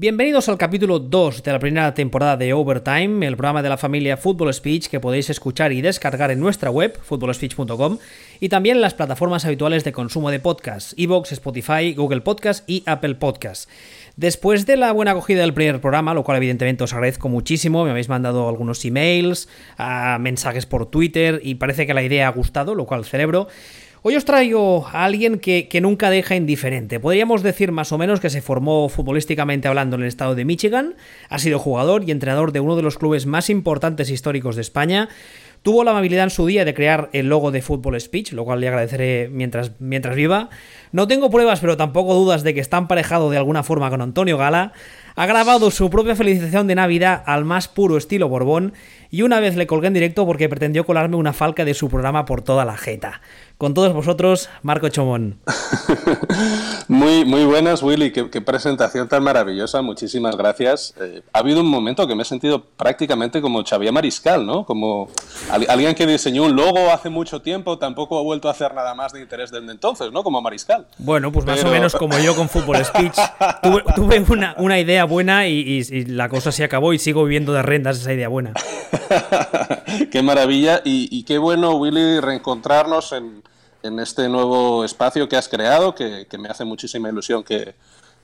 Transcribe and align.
Bienvenidos 0.00 0.48
al 0.48 0.58
capítulo 0.58 1.00
2 1.00 1.42
de 1.42 1.50
la 1.50 1.58
primera 1.58 1.92
temporada 1.92 2.36
de 2.36 2.52
Overtime, 2.52 3.26
el 3.26 3.36
programa 3.36 3.64
de 3.64 3.68
la 3.68 3.76
familia 3.76 4.16
Football 4.16 4.54
Speech 4.54 4.86
que 4.86 5.00
podéis 5.00 5.28
escuchar 5.28 5.72
y 5.72 5.80
descargar 5.80 6.30
en 6.30 6.38
nuestra 6.38 6.70
web, 6.70 6.96
footballspeech.com, 7.02 7.98
y 8.38 8.48
también 8.48 8.76
en 8.76 8.82
las 8.82 8.94
plataformas 8.94 9.44
habituales 9.44 9.82
de 9.82 9.90
consumo 9.90 10.30
de 10.30 10.38
podcasts, 10.38 10.94
Evox, 10.96 11.32
Spotify, 11.32 11.94
Google 11.94 12.20
Podcast 12.20 12.62
y 12.70 12.84
Apple 12.86 13.16
Podcast. 13.16 13.68
Después 14.14 14.66
de 14.66 14.76
la 14.76 14.92
buena 14.92 15.10
acogida 15.10 15.40
del 15.40 15.52
primer 15.52 15.80
programa, 15.80 16.14
lo 16.14 16.22
cual 16.22 16.36
evidentemente 16.36 16.84
os 16.84 16.92
agradezco 16.92 17.28
muchísimo, 17.28 17.82
me 17.82 17.90
habéis 17.90 18.08
mandado 18.08 18.48
algunos 18.48 18.84
emails, 18.84 19.48
ah, 19.78 20.18
mensajes 20.20 20.64
por 20.64 20.86
Twitter 20.86 21.40
y 21.42 21.56
parece 21.56 21.88
que 21.88 21.94
la 21.94 22.04
idea 22.04 22.28
ha 22.28 22.30
gustado, 22.30 22.76
lo 22.76 22.86
cual 22.86 23.04
celebro. 23.04 23.48
Hoy 24.08 24.16
os 24.16 24.24
traigo 24.24 24.86
a 24.90 25.04
alguien 25.04 25.38
que, 25.38 25.80
nunca 25.82 26.08
deja 26.08 26.34
indiferente. 26.34 26.98
Podríamos 26.98 27.42
decir 27.42 27.72
más 27.72 27.92
o 27.92 27.98
menos 27.98 28.20
que 28.20 28.30
se 28.30 28.40
formó 28.40 28.88
futbolísticamente 28.88 29.68
hablando 29.68 29.96
en 29.96 30.02
el 30.02 30.08
estado 30.08 30.34
de 30.34 30.46
Michigan, 30.46 30.94
ha 31.28 31.38
sido 31.38 31.58
jugador 31.58 32.04
y 32.06 32.10
entrenador 32.10 32.52
de 32.52 32.60
uno 32.60 32.74
de 32.74 32.80
los 32.80 32.96
clubes 32.96 33.26
más 33.26 33.50
importantes 33.50 34.08
históricos 34.08 34.56
de 34.56 34.62
España. 34.62 35.10
Tuvo 35.62 35.84
la 35.84 35.90
amabilidad 35.90 36.24
en 36.24 36.30
su 36.30 36.46
día 36.46 36.64
de 36.64 36.72
crear 36.72 37.10
el 37.12 37.28
logo 37.28 37.50
de 37.50 37.60
Football 37.60 38.00
Speech, 38.00 38.32
lo 38.32 38.46
cual 38.46 38.60
le 38.60 38.68
agradeceré 38.68 39.28
mientras, 39.30 39.72
mientras 39.78 40.16
viva. 40.16 40.48
No 40.90 41.06
tengo 41.06 41.30
pruebas, 41.30 41.60
pero 41.60 41.76
tampoco 41.76 42.14
dudas 42.14 42.42
de 42.42 42.54
que 42.54 42.60
está 42.60 42.78
emparejado 42.78 43.28
de 43.28 43.36
alguna 43.36 43.62
forma 43.62 43.90
con 43.90 44.00
Antonio 44.00 44.38
Gala. 44.38 44.72
Ha 45.16 45.26
grabado 45.26 45.70
su 45.70 45.90
propia 45.90 46.14
felicitación 46.14 46.68
de 46.68 46.76
Navidad 46.76 47.24
al 47.26 47.44
más 47.44 47.66
puro 47.68 47.98
estilo 47.98 48.28
Borbón 48.28 48.72
y 49.10 49.22
una 49.22 49.40
vez 49.40 49.56
le 49.56 49.66
colgué 49.66 49.88
en 49.88 49.94
directo 49.94 50.24
porque 50.24 50.48
pretendió 50.48 50.86
colarme 50.86 51.16
una 51.16 51.32
falca 51.32 51.64
de 51.64 51.74
su 51.74 51.88
programa 51.88 52.24
por 52.24 52.40
toda 52.40 52.64
la 52.64 52.76
jeta. 52.76 53.20
Con 53.58 53.74
todos 53.74 53.92
vosotros, 53.92 54.48
Marco 54.62 54.88
Chomón. 54.88 55.40
muy, 56.88 57.24
muy 57.24 57.44
buenas, 57.44 57.82
Willy. 57.82 58.12
Qué, 58.12 58.40
presentación 58.40 59.08
tan 59.08 59.24
maravillosa. 59.24 59.82
Muchísimas 59.82 60.36
gracias. 60.36 60.94
Eh, 61.00 61.22
ha 61.32 61.40
habido 61.40 61.62
un 61.62 61.66
momento 61.66 62.06
que 62.06 62.14
me 62.14 62.22
he 62.22 62.24
sentido 62.24 62.64
prácticamente 62.76 63.40
como 63.40 63.64
Xavier 63.64 63.92
Mariscal, 63.92 64.46
¿no? 64.46 64.64
Como 64.64 65.08
alguien 65.50 65.96
que 65.96 66.06
diseñó 66.06 66.44
un 66.44 66.54
logo 66.54 66.92
hace 66.92 67.08
mucho 67.08 67.42
tiempo, 67.42 67.78
tampoco 67.78 68.16
ha 68.16 68.22
vuelto 68.22 68.46
a 68.46 68.52
hacer 68.52 68.72
nada 68.74 68.94
más 68.94 69.12
de 69.12 69.22
interés 69.22 69.50
desde 69.50 69.72
entonces, 69.72 70.12
¿no? 70.12 70.22
Como 70.22 70.40
Mariscal. 70.40 70.86
Bueno, 70.98 71.32
pues 71.32 71.44
más 71.44 71.64
o 71.64 71.68
menos 71.68 71.96
como 71.96 72.16
yo 72.20 72.36
con 72.36 72.48
Fútbol 72.48 72.84
Speech. 72.84 73.16
tuve, 73.96 74.24
una, 74.56 74.78
idea 74.78 75.04
buena 75.04 75.48
y, 75.48 75.82
la 76.04 76.28
cosa 76.28 76.52
se 76.52 76.62
acabó 76.62 76.92
y 76.92 77.00
sigo 77.00 77.24
viviendo 77.24 77.52
de 77.52 77.62
rentas 77.62 77.98
esa 77.98 78.12
idea 78.12 78.28
buena. 78.28 78.52
qué 80.12 80.22
maravilla 80.22 80.80
y 80.84 81.24
qué 81.24 81.38
bueno, 81.38 81.72
Willy, 81.72 82.20
reencontrarnos 82.20 83.10
en 83.10 83.47
en 83.82 84.00
este 84.00 84.28
nuevo 84.28 84.84
espacio 84.84 85.28
que 85.28 85.36
has 85.36 85.48
creado, 85.48 85.94
que, 85.94 86.26
me 86.38 86.48
hace 86.48 86.64
muchísima 86.64 87.08
ilusión 87.08 87.44
que, 87.44 87.74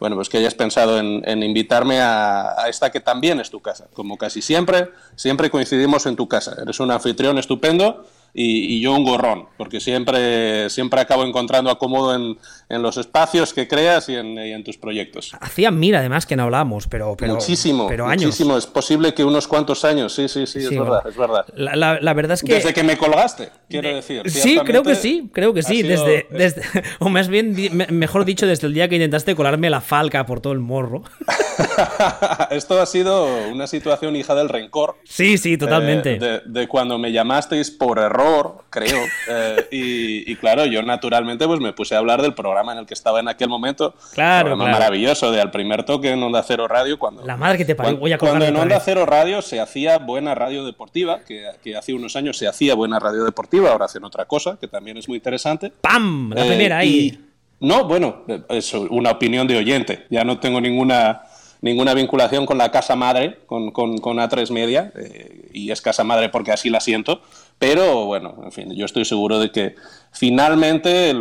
bueno, 0.00 0.16
pues 0.16 0.28
que 0.28 0.38
hayas 0.38 0.54
pensado 0.54 0.98
en, 0.98 1.42
invitarme 1.42 2.00
a, 2.00 2.66
esta 2.68 2.90
que 2.90 3.00
también 3.00 3.40
es 3.40 3.50
tu 3.50 3.60
casa. 3.60 3.86
Como 3.92 4.18
casi 4.18 4.42
siempre, 4.42 4.90
siempre 5.16 5.50
coincidimos 5.50 6.06
en 6.06 6.16
tu 6.16 6.28
casa. 6.28 6.56
Eres 6.60 6.80
un 6.80 6.90
anfitrión 6.90 7.38
estupendo 7.38 8.04
y, 8.32 8.80
yo 8.80 8.94
un 8.94 9.04
gorrón, 9.04 9.48
porque 9.56 9.80
siempre, 9.80 10.68
siempre 10.70 11.00
acabo 11.00 11.24
encontrando 11.24 11.70
acomodo 11.70 12.14
en, 12.14 12.38
en 12.68 12.82
los 12.82 12.96
espacios 12.96 13.52
que 13.52 13.68
creas 13.68 14.08
y 14.08 14.14
en, 14.14 14.64
tus 14.64 14.78
proyectos. 14.78 15.32
Hacía 15.40 15.70
mil 15.70 15.94
además 15.94 16.26
que 16.26 16.36
no 16.36 16.44
hablamos, 16.44 16.86
pero, 16.88 17.16
pero 17.18 17.34
muchísimo, 17.34 17.86
pero 17.86 18.06
años. 18.06 18.24
muchísimo. 18.24 18.56
Es 18.56 18.66
posible 18.66 19.12
que 19.12 19.24
unos 19.24 19.46
cuantos 19.46 19.84
años, 19.84 20.14
sí, 20.14 20.28
sí, 20.28 20.46
sí, 20.46 20.60
es 20.60 20.70
verdad, 20.70 21.02
es 21.06 21.16
verdad. 21.16 21.46
La, 21.54 22.14
verdad 22.14 22.34
es 22.34 22.42
que 22.42 22.54
desde 22.54 22.72
que 22.72 22.82
me 22.82 22.96
colgaste, 22.96 23.50
quiero 23.68 23.94
decir. 23.94 24.30
Sí, 24.30 24.58
creo 24.64 24.82
que 24.82 24.94
sí, 24.94 25.30
creo 25.32 25.52
que 25.52 25.62
sí, 25.62 25.82
desde, 25.82 26.26
desde, 26.30 26.62
o 27.00 27.08
más 27.08 27.28
bien, 27.28 27.54
mejor 27.90 28.24
dicho, 28.24 28.46
desde 28.46 28.66
el 28.66 28.74
día 28.74 28.88
que 28.88 28.96
intentaste 28.96 29.34
colarme 29.34 29.70
la 29.70 29.80
falca 29.80 30.24
por 30.24 30.40
todo 30.40 30.52
el 30.52 30.60
morro. 30.60 31.02
Esto 32.50 32.80
ha 32.80 32.86
sido 32.86 33.26
una 33.48 33.66
situación 33.66 34.16
hija 34.16 34.34
del 34.34 34.48
rencor. 34.48 34.96
Sí, 35.04 35.38
sí, 35.38 35.56
totalmente. 35.56 36.18
Eh, 36.20 36.40
de, 36.44 36.68
cuando 36.68 36.98
me 36.98 37.12
llamasteis 37.12 37.70
por 37.70 37.98
error, 37.98 38.64
creo. 38.70 38.94
Eh, 39.26 39.68
y, 39.70 40.30
y, 40.30 40.36
claro, 40.36 40.66
yo 40.66 40.82
naturalmente 40.82 41.46
pues 41.46 41.58
me 41.58 41.72
puse 41.72 41.94
a 41.94 41.98
hablar 41.98 42.20
del 42.20 42.34
programa 42.34 42.63
en 42.72 42.78
el 42.80 42.86
que 42.86 42.94
estaba 42.94 43.20
en 43.20 43.28
aquel 43.28 43.48
momento. 43.48 43.94
Claro, 44.12 44.56
maravilloso 44.56 45.30
de 45.30 45.40
al 45.40 45.50
primer 45.50 45.84
toque 45.84 46.10
en 46.10 46.22
Onda 46.22 46.42
Cero 46.42 46.66
Radio. 46.68 46.98
Cuando, 46.98 47.24
La 47.24 47.36
madre 47.36 47.58
que 47.58 47.64
te 47.64 47.74
parió, 47.74 47.96
voy 47.96 48.12
a 48.12 48.18
Cuando 48.18 48.44
en 48.44 48.56
Onda 48.56 48.80
Cero 48.80 49.06
Radio 49.06 49.42
se 49.42 49.60
hacía 49.60 49.98
buena 49.98 50.34
radio 50.34 50.64
deportiva, 50.64 51.20
que, 51.20 51.46
que, 51.62 51.76
hace 51.76 51.92
unos 51.92 52.16
años 52.16 52.36
se 52.36 52.48
hacía 52.48 52.74
buena 52.74 52.98
radio 52.98 53.24
deportiva, 53.24 53.70
ahora 53.70 53.86
hacen 53.86 54.04
otra 54.04 54.24
cosa, 54.24 54.56
que 54.60 54.68
también 54.68 54.96
es 54.96 55.08
muy 55.08 55.16
interesante. 55.16 55.72
¡Pam! 55.80 56.32
La 56.34 56.44
primera 56.44 56.78
ahí. 56.78 57.08
Eh, 57.08 57.18
no, 57.60 57.84
bueno, 57.84 58.24
es 58.48 58.74
una 58.74 59.12
opinión 59.12 59.46
de 59.46 59.56
oyente. 59.56 60.06
Ya 60.10 60.24
no 60.24 60.38
tengo 60.38 60.60
ninguna 60.60 61.22
ninguna 61.64 61.94
vinculación 61.94 62.44
con 62.44 62.58
la 62.58 62.70
casa 62.70 62.94
madre, 62.94 63.38
con, 63.46 63.70
con, 63.70 63.96
con 63.96 64.18
A3 64.18 64.50
Media, 64.50 64.92
eh, 64.96 65.48
y 65.50 65.70
es 65.70 65.80
casa 65.80 66.04
madre 66.04 66.28
porque 66.28 66.52
así 66.52 66.68
la 66.68 66.78
siento, 66.78 67.22
pero 67.58 68.06
bueno, 68.06 68.34
en 68.44 68.52
fin, 68.52 68.74
yo 68.74 68.84
estoy 68.84 69.04
seguro 69.04 69.38
de 69.38 69.50
que 69.50 69.74
finalmente 70.12 71.10
eh, 71.10 71.14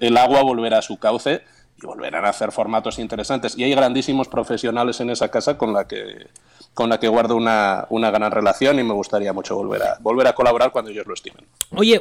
el, 0.00 0.16
agua 0.16 0.42
volverá 0.42 0.78
a 0.78 0.82
su 0.82 0.98
cauce 0.98 1.42
y 1.80 1.86
volverán 1.86 2.24
a 2.24 2.30
hacer 2.30 2.50
formatos 2.50 2.98
interesantes. 2.98 3.56
Y 3.58 3.64
hay 3.64 3.74
grandísimos 3.74 4.28
profesionales 4.28 5.00
en 5.00 5.10
esa 5.10 5.30
casa 5.30 5.58
con 5.58 5.72
la 5.72 5.86
que 5.86 6.26
con 6.74 6.90
la 6.90 6.98
que 6.98 7.06
guardo 7.06 7.36
una, 7.36 7.86
gran 8.10 8.30
relación 8.32 8.78
y 8.80 8.82
me 8.82 8.92
gustaría 8.92 9.32
mucho 9.32 9.54
volver 9.54 9.82
a, 9.82 9.96
volver 10.00 10.26
a 10.26 10.32
colaborar 10.34 10.72
cuando 10.72 10.90
ellos 10.90 11.06
lo 11.06 11.14
estimen. 11.14 11.44
Oye, 11.70 12.00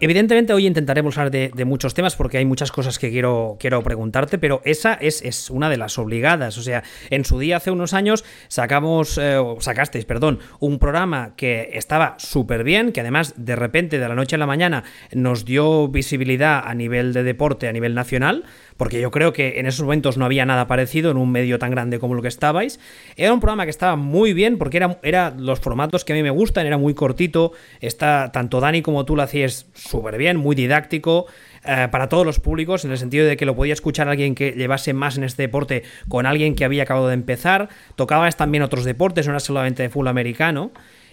evidentemente 0.00 0.52
hoy 0.52 0.66
intentaremos 0.66 1.16
hablar 1.16 1.30
de, 1.30 1.64
muchos 1.64 1.94
temas 1.94 2.14
porque 2.14 2.38
hay 2.38 2.44
muchas 2.44 2.70
cosas 2.70 2.98
que 2.98 3.10
quiero, 3.10 3.56
quiero 3.58 3.82
preguntarte, 3.82 4.38
pero 4.38 4.60
esa 4.64 4.94
es, 4.94 5.22
es, 5.22 5.50
una 5.50 5.70
de 5.70 5.78
las 5.78 5.98
obligadas. 5.98 6.58
O 6.58 6.62
sea, 6.62 6.84
en 7.10 7.24
su 7.24 7.38
día, 7.38 7.56
hace 7.56 7.70
unos 7.70 7.94
años, 7.94 8.24
sacamos, 8.48 9.18
eh, 9.18 9.42
sacasteis, 9.60 10.04
perdón, 10.04 10.38
un 10.60 10.78
programa 10.78 11.34
que 11.34 11.70
estaba 11.72 12.14
súper 12.18 12.62
bien, 12.64 12.92
que 12.92 13.00
además 13.00 13.34
de 13.36 13.56
repente, 13.56 13.98
de 13.98 14.08
la 14.08 14.14
noche 14.14 14.36
a 14.36 14.38
la 14.38 14.46
mañana, 14.46 14.84
nos 15.12 15.44
dio 15.44 15.88
visibilidad 15.88 16.62
a 16.64 16.74
nivel 16.74 17.12
de 17.14 17.22
deporte, 17.22 17.66
a 17.66 17.72
nivel 17.72 17.94
nacional 17.94 18.44
porque 18.76 19.00
yo 19.00 19.10
creo 19.10 19.32
que 19.32 19.58
en 19.58 19.66
esos 19.66 19.82
momentos 19.82 20.18
no 20.18 20.24
había 20.24 20.44
nada 20.44 20.66
parecido 20.66 21.10
en 21.10 21.16
un 21.16 21.30
medio 21.32 21.58
tan 21.58 21.70
grande 21.70 21.98
como 21.98 22.14
lo 22.14 22.22
que 22.22 22.28
estabais. 22.28 22.78
Era 23.16 23.32
un 23.32 23.40
programa 23.40 23.64
que 23.64 23.70
estaba 23.70 23.85
muy 23.94 24.32
bien, 24.32 24.58
porque 24.58 24.78
era, 24.78 24.98
era 25.02 25.32
los 25.38 25.60
formatos 25.60 26.04
que 26.04 26.12
a 26.12 26.16
mí 26.16 26.22
me 26.22 26.30
gustan, 26.30 26.66
era 26.66 26.78
muy 26.78 26.94
cortito, 26.94 27.52
está, 27.80 28.32
tanto 28.32 28.58
Dani 28.58 28.82
como 28.82 29.04
tú 29.04 29.14
lo 29.14 29.22
hacías 29.22 29.66
súper 29.74 30.18
bien, 30.18 30.36
muy 30.38 30.56
didáctico. 30.56 31.26
Eh, 31.68 31.88
para 31.90 32.08
todos 32.08 32.24
los 32.24 32.38
públicos, 32.38 32.84
en 32.84 32.92
el 32.92 32.98
sentido 32.98 33.26
de 33.26 33.36
que 33.36 33.44
lo 33.44 33.56
podía 33.56 33.72
escuchar 33.72 34.08
alguien 34.08 34.36
que 34.36 34.52
llevase 34.52 34.92
más 34.92 35.16
en 35.18 35.24
este 35.24 35.42
deporte 35.42 35.82
con 36.08 36.24
alguien 36.24 36.54
que 36.54 36.64
había 36.64 36.84
acabado 36.84 37.08
de 37.08 37.14
empezar. 37.14 37.68
Tocabas 37.96 38.36
también 38.36 38.62
otros 38.62 38.84
deportes, 38.84 39.26
no 39.26 39.32
era 39.32 39.40
solamente 39.40 39.82
de 39.82 39.88
fútbol 39.88 40.08
americano. 40.08 40.70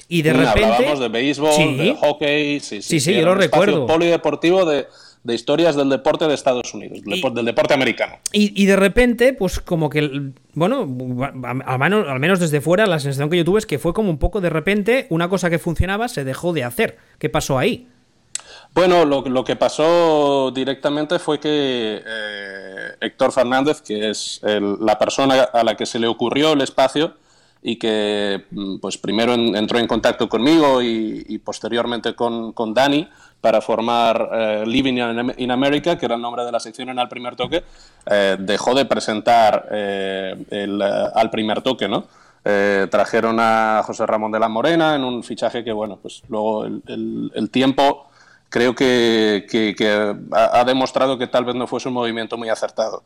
Y 0.07 0.21
de 0.21 0.33
repente. 0.33 0.65
Hablábamos 0.65 0.99
de 0.99 1.07
béisbol, 1.07 1.77
de 1.77 1.95
hockey, 1.99 2.59
sí, 2.59 2.81
sí, 2.83 2.99
sí, 2.99 3.15
yo 3.15 3.25
lo 3.25 3.33
recuerdo. 3.33 3.87
Polideportivo 3.87 4.63
de, 4.65 4.85
de 5.23 5.33
historias 5.33 5.75
del 5.75 5.89
deporte 5.89 6.27
de 6.27 6.33
Estados 6.33 6.73
Unidos, 6.73 7.01
del 7.01 7.45
deporte 7.45 7.73
americano. 7.73 8.17
Y, 8.31 8.65
de 8.65 8.75
repente, 8.75 9.33
pues 9.33 9.59
como 9.59 9.89
que, 9.89 10.31
bueno, 10.53 10.81
al 11.65 11.79
menos, 11.79 12.07
al 12.07 12.19
menos 12.19 12.39
desde 12.39 12.61
fuera, 12.61 12.85
la 12.85 12.99
sensación 12.99 13.29
que 13.29 13.37
yo 13.37 13.45
tuve 13.45 13.59
es 13.59 13.65
que 13.65 13.79
fue 13.79 13.93
como 13.93 14.09
un 14.09 14.17
poco 14.17 14.41
de 14.41 14.49
repente 14.49 15.07
una 15.09 15.29
cosa 15.29 15.49
que 15.49 15.59
funcionaba 15.59 16.07
se 16.07 16.23
dejó 16.23 16.51
de 16.53 16.63
hacer. 16.63 16.97
¿Qué 17.19 17.29
pasó 17.29 17.57
ahí? 17.57 17.87
Bueno, 18.73 19.05
lo, 19.05 19.43
que 19.43 19.55
pasó 19.55 20.51
directamente 20.51 21.19
fue 21.19 21.39
que 21.39 22.01
eh, 22.05 22.87
Héctor 22.99 23.31
Fernández, 23.31 23.81
que 23.81 24.09
es 24.09 24.41
la 24.43 24.97
persona 24.97 25.43
a 25.43 25.63
la 25.63 25.77
que 25.77 25.85
se 25.85 25.99
le 25.99 26.07
ocurrió 26.07 26.53
el 26.53 26.61
espacio, 26.61 27.15
y 27.63 27.77
que 27.77 28.43
mm, 28.51 28.77
pues 28.77 28.97
primero 28.97 29.33
entró 29.33 29.79
en 29.79 29.87
contacto 29.87 30.27
conmigo 30.27 30.81
y, 30.81 31.39
posteriormente 31.43 32.13
con, 32.13 32.51
con, 32.51 32.73
Dani 32.73 33.07
para 33.43 33.59
formar 33.59 34.29
eh, 34.31 34.63
Living 34.65 34.99
in 35.35 35.51
America, 35.51 35.97
que 35.97 36.05
era 36.05 36.15
el 36.15 36.21
nombre 36.21 36.45
de 36.45 36.51
la 36.53 36.61
sección 36.61 36.87
en 36.87 36.97
Al 36.97 37.09
Primer 37.09 37.35
Toque, 37.35 37.61
eh, 38.05 38.37
dejó 38.39 38.73
de 38.73 38.85
presentar 38.85 39.67
eh, 39.69 40.45
el, 40.49 40.81
Al 40.81 41.29
Primer 41.29 41.61
Toque, 41.61 41.89
¿no? 41.89 42.05
trajeron 42.43 43.37
a 43.39 43.81
José 43.85 44.05
Ramón 44.05 44.31
de 44.31 44.39
la 44.39 44.49
Morena 44.49 44.95
en 44.95 45.03
un 45.03 45.23
fichaje 45.23 45.63
que, 45.63 45.71
bueno, 45.71 45.97
pues 46.01 46.23
luego 46.27 46.65
el, 46.65 47.31
el, 47.33 47.49
tiempo 47.49 48.07
creo 48.49 48.75
que, 48.75 49.45
que, 49.49 50.15
ha, 50.31 50.63
demostrado 50.65 51.17
que 51.17 51.27
tal 51.27 51.45
vez 51.45 51.55
no 51.55 51.67
fuese 51.67 51.87
un 51.87 51.93
movimiento 51.93 52.37
muy 52.37 52.49
acertado 52.49 53.01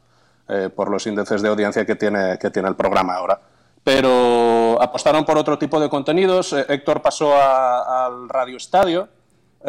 por 0.75 0.89
los 0.89 1.06
índices 1.06 1.44
de 1.44 1.50
audiencia 1.50 1.85
que 1.85 1.95
tiene, 1.95 2.39
que 2.39 2.50
tiene 2.50 2.67
el 2.67 2.75
programa 2.75 3.13
ahora 3.13 3.39
pero 3.88 4.81
apostaron 4.81 5.23
por 5.23 5.38
otro 5.38 5.57
tipo 5.57 5.79
de 5.79 5.88
contenidos. 5.88 6.51
Eh, 6.51 6.65
Héctor 6.67 7.01
pasó 7.01 7.33
al 7.41 8.27
Radio 8.27 8.57
Estadio, 8.57 9.07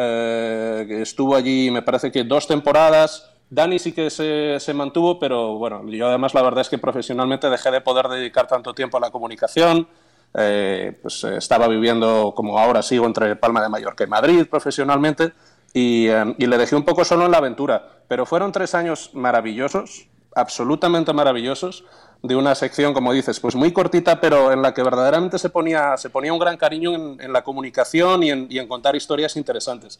eh, 0.01 0.87
estuvo 1.01 1.35
allí 1.35 1.69
me 1.69 1.81
parece 1.81 2.09
que 2.09 2.23
dos 2.23 2.47
temporadas. 2.47 3.29
Dani 3.49 3.79
sí 3.79 3.91
que 3.91 4.09
se, 4.09 4.73
mantuvo, 4.73 5.19
pero 5.19 5.55
bueno, 5.57 5.83
yo 5.89 6.07
además 6.07 6.33
la 6.33 6.41
verdad 6.41 6.61
es 6.61 6.69
que 6.69 6.77
profesionalmente 6.77 7.49
dejé 7.49 7.69
de 7.71 7.81
poder 7.81 8.07
dedicar 8.07 8.47
tanto 8.47 8.73
tiempo 8.73 8.97
a 8.97 9.01
la 9.01 9.11
comunicación. 9.11 9.87
Eh, 10.35 10.97
pues 11.01 11.23
estaba 11.23 11.67
viviendo, 11.67 12.33
como 12.35 12.57
ahora 12.59 12.81
sigo, 12.81 13.07
entre 13.07 13.35
Palma 13.35 13.61
de 13.61 13.69
Mallorca 13.69 14.03
y 14.03 14.07
Madrid 14.07 14.45
profesionalmente 14.49 15.33
y, 15.73 16.07
y, 16.07 16.45
le 16.45 16.57
dejé 16.57 16.75
un 16.75 16.85
poco 16.85 17.03
solo 17.03 17.25
en 17.25 17.31
la 17.31 17.39
aventura. 17.39 18.03
Pero 18.07 18.25
fueron 18.25 18.51
tres 18.51 18.75
años 18.75 19.09
maravillosos 19.13 20.07
absolutamente 20.35 21.13
maravillosos 21.13 21.83
de 22.21 22.35
una 22.35 22.53
sección, 22.53 22.93
como 22.93 23.13
dices, 23.13 23.39
pues 23.39 23.55
muy 23.55 23.71
cortita, 23.71 24.19
pero 24.19 24.51
en 24.51 24.61
la 24.61 24.73
que 24.73 24.83
verdaderamente 24.83 25.39
se 25.39 25.49
ponía, 25.49 25.95
se 25.97 26.09
ponía 26.09 26.33
un 26.33 26.39
gran 26.39 26.57
cariño 26.57 26.93
en, 26.93 27.31
la 27.31 27.43
comunicación 27.43 28.23
y 28.23 28.31
en, 28.31 28.67
contar 28.67 28.95
historias 28.95 29.37
interesantes. 29.37 29.99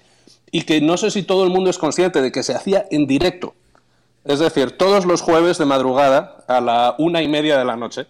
Y 0.52 0.64
que 0.64 0.82
no 0.82 0.98
sé 0.98 1.12
si 1.12 1.24
todo 1.24 1.46
el 1.46 1.50
mundo 1.50 1.70
es 1.70 1.78
consciente 1.78 2.22
de 2.22 2.32
que 2.32 2.44
se 2.44 2.54
hacía 2.54 2.86
en 2.92 3.08
directo. 3.08 3.54
Es 4.26 4.40
decir, 4.40 4.78
todos 4.78 5.06
los 5.06 5.22
jueves 5.22 5.58
de 5.58 5.66
madrugada 5.66 6.44
a 6.48 6.60
la 6.60 6.96
una 6.98 7.22
y 7.22 7.30
media 7.30 7.58
de 7.58 7.64
la 7.64 7.78
noche 7.78 8.08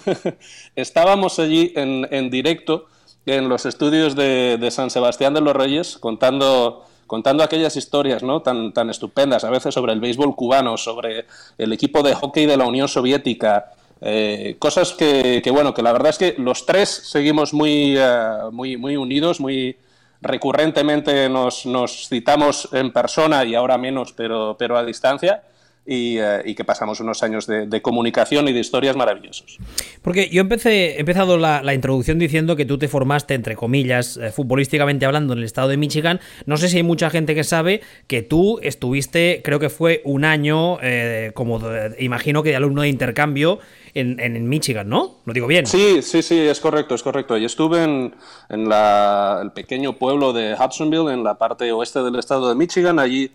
estábamos 0.76 1.38
allí 1.38 1.74
en, 1.76 2.30
directo 2.30 2.86
en 3.26 3.50
los 3.50 3.66
estudios 3.66 4.16
de, 4.16 4.56
de 4.58 4.70
San 4.70 4.90
Sebastián 4.90 5.34
de 5.34 5.42
los 5.42 5.54
Reyes 5.54 5.98
contando 5.98 6.86
contando 7.12 7.44
aquellas 7.44 7.76
historias 7.76 8.22
¿no? 8.22 8.40
tan, 8.40 8.72
tan 8.72 8.88
estupendas, 8.88 9.44
a 9.44 9.50
veces 9.50 9.74
sobre 9.74 9.92
el 9.92 10.00
béisbol 10.00 10.34
cubano, 10.34 10.78
sobre 10.78 11.26
el 11.58 11.70
equipo 11.74 12.02
de 12.02 12.14
hockey 12.14 12.46
de 12.46 12.56
la 12.56 12.64
Unión 12.64 12.88
Soviética, 12.88 13.66
eh, 14.00 14.56
cosas 14.58 14.94
que, 14.94 15.42
bueno, 15.52 15.74
que 15.74 15.82
la 15.82 15.92
verdad 15.92 16.08
es 16.08 16.16
que 16.16 16.34
los 16.38 16.64
tres 16.64 16.88
seguimos 16.88 17.52
muy, 17.52 17.98
eh, 17.98 18.28
muy, 18.50 18.78
muy 18.78 18.96
unidos, 18.96 19.40
muy 19.40 19.76
recurrentemente 20.22 21.28
nos, 21.28 21.66
nos, 21.66 22.08
citamos 22.08 22.70
en 22.72 22.94
persona 22.94 23.44
y 23.44 23.56
ahora 23.56 23.76
menos, 23.76 24.14
pero, 24.14 24.56
pero 24.58 24.78
a 24.78 24.82
distancia. 24.82 25.42
Eh, 25.84 26.42
y, 26.44 26.54
que 26.54 26.64
pasamos 26.64 27.00
unos 27.00 27.24
años 27.24 27.48
de, 27.48 27.82
comunicación 27.82 28.46
y 28.46 28.52
de 28.52 28.60
historias 28.60 28.94
maravillosos. 28.94 29.58
Porque 30.00 30.28
yo 30.28 30.40
empecé, 30.40 30.94
he 30.94 31.00
empezado 31.00 31.36
la, 31.38 31.74
introducción 31.74 32.20
diciendo 32.20 32.54
que 32.54 32.64
tú 32.64 32.78
te 32.78 32.86
formaste, 32.86 33.34
entre 33.34 33.56
comillas, 33.56 34.16
eh, 34.16 34.30
futbolísticamente 34.30 35.06
hablando, 35.06 35.32
en 35.32 35.40
el 35.40 35.44
estado 35.44 35.66
de 35.66 35.76
Michigan. 35.76 36.20
No 36.46 36.56
sé 36.56 36.68
si 36.68 36.76
hay 36.76 36.82
mucha 36.84 37.10
gente 37.10 37.34
que 37.34 37.42
sabe 37.42 37.82
que 38.06 38.22
tú 38.22 38.60
estuviste, 38.62 39.40
creo 39.42 39.58
que 39.58 39.70
fue 39.70 40.02
un 40.04 40.24
año, 40.24 40.78
eh, 40.82 41.32
como 41.34 41.60
imagino 41.98 42.44
que 42.44 42.50
de 42.50 42.56
alumno 42.56 42.82
de 42.82 42.88
intercambio 42.88 43.58
en, 43.92 44.20
en, 44.20 44.48
Michigan, 44.48 44.88
¿no? 44.88 45.16
¿Lo 45.24 45.32
digo 45.32 45.48
bien? 45.48 45.66
Sí, 45.66 46.00
sí, 46.00 46.22
sí, 46.22 46.38
es 46.38 46.60
correcto, 46.60 46.94
es 46.94 47.02
correcto. 47.02 47.36
Y 47.36 47.44
estuve 47.44 47.82
en, 47.82 48.14
en 48.48 48.70
el 48.70 49.50
pequeño 49.50 49.98
pueblo 49.98 50.32
de 50.32 50.54
Hudsonville, 50.54 51.12
en 51.12 51.24
la 51.24 51.34
parte 51.38 51.70
oeste 51.72 52.04
del 52.04 52.20
estado 52.20 52.48
de 52.48 52.54
Michigan. 52.54 53.00
Allí 53.00 53.32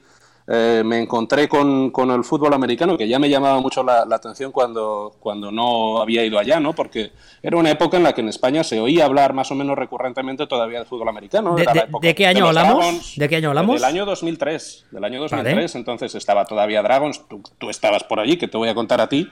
eh, 0.49 0.81
me 0.85 0.99
encontré 0.99 1.49
con, 1.49 1.91
con, 1.91 2.09
el 2.09 2.23
fútbol 2.23 2.53
americano, 2.53 2.97
que 2.97 3.05
ya 3.05 3.19
me 3.19 3.29
llamaba 3.29 3.59
mucho 3.59 3.83
la, 3.83 4.03
atención 4.09 4.53
cuando, 4.53 5.13
cuando 5.19 5.51
no 5.51 6.01
había 6.01 6.23
ido 6.23 6.39
allá, 6.39 6.57
¿no? 6.61 6.73
Porque 6.73 7.11
era 7.44 7.57
una 7.57 7.69
época 7.69 7.97
en 7.97 8.03
la 8.03 8.13
que 8.13 8.21
en 8.21 8.29
España 8.29 8.63
se 8.63 8.79
oía 8.79 9.03
hablar 9.03 9.33
más 9.33 9.51
o 9.51 9.55
menos 9.55 9.77
recurrentemente 9.77 10.47
todavía 10.47 10.79
de 10.79 10.85
fútbol 10.85 11.09
americano. 11.09 11.53
¿De, 12.01 12.15
qué 12.15 12.27
año 12.27 12.47
hablamos? 12.47 13.15
¿De 13.17 13.27
qué 13.27 13.35
año 13.35 13.49
hablamos? 13.49 13.81
Del 13.81 13.89
año 13.89 14.05
2003. 14.05 14.85
Del 14.91 15.03
año 15.03 15.19
2003, 15.19 15.75
entonces 15.75 16.15
estaba 16.15 16.45
todavía 16.45 16.81
Dragons, 16.81 17.25
tú, 17.57 17.69
estabas 17.69 18.05
por 18.05 18.21
allí, 18.21 18.38
que 18.38 18.47
te 18.47 18.55
voy 18.55 18.69
a 18.69 18.75
contar 18.75 19.01
a 19.01 19.09
ti. 19.09 19.29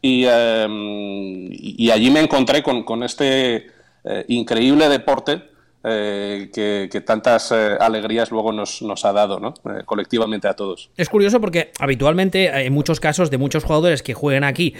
Y, 0.00 0.26
em, 0.26 1.48
y 1.50 1.90
allí 1.90 2.10
me 2.12 2.20
encontré 2.20 2.62
con, 2.62 2.84
con 2.84 3.02
este 3.02 3.66
eh, 4.04 4.24
increíble 4.28 4.88
deporte 4.88 5.51
eh, 5.84 6.50
que, 6.52 7.00
tantas 7.00 7.50
eh, 7.50 7.76
alegrías 7.80 8.30
luego 8.30 8.52
nos, 8.52 9.04
ha 9.04 9.12
dado 9.12 9.40
¿no? 9.40 9.54
Eh, 9.64 9.82
colectivamente 9.84 10.46
a 10.46 10.54
todos. 10.54 10.90
Es 10.96 11.08
curioso 11.08 11.40
porque 11.40 11.72
habitualmente 11.80 12.50
hay 12.50 12.70
muchos 12.70 13.00
casos 13.00 13.30
de 13.30 13.38
muchos 13.38 13.64
jugadores 13.64 14.02
que 14.02 14.14
juegan 14.14 14.44
aquí 14.44 14.74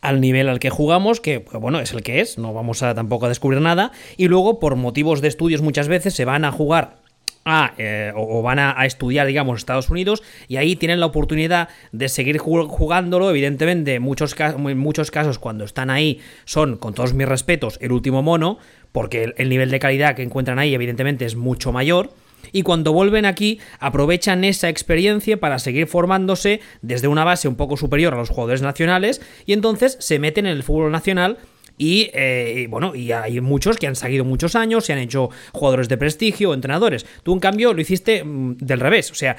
al 0.00 0.20
nivel 0.20 0.48
al 0.48 0.60
que 0.60 0.70
jugamos, 0.70 1.20
que 1.20 1.38
bueno, 1.38 1.80
es 1.80 1.92
el 1.92 2.02
que 2.02 2.20
es, 2.20 2.38
no 2.38 2.52
vamos 2.52 2.82
a 2.82 2.94
tampoco 2.94 3.26
a 3.26 3.30
descubrir 3.30 3.60
nada, 3.62 3.90
y 4.18 4.28
luego 4.28 4.60
por 4.60 4.76
motivos 4.76 5.22
de 5.22 5.28
estudios 5.28 5.62
muchas 5.62 5.88
veces 5.88 6.14
se 6.14 6.26
van 6.26 6.44
a 6.44 6.52
jugar 6.52 7.03
a, 7.44 7.74
o 8.14 8.42
van 8.42 8.58
a, 8.58 8.84
estudiar, 8.86 9.26
digamos, 9.26 9.58
Estados 9.58 9.90
Unidos 9.90 10.22
y 10.48 10.56
ahí 10.56 10.76
tienen 10.76 11.00
la 11.00 11.06
oportunidad 11.06 11.68
de 11.92 12.08
seguir 12.08 12.38
jugándolo. 12.38 13.30
Evidentemente, 13.30 14.00
muchos, 14.00 14.34
en 14.38 14.78
muchos 14.78 15.10
casos 15.10 15.38
cuando 15.38 15.64
están 15.64 15.90
ahí 15.90 16.20
son, 16.44 16.76
con 16.76 16.94
todos 16.94 17.14
mis 17.14 17.28
respetos, 17.28 17.78
el 17.80 17.92
último 17.92 18.22
mono, 18.22 18.58
porque 18.94 19.34
el, 19.36 19.48
nivel 19.48 19.70
de 19.72 19.80
calidad 19.80 20.14
que 20.14 20.22
encuentran 20.22 20.60
ahí 20.60 20.72
evidentemente 20.72 21.24
es 21.24 21.34
mucho 21.34 21.72
mayor 21.72 22.12
y 22.52 22.62
cuando 22.62 22.92
vuelven 22.92 23.24
aquí 23.24 23.58
aprovechan 23.80 24.44
esa 24.44 24.68
experiencia 24.68 25.40
para 25.40 25.58
seguir 25.58 25.88
formándose 25.88 26.60
desde 26.80 27.08
una 27.08 27.24
base 27.24 27.48
un 27.48 27.56
poco 27.56 27.76
superior 27.76 28.14
a 28.14 28.18
los 28.18 28.28
jugadores 28.28 28.62
nacionales 28.62 29.20
y 29.46 29.52
entonces 29.52 29.96
se 29.98 30.20
meten 30.20 30.46
en 30.46 30.52
el 30.52 30.62
fútbol 30.62 30.92
nacional 30.92 31.38
y, 31.76 32.10
eh, 32.12 32.66
bueno, 32.70 32.94
y 32.94 33.12
hay 33.12 33.40
muchos 33.40 33.76
que 33.76 33.86
han 33.86 33.96
seguido 33.96 34.24
muchos 34.24 34.54
años, 34.54 34.84
se 34.84 34.92
han 34.92 34.98
hecho 34.98 35.30
jugadores 35.52 35.88
de 35.88 35.96
prestigio, 35.96 36.54
entrenadores. 36.54 37.04
Tú, 37.22 37.32
en 37.32 37.40
cambio, 37.40 37.74
lo 37.74 37.80
hiciste 37.80 38.22
mm, 38.22 38.58
del 38.58 38.80
revés. 38.80 39.10
O 39.10 39.14
sea, 39.14 39.36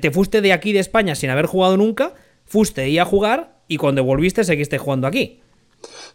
te 0.00 0.10
fuiste 0.10 0.40
de 0.40 0.52
aquí 0.52 0.72
de 0.72 0.80
España 0.80 1.14
sin 1.14 1.30
haber 1.30 1.46
jugado 1.46 1.76
nunca, 1.76 2.14
fuiste 2.44 2.82
ahí 2.82 2.98
a 2.98 3.04
jugar 3.04 3.58
y 3.68 3.76
cuando 3.76 4.02
volviste 4.02 4.42
seguiste 4.44 4.78
jugando 4.78 5.06
aquí. 5.06 5.40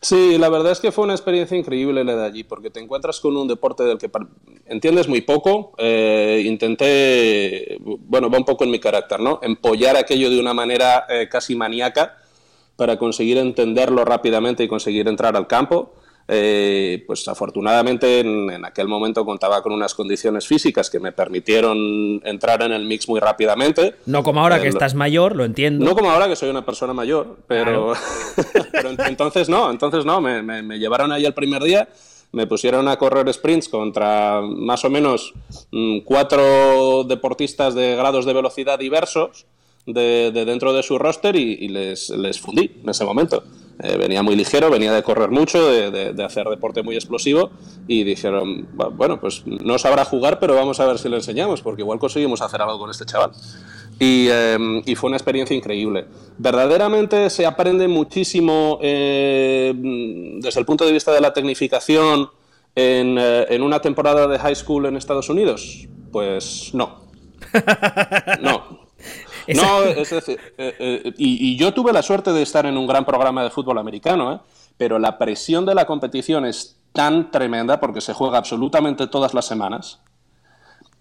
Sí, 0.01 0.37
la 0.37 0.49
verdad 0.49 0.73
es 0.73 0.81
que 0.81 0.91
fue 0.91 1.05
una 1.05 1.13
experiencia 1.13 1.57
increíble 1.57 2.03
la 2.03 2.15
de 2.17 2.25
allí, 2.25 2.43
porque 2.43 2.69
te 2.69 2.81
encuentras 2.81 3.21
con 3.21 3.37
un 3.37 3.47
deporte 3.47 3.83
del 3.83 3.97
que 3.97 4.11
entiendes 4.65 5.07
muy 5.07 5.21
poco. 5.21 5.73
Eh, 5.77 6.43
intenté, 6.45 7.77
bueno, 7.79 8.29
va 8.29 8.37
un 8.37 8.43
poco 8.43 8.65
en 8.65 8.71
mi 8.71 8.79
carácter, 8.79 9.21
¿no? 9.21 9.39
Empollar 9.41 9.95
aquello 9.95 10.29
de 10.29 10.39
una 10.39 10.53
manera 10.53 11.05
eh, 11.07 11.29
casi 11.29 11.55
maníaca 11.55 12.17
para 12.75 12.97
conseguir 12.97 13.37
entenderlo 13.37 14.05
rápidamente 14.05 14.63
y 14.63 14.67
conseguir 14.67 15.07
entrar 15.07 15.35
al 15.35 15.47
campo. 15.47 15.93
Eh, 16.25 17.03
pues 17.05 17.27
afortunadamente 17.27 18.21
en, 18.21 18.63
aquel 18.63 18.87
momento 18.87 19.25
contaba 19.25 19.61
con 19.61 19.73
unas 19.73 19.93
condiciones 19.93 20.47
físicas 20.47 20.89
que 20.89 20.97
me 20.97 21.11
permitieron 21.11 22.21
entrar 22.23 22.61
en 22.61 22.71
el 22.71 22.85
mix 22.85 23.09
muy 23.09 23.19
rápidamente. 23.19 23.95
No 24.05 24.23
como 24.23 24.39
ahora 24.39 24.61
que 24.61 24.69
estás 24.69 24.95
mayor, 24.95 25.35
lo 25.35 25.43
entiendo. 25.43 25.83
No 25.83 25.95
como 25.95 26.11
ahora 26.11 26.29
que 26.29 26.37
soy 26.37 26.49
una 26.49 26.65
persona 26.65 26.93
mayor, 26.93 27.39
pero, 27.45 27.93
entonces 29.05 29.49
no, 29.49 29.69
entonces 29.69 30.05
no, 30.05 30.21
me, 30.21 30.41
me, 30.41 30.79
llevaron 30.79 31.11
ahí 31.11 31.25
el 31.25 31.33
primer 31.33 31.61
día, 31.61 31.89
me 32.31 32.47
pusieron 32.47 32.87
a 32.87 32.95
correr 32.95 33.31
sprints 33.33 33.67
contra 33.67 34.41
más 34.41 34.85
o 34.85 34.89
menos 34.89 35.33
mm, 35.71 35.99
cuatro 36.05 37.03
deportistas 37.03 37.75
de 37.75 37.97
grados 37.97 38.25
de 38.25 38.33
velocidad 38.33 38.79
diversos 38.79 39.45
de, 39.85 40.31
dentro 40.31 40.73
de 40.73 40.83
su 40.83 40.97
roster 40.97 41.35
y, 41.35 41.67
les, 41.67 42.09
les 42.09 42.39
fundí 42.39 42.71
en 42.81 42.89
ese 42.89 43.05
momento. 43.05 43.43
Eh, 43.81 43.97
venía 43.97 44.21
muy 44.21 44.35
ligero, 44.35 44.69
venía 44.69 44.93
de 44.93 45.01
correr 45.01 45.31
mucho, 45.31 45.67
de, 45.67 46.23
hacer 46.23 46.47
deporte 46.47 46.83
muy 46.83 46.95
explosivo 46.95 47.49
y 47.87 48.03
dijeron, 48.03 48.67
bueno, 48.93 49.19
pues 49.19 49.45
no 49.47 49.79
sabrá 49.79 50.05
jugar, 50.05 50.39
pero 50.39 50.55
vamos 50.55 50.79
a 50.79 50.85
ver 50.85 50.99
si 50.99 51.09
le 51.09 51.15
enseñamos, 51.15 51.61
porque 51.61 51.81
igual 51.81 51.97
conseguimos 51.97 52.41
hacer 52.41 52.61
algo 52.61 52.77
con 52.77 52.91
este 52.91 53.05
chaval. 53.05 53.31
Y, 53.99 54.27
em, 54.29 54.83
fue 54.95 55.07
una 55.07 55.17
experiencia 55.17 55.55
increíble. 55.55 56.05
Verdaderamente 56.37 57.29
se 57.29 57.45
aprende 57.45 57.87
muchísimo 57.87 58.79
eh, 58.81 59.73
desde 60.39 60.59
el 60.59 60.65
punto 60.65 60.85
de 60.85 60.91
vista 60.91 61.11
de 61.11 61.21
la 61.21 61.33
tecnificación 61.33 62.29
en, 62.75 63.17
eh, 63.17 63.47
en 63.49 63.63
una 63.63 63.79
temporada 63.81 64.27
de 64.27 64.37
high 64.37 64.55
school 64.55 64.85
en 64.85 64.97
Estados 64.97 65.29
Unidos. 65.29 65.87
Pues 66.11 66.71
no. 66.73 67.01
No, 68.41 68.82
no, 69.47 69.83
es 69.83 70.09
decir, 70.09 70.39
eh, 70.57 70.75
eh, 70.79 71.13
y, 71.17 71.55
yo 71.57 71.73
tuve 71.73 71.93
la 71.93 72.01
suerte 72.01 72.31
de 72.31 72.41
estar 72.41 72.65
en 72.65 72.77
un 72.77 72.87
gran 72.87 73.05
programa 73.05 73.43
de 73.43 73.49
fútbol 73.49 73.77
americano, 73.77 74.33
¿eh? 74.33 74.39
pero 74.77 74.99
la 74.99 75.17
presión 75.17 75.65
de 75.65 75.75
la 75.75 75.85
competición 75.85 76.45
es 76.45 76.77
tan 76.91 77.31
tremenda 77.31 77.79
porque 77.79 78.01
se 78.01 78.13
juega 78.13 78.37
absolutamente 78.37 79.07
todas 79.07 79.33
las 79.33 79.45
semanas 79.45 79.99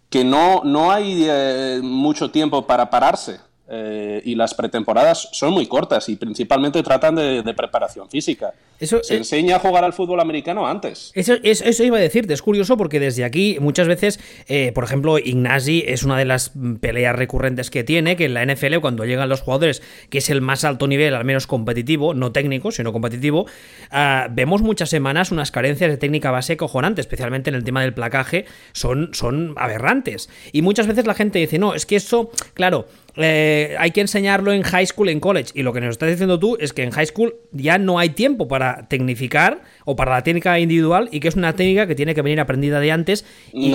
que 0.08 0.24
no, 0.24 0.62
no 0.64 0.92
hay 0.92 1.80
mucho 1.82 2.30
tiempo 2.30 2.66
para 2.66 2.90
pararse. 2.90 3.40
Eh, 3.68 4.20
y 4.24 4.34
las 4.34 4.54
pretemporadas 4.54 5.28
son 5.32 5.52
muy 5.52 5.66
cortas 5.66 6.08
y 6.08 6.16
principalmente 6.16 6.82
tratan 6.82 7.14
de, 7.14 7.54
preparación 7.56 8.10
física. 8.10 8.52
Eso, 8.80 9.02
Se 9.04 9.16
enseña 9.16 9.56
a 9.56 9.58
jugar 9.60 9.84
al 9.84 9.92
fútbol 9.92 10.18
americano 10.18 10.66
antes. 10.66 11.12
Eso, 11.14 11.34
eso, 11.42 11.84
iba 11.84 11.96
a 11.96 12.00
decirte, 12.00 12.34
es 12.34 12.42
curioso 12.42 12.76
porque 12.76 12.98
desde 12.98 13.24
aquí 13.24 13.58
muchas 13.60 13.86
veces, 13.86 14.18
eh, 14.48 14.72
por 14.74 14.82
ejemplo, 14.82 15.16
Ignasi 15.18 15.84
es 15.86 16.02
una 16.02 16.18
de 16.18 16.24
las 16.24 16.52
peleas 16.80 17.14
recurrentes 17.14 17.70
que 17.70 17.84
tiene, 17.84 18.16
que 18.16 18.24
en 18.24 18.34
la 18.34 18.44
NFL 18.44 18.78
cuando 18.80 19.04
llegan 19.04 19.28
los 19.28 19.42
jugadores, 19.42 19.80
que 20.10 20.18
es 20.18 20.28
el 20.28 20.40
más 20.40 20.64
alto 20.64 20.88
nivel, 20.88 21.14
al 21.14 21.24
menos 21.24 21.46
competitivo, 21.46 22.14
no 22.14 22.32
técnico, 22.32 22.72
sino 22.72 22.92
competitivo, 22.92 23.46
ah, 23.92 24.26
vemos 24.32 24.60
muchas 24.60 24.90
semanas 24.90 25.30
unas 25.30 25.52
carencias 25.52 25.88
de 25.88 25.96
técnica 25.96 26.32
base 26.32 26.56
cojonantes, 26.56 27.04
especialmente 27.06 27.50
en 27.50 27.56
el 27.56 27.62
tema 27.62 27.82
del 27.82 27.94
placaje, 27.94 28.46
son, 28.72 29.10
son 29.14 29.54
aberrantes. 29.56 30.28
Y 30.50 30.62
muchas 30.62 30.88
veces 30.88 31.06
la 31.06 31.14
gente 31.14 31.38
dice, 31.38 31.60
no, 31.60 31.74
es 31.74 31.86
que 31.86 31.96
eso, 31.96 32.30
claro, 32.54 32.86
eh, 33.16 33.76
hay 33.78 33.90
que 33.90 34.00
enseñarlo 34.00 34.52
en 34.52 34.62
high 34.62 34.86
school, 34.86 35.08
en 35.08 35.20
college. 35.20 35.52
Y 35.54 35.62
lo 35.62 35.72
que 35.72 35.80
nos 35.80 35.90
estás 35.90 36.08
diciendo 36.08 36.38
tú 36.38 36.56
es 36.58 36.72
que 36.72 36.82
en 36.82 36.90
high 36.90 37.06
school 37.06 37.34
ya 37.52 37.78
no 37.78 37.98
hay 37.98 38.10
tiempo 38.10 38.48
para 38.48 38.88
tecnificar 38.88 39.62
o 39.84 39.96
para 39.96 40.12
la 40.12 40.22
técnica 40.22 40.58
individual 40.58 41.08
y 41.12 41.20
que 41.20 41.28
es 41.28 41.36
una 41.36 41.54
técnica 41.54 41.86
que 41.86 41.94
tiene 41.94 42.14
que 42.14 42.22
venir 42.22 42.40
aprendida 42.40 42.80
de 42.80 42.92
antes 42.92 43.24
y, 43.52 43.72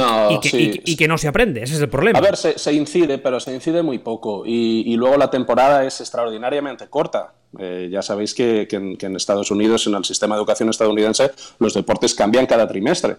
que, 0.98 1.08
no 1.08 1.18
se 1.18 1.28
aprende. 1.28 1.64
Ese 1.64 1.76
es 1.76 1.82
el 1.82 1.90
problema. 1.90 2.20
A 2.20 2.22
ver, 2.22 2.36
se, 2.36 2.74
incide, 2.74 3.18
pero 3.18 3.40
se 3.40 3.54
incide 3.54 3.84
muy 3.84 4.00
poco. 4.00 4.44
Y, 4.46 4.96
luego 4.96 5.18
la 5.18 5.30
temporada 5.30 5.86
es 5.86 6.02
extraordinariamente 6.02 6.88
corta. 6.88 7.34
Eh, 7.60 7.90
ya 7.92 8.02
sabéis 8.02 8.34
que 8.34 8.68
en 8.72 9.16
Estados 9.16 9.52
Unidos, 9.52 9.88
en 9.88 9.96
el 9.96 10.04
sistema 10.04 10.36
de 10.36 10.40
educación 10.40 10.70
estadounidense, 10.70 11.32
los 11.60 11.74
deportes 11.74 12.14
cambian 12.14 12.46
cada 12.46 12.68
trimestre. 12.68 13.18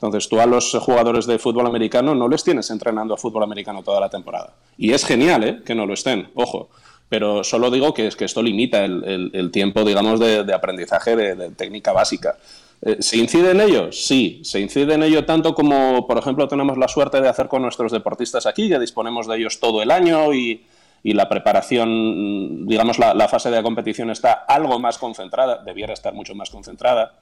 Entonces 0.00 0.30
tú 0.30 0.40
a 0.40 0.46
los 0.46 0.72
jugadores 0.80 1.26
de 1.26 1.38
fútbol 1.38 1.66
americano 1.66 2.14
no 2.14 2.26
les 2.26 2.42
tienes 2.42 2.70
entrenando 2.70 3.12
a 3.12 3.18
fútbol 3.18 3.42
americano 3.42 3.82
toda 3.82 4.00
la 4.00 4.08
temporada. 4.08 4.54
Y 4.78 4.92
es 4.92 5.04
genial 5.04 5.44
¿eh? 5.44 5.60
que 5.62 5.74
no 5.74 5.84
lo 5.84 5.92
estén, 5.92 6.30
ojo. 6.34 6.70
pero 7.10 7.44
solo 7.44 7.70
digo 7.70 7.92
que, 7.92 8.06
es 8.06 8.16
que 8.16 8.24
esto 8.24 8.42
limita 8.42 8.82
el, 8.82 9.50
tiempo, 9.52 9.84
digamos, 9.84 10.18
de, 10.18 10.54
aprendizaje 10.54 11.16
de, 11.16 11.50
técnica 11.50 11.92
básica. 11.92 12.38
Eh, 12.80 12.96
¿Se 13.00 13.18
incide 13.18 13.50
en 13.50 13.60
ello? 13.60 13.92
Sí, 13.92 14.40
se 14.42 14.58
incide 14.58 14.94
en 14.94 15.02
ello 15.02 15.26
tanto 15.26 15.54
como, 15.54 16.06
por 16.06 16.16
ejemplo, 16.16 16.48
tenemos 16.48 16.78
la 16.78 16.88
suerte 16.88 17.20
de 17.20 17.28
hacer 17.28 17.48
con 17.48 17.60
nuestros 17.60 17.92
deportistas 17.92 18.46
aquí, 18.46 18.70
que 18.70 18.78
disponemos 18.78 19.26
de 19.26 19.36
ellos 19.36 19.60
todo 19.60 19.82
el 19.82 19.90
año 19.90 20.32
y, 20.32 20.64
la 21.02 21.28
preparación, 21.28 22.66
digamos, 22.66 22.98
la, 22.98 23.12
la, 23.12 23.28
fase 23.28 23.50
de 23.50 23.62
competición 23.62 24.10
está 24.10 24.32
algo 24.32 24.78
más 24.78 24.96
concentrada, 24.96 25.62
debiera 25.62 25.92
estar 25.92 26.14
mucho 26.14 26.34
más 26.34 26.48
concentrada. 26.48 27.12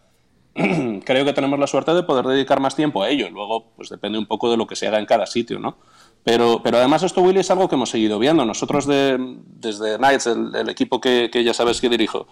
Creo 1.05 1.25
que 1.25 1.33
tenemos 1.33 1.59
la 1.59 1.67
suerte 1.67 1.95
de 1.95 2.03
poder 2.03 2.27
dedicar 2.27 2.61
más 2.61 2.75
tiempo 2.75 3.03
a 3.03 3.09
ello. 3.09 3.31
Luego, 3.31 3.71
pues 3.77 3.89
depende 3.89 4.19
un 4.19 4.27
poco 4.27 4.51
de 4.51 4.57
lo 4.57 4.67
que 4.67 4.77
se 4.77 4.89
haga 4.89 4.99
en 4.99 5.07
cada 5.07 5.27
sitio, 5.27 5.59
¿no? 5.59 5.77
Pero, 6.25 6.61
pero 6.63 6.79
además 6.79 7.03
esto, 7.05 7.23
Willy, 7.23 7.41
es 7.41 7.51
algo 7.51 7.69
que 7.69 7.77
hemos 7.77 7.91
seguido 7.91 8.19
viendo. 8.19 8.45
Nosotros 8.45 8.87
desde 8.87 9.97
Knights, 9.97 10.27
el, 10.27 10.69
equipo 10.69 11.01
que, 11.01 11.31
ya 11.33 11.55
sabes 11.55 11.81
que 11.81 11.89
dirijo, 11.89 12.27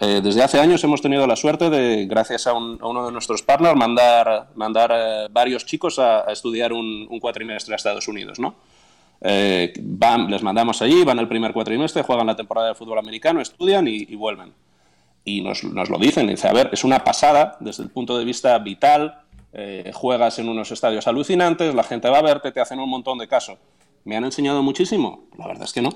eh, 0.00 0.20
desde 0.22 0.42
hace 0.42 0.60
años 0.60 0.84
hemos 0.84 1.00
tenido 1.00 1.26
la 1.26 1.36
suerte 1.36 1.70
de, 1.70 2.06
gracias 2.06 2.46
a, 2.46 2.52
uno 2.52 3.06
de 3.06 3.12
nuestros 3.12 3.42
partners, 3.42 3.76
mandar, 3.76 4.50
mandar 4.54 4.92
eh, 4.94 5.28
varios 5.30 5.64
chicos 5.64 5.98
a, 5.98 6.30
estudiar 6.30 6.72
un, 6.72 7.08
cuatrimestre 7.18 7.74
a 7.74 7.76
Estados 7.76 8.06
Unidos, 8.08 8.38
¿no? 8.38 8.54
Eh, 9.22 9.72
van, 9.80 10.30
les 10.30 10.42
mandamos 10.42 10.80
allí, 10.82 11.02
van 11.02 11.18
el 11.18 11.28
primer 11.28 11.52
cuatrimestre, 11.52 12.02
juegan 12.02 12.26
la 12.26 12.36
temporada 12.36 12.68
de 12.68 12.74
fútbol 12.74 12.98
americano, 12.98 13.40
estudian 13.40 13.88
y, 13.88 14.14
vuelven. 14.14 14.52
Y 15.24 15.42
nos, 15.42 15.64
nos, 15.64 15.90
lo 15.90 15.98
dicen, 15.98 16.26
dice, 16.26 16.48
a 16.48 16.52
ver, 16.52 16.70
es 16.72 16.84
una 16.84 17.04
pasada 17.04 17.56
desde 17.60 17.82
el 17.82 17.90
punto 17.90 18.18
de 18.18 18.24
vista 18.24 18.58
vital, 18.58 19.22
eh, 19.52 19.90
juegas 19.94 20.38
en 20.38 20.48
unos 20.48 20.70
estadios 20.70 21.06
alucinantes, 21.06 21.74
la 21.74 21.82
gente 21.82 22.08
va 22.08 22.18
a 22.18 22.22
verte, 22.22 22.52
te 22.52 22.60
hacen 22.60 22.78
un 22.78 22.88
montón 22.88 23.18
de 23.18 23.28
caso. 23.28 23.58
¿Me 24.04 24.16
han 24.16 24.24
enseñado 24.24 24.62
muchísimo? 24.62 25.24
La 25.36 25.46
verdad 25.46 25.64
es 25.64 25.72
que 25.72 25.82
no. 25.82 25.90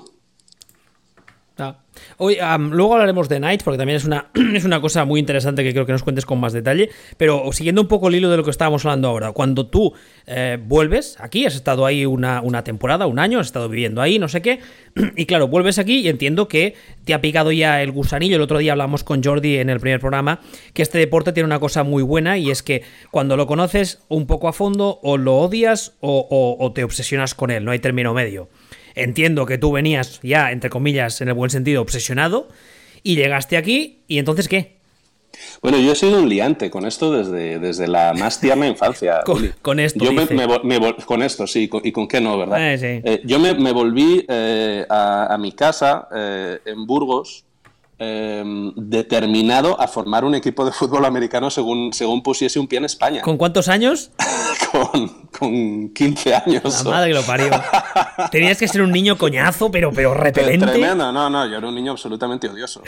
Ah. 1.57 1.77
Hoy, 2.17 2.37
luego 2.71 2.93
hablaremos 2.93 3.29
de 3.29 3.39
Night, 3.39 3.63
porque 3.63 3.77
también 3.77 3.95
es 3.97 4.03
una, 4.05 4.27
es 4.53 4.65
una 4.65 4.81
cosa 4.81 5.05
muy 5.05 5.19
interesante 5.19 5.63
que 5.63 5.71
creo 5.71 5.85
que 5.85 5.93
nos 5.93 6.03
cuentes 6.03 6.25
con 6.25 6.39
más 6.39 6.53
detalle. 6.53 6.89
Pero 7.17 7.49
siguiendo 7.53 7.81
un 7.81 7.87
poco 7.87 8.09
el 8.09 8.15
hilo 8.15 8.29
de 8.29 8.37
lo 8.37 8.43
que 8.43 8.51
estábamos 8.51 8.85
hablando 8.85 9.07
ahora, 9.07 9.31
cuando 9.31 9.67
tú 9.67 9.93
eh, 10.27 10.57
vuelves 10.61 11.15
aquí, 11.19 11.45
has 11.45 11.55
estado 11.55 11.85
ahí 11.85 12.05
una, 12.05 12.41
una, 12.41 12.63
temporada, 12.63 13.07
un 13.07 13.19
año, 13.19 13.39
has 13.39 13.47
estado 13.47 13.69
viviendo 13.69 14.01
ahí, 14.01 14.19
no 14.19 14.27
sé 14.27 14.41
qué, 14.41 14.59
y 15.15 15.25
claro, 15.25 15.47
vuelves 15.47 15.79
aquí 15.79 15.99
y 15.99 16.09
entiendo 16.09 16.47
que 16.47 16.75
te 17.05 17.13
ha 17.13 17.21
picado 17.21 17.51
ya 17.51 17.81
el 17.81 17.91
gusanillo. 17.91 18.35
El 18.35 18.41
otro 18.41 18.57
día 18.57 18.73
hablamos 18.73 19.03
con 19.03 19.23
Jordi 19.23 19.57
en 19.57 19.69
el 19.69 19.79
primer 19.79 19.99
programa 19.99 20.41
que 20.73 20.81
este 20.81 20.97
deporte 20.97 21.31
tiene 21.31 21.45
una 21.47 21.59
cosa 21.59 21.83
muy 21.83 22.03
buena 22.03 22.37
y 22.37 22.51
es 22.51 22.63
que 22.63 22.83
cuando 23.11 23.37
lo 23.37 23.47
conoces 23.47 24.01
un 24.09 24.27
poco 24.27 24.49
a 24.49 24.53
fondo, 24.53 24.99
o 25.03 25.17
lo 25.17 25.37
odias 25.37 25.93
o 26.01 26.71
te 26.75 26.83
obsesionas 26.83 27.33
con 27.33 27.51
él, 27.51 27.63
no 27.63 27.71
hay 27.71 27.79
término 27.79 28.13
medio. 28.13 28.49
Entiendo 28.95 29.45
que 29.45 29.57
tú 29.57 29.71
venías 29.71 30.19
ya, 30.23 30.51
entre 30.51 30.69
comillas, 30.69 31.21
en 31.21 31.27
el 31.27 31.33
buen 31.33 31.49
sentido, 31.49 31.81
obsesionado, 31.81 32.47
y 33.03 33.15
llegaste 33.15 33.57
aquí, 33.57 33.99
¿y 34.07 34.19
entonces 34.19 34.47
qué? 34.47 34.75
Bueno, 35.61 35.77
yo 35.79 35.91
he 35.91 35.95
sido 35.95 36.19
un 36.19 36.29
liante 36.29 36.69
con 36.69 36.85
esto 36.85 37.11
desde, 37.11 37.59
desde 37.59 37.87
la 37.87 38.13
más 38.13 38.39
tierna 38.39 38.67
infancia. 38.67 39.21
con, 39.61 39.79
esto. 39.79 40.03
Yo 40.03 40.11
con 41.05 41.21
esto, 41.21 41.45
sí, 41.45 41.69
y 41.83 41.91
con 41.91 42.07
qué 42.07 42.21
no, 42.21 42.37
¿verdad? 42.37 42.73
Eh, 42.73 43.01
eh, 43.03 43.21
yo 43.25 43.37
me, 43.39 43.71
volví 43.73 44.25
eh, 44.27 44.85
a, 44.89 45.35
mi 45.39 45.51
casa 45.51 46.07
en 46.11 46.87
Burgos 46.87 47.45
Em, 47.97 48.73
determinado 48.75 49.79
a 49.79 49.87
formar 49.87 50.25
un 50.25 50.35
equipo 50.35 50.65
de 50.65 50.73
fútbol 50.73 51.05
americano 51.05 51.49
según, 51.49 51.93
según 51.93 52.21
pusiese 52.21 52.59
un 52.59 52.67
pie 52.67 52.79
en 52.79 52.85
España. 52.85 53.21
¿Con 53.21 53.37
cuántos 53.37 53.69
años? 53.69 54.11
con, 54.71 55.24
con, 55.37 55.89
15 55.89 56.35
años. 56.35 56.83
La 56.83 56.91
madre 56.91 57.09
que 57.09 57.13
lo 57.15 57.23
parió. 57.23 57.49
Tenías 58.31 58.57
que 58.57 58.67
ser 58.67 58.81
un 58.81 58.91
niño 58.91 59.17
coñazo, 59.17 59.71
pero, 59.71 59.91
pero 59.91 60.13
repelente. 60.13 60.65
Tremendo, 60.65 61.11
no, 61.11 61.29
no, 61.29 61.45
yo 61.47 61.57
era 61.57 61.67
un 61.67 61.75
niño 61.75 61.91
absolutamente 61.91 62.47
odioso. 62.47 62.81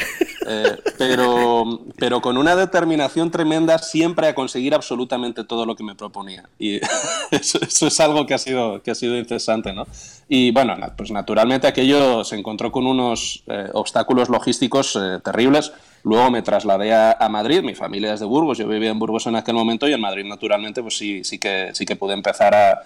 Eh, 0.48 0.78
pero, 0.98 1.82
pero 1.98 2.22
con 2.22 2.38
una 2.38 2.56
determinación 2.56 3.32
tremenda 3.32 3.78
siempre 3.80 4.28
a 4.28 4.36
conseguir 4.36 4.74
absolutamente 4.74 5.44
todo 5.44 5.66
lo 5.66 5.76
que 5.76 5.84
me 5.84 5.96
proponía. 5.96 6.44
Y 6.58 6.80
eso, 7.32 7.60
es 7.62 8.00
algo 8.00 8.26
que 8.26 8.34
ha 8.34 8.38
sido, 8.38 8.82
que 8.82 8.92
ha 8.92 8.96
sido 8.96 9.18
interesante, 9.18 9.74
¿no? 9.74 9.86
Y 10.30 10.52
bueno, 10.52 10.76
pues 10.98 11.12
naturalmente 11.12 11.68
aquello 11.68 12.24
se 12.24 12.38
encontró 12.38 12.72
con 12.72 12.86
unos 12.86 13.44
eh, 13.48 13.70
obstáculos 13.74 14.30
logísticos 14.30 14.96
eh, 14.96 15.20
terribles. 15.24 15.72
Luego 16.04 16.32
me 16.32 16.42
trasladé 16.42 16.94
a, 16.94 17.28
Madrid, 17.30 17.62
mi 17.62 17.76
familia 17.76 18.14
es 18.14 18.22
de 18.22 18.26
Burgos, 18.26 18.58
yo 18.58 18.68
vivía 18.68 18.92
en 18.92 19.00
Burgos 19.00 19.28
en 19.28 19.36
aquel 19.36 19.56
momento 19.56 19.90
y 19.90 19.94
en 19.94 20.00
Madrid 20.00 20.24
naturalmente 20.24 20.82
pues 20.82 20.98
sí, 20.98 21.24
sí, 21.26 21.38
que, 21.38 21.72
sí 21.74 21.86
que 21.86 21.98
pude 21.98 22.14
empezar 22.14 22.37
a, 22.42 22.84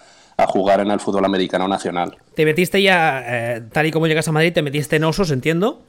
jugar 0.48 0.80
en 0.80 0.90
el 0.90 0.98
fútbol 0.98 1.24
americano 1.24 1.68
nacional. 1.68 2.16
¿Te 2.34 2.44
metiste 2.44 2.82
ya, 2.82 3.22
eh, 3.24 3.62
tal 3.72 3.86
y 3.86 3.92
como 3.92 4.08
llegas 4.08 4.26
a 4.26 4.32
Madrid, 4.32 4.52
te 4.52 4.60
metiste 4.60 4.96
en 4.96 5.04
Osos, 5.04 5.30
entiendo? 5.30 5.82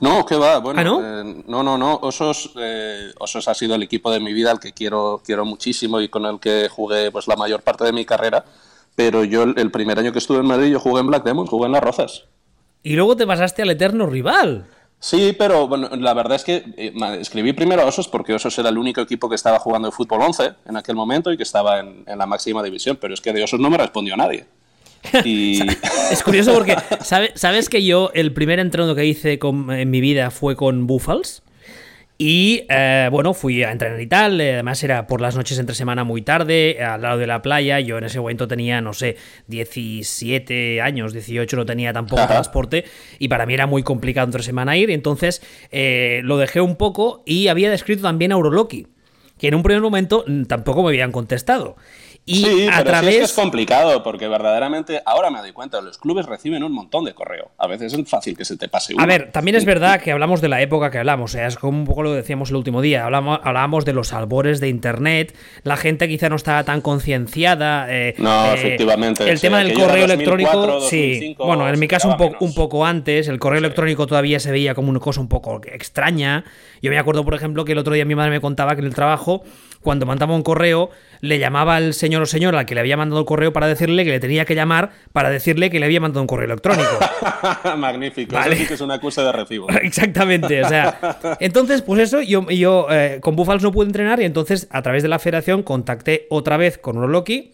No, 0.00 0.24
¿qué 0.24 0.34
va? 0.36 0.60
Bueno, 0.60 0.80
¿Ah, 0.80 0.84
no? 0.84 1.24
no? 1.46 1.62
no, 1.62 1.76
no, 1.76 1.96
Osos, 1.96 2.54
Osos 3.18 3.48
ha 3.48 3.54
sido 3.54 3.74
el 3.74 3.82
equipo 3.82 4.10
de 4.10 4.18
mi 4.18 4.32
vida 4.32 4.50
al 4.50 4.60
que 4.60 4.72
quiero, 4.72 5.20
quiero 5.22 5.44
muchísimo 5.44 6.00
y 6.00 6.08
con 6.08 6.24
el 6.24 6.40
que 6.40 6.70
jugué 6.70 7.10
pues 7.10 7.28
la 7.28 7.36
mayor 7.36 7.60
parte 7.60 7.84
de 7.84 7.92
mi 7.92 8.06
carrera 8.06 8.46
pero 8.98 9.22
yo 9.22 9.44
el 9.44 9.70
primer 9.70 9.96
año 9.96 10.10
que 10.10 10.18
estuve 10.18 10.38
en 10.38 10.46
Madrid 10.46 10.72
yo 10.72 10.80
jugué 10.80 10.98
en 10.98 11.06
Black 11.06 11.22
Demons, 11.22 11.48
jugué 11.48 11.66
en 11.66 11.72
Las 11.72 11.84
Rozas. 11.84 12.24
Y 12.82 12.96
luego 12.96 13.14
te 13.14 13.28
pasaste 13.28 13.62
al 13.62 13.70
eterno 13.70 14.06
rival. 14.06 14.66
Sí, 15.00 15.34
pero 15.38 15.68
bueno, 15.68 15.88
la 15.96 16.12
verdad 16.12 16.36
es 16.36 16.44
que 16.44 16.64
eh, 16.76 16.92
escribí 17.20 17.52
primero 17.52 17.82
a 17.82 17.84
Osos 17.84 18.08
porque 18.08 18.34
Osos 18.34 18.58
era 18.58 18.68
el 18.68 18.78
único 18.78 19.00
equipo 19.00 19.28
que 19.28 19.36
estaba 19.36 19.60
jugando 19.60 19.86
el 19.88 19.94
fútbol 19.94 20.22
11 20.22 20.54
en 20.66 20.76
aquel 20.76 20.96
momento 20.96 21.32
y 21.32 21.36
que 21.36 21.44
estaba 21.44 21.78
en, 21.78 22.04
la 22.06 22.26
máxima 22.26 22.62
división, 22.62 22.98
pero 23.00 23.14
es 23.14 23.20
que 23.20 23.32
de 23.32 23.44
Osos 23.44 23.60
no 23.60 23.70
me 23.70 23.78
respondió 23.78 24.16
nadie. 24.16 24.46
Y... 25.24 25.60
es 26.10 26.22
curioso 26.24 26.52
porque, 26.52 26.76
¿sabes 27.00 27.68
que 27.68 27.84
yo 27.84 28.10
el 28.14 28.32
primer 28.32 28.58
entreno 28.58 28.96
que 28.96 29.06
hice 29.06 29.38
en 29.40 29.90
mi 29.90 30.00
vida 30.00 30.32
fue 30.32 30.56
con 30.56 30.88
Buffals? 30.88 31.42
Y 32.20 32.64
eh, 32.68 33.08
bueno, 33.12 33.32
fui 33.32 33.62
a 33.62 33.70
entrenar 33.70 34.00
y 34.00 34.08
tal. 34.08 34.40
Además, 34.40 34.82
era 34.82 35.06
por 35.06 35.20
las 35.20 35.36
noches 35.36 35.56
entre 35.60 35.76
semana 35.76 36.02
muy 36.02 36.20
tarde, 36.22 36.82
al 36.82 37.00
lado 37.00 37.16
de 37.16 37.28
la 37.28 37.42
playa. 37.42 37.78
Yo 37.78 37.96
en 37.96 38.04
ese 38.04 38.18
momento 38.18 38.48
tenía, 38.48 38.80
no 38.80 38.92
sé, 38.92 39.16
17 39.46 40.82
años, 40.82 41.12
18, 41.12 41.56
no 41.56 41.64
tenía 41.64 41.92
tampoco 41.92 42.26
transporte. 42.26 42.84
Y 43.20 43.28
para 43.28 43.46
mí 43.46 43.54
era 43.54 43.68
muy 43.68 43.84
complicado 43.84 44.24
entre 44.24 44.42
semana 44.42 44.76
ir. 44.76 44.90
Entonces 44.90 45.42
eh, 45.70 46.20
lo 46.24 46.38
dejé 46.38 46.60
un 46.60 46.74
poco 46.74 47.22
y 47.24 47.46
había 47.46 47.70
descrito 47.70 48.02
también 48.02 48.32
a 48.32 48.36
Uroloki, 48.36 48.88
que 49.38 49.46
en 49.46 49.54
un 49.54 49.62
primer 49.62 49.80
momento 49.80 50.24
mm, 50.26 50.42
tampoco 50.44 50.82
me 50.82 50.88
habían 50.88 51.12
contestado 51.12 51.76
sí, 52.34 52.68
pero 52.70 52.84
través... 52.84 53.16
es, 53.16 53.32
complicado, 53.32 54.02
porque 54.02 54.28
verdaderamente 54.28 55.02
ahora 55.04 55.30
me 55.30 55.40
doy 55.40 55.52
cuenta, 55.52 55.80
los 55.80 55.98
clubes 55.98 56.26
reciben 56.26 56.62
un 56.62 56.72
montón 56.72 57.04
de 57.04 57.14
correo. 57.14 57.50
A 57.58 57.66
veces 57.66 57.92
es 57.92 58.08
fácil 58.08 58.36
que 58.36 58.44
se 58.44 58.56
te 58.56 58.68
pase 58.68 58.94
uno. 58.94 59.02
A 59.02 59.06
ver, 59.06 59.30
también 59.32 59.56
es 59.56 59.64
verdad 59.64 60.00
que 60.00 60.12
hablamos 60.12 60.40
de 60.40 60.48
la 60.48 60.60
época 60.60 60.90
que 60.90 60.98
hablamos, 60.98 61.32
sea, 61.32 61.46
es 61.46 61.56
como 61.56 61.78
un 61.78 61.84
poco 61.84 62.02
lo 62.02 62.12
decíamos 62.12 62.50
el 62.50 62.56
último 62.56 62.82
día, 62.82 63.04
hablamos, 63.04 63.40
hablábamos 63.42 63.84
de 63.84 63.92
los 63.92 64.12
albores 64.12 64.60
de 64.60 64.68
Internet, 64.68 65.34
la 65.62 65.76
gente 65.76 66.08
quizá 66.08 66.28
no 66.28 66.36
estaba 66.36 66.64
tan 66.64 66.80
concienciada. 66.80 67.86
Eh, 67.88 68.14
no, 68.18 68.46
eh, 68.46 68.54
efectivamente. 68.54 69.28
El 69.28 69.40
tema 69.40 69.58
del 69.58 69.74
correo 69.74 70.04
electrónico, 70.04 70.80
sí. 70.82 71.34
Bueno, 71.38 71.68
en 71.68 71.78
mi 71.78 71.88
caso 71.88 72.08
un, 72.08 72.36
un 72.40 72.54
poco 72.54 72.84
antes, 72.84 73.28
el 73.28 73.38
correo 73.38 73.58
electrónico 73.58 74.06
todavía 74.06 74.40
se 74.40 74.50
veía 74.50 74.74
como 74.74 74.90
una 74.90 75.00
cosa 75.00 75.20
un 75.20 75.28
poco 75.28 75.60
extraña. 75.64 76.44
Yo 76.82 76.90
me 76.90 76.98
acuerdo, 76.98 77.24
por 77.24 77.34
ejemplo, 77.34 77.64
que 77.64 77.72
el 77.72 77.78
otro 77.78 77.94
día 77.94 78.04
mi 78.04 78.14
madre 78.14 78.30
me 78.30 78.40
contaba 78.40 78.74
que 78.74 78.80
en 78.80 78.86
el 78.86 78.94
trabajo, 78.94 79.42
cuando 79.80 80.06
mandaba 80.06 80.34
un 80.34 80.42
correo, 80.42 80.90
le 81.20 81.38
llamaba 81.38 81.76
al 81.76 81.94
señor 81.94 82.22
o 82.22 82.26
señora 82.26 82.60
al 82.60 82.66
que 82.66 82.74
le 82.74 82.80
había 82.80 82.96
mandado 82.96 83.20
el 83.20 83.26
correo 83.26 83.52
para 83.52 83.66
decirle 83.66 84.04
que 84.04 84.10
le 84.10 84.20
tenía 84.20 84.44
que 84.44 84.54
llamar 84.54 84.90
para 85.12 85.30
decirle 85.30 85.70
que 85.70 85.78
le 85.78 85.86
había 85.86 86.00
mandado 86.00 86.20
un 86.20 86.26
correo 86.26 86.46
electrónico. 86.46 86.98
Magnífico, 87.76 88.38
eso 88.38 88.52
sí 88.52 88.66
que 88.66 88.74
es 88.74 88.80
una 88.80 88.94
acusa 88.94 89.22
de 89.24 89.32
recibo. 89.32 89.68
Exactamente, 89.82 90.62
o 90.62 90.68
sea, 90.68 91.36
entonces, 91.40 91.82
pues 91.82 92.02
eso, 92.02 92.20
yo, 92.22 92.48
yo 92.50 92.86
eh, 92.90 93.18
con 93.20 93.36
Buffals 93.36 93.62
no 93.62 93.72
pude 93.72 93.86
entrenar 93.86 94.20
y 94.20 94.24
entonces 94.24 94.68
a 94.70 94.82
través 94.82 95.02
de 95.02 95.08
la 95.08 95.18
federación 95.18 95.62
contacté 95.62 96.26
otra 96.30 96.56
vez 96.56 96.78
con 96.78 96.98
Uroloki 96.98 97.52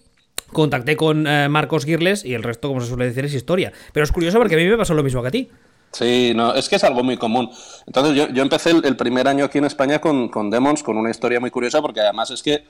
contacté 0.55 0.97
con 0.97 1.27
eh, 1.27 1.49
Marcos 1.51 1.85
Girles 1.85 2.25
y 2.25 2.33
el 2.33 2.43
resto, 2.43 2.69
como 2.69 2.81
se 2.81 2.89
suele 2.89 3.07
decir, 3.07 3.25
es 3.27 3.35
historia. 3.35 3.73
Pero 3.93 4.05
es 4.05 4.13
curioso 4.13 4.39
porque 4.39 4.55
a 4.55 4.59
mí 4.59 4.67
me 4.67 4.79
pasó 4.79 4.95
lo 4.95 5.03
mismo 5.03 5.21
que 5.21 5.29
a 5.29 5.31
ti. 5.31 5.51
Sí, 5.95 6.33
no, 6.35 6.55
es 6.55 6.69
que 6.69 6.75
es 6.77 6.85
algo 6.85 7.05
muy 7.05 7.17
común. 7.17 7.51
Entonces 7.87 8.17
yo, 8.17 8.29
yo 8.29 8.43
empecé 8.43 8.71
el, 8.71 8.97
primer 8.97 9.29
año 9.29 9.45
aquí 9.45 9.59
en 9.59 9.65
España 9.65 10.01
con, 10.01 10.29
con 10.29 10.51
Demons, 10.51 10.83
con 10.83 10.97
una 10.97 11.11
historia 11.11 11.39
muy 11.39 11.53
curiosa, 11.53 11.81
porque 11.81 12.01
además 12.01 12.33
es 12.33 12.43
que 12.43 12.65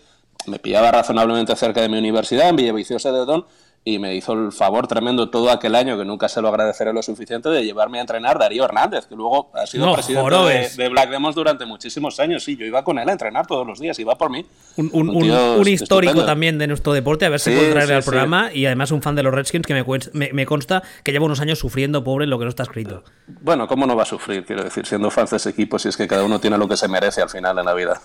me 0.46 0.58
pillaba 0.58 0.92
razonablemente 0.92 1.56
cerca 1.56 1.80
de 1.80 1.88
mi 1.88 1.98
universidad, 1.98 2.50
en 2.50 2.56
Villaviciosa 2.56 3.12
de 3.12 3.20
Odón, 3.20 3.46
y 3.86 3.98
me 3.98 4.14
hizo 4.14 4.32
el 4.32 4.50
favor 4.50 4.86
tremendo 4.86 5.28
todo 5.28 5.50
aquel 5.50 5.74
año, 5.74 5.98
que 5.98 6.06
nunca 6.06 6.26
se 6.28 6.40
lo 6.40 6.48
agradeceré 6.48 6.94
lo 6.94 7.02
suficiente, 7.02 7.50
de 7.50 7.62
llevarme 7.64 7.98
a 7.98 8.00
entrenar 8.00 8.38
Darío 8.38 8.64
Hernández, 8.64 9.04
que 9.06 9.14
luego 9.14 9.50
ha 9.52 9.66
sido 9.66 9.92
presidente 9.92 10.72
de, 10.76 10.88
Black 10.88 11.10
Demos 11.10 11.34
durante 11.34 11.66
muchísimos 11.66 12.18
años. 12.18 12.42
Sí, 12.44 12.56
yo 12.56 12.64
iba 12.64 12.82
con 12.82 12.98
él 12.98 13.06
a 13.06 13.12
entrenar 13.12 13.46
todos 13.46 13.66
los 13.66 13.78
días, 13.78 13.98
iba 13.98 14.16
por 14.16 14.30
mí. 14.30 14.46
Un, 14.76 15.68
histórico 15.68 16.24
también 16.24 16.56
de 16.56 16.66
nuestro 16.66 16.94
deporte, 16.94 17.26
a 17.26 17.28
ver 17.28 17.40
si 17.40 17.50
puedo 17.50 17.72
traerle 17.72 17.96
al 17.96 18.02
programa, 18.02 18.50
y 18.54 18.64
además 18.64 18.90
un 18.90 19.02
fan 19.02 19.16
de 19.16 19.22
los 19.22 19.34
Redskins 19.34 19.66
que 19.66 19.74
me, 19.74 20.32
me, 20.32 20.46
consta 20.46 20.82
que 21.02 21.12
lleva 21.12 21.26
unos 21.26 21.40
años 21.40 21.58
sufriendo, 21.58 22.02
pobre, 22.02 22.26
lo 22.26 22.38
que 22.38 22.44
no 22.44 22.48
está 22.48 22.62
escrito. 22.62 23.04
Bueno, 23.42 23.68
¿cómo 23.68 23.86
no 23.86 23.94
va 23.94 24.04
a 24.04 24.06
sufrir? 24.06 24.46
Quiero 24.46 24.64
decir, 24.64 24.86
siendo 24.86 25.10
fans 25.10 25.30
de 25.30 25.36
ese 25.36 25.50
equipo, 25.50 25.78
si 25.78 25.88
es 25.88 25.96
que 25.96 26.08
cada 26.08 26.24
uno 26.24 26.38
tiene 26.38 26.56
lo 26.56 26.66
que 26.68 26.78
se 26.78 26.88
merece 26.88 27.20
al 27.20 27.28
final 27.28 27.58
en 27.58 27.66
la 27.66 27.74
vida. 27.74 28.00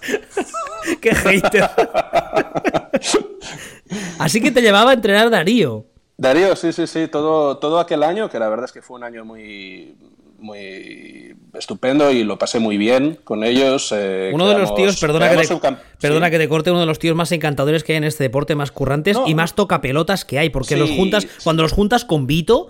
¡Qué 1.01 1.15
hater! 1.15 1.69
Así 4.19 4.41
que 4.41 4.51
te 4.51 4.61
llevaba 4.61 4.91
a 4.91 4.93
entrenar 4.93 5.29
Darío. 5.29 5.85
Darío, 6.17 6.55
sí, 6.55 6.73
sí, 6.73 6.85
sí, 6.85 7.07
todo, 7.07 7.57
todo 7.57 7.79
aquel 7.79 8.03
año, 8.03 8.29
que 8.29 8.39
la 8.39 8.49
verdad 8.49 8.65
es 8.65 8.71
que 8.71 8.81
fue 8.81 8.97
un 8.97 9.05
año 9.05 9.23
muy, 9.23 9.95
muy 10.37 11.35
estupendo 11.53 12.11
y 12.11 12.23
lo 12.23 12.37
pasé 12.37 12.59
muy 12.59 12.77
bien 12.77 13.17
con 13.23 13.43
ellos. 13.43 13.93
Eh, 13.95 14.31
uno 14.33 14.47
de 14.47 14.57
los 14.57 14.75
tíos, 14.75 14.99
perdona, 14.99 15.29
que 15.29 15.47
te, 15.47 15.59
perdona 15.99 16.29
que 16.29 16.37
te 16.37 16.49
corte, 16.49 16.71
uno 16.71 16.81
de 16.81 16.85
los 16.85 16.99
tíos 16.99 17.15
más 17.15 17.31
encantadores 17.31 17.83
que 17.83 17.93
hay 17.93 17.97
en 17.97 18.03
este 18.03 18.23
deporte, 18.25 18.55
más 18.55 18.71
currantes 18.71 19.17
y 19.25 19.35
más 19.35 19.55
toca 19.55 19.81
pelotas 19.81 20.25
que 20.25 20.39
hay, 20.39 20.49
porque 20.49 20.77
los 20.77 20.91
juntas, 20.91 21.27
cuando 21.43 21.63
los 21.63 21.71
juntas 21.71 22.05
con 22.05 22.27
Vito. 22.27 22.69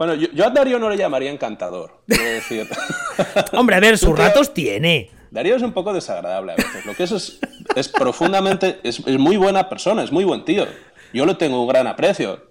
Bueno, 0.00 0.14
yo, 0.14 0.46
a 0.46 0.48
Darío 0.48 0.78
no 0.78 0.88
le 0.88 0.96
llamaría 0.96 1.30
encantador, 1.30 2.00
decir. 2.06 2.66
Hombre, 3.52 3.76
a 3.76 3.80
ver, 3.80 3.98
sus 3.98 4.18
ratos 4.18 4.54
tiene. 4.54 5.10
Darío 5.30 5.54
es 5.56 5.62
un 5.62 5.72
poco 5.74 5.92
desagradable 5.92 6.52
a 6.52 6.56
veces. 6.56 6.86
Lo 6.86 6.94
que 6.94 7.02
es 7.02 7.38
es, 7.76 7.88
profundamente. 7.88 8.80
Es, 8.82 9.02
es, 9.06 9.18
muy 9.18 9.36
buena 9.36 9.68
persona, 9.68 10.02
es 10.02 10.10
muy 10.10 10.24
buen 10.24 10.46
tío. 10.46 10.66
Yo 11.12 11.26
lo 11.26 11.36
tengo 11.36 11.60
un 11.60 11.68
gran 11.68 11.86
aprecio. 11.86 12.50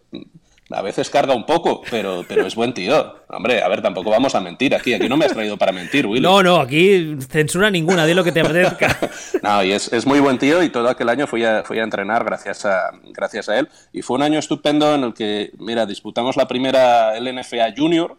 A 0.72 0.84
veces 0.84 1.10
carga 1.10 1.34
un 1.34 1.48
poco, 1.48 1.82
pero, 1.90 2.24
pero 2.28 2.46
es 2.46 2.54
buen 2.54 2.76
tío. 2.76 3.16
Hombre, 3.30 3.64
a 3.64 3.68
ver, 3.68 3.82
tampoco 3.82 4.12
vamos 4.12 4.36
a 4.36 4.40
mentir 4.40 4.76
aquí. 4.76 4.94
Aquí 4.94 5.10
no 5.10 5.18
me 5.18 5.26
has 5.26 5.34
traído 5.34 5.58
para 5.58 5.72
mentir, 5.72 6.06
Willy. 6.06 6.22
No, 6.22 6.44
no, 6.44 6.58
aquí 6.58 7.18
censura 7.28 7.72
ninguna, 7.72 8.06
di 8.06 8.14
lo 8.14 8.24
que 8.24 8.32
te 8.32 8.42
apetezca. 8.42 8.96
no, 9.42 9.64
y 9.64 9.72
es, 9.72 10.06
muy 10.06 10.20
buen 10.20 10.38
tío 10.38 10.62
y 10.62 10.70
todo 10.70 10.88
aquel 10.88 11.10
año 11.10 11.26
fui 11.26 11.44
a, 11.44 11.64
fui 11.64 11.80
a 11.80 11.84
entrenar 11.84 12.24
gracias 12.24 12.66
a, 12.66 12.92
gracias 13.06 13.50
a 13.50 13.58
él. 13.58 13.68
Y 13.92 14.04
fue 14.04 14.18
un 14.18 14.22
año 14.22 14.38
estupendo 14.38 14.94
en 14.94 15.06
el 15.06 15.16
que, 15.16 15.52
mira, 15.58 15.88
disputamos 15.88 16.38
la 16.38 16.48
primera 16.48 17.20
LNFA 17.20 17.74
Junior, 17.76 18.16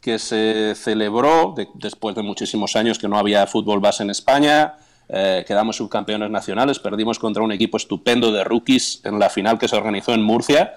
que 0.00 0.18
se 0.18 0.74
celebró 0.76 1.54
después 1.74 2.16
de 2.16 2.22
muchísimos 2.22 2.76
años 2.76 2.98
que 2.98 3.08
no 3.08 3.18
había 3.18 3.46
fútbol 3.46 3.80
base 3.80 4.04
en 4.04 4.08
España. 4.08 4.76
Eh, 5.10 5.44
quedamos 5.46 5.76
subcampeones 5.76 6.30
nacionales, 6.30 6.78
perdimos 6.78 7.18
contra 7.18 7.42
un 7.42 7.52
equipo 7.52 7.76
estupendo 7.76 8.32
de 8.32 8.42
rookies 8.42 9.02
en 9.04 9.18
la 9.18 9.28
final 9.28 9.58
que 9.58 9.68
se 9.68 9.76
organizó 9.76 10.14
en 10.14 10.22
Murcia 10.22 10.72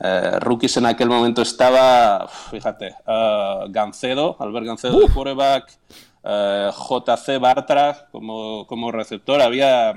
eh, 0.00 0.38
rookies 0.40 0.76
en 0.78 0.86
aquel 0.86 1.08
momento 1.08 1.42
estaba, 1.42 2.26
fíjate, 2.28 2.94
uh, 3.06 3.70
Gancedo, 3.70 4.36
Albert 4.38 4.66
Gancedo 4.66 4.98
de 4.98 5.08
quarterback, 5.08 5.78
eh, 6.24 6.70
JC 6.72 7.38
Bartra 7.38 8.08
como, 8.10 8.66
como 8.66 8.90
receptor. 8.90 9.42
Había 9.42 9.92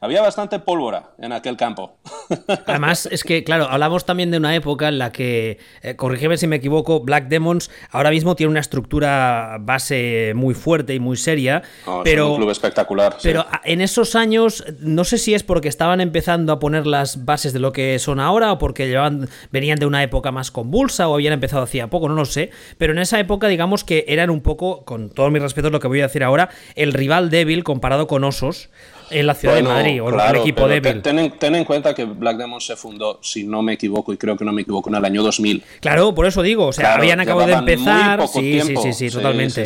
había 0.00 0.22
bastante 0.22 0.58
pólvora 0.58 1.10
en 1.18 1.32
aquel 1.32 1.56
campo. 1.56 1.98
Además, 2.66 3.08
es 3.10 3.24
que, 3.24 3.44
claro, 3.44 3.66
hablamos 3.70 4.04
también 4.04 4.30
de 4.30 4.38
una 4.38 4.54
época 4.54 4.88
en 4.88 4.98
la 4.98 5.12
que, 5.12 5.58
eh, 5.82 5.96
corrígeme 5.96 6.36
si 6.36 6.46
me 6.46 6.56
equivoco, 6.56 7.00
Black 7.00 7.28
Demons 7.28 7.70
ahora 7.90 8.10
mismo 8.10 8.36
tiene 8.36 8.50
una 8.50 8.60
estructura 8.60 9.58
base 9.60 10.32
muy 10.34 10.54
fuerte 10.54 10.94
y 10.94 11.00
muy 11.00 11.16
seria. 11.16 11.62
pero, 12.04 12.24
es 12.24 12.30
un 12.30 12.36
club 12.36 12.50
espectacular. 12.50 13.16
Pero 13.22 13.46
en 13.64 13.80
esos 13.80 14.14
años, 14.14 14.64
no 14.80 15.04
sé 15.04 15.18
si 15.18 15.34
es 15.34 15.42
porque 15.42 15.68
estaban 15.68 16.00
empezando 16.00 16.52
a 16.52 16.58
poner 16.58 16.86
las 16.86 17.24
bases 17.24 17.52
de 17.52 17.58
lo 17.58 17.72
que 17.72 17.98
son 17.98 18.20
ahora 18.20 18.52
o 18.52 18.58
porque 18.58 18.86
llevaban, 18.86 19.28
venían 19.50 19.78
de 19.78 19.86
una 19.86 20.02
época 20.02 20.32
más 20.32 20.50
convulsa 20.50 21.08
o 21.08 21.14
habían 21.14 21.32
empezado 21.32 21.62
hacía 21.62 21.88
poco, 21.88 22.08
no 22.08 22.14
lo 22.14 22.24
sé. 22.24 22.50
Pero 22.78 22.92
en 22.92 22.98
esa 22.98 23.18
época, 23.18 23.48
digamos 23.48 23.84
que 23.84 24.04
eran 24.08 24.30
un 24.30 24.40
poco, 24.40 24.84
con 24.84 25.10
todo 25.10 25.30
mi 25.30 25.38
respeto 25.38 25.70
lo 25.70 25.80
que 25.80 25.88
voy 25.88 26.00
a 26.00 26.04
decir 26.04 26.24
ahora, 26.24 26.50
el 26.74 26.92
rival 26.92 27.30
débil 27.30 27.64
comparado 27.64 28.06
con 28.06 28.24
Osos 28.24 28.70
en 29.10 29.26
la 29.26 29.34
ciudad 29.34 29.54
de 29.54 29.62
Madrid 29.62 30.02
o 30.02 30.08
el 30.08 30.36
equipo 30.36 30.68
débil. 30.68 31.02
Ten, 31.02 31.32
ten, 31.38 31.54
en 31.54 31.64
cuenta 31.64 31.94
que 31.94 32.04
Black 32.04 32.36
Demon 32.36 32.60
se 32.60 32.76
fundó, 32.76 33.18
si 33.22 33.44
no 33.44 33.62
me 33.62 33.74
equivoco, 33.74 34.12
y 34.12 34.16
creo 34.16 34.36
que 34.36 34.44
no 34.44 34.52
me 34.52 34.62
equivoco, 34.62 34.88
en 34.90 34.96
el 34.96 35.04
año 35.04 35.22
2000. 35.22 35.62
Claro, 35.80 36.14
por 36.14 36.26
eso 36.26 36.42
digo, 36.42 36.66
o 36.66 36.72
sea, 36.72 36.94
habían 36.94 37.20
acabado 37.20 37.46
de 37.46 37.54
empezar. 37.54 38.26
Sí, 38.28 38.60
sí, 38.60 38.74
sí, 38.76 38.92
sí, 38.92 39.10
totalmente. 39.10 39.64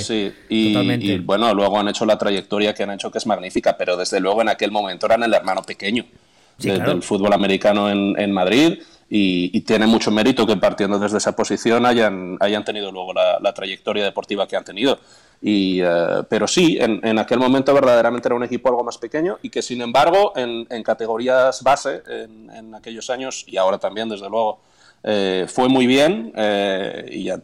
Y, 0.49 1.18
bueno, 1.18 1.54
luego 1.54 1.78
han 1.78 1.88
hecho 1.88 2.04
la 2.04 2.18
trayectoria 2.18 2.75
que 2.75 2.82
han 2.82 2.92
hecho, 2.92 3.11
que 3.11 3.18
es 3.18 3.26
magnífica, 3.26 3.76
pero 3.76 3.97
desde 3.97 4.20
luego 4.20 4.42
en 4.42 4.49
aquel 4.49 4.70
momento 4.70 5.06
eran 5.06 5.23
el 5.23 5.35
hermano 5.35 5.62
pequeño 5.62 6.04
del 6.59 7.02
fútbol 7.02 7.32
americano 7.32 7.90
en, 7.90 8.18
en 8.18 8.32
Madrid. 8.32 8.80
Y, 9.12 9.61
tiene 9.62 9.88
mucho 9.88 10.12
mérito 10.12 10.47
que 10.47 10.57
partiendo 10.57 10.97
desde 10.97 11.19
esa 11.19 11.35
posición 11.35 11.85
hayan, 11.85 12.37
hayan 12.38 12.64
tenido 12.64 12.93
luego 12.93 13.12
la, 13.12 13.52
trayectoria 13.52 14.05
deportiva 14.05 14.47
que 14.47 14.57
han 14.57 14.62
tenido. 14.62 15.00
Y, 15.43 15.81
eh, 15.83 16.23
pero 16.29 16.47
sí, 16.47 16.79
en, 16.81 17.19
aquel 17.19 17.40
momento 17.40 17.75
verdaderamente 17.75 18.29
era 18.29 18.37
un 18.37 18.45
equipo 18.45 18.69
algo 18.69 18.85
más 18.85 18.99
pequeño 18.99 19.38
y 19.43 19.50
que 19.50 19.62
sin 19.62 19.83
embargo 19.83 20.33
en, 20.37 20.64
categorías 20.85 21.61
base 21.64 22.03
en, 22.07 22.73
aquellos 22.73 23.11
años 23.11 23.44
y 23.49 23.57
ahora 23.57 23.79
también 23.79 24.09
desde 24.09 24.29
luego 24.31 24.61
eh, 25.02 25.46
fue 25.48 25.68
muy 25.68 25.86
bien 25.86 26.32
eh, 26.36 27.08
y 27.10 27.24
ya 27.24 27.40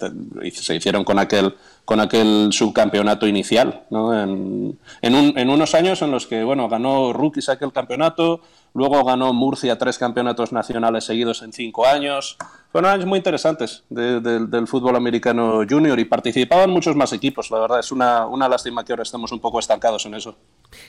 se 0.53 0.75
hicieron 0.75 1.05
con 1.05 1.19
aquel, 1.19 1.55
con 1.85 2.01
aquel 2.01 2.49
subcampeonato 2.53 3.27
inicial 3.27 3.85
¿no? 3.91 4.13
en, 4.13 4.29
un, 4.29 4.79
en, 5.03 5.51
unos 5.51 5.75
años 5.75 6.03
en 6.03 6.11
los 6.11 6.27
que 6.27 6.45
bueno, 6.45 6.69
ganó 6.69 7.13
Rookies 7.13 7.49
aquel 7.49 7.73
campeonato, 7.73 8.41
luego 8.75 9.05
ganó 9.05 9.33
Murcia 9.33 9.79
tres 9.79 9.97
campeonatos 9.97 10.53
nacionales 10.53 11.05
seguidos 11.05 11.43
en 11.43 11.53
cinco 11.53 11.87
años 11.87 12.37
fueron 12.77 12.91
años 12.91 13.07
muy 13.07 13.17
interesantes 13.17 13.85
del 13.89 14.67
fútbol 14.67 14.97
americano 14.97 15.63
junior 15.67 15.99
y 15.99 16.05
participaban 16.05 16.69
muchos 16.69 16.95
más 16.95 17.11
equipos. 17.15 17.51
La 17.51 17.59
verdad 17.59 17.81
es 17.81 17.91
una, 17.91 18.27
una 18.27 18.51
lástima 18.51 18.85
que 18.85 18.93
ahora 18.93 19.03
estemos 19.03 19.33
un 19.33 19.41
poco 19.41 19.59
estancados 19.61 20.05
en 20.05 20.13
eso. 20.13 20.37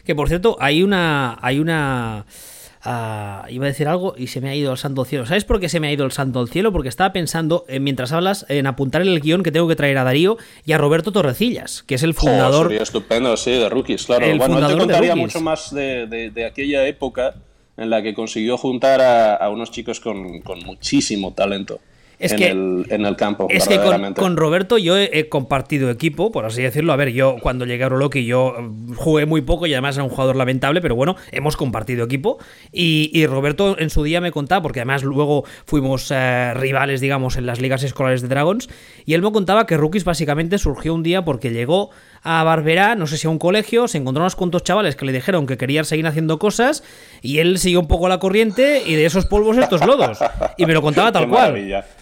Que 0.03 0.13
por 0.13 0.27
cierto, 0.27 0.58
hay 0.60 0.84
una. 0.84 1.38
Hay 1.41 1.60
una 1.60 2.25
iba 3.50 3.65
a 3.65 3.67
decir 3.67 3.88
algo 3.88 4.15
y 4.17 4.28
se 4.28 4.41
me 4.41 4.50
ha 4.50 4.56
ido 4.56 4.71
el 4.71 4.78
santo 4.78 5.04
cielo. 5.06 5.26
¿Sabes 5.26 5.43
por 5.43 5.60
qué 5.60 5.69
se 5.69 5.80
me 5.80 5.88
ha 5.88 5.91
ido 5.91 6.06
el 6.06 6.12
santo 6.12 6.39
al 6.39 6.50
cielo? 6.50 6.71
Porque 6.71 6.89
estaba 6.89 7.12
pensando, 7.12 7.65
eh, 7.67 7.80
mientras 7.80 8.12
hablas, 8.12 8.45
en 8.50 8.67
apuntar 8.67 9.02
en 9.02 9.10
el 9.10 9.19
guion 9.19 9.43
que 9.43 9.52
tengo 9.52 9.67
que 9.67 9.76
traer 9.76 9.97
a 9.97 10.04
Darío 10.04 10.38
y 10.65 10.71
a 10.71 10.78
Roberto 10.78 11.12
Torrecillas, 11.12 11.84
que 11.84 11.95
es 11.95 12.04
el 12.04 12.13
fundador. 12.13 12.67
Oh, 12.67 12.69
sería 12.69 12.84
estupendo, 12.84 13.36
sí, 13.36 13.52
de 13.52 13.69
Rookies, 13.69 14.06
claro. 14.06 14.26
bueno, 14.38 14.67
te 14.67 14.78
contaría 14.78 15.15
mucho 15.15 15.41
más 15.41 15.73
de, 15.73 16.08
de, 16.08 16.45
aquella 16.45 16.88
época 16.88 17.36
en 17.76 17.89
la 17.89 18.02
que 18.02 18.13
consiguió 18.13 18.58
juntar 18.58 19.02
a, 19.02 19.50
unos 19.50 19.71
chicos 19.71 20.00
con, 20.00 20.41
muchísimo 20.65 21.34
talento. 21.34 21.80
En, 22.19 22.41
el, 22.41 22.86
en, 22.89 23.06
el, 23.06 23.15
campo. 23.15 23.47
Es 23.49 23.67
que 23.67 23.80
con, 24.15 24.38
Roberto 24.38 24.77
yo 24.77 24.97
he, 24.97 25.30
compartido 25.30 25.89
equipo, 25.89 26.32
por 26.32 26.45
así 26.45 26.62
decirlo. 26.62 26.93
A 26.93 26.95
ver, 26.95 27.12
yo 27.12 27.36
cuando 27.41 27.65
llegué 27.65 27.84
a 27.84 27.88
Oroloki 27.88 28.25
yo 28.25 28.56
jugué 28.95 29.25
muy 29.25 29.41
poco 29.41 29.67
y 29.67 29.73
además 29.73 29.95
era 29.95 30.03
un 30.03 30.10
jugador 30.10 30.36
lamentable, 30.36 30.82
pero 30.82 30.95
bueno, 30.95 31.15
hemos 31.32 31.58
compartido 31.58 32.06
equipo. 32.06 32.38
Y, 32.71 33.25
Roberto 33.27 33.77
en 33.77 33.89
su 33.89 34.03
día 34.03 34.21
me 34.21 34.32
contaba, 34.32 34.62
porque 34.62 34.80
además 34.80 35.03
luego 35.03 35.43
fuimos 35.65 36.12
eh, 36.12 36.53
rivales, 36.56 37.01
digamos, 37.01 37.38
en 37.38 37.45
las 37.45 37.62
ligas 37.62 37.84
escolares 37.84 38.21
de 38.21 38.27
Dragons, 38.30 38.69
y 39.06 39.13
él 39.13 39.21
me 39.21 39.32
contaba 39.32 39.65
que 39.65 39.77
Rookies 39.77 40.03
básicamente 40.03 40.58
surgió 40.58 40.93
un 40.93 41.03
día 41.03 41.23
porque 41.23 41.51
llegó 41.51 41.91
a 42.23 42.43
Barberá, 42.43 42.95
no 42.95 43.08
sé 43.08 43.17
si 43.17 43.27
a 43.27 43.30
un 43.30 43.39
colegio, 43.39 43.88
se 43.88 43.97
encontró 43.97 44.23
unos 44.23 44.36
cuantos 44.36 44.63
chavales 44.63 44.95
que 44.95 45.06
le 45.06 45.12
dijeron 45.12 45.47
que 45.47 45.58
querían 45.58 45.86
seguir 45.86 46.08
haciendo 46.08 46.39
cosas 46.39 46.84
y 47.21 47.39
él 47.39 47.58
siguió 47.58 47.80
un 47.80 47.88
poco 47.88 48.10
la 48.10 48.19
corriente 48.19 48.84
y 48.86 48.95
de 48.95 49.06
esos 49.06 49.25
polvos 49.25 49.58
estos 49.58 49.86
lodos. 49.86 50.19
Y 50.58 50.65
me 50.65 50.73
lo 50.73 50.82
contaba 50.82 51.12
tal 51.13 51.27
cual. 51.30 51.58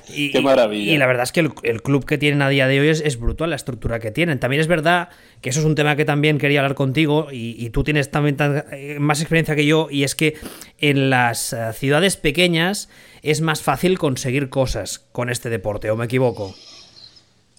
Y, 0.07 0.31
Qué 0.31 0.41
maravilla. 0.41 0.93
Y, 0.93 0.97
la 0.97 1.07
verdad 1.07 1.23
es 1.23 1.31
que 1.31 1.39
el, 1.39 1.81
club 1.81 2.05
que 2.05 2.17
tienen 2.17 2.41
a 2.41 2.49
día 2.49 2.67
de 2.67 2.79
hoy 2.79 2.89
es, 2.89 3.19
brutal, 3.19 3.49
la 3.49 3.55
estructura 3.55 3.99
que 3.99 4.11
tienen. 4.11 4.39
También 4.39 4.61
es 4.61 4.67
verdad 4.67 5.09
que 5.41 5.49
eso 5.49 5.59
es 5.59 5.65
un 5.65 5.75
tema 5.75 5.95
que 5.95 6.05
también 6.05 6.37
quería 6.37 6.59
hablar 6.59 6.75
contigo 6.75 7.27
y, 7.31 7.69
tú 7.69 7.83
tienes 7.83 8.11
también 8.11 8.37
eh, 8.71 8.97
más 8.99 9.21
experiencia 9.21 9.55
que 9.55 9.65
yo 9.65 9.87
y 9.89 10.03
es 10.03 10.15
que 10.15 10.35
en 10.79 11.09
las 11.09 11.53
eh, 11.53 11.73
ciudades 11.73 12.17
pequeñas 12.17 12.89
es 13.21 13.41
más 13.41 13.61
fácil 13.61 13.97
conseguir 13.97 14.49
cosas 14.49 14.99
con 15.11 15.29
este 15.29 15.49
deporte, 15.49 15.89
¿o 15.89 15.95
me 15.95 16.05
equivoco? 16.05 16.53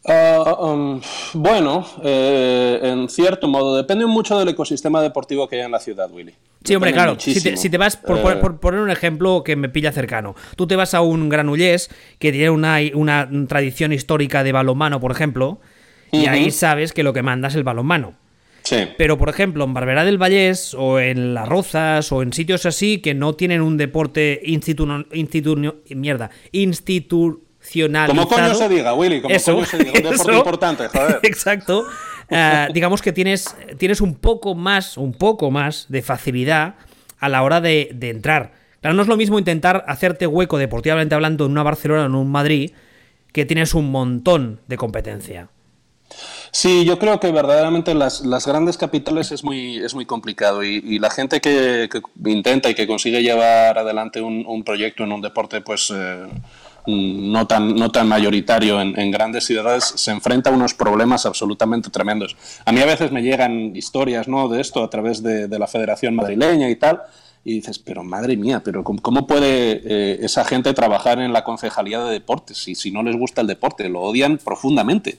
Ah, 0.08 0.56
um, 0.60 1.00
bueno, 1.34 1.84
eh, 2.02 2.78
en 2.82 3.08
cierto 3.08 3.48
modo, 3.48 3.76
depende 3.76 4.06
mucho 4.06 4.38
del 4.38 4.48
ecosistema 4.48 5.02
deportivo 5.02 5.48
que 5.48 5.56
hay 5.56 5.62
en 5.62 5.72
la 5.72 5.80
ciudad, 5.80 6.10
Willy. 6.10 6.32
Sí, 6.64 6.74
hombre, 6.74 6.92
claro. 6.92 7.16
Si 7.18 7.70
te, 7.70 7.78
vas, 7.78 7.96
por, 7.96 8.60
poner 8.60 8.80
un 8.80 8.90
ejemplo 8.90 9.42
que 9.44 9.56
me 9.56 9.68
pilla 9.68 9.92
cercano, 9.92 10.34
tú 10.56 10.66
te 10.66 10.76
vas 10.76 10.94
a 10.94 11.00
un 11.00 11.28
Granullés 11.28 11.90
que 12.18 12.32
tiene 12.32 12.50
una, 12.50 12.78
una 12.94 13.28
tradición 13.48 13.92
histórica 13.92 14.42
de 14.42 14.52
balonmano, 14.52 15.00
por 15.00 15.12
ejemplo, 15.12 15.60
y 16.12 16.26
ahí 16.26 16.50
sabes 16.50 16.92
que 16.92 17.02
lo 17.02 17.12
que 17.12 17.22
manda 17.22 17.48
es 17.48 17.54
el 17.54 17.64
balonmano. 17.64 18.14
Sí. 18.62 18.78
Pero, 18.98 19.16
por 19.16 19.28
ejemplo, 19.28 19.62
en 19.62 19.74
Barberá 19.74 20.04
del 20.04 20.18
Vallés 20.18 20.74
o 20.74 20.98
en 20.98 21.34
Las 21.34 21.48
Rozas 21.48 22.10
o 22.10 22.22
en 22.22 22.32
sitios 22.32 22.66
así 22.66 22.98
que 22.98 23.14
no 23.14 23.34
tienen 23.34 23.60
un 23.60 23.76
deporte 23.76 24.40
institu, 24.42 24.88
mierda, 25.94 26.30
institu 26.50 27.45
como 28.07 28.29
coño 28.29 28.55
se 28.55 28.68
diga, 28.68 28.94
Willy, 28.94 29.20
como 29.20 29.35
coño 29.35 29.64
se 29.64 29.79
diga, 29.79 29.92
un 29.92 30.02
deporte 30.02 30.37
importante, 30.37 30.88
joder. 30.88 31.20
Exacto. 31.22 31.87
Eh, 32.29 32.68
digamos 32.72 33.02
que 33.02 33.12
tienes, 33.12 33.55
tienes 33.79 34.00
un 34.00 34.14
poco 34.14 34.55
más, 34.55 34.96
un 34.96 35.12
poco 35.12 35.50
más 35.50 35.87
de 35.88 36.02
facilidad 36.02 36.74
a 37.18 37.29
la 37.29 37.42
hora 37.42 37.61
de, 37.61 37.96
entrar. 38.00 38.52
Claro, 38.81 38.94
no 38.94 39.02
es 39.02 39.09
lo 39.09 39.16
mismo 39.16 39.38
intentar 39.38 39.85
hacerte 39.88 40.26
hueco 40.26 40.59
deportivamente 40.59 41.14
hablando 41.14 41.46
en 41.46 41.52
una 41.52 41.62
Barcelona 41.62 42.02
o 42.02 42.07
en 42.07 42.14
un 42.14 42.31
Madrid, 42.31 42.72
que 43.33 43.44
tienes 43.44 43.74
un 43.74 43.90
montón 43.90 44.61
de 44.66 44.76
competencia. 44.76 45.48
Sí, 46.52 46.85
yo 46.85 46.98
creo 46.98 47.18
que 47.20 47.33
verdaderamente 47.33 47.94
las, 47.94 48.24
las 48.24 48.46
grandes 48.46 48.79
capitales 48.79 49.33
es 49.33 49.44
muy, 49.44 49.79
es 49.79 49.94
muy 49.94 50.07
complicado 50.07 50.62
y, 50.62 50.98
la 50.98 51.11
gente 51.11 51.40
que, 51.40 51.88
intenta 52.24 52.70
y 52.70 52.74
que 52.74 52.87
consigue 52.87 53.22
llevar 53.22 53.79
adelante 53.79 54.20
un, 54.22 54.62
proyecto 54.64 55.05
en 55.05 55.12
un 55.12 55.20
deporte, 55.20 55.61
pues... 55.61 55.92
Eh, 55.94 56.26
no 56.87 57.46
tan, 57.46 57.75
no 57.75 57.90
tan 57.90 58.09
mayoritario 58.09 58.81
en, 58.81 59.11
grandes 59.11 59.44
ciudades, 59.44 59.85
se 59.96 60.11
enfrenta 60.11 60.51
a 60.51 60.53
unos 60.53 60.75
problemas 60.75 61.27
absolutamente 61.27 61.90
tremendos. 61.90 62.37
A 62.64 62.72
mí 62.72 62.81
a 62.81 62.87
veces 62.87 63.12
me 63.12 63.22
llegan 63.22 63.75
historias 63.75 64.29
¿no? 64.29 64.49
de 64.49 64.61
esto 64.61 64.83
a 64.83 64.90
través 64.90 65.22
de, 65.22 65.49
la 65.57 65.66
Federación 65.66 66.14
Madrileña 66.14 66.68
y 66.68 66.77
tal, 66.77 67.03
y 67.44 67.55
dices, 67.55 67.79
pero 67.79 68.03
madre 68.03 68.37
mía, 68.37 68.62
pero 68.64 68.83
¿cómo, 68.83 69.27
puede 69.27 69.81
eh, 69.85 70.18
esa 70.22 70.44
gente 70.44 70.75
trabajar 70.75 71.20
en 71.20 71.33
la 71.33 71.44
concejalía 71.44 72.03
de 72.03 72.12
deportes 72.12 72.59
si, 72.59 72.75
si 72.75 72.90
no 72.90 73.03
les 73.03 73.16
gusta 73.16 73.40
el 73.40 73.46
deporte? 73.46 73.88
Lo 73.88 74.03
odian 74.03 74.38
profundamente. 74.38 75.18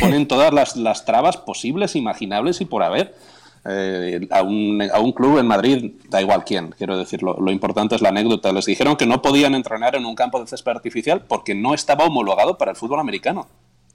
ponen 0.00 0.26
todas 0.26 0.52
las, 0.52 0.76
las 0.76 1.04
trabas 1.04 1.36
posibles, 1.36 1.96
imaginables 1.96 2.60
y 2.60 2.64
por 2.64 2.82
haber. 2.82 3.14
Eh, 3.68 4.28
a, 4.30 4.42
un, 4.42 4.80
a, 4.92 5.00
un, 5.00 5.12
club 5.12 5.38
en 5.38 5.46
Madrid, 5.46 5.92
da 6.08 6.20
igual 6.20 6.44
quién, 6.44 6.70
quiero 6.76 6.96
decirlo, 6.96 7.36
lo 7.40 7.50
importante 7.50 7.96
es 7.96 8.00
la 8.00 8.10
anécdota. 8.10 8.52
Les 8.52 8.66
dijeron 8.66 8.96
que 8.96 9.06
no 9.06 9.22
podían 9.22 9.54
entrenar 9.54 9.96
en 9.96 10.06
un 10.06 10.14
campo 10.14 10.40
de 10.40 10.46
césped 10.46 10.70
artificial 10.70 11.24
porque 11.26 11.54
no 11.54 11.74
estaba 11.74 12.04
homologado 12.04 12.58
para 12.58 12.70
el 12.70 12.76
fútbol 12.76 13.00
americano. 13.00 13.48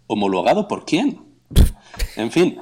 ¿Homologado 0.08 0.68
por 0.68 0.84
quién? 0.84 1.20
En 2.16 2.32
fin, 2.32 2.60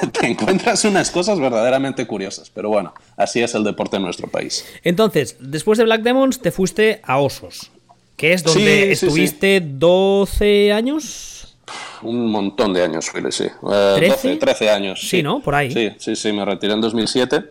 te, 0.00 0.06
te, 0.20 0.26
encuentras 0.26 0.84
unas 0.84 1.10
cosas 1.10 1.38
verdaderamente 1.38 2.06
curiosas, 2.06 2.50
pero 2.50 2.68
bueno, 2.68 2.94
así 3.16 3.42
es 3.42 3.54
el 3.54 3.64
deporte 3.64 3.96
en 3.96 4.02
nuestro 4.02 4.28
país. 4.28 4.64
Entonces, 4.82 5.36
después 5.40 5.78
de 5.78 5.84
Black 5.84 6.02
Demons 6.02 6.40
te 6.40 6.50
fuiste 6.50 7.00
a 7.04 7.18
Osos, 7.18 7.70
que 8.16 8.32
es 8.32 8.42
donde 8.42 8.86
sí, 8.86 8.92
estuviste 8.92 9.58
sí, 9.58 9.64
sí. 9.64 9.74
12 9.78 10.72
años. 10.72 11.33
Un 12.02 12.30
montón 12.30 12.72
de 12.72 12.82
años, 12.82 13.10
Philly, 13.10 13.32
sí. 13.32 13.46
Uh, 13.62 13.68
¿13? 13.68 14.08
12, 14.08 14.36
13 14.36 14.70
años. 14.70 15.00
Sí, 15.00 15.22
¿no? 15.22 15.40
Por 15.40 15.54
ahí. 15.54 15.70
Sí, 15.70 15.90
sí, 15.98 16.16
sí, 16.16 16.32
me 16.32 16.44
retiré 16.44 16.74
en 16.74 16.80
2007 16.80 17.44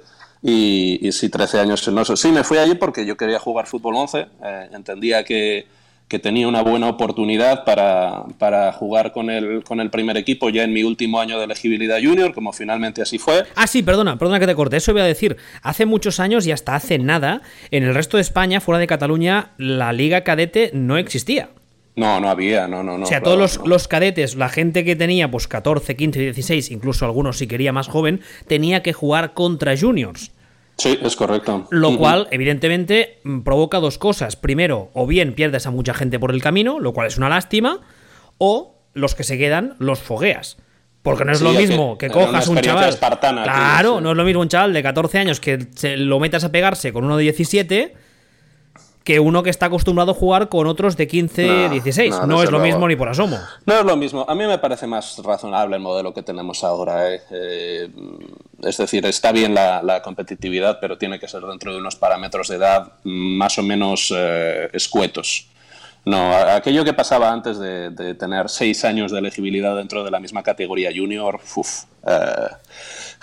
y, 0.43 1.07
y 1.07 1.11
sí, 1.11 1.29
13 1.29 1.59
años 1.59 1.87
en 1.87 1.97
Osos. 1.97 2.19
Sí, 2.19 2.31
me 2.31 2.43
fui 2.43 2.57
allí 2.57 2.75
porque 2.75 3.05
yo 3.05 3.17
quería 3.17 3.39
jugar 3.39 3.65
fútbol 3.65 3.95
11, 3.95 4.19
eh, 4.19 4.69
entendía 4.71 5.23
que 5.23 5.65
que 6.13 6.19
tenía 6.19 6.47
una 6.47 6.61
buena 6.61 6.89
oportunidad 6.89 7.63
para, 7.65 8.25
para, 8.37 8.71
jugar 8.71 9.11
con 9.11 9.31
el, 9.31 9.63
con 9.63 9.79
el 9.79 9.89
primer 9.89 10.15
equipo 10.15 10.49
ya 10.49 10.63
en 10.63 10.71
mi 10.71 10.83
último 10.83 11.19
año 11.19 11.39
de 11.39 11.45
elegibilidad 11.45 11.97
junior, 12.03 12.35
como 12.35 12.53
finalmente 12.53 13.01
así 13.01 13.17
fue. 13.17 13.45
Ah, 13.55 13.65
sí, 13.65 13.81
perdona, 13.81 14.17
perdona 14.19 14.39
que 14.39 14.45
te 14.45 14.53
corte, 14.53 14.77
eso 14.77 14.93
voy 14.93 15.01
a 15.01 15.05
decir. 15.05 15.37
Hace 15.63 15.87
muchos 15.87 16.19
años 16.19 16.45
y 16.45 16.51
hasta 16.51 16.75
hace 16.75 16.99
nada, 16.99 17.41
en 17.71 17.83
el 17.83 17.95
resto 17.95 18.17
de 18.17 18.21
España, 18.21 18.61
fuera 18.61 18.77
de 18.77 18.85
Cataluña, 18.85 19.53
la 19.57 19.91
liga 19.91 20.23
cadete 20.23 20.69
no 20.75 20.97
existía. 20.97 21.49
No, 21.95 22.19
no 22.19 22.29
había, 22.29 22.67
no, 22.67 22.81
no, 22.83 22.97
no. 22.97 23.03
O 23.03 23.07
sea, 23.07 23.19
claro, 23.19 23.35
todos 23.37 23.39
los, 23.39 23.59
no. 23.59 23.67
los, 23.67 23.87
cadetes, 23.87 24.35
la 24.35 24.49
gente 24.49 24.83
que 24.83 24.95
tenía 24.95 25.29
pues 25.29 25.47
14, 25.47 25.95
15, 25.95 26.19
16, 26.19 26.71
incluso 26.71 27.05
algunos 27.05 27.37
si 27.37 27.47
quería 27.47 27.71
más 27.71 27.87
joven, 27.87 28.21
tenía 28.47 28.81
que 28.81 28.93
jugar 28.93 29.33
contra 29.33 29.77
juniors. 29.77 30.31
Sí, 30.77 30.97
es 31.03 31.15
correcto. 31.15 31.67
Lo 31.69 31.89
uh 31.89 31.93
-huh. 31.93 31.97
cual, 31.99 32.27
evidentemente, 32.31 33.19
mm, 33.23 33.41
provoca 33.41 33.79
dos 33.79 33.99
cosas. 33.99 34.35
Primero, 34.35 34.89
o 34.93 35.05
bien 35.05 35.33
pierdes 35.33 35.67
a 35.67 35.71
mucha 35.71 35.93
gente 35.93 36.17
por 36.19 36.31
el 36.31 36.41
camino, 36.41 36.79
lo 36.79 36.93
cual 36.93 37.05
es 37.07 37.17
una 37.17 37.29
lástima, 37.29 37.81
o 38.39 38.75
los 38.95 39.13
que 39.13 39.23
se 39.23 39.37
quedan 39.37 39.75
los 39.77 39.99
fogueas. 39.99 40.57
Porque 41.03 41.25
no 41.25 41.31
es 41.33 41.39
Sí, 41.39 41.43
lo 41.43 41.51
mismo 41.53 41.97
que, 41.97 42.09
cojas 42.09 42.47
un 42.47 42.57
chaval. 42.59 42.89
espartana, 42.89 43.43
claro, 43.43 43.89
tío, 43.89 43.97
sí. 43.99 44.03
no 44.03 44.11
es 44.11 44.17
lo 44.17 44.23
mismo 44.23 44.41
un 44.41 44.47
chaval 44.47 44.73
de 44.73 44.81
14 44.81 45.19
años 45.19 45.39
que 45.39 45.67
se 45.75 45.97
lo 45.97 46.19
metas 46.19 46.43
a 46.43 46.51
pegarse 46.51 46.91
con 46.93 47.03
uno 47.03 47.17
de 47.17 47.23
17 47.23 47.93
que 49.03 49.19
uno 49.19 49.43
que 49.43 49.49
está 49.49 49.65
acostumbrado 49.65 50.11
a 50.11 50.13
jugar 50.13 50.47
con 50.49 50.65
otros 50.67 50.95
de 50.97 51.07
15, 51.07 51.45
No, 51.47 51.69
16. 51.69 52.11
no, 52.21 52.27
No, 52.27 52.43
es 52.43 52.49
lo 52.51 52.59
mismo 52.59 52.87
ni 52.87 52.95
por 52.95 53.09
asomo. 53.09 53.37
No 53.65 53.79
es 53.79 53.85
lo 53.85 53.97
mismo. 53.97 54.25
A 54.27 54.33
mí 54.35 54.45
me 54.45 54.57
parece 54.59 54.87
más 54.87 55.17
razonable 55.23 55.75
el 55.75 55.81
modelo 55.81 56.13
que 56.13 56.23
tenemos 56.23 56.63
ahora. 56.63 57.13
¿eh? 57.13 57.21
Eh, 57.31 57.89
es 58.61 58.77
decir, 58.77 59.05
está 59.05 59.31
bien 59.31 59.53
la, 59.53 59.83
la 59.83 60.01
competitividad, 60.01 60.79
pero 60.79 60.97
tiene 60.97 61.19
que 61.19 61.27
ser 61.27 61.41
dentro 61.43 61.73
de 61.73 61.79
unos 61.79 61.95
parámetros 61.97 62.47
de 62.47 62.55
edad 62.55 62.93
más 63.03 63.57
o 63.57 63.63
menos 63.63 64.13
eh, 64.15 64.69
escuetos. 64.73 65.47
No, 66.05 66.33
aquello 66.35 66.83
que 66.83 66.93
pasaba 66.93 67.31
antes 67.31 67.57
de, 67.59 67.89
de 67.89 68.13
tener 68.15 68.49
seis 68.49 68.83
años 68.83 69.11
de 69.11 69.19
elegibilidad 69.19 69.75
dentro 69.75 70.03
de 70.03 70.11
la 70.11 70.19
misma 70.19 70.43
categoría 70.43 70.91
junior, 70.93 71.39
uf, 71.55 71.83
eh, 72.05 72.47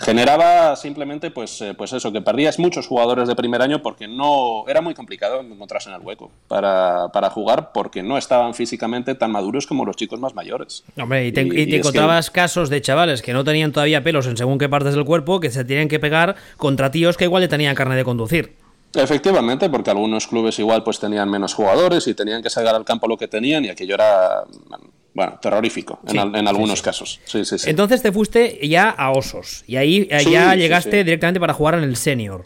generaba 0.01 0.75
simplemente 0.75 1.31
pues, 1.31 1.61
eh, 1.61 1.73
pues 1.77 1.93
eso, 1.93 2.11
que 2.11 2.21
perdías 2.21 2.59
muchos 2.59 2.87
jugadores 2.87 3.27
de 3.27 3.35
primer 3.35 3.61
año 3.61 3.81
porque 3.81 4.07
no 4.07 4.65
era 4.67 4.81
muy 4.81 4.93
complicado 4.93 5.39
encontrarse 5.41 5.89
en 5.89 5.95
el 5.95 6.01
hueco 6.01 6.31
para, 6.47 7.09
para 7.13 7.29
jugar 7.29 7.71
porque 7.73 8.03
no 8.03 8.17
estaban 8.17 8.53
físicamente 8.53 9.15
tan 9.15 9.31
maduros 9.31 9.67
como 9.67 9.85
los 9.85 9.95
chicos 9.95 10.19
más 10.19 10.33
mayores. 10.35 10.83
Hombre, 10.99 11.27
y 11.27 11.31
te, 11.31 11.41
Y- 11.43 11.45
y 11.45 11.49
te 11.49 11.55
y 11.57 11.61
es 11.61 11.67
que- 11.69 11.77
encontrabas 11.77 12.29
casos 12.31 12.69
de 12.69 12.81
chavales 12.81 13.21
que 13.21 13.33
no 13.33 13.43
tenían 13.43 13.71
todavía 13.71 14.03
pelos 14.03 14.27
en 14.27 14.37
según 14.37 14.57
qué 14.57 14.67
partes 14.69 14.95
del 14.95 15.05
cuerpo 15.05 15.39
que 15.39 15.49
se 15.51 15.63
tenían 15.65 15.87
que 15.87 15.99
pegar 15.99 16.35
contra 16.57 16.91
tíos 16.91 17.17
que 17.17 17.25
igual 17.25 17.41
le 17.41 17.47
tenían 17.47 17.75
carne 17.75 17.95
de 17.95 18.03
conducir. 18.03 18.55
Efectivamente, 18.93 19.69
porque 19.69 19.89
algunos 19.89 20.27
clubes 20.27 20.59
igual 20.59 20.83
pues 20.83 20.99
tenían 20.99 21.29
menos 21.29 21.53
jugadores 21.53 22.07
y 22.07 22.13
tenían 22.13 22.41
que 22.43 22.49
sacar 22.49 22.75
al 22.75 22.83
campo 22.85 23.07
lo 23.07 23.17
que 23.17 23.27
tenían 23.27 23.63
y 23.65 23.69
aquello 23.69 23.95
era, 23.95 24.43
bueno, 25.13 25.39
terrorífico 25.41 25.99
en, 26.07 26.19
al- 26.19 26.35
en 26.35 26.47
algunos 26.47 26.79
sí. 26.79 26.85
casos. 26.85 27.19
Sí, 27.25 27.45
sí, 27.45 27.57
sí. 27.57 27.69
Entonces 27.69 28.01
te 28.01 28.11
fuiste 28.11 28.67
ya 28.67 28.89
a 28.89 29.11
Osos 29.11 29.63
y 29.67 29.77
ahí 29.77 30.07
eh, 30.11 30.25
ya 30.29 30.55
llegaste 30.55 31.03
directamente 31.03 31.39
para 31.39 31.53
jugar 31.53 31.75
en 31.75 31.83
el 31.83 31.95
senior. 31.95 32.43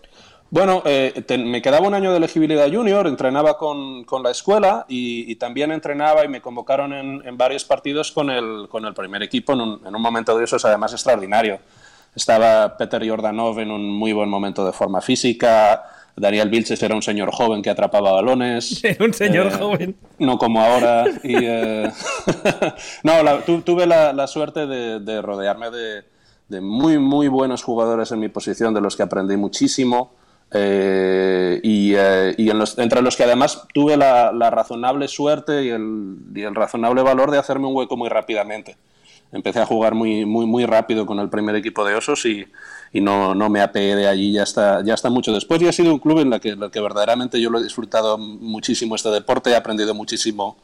Bueno, 0.52 0.84
eh, 0.86 1.24
te- 1.26 1.40
me 1.40 1.62
quedaba 1.64 1.88
un 1.88 1.96
año 1.96 2.12
de 2.12 2.18
elegibilidad 2.18 2.72
junior, 2.72 3.08
entrenaba 3.08 3.58
con, 3.58 4.04
con 4.04 4.22
la 4.22 4.30
escuela 4.30 4.86
y, 4.88 5.30
y 5.32 5.36
también 5.38 5.72
entrenaba 5.72 6.24
y 6.24 6.28
me 6.28 6.42
convocaron 6.42 6.94
en, 6.94 7.24
en 7.28 7.36
varios 7.38 7.66
partidos 7.66 8.12
con 8.12 8.30
el, 8.30 8.68
con 8.70 8.86
el 8.86 8.94
primer 8.94 9.24
equipo 9.24 9.54
en 9.54 9.62
un, 9.62 9.82
en 9.86 9.96
un 9.96 10.02
momento 10.02 10.38
de 10.38 10.44
esos 10.46 10.64
además 10.64 10.94
extraordinario. 10.94 11.60
Estaba 12.16 12.78
Peter 12.78 13.06
Jordanov 13.10 13.60
en 13.60 13.72
un 13.72 13.90
muy 13.90 14.14
buen 14.14 14.30
momento 14.30 14.64
de 14.66 14.72
forma 14.72 15.02
física, 15.02 15.84
Daniel 16.18 16.50
Vilches 16.50 16.82
era 16.82 16.96
un 16.96 17.02
señor 17.02 17.32
joven 17.32 17.62
que 17.62 17.70
atrapaba 17.70 18.12
balones. 18.14 18.82
Era 18.84 19.04
un 19.06 19.14
señor 19.14 19.48
Eh, 19.48 19.52
joven. 19.52 19.96
No 20.20 20.38
como 20.38 20.62
ahora. 20.62 21.06
Y, 21.24 21.36
eh, 21.36 21.92
no, 23.04 23.22
la- 23.24 23.42
tu- 23.42 23.62
tuve 23.62 23.86
la, 23.86 24.14
la 24.14 24.28
suerte 24.28 24.66
de, 24.66 25.00
de 25.02 25.22
rodearme 25.22 25.72
de, 25.72 26.04
de 26.48 26.62
muy, 26.62 27.00
muy 27.00 27.28
buenos 27.28 27.64
jugadores 27.64 28.12
en 28.12 28.20
mi 28.20 28.30
posición, 28.30 28.74
de 28.74 28.82
los 28.82 28.96
que 28.96 29.04
aprendí 29.04 29.36
muchísimo. 29.36 30.14
eh, 30.54 31.60
y 31.64 31.94
y 31.96 32.50
en 32.50 32.58
los- 32.60 32.78
entre 32.78 33.02
los 33.02 33.16
que 33.18 33.24
además 33.24 33.68
tuve 33.74 33.98
la, 33.98 34.32
la 34.32 34.50
razonable 34.52 35.08
suerte 35.08 35.64
y 35.66 35.70
el, 35.70 36.16
y 36.34 36.44
el 36.44 36.56
razonable 36.56 37.02
valor 37.02 37.32
de 37.32 37.40
hacerme 37.40 37.68
un 37.68 37.76
hueco 37.76 37.98
muy 37.98 38.10
rápidamente. 38.10 38.78
Empecé 39.32 39.60
a 39.60 39.66
jugar 39.66 39.96
muy, 39.96 40.24
muy, 40.26 40.46
muy 40.46 40.66
rápido 40.66 41.06
con 41.06 41.20
el 41.20 41.30
primer 41.30 41.56
equipo 41.56 41.84
de 41.84 41.96
Osos 41.96 42.26
y, 42.26 42.46
y 42.92 43.02
no, 43.02 43.36
no 43.36 43.50
me 43.50 43.62
apeé 43.62 43.96
de 43.96 44.08
allí 44.08 44.32
ya 44.34 44.44
hasta, 44.44 44.84
ya 44.84 44.94
hasta 44.94 45.10
mucho 45.10 45.34
después. 45.34 45.62
Y 45.62 45.68
ha 45.68 45.72
sido 45.72 45.94
un 45.94 46.00
club 46.00 46.20
en 46.20 46.34
el 46.34 46.40
que, 46.40 46.58
que 46.72 46.80
verdaderamente 46.80 47.40
yo 47.42 47.50
lo 47.50 47.60
he 47.60 47.64
disfrutado 47.64 48.18
muchísimo 48.18 48.96
este 48.96 49.10
deporte, 49.10 49.50
he 49.52 49.56
aprendido 49.56 49.94
muchísimo 49.94 50.58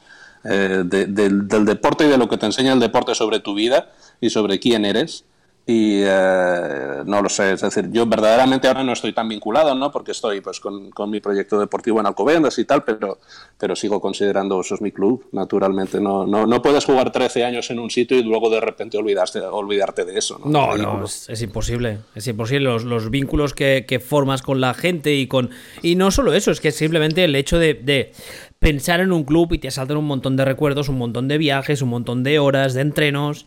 eh, 0.44 0.84
de- 0.86 1.06
del, 1.08 1.48
del 1.48 1.66
deporte 1.66 2.06
y 2.06 2.10
de 2.10 2.18
lo 2.18 2.28
que 2.30 2.38
te 2.38 2.46
enseña 2.46 2.74
el 2.74 2.80
deporte 2.80 3.14
sobre 3.16 3.40
tu 3.40 3.54
vida 3.54 3.90
y 4.22 4.30
sobre 4.30 4.60
quién 4.60 4.86
eres. 4.86 5.26
Y 5.72 6.04
eh, 6.04 7.02
no 7.06 7.22
lo 7.22 7.30
sé, 7.30 7.54
es 7.54 7.62
decir, 7.62 7.90
yo 7.92 8.06
verdaderamente 8.06 8.68
ahora 8.68 8.84
no 8.84 8.92
estoy 8.92 9.14
tan 9.14 9.30
vinculado, 9.30 9.74
¿no? 9.74 9.90
Porque 9.90 10.12
estoy 10.12 10.42
pues 10.42 10.60
con, 10.60 10.92
con 10.92 11.10
mi 11.10 11.22
proyecto 11.22 11.58
deportivo 11.58 12.02
en 12.02 12.08
Alcobendas 12.08 12.60
y 12.60 12.66
tal, 12.66 12.84
pero, 12.84 13.20
pero 13.58 13.74
sigo 13.74 14.02
considerando 14.02 14.60
eso 14.60 14.76
es 14.76 14.82
mi 14.82 14.92
club, 14.92 15.26
naturalmente. 15.32 16.02
No, 16.02 16.28
no, 16.28 16.46
no 16.46 16.62
puedes 16.62 16.84
jugar 16.84 17.14
13 17.14 17.46
años 17.46 17.72
en 17.72 17.80
un 17.80 17.90
sitio 17.90 18.18
y 18.18 18.24
luego 18.24 18.50
de 18.50 18.60
repente 18.60 18.98
olvidarte, 18.98 19.40
olvidarte 19.40 20.04
de 20.04 20.18
eso, 20.18 20.42
¿no? 20.44 20.52
No, 20.52 20.78
no, 20.78 21.06
es, 21.06 21.30
es 21.30 21.42
imposible. 21.42 22.00
Es 22.16 22.28
imposible 22.28 22.66
los, 22.66 22.84
los 22.84 23.10
vínculos 23.10 23.54
que, 23.54 23.86
que 23.88 24.02
formas 24.02 24.42
con 24.42 24.60
la 24.60 24.74
gente 24.74 25.16
y 25.16 25.28
con. 25.28 25.52
Y 25.82 25.96
no 25.96 26.12
solo 26.12 26.34
eso, 26.34 26.52
es 26.52 26.60
que 26.60 26.72
simplemente 26.74 27.24
el 27.24 27.34
hecho 27.34 27.60
de, 27.60 27.76
de 27.76 28.12
pensar 28.60 29.00
en 29.00 29.14
un 29.14 29.24
club 29.24 29.54
y 29.54 29.58
te 29.58 29.72
saltan 29.72 29.98
un 29.98 30.06
montón 30.06 30.36
de 30.36 30.44
recuerdos, 30.44 30.90
un 30.90 30.98
montón 30.98 31.30
de 31.30 31.38
viajes, 31.38 31.82
un 31.82 31.90
montón 31.90 32.24
de 32.24 32.40
horas, 32.40 32.74
de 32.74 32.82
entrenos, 32.82 33.46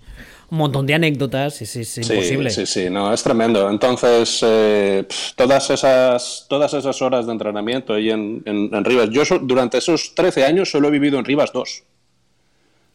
un 0.50 0.58
montón 0.58 0.86
de 0.86 0.94
anécdotas. 0.94 1.60
Es, 1.62 1.76
es 1.76 1.98
imposible. 1.98 2.50
Sí, 2.50 2.66
sí, 2.66 2.84
sí, 2.84 2.90
no, 2.90 3.12
es 3.12 3.22
tremendo. 3.22 3.68
Entonces, 3.70 4.40
eh, 4.46 5.06
todas, 5.36 5.70
esas, 5.70 6.46
todas 6.48 6.72
esas 6.74 7.00
horas 7.02 7.26
de 7.26 7.32
entrenamiento 7.32 7.94
ahí 7.94 8.10
en, 8.10 8.42
en, 8.44 8.74
en 8.74 8.84
Rivas, 8.84 9.10
yo 9.10 9.24
so- 9.24 9.38
durante 9.38 9.78
esos 9.78 10.14
13 10.14 10.44
años 10.44 10.70
solo 10.70 10.88
he 10.88 10.90
vivido 10.90 11.18
en 11.18 11.24
Rivas 11.24 11.52
2. 11.52 11.82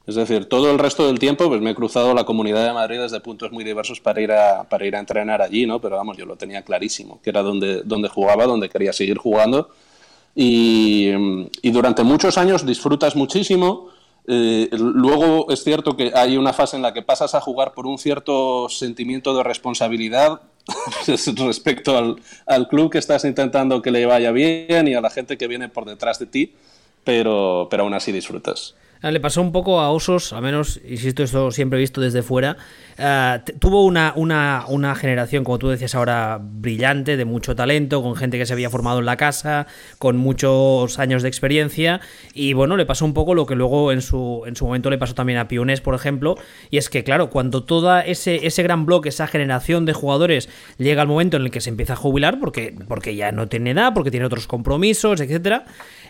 Es 0.08 0.16
decir, 0.16 0.46
todo 0.46 0.72
el 0.72 0.80
resto 0.80 1.06
del 1.06 1.20
tiempo 1.20 1.48
pues 1.50 1.62
me 1.62 1.72
he 1.72 1.76
cruzado 1.76 2.16
la 2.16 2.24
comunidad 2.24 2.66
de 2.66 2.74
Madrid 2.74 3.00
desde 3.00 3.20
puntos 3.20 3.52
muy 3.52 3.64
diversos 3.64 4.00
para 4.00 4.20
ir 4.22 4.32
a, 4.32 4.64
para 4.64 4.86
ir 4.86 4.96
a 4.96 5.00
entrenar 5.00 5.40
allí, 5.42 5.68
¿no? 5.68 5.80
Pero 5.80 5.98
vamos, 5.98 6.18
yo 6.18 6.26
lo 6.26 6.36
tenía 6.36 6.64
clarísimo, 6.64 7.20
que 7.22 7.30
era 7.30 7.44
donde, 7.44 7.84
donde 7.84 8.10
jugaba, 8.10 8.46
donde 8.46 8.70
quería 8.70 8.92
seguir 8.92 9.18
jugando. 9.20 9.70
Y, 10.36 11.12
y 11.62 11.72
durante 11.72 12.04
muchos 12.04 12.38
años 12.38 12.66
disfrutas 12.66 13.16
muchísimo. 13.16 13.90
Eh, 14.32 14.70
luego 14.74 15.50
es 15.50 15.64
cierto 15.64 15.98
que 15.98 16.12
hay 16.14 16.38
una 16.38 16.54
fase 16.54 16.76
en 16.76 16.84
la 16.84 16.94
que 16.94 17.02
pasas 17.02 17.34
a 17.34 17.42
jugar 17.42 17.74
por 17.74 17.88
un 17.88 17.98
cierto 17.98 18.70
sentimiento 18.70 19.36
de 19.36 19.42
responsabilidad 19.42 20.42
respecto 21.08 21.98
al, 21.98 22.18
al 22.46 22.68
club 22.68 22.92
que 22.92 23.00
estás 23.00 23.26
intentando 23.26 23.82
que 23.82 23.90
le 23.90 24.06
vaya 24.06 24.32
bien 24.32 24.88
y 24.88 24.94
a 24.94 25.02
la 25.02 25.10
gente 25.10 25.36
que 25.36 25.48
viene 25.48 25.68
por 25.68 25.86
detrás 25.86 26.20
de 26.20 26.28
ti, 26.28 26.54
pero, 27.04 27.68
pero 27.72 27.82
aún 27.84 27.96
así 27.96 28.12
disfrutas. 28.12 28.76
Le 29.02 29.22
pasó 29.22 29.42
un 29.42 29.54
poco 29.54 29.80
a 29.80 29.92
Osos, 29.92 30.34
al 30.34 30.42
menos, 30.42 30.82
insisto, 30.86 31.24
esto 31.24 31.52
siempre 31.52 31.80
he 31.80 31.82
visto 31.82 32.02
desde 32.02 32.22
fuera. 32.22 32.58
t- 32.98 33.54
tuvo 33.54 33.86
una, 33.86 34.12
una, 34.18 34.66
una 34.68 34.94
generación, 34.94 35.46
como 35.46 35.58
tú 35.58 35.70
decías 35.70 35.96
ahora, 35.96 36.38
brillante, 36.42 37.16
de 37.16 37.24
mucho 37.24 37.56
talento, 37.56 38.04
con 38.04 38.18
gente 38.18 38.38
que 38.38 38.46
se 38.46 38.52
había 38.52 38.70
formado 38.70 39.00
en 39.00 39.06
la 39.06 39.16
casa, 39.16 39.68
con 40.00 40.18
muchos 40.18 41.00
años 41.00 41.24
de 41.24 41.30
experiencia. 41.30 42.02
Y 42.34 42.52
bueno, 42.52 42.76
le 42.76 42.86
pasó 42.86 43.06
un 43.06 43.14
poco 43.14 43.36
lo 43.36 43.46
que 43.46 43.56
luego 43.56 43.94
en 43.94 44.02
su, 44.02 44.44
en 44.46 44.58
su 44.58 44.66
momento 44.66 44.90
le 44.90 44.98
pasó 44.98 45.16
también 45.16 45.40
a 45.40 45.48
Pionés, 45.48 45.80
por 45.80 45.96
ejemplo. 45.96 46.36
Y 46.70 46.78
es 46.78 46.90
que, 46.90 47.06
claro, 47.06 47.30
cuando 47.30 47.64
todo 47.64 47.98
ese, 48.00 48.46
ese 48.48 48.64
gran 48.64 48.86
bloque, 48.86 49.08
esa 49.08 49.28
generación 49.28 49.86
de 49.86 49.94
jugadores 49.94 50.50
llega 50.78 51.04
al 51.04 51.08
momento 51.08 51.38
en 51.38 51.44
el 51.44 51.52
que 51.52 51.62
se 51.62 51.70
empieza 51.70 51.94
a 51.94 51.96
jubilar, 51.96 52.38
porque, 52.42 52.76
porque 52.90 53.16
ya 53.16 53.32
no 53.32 53.48
tiene 53.48 53.72
edad, 53.72 53.94
porque 53.94 54.12
tiene 54.12 54.26
otros 54.26 54.46
compromisos, 54.46 55.22
etcétera. 55.22 55.64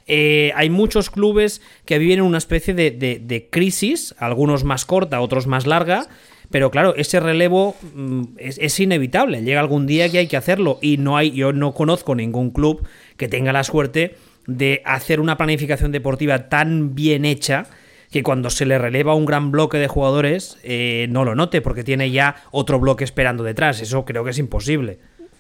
eh, 0.08 0.52
hay 0.56 0.72
muchos 0.72 1.12
clubes 1.12 1.62
que 1.86 2.00
viven 2.00 2.18
en 2.18 2.26
una 2.26 2.40
especie 2.40 2.74
de 2.74 2.79
de, 2.80 3.48
crisis, 3.52 4.16
algunos 4.18 4.64
más 4.64 4.86
corta, 4.86 5.22
otros 5.22 5.48
más 5.48 5.68
larga, 5.68 6.08
pero 6.52 6.72
claro, 6.72 6.96
ese 6.96 7.20
relevo 7.20 7.76
mm, 7.94 8.24
es, 8.38 8.80
inevitable. 8.80 9.44
Llega 9.44 9.60
algún 9.60 9.86
día 9.86 10.10
que 10.10 10.20
hay 10.20 10.28
que 10.28 10.38
hacerlo 10.38 10.80
y 10.82 10.98
no 10.98 11.18
hay, 11.18 11.32
yo 11.32 11.54
no 11.54 11.74
conozco 11.74 12.16
ningún 12.16 12.52
club 12.52 12.86
que 13.18 13.28
tenga 13.28 13.54
la 13.54 13.64
suerte 13.64 14.16
de 14.48 14.82
hacer 14.86 15.20
una 15.20 15.38
planificación 15.38 15.92
deportiva 15.92 16.50
tan 16.50 16.96
bien 16.96 17.26
hecha 17.26 17.68
que 18.10 18.24
cuando 18.24 18.50
se 18.50 18.66
le 18.66 18.80
releva 18.80 19.14
un 19.14 19.26
gran 19.26 19.52
bloque 19.52 19.78
de 19.78 19.88
jugadores 19.88 20.58
eh, 20.64 21.06
no 21.12 21.26
lo 21.26 21.36
note 21.36 21.62
porque 21.62 21.84
tiene 21.84 22.10
ya 22.10 22.36
otro 22.52 22.80
bloque 22.80 23.04
esperando 23.04 23.44
detrás. 23.44 23.82
Eso 23.82 24.06
creo 24.06 24.24
que 24.24 24.32
es 24.32 24.40
imposible. 24.40 25.00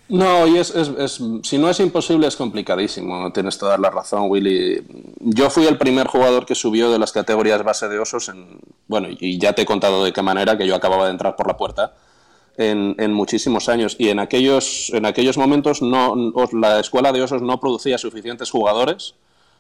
No, 0.10 0.48
y 0.48 0.58
es, 0.58 0.74
es, 0.74 1.22
si 1.43 1.58
no 1.60 1.69
es 1.69 1.80
imposible, 1.80 2.26
es 2.26 2.36
complicadísimo. 2.36 3.32
Tienes 3.32 3.60
toda 3.60 3.78
la 3.78 3.91
razón, 3.91 4.24
Willy. 4.28 4.84
Yo 5.19 5.52
fui 5.52 5.67
el 5.67 5.78
primer 5.78 6.08
jugador 6.08 6.48
que 6.48 6.56
subió 6.56 6.89
de 6.91 6.98
las 6.98 7.12
categorías 7.12 7.63
base 7.63 7.88
de 7.88 8.00
osos. 8.00 8.28
En, 8.30 8.60
bueno, 8.88 9.08
y 9.12 9.38
ya 9.38 9.54
te 9.54 9.62
he 9.62 9.65
contado 9.65 10.04
de 10.04 10.12
qué 10.12 10.24
manera, 10.24 10.58
que 10.58 10.65
yo 10.65 10.76
acababa 10.76 11.06
de 11.06 11.12
entrar 11.12 11.36
por 11.36 11.48
la 11.48 11.58
puerta 11.58 11.93
en, 12.58 12.95
en 12.98 13.13
muchísimos 13.13 13.69
años. 13.69 13.95
Y 14.00 14.10
en 14.10 14.19
aquellos, 14.19 14.89
en 14.95 15.06
aquellos 15.06 15.38
momentos 15.38 15.84
no, 15.84 16.34
la 16.54 16.80
escuela 16.80 17.12
de 17.12 17.22
osos 17.22 17.43
no 17.43 17.60
producía 17.60 18.00
suficientes 18.00 18.50
jugadores 18.50 19.13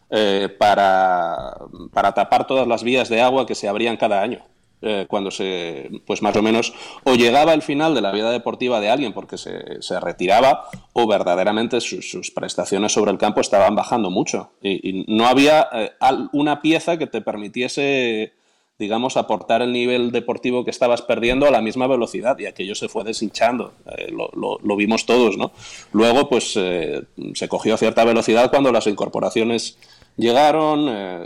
eh, 0.09 0.49
para, 0.57 1.57
para 1.93 2.13
tapar 2.15 2.47
todas 2.47 2.67
las 2.67 2.83
vías 2.83 3.07
de 3.09 3.21
agua 3.21 3.45
que 3.45 3.53
se 3.53 3.67
abrían 3.67 3.97
cada 3.97 4.23
año. 4.23 4.43
Eh, 4.81 5.07
cuando 5.09 5.29
se, 5.29 5.89
pues 6.05 6.21
más 6.21 6.33
o 6.37 6.41
menos, 6.41 6.73
o 7.03 7.13
llegaba 7.15 7.53
el 7.53 7.61
final 7.61 7.93
de 7.93 7.99
la 7.99 8.13
vida 8.13 8.31
deportiva 8.31 8.79
de 8.79 8.89
alguien 8.89 9.11
porque 9.11 9.37
se, 9.37 9.81
se 9.81 9.99
retiraba, 9.99 10.69
o 10.93 11.05
verdaderamente 11.05 11.81
sus, 11.81 12.31
prestaciones 12.31 12.93
sobre 12.93 13.11
el 13.11 13.17
campo 13.17 13.41
estaban 13.41 13.75
bajando 13.75 14.09
mucho. 14.09 14.53
Y, 14.61 15.03
no 15.07 15.27
había 15.27 15.67
eh, 15.73 15.91
una 16.31 16.61
pieza 16.61 16.97
que 16.97 17.07
te 17.07 17.19
permitiese, 17.19 18.33
digamos, 18.79 19.17
aportar 19.17 19.61
el 19.61 19.73
nivel 19.73 20.11
deportivo 20.11 20.63
que 20.63 20.71
estabas 20.71 21.01
perdiendo 21.01 21.45
a 21.45 21.51
la 21.51 21.61
misma 21.61 21.85
velocidad, 21.85 22.39
y 22.39 22.45
aquello 22.45 22.73
se 22.73 22.87
fue 22.89 23.03
deshinchando. 23.03 23.73
Eh, 23.97 24.11
lo, 24.11 24.57
lo, 24.63 24.75
vimos 24.75 25.05
todos, 25.05 25.37
¿no? 25.37 25.51
Luego, 25.91 26.29
pues 26.29 26.53
se 26.53 27.47
cogió 27.49 27.75
cierta 27.77 28.05
velocidad 28.05 28.49
cuando 28.49 28.71
las 28.71 28.87
incorporaciones 28.87 29.77
llegaron, 30.19 30.87
eh, 30.89 31.23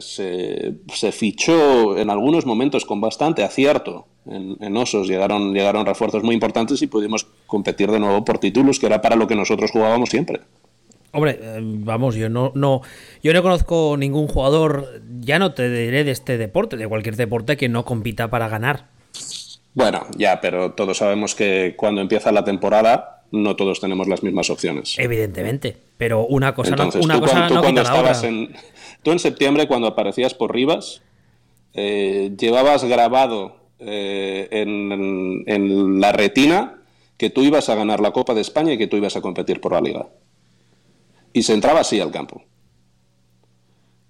se, 0.87 1.11
fichó 1.11 1.97
en 1.97 2.09
algunos 2.09 2.45
momentos 2.45 2.85
con 2.85 3.01
bastante 3.01 3.43
acierto 3.43 4.05
en, 4.25 4.77
Osos, 4.77 5.07
llegaron, 5.07 5.53
llegaron 5.53 5.85
refuerzos 5.85 6.23
muy 6.23 6.33
importantes 6.35 6.81
y 6.81 6.87
pudimos 6.87 7.27
competir 7.47 7.91
de 7.91 7.99
nuevo 7.99 8.23
por 8.23 8.37
títulos, 8.37 8.79
que 8.79 8.85
era 8.85 9.01
para 9.01 9.15
lo 9.17 9.27
que 9.27 9.35
nosotros 9.35 9.71
jugábamos 9.71 10.09
siempre. 10.09 10.41
Hombre, 11.13 11.39
eh, 11.41 11.59
vamos, 11.61 12.15
yo 12.15 12.29
no, 12.29 12.51
no, 12.55 12.81
yo 13.21 13.33
no 13.33 13.41
conozco 13.41 13.95
ningún 13.97 14.27
jugador, 14.27 15.01
ya 15.19 15.39
no 15.39 15.53
te 15.53 15.69
diré 15.69 16.03
de 16.03 16.11
este 16.11 16.37
deporte, 16.37 16.75
de 16.75 16.87
cualquier 16.87 17.15
deporte 17.15 17.55
que 17.55 17.69
no 17.69 17.85
compita 17.85 18.29
para 18.29 18.47
ganar. 18.49 18.87
Bueno, 19.73 20.05
ya, 20.17 20.41
pero 20.41 20.73
todos 20.73 20.97
sabemos 20.97 21.35
que 21.35 21.75
cuando 21.77 22.01
empieza 22.01 22.31
la 22.31 22.43
temporada 22.43 23.23
no 23.31 23.55
todos 23.55 23.79
tenemos 23.79 24.07
las 24.07 24.21
mismas 24.21 24.49
opciones. 24.51 24.95
Evidentemente, 24.99 25.75
pero 25.97 26.25
una 26.25 26.53
cosa 26.53 26.75
no, 26.75 26.89
una 27.01 27.19
cosa 27.19 27.49
no 27.49 27.61
quita 27.63 27.83
la 27.83 27.95
otra. 27.95 28.27
En, 28.27 28.53
Tú 29.03 29.11
en 29.11 29.19
septiembre, 29.19 29.67
cuando 29.67 29.87
aparecías 29.87 30.33
por 30.33 30.53
Rivas, 30.53 31.01
eh, 31.73 32.31
llevabas 32.39 32.85
grabado 32.85 33.57
eh, 33.79 34.47
en, 34.51 35.99
la 35.99 36.13
retina 36.13 36.79
que 37.17 37.29
tú 37.29 37.43
ibas 37.43 37.69
a 37.69 37.75
ganar 37.75 37.99
la 37.99 38.11
Copa 38.11 38.33
de 38.33 38.41
España 38.41 38.73
y 38.73 38.77
que 38.77 38.87
tú 38.87 38.95
ibas 38.95 39.17
a 39.17 39.21
competir 39.21 39.59
por 39.59 39.73
la 39.73 39.81
Liga. 39.81 40.07
Y 41.33 41.43
se 41.43 41.53
entraba 41.53 41.81
así 41.81 41.99
al 41.99 42.11
campo. 42.11 42.43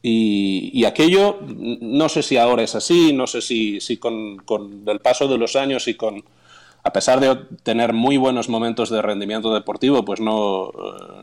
Y, 0.06 0.84
aquello, 0.84 1.40
no 1.48 2.10
sé 2.10 2.24
si 2.24 2.36
ahora 2.36 2.62
es 2.64 2.76
así, 2.76 3.14
no 3.14 3.26
sé 3.26 3.42
si, 3.42 3.80
con, 3.98 4.38
con, 4.40 4.84
el 4.86 5.00
paso 5.00 5.30
de 5.30 5.38
los 5.38 5.56
años 5.56 5.88
y 5.88 5.96
con, 5.96 6.26
a 6.84 6.92
pesar 6.92 7.22
de 7.22 7.36
tener 7.64 7.94
muy 7.94 8.18
buenos 8.18 8.50
momentos 8.50 8.90
de 8.90 9.02
rendimiento 9.02 9.54
deportivo, 9.54 10.04
pues 10.04 10.20
no, 10.20 10.72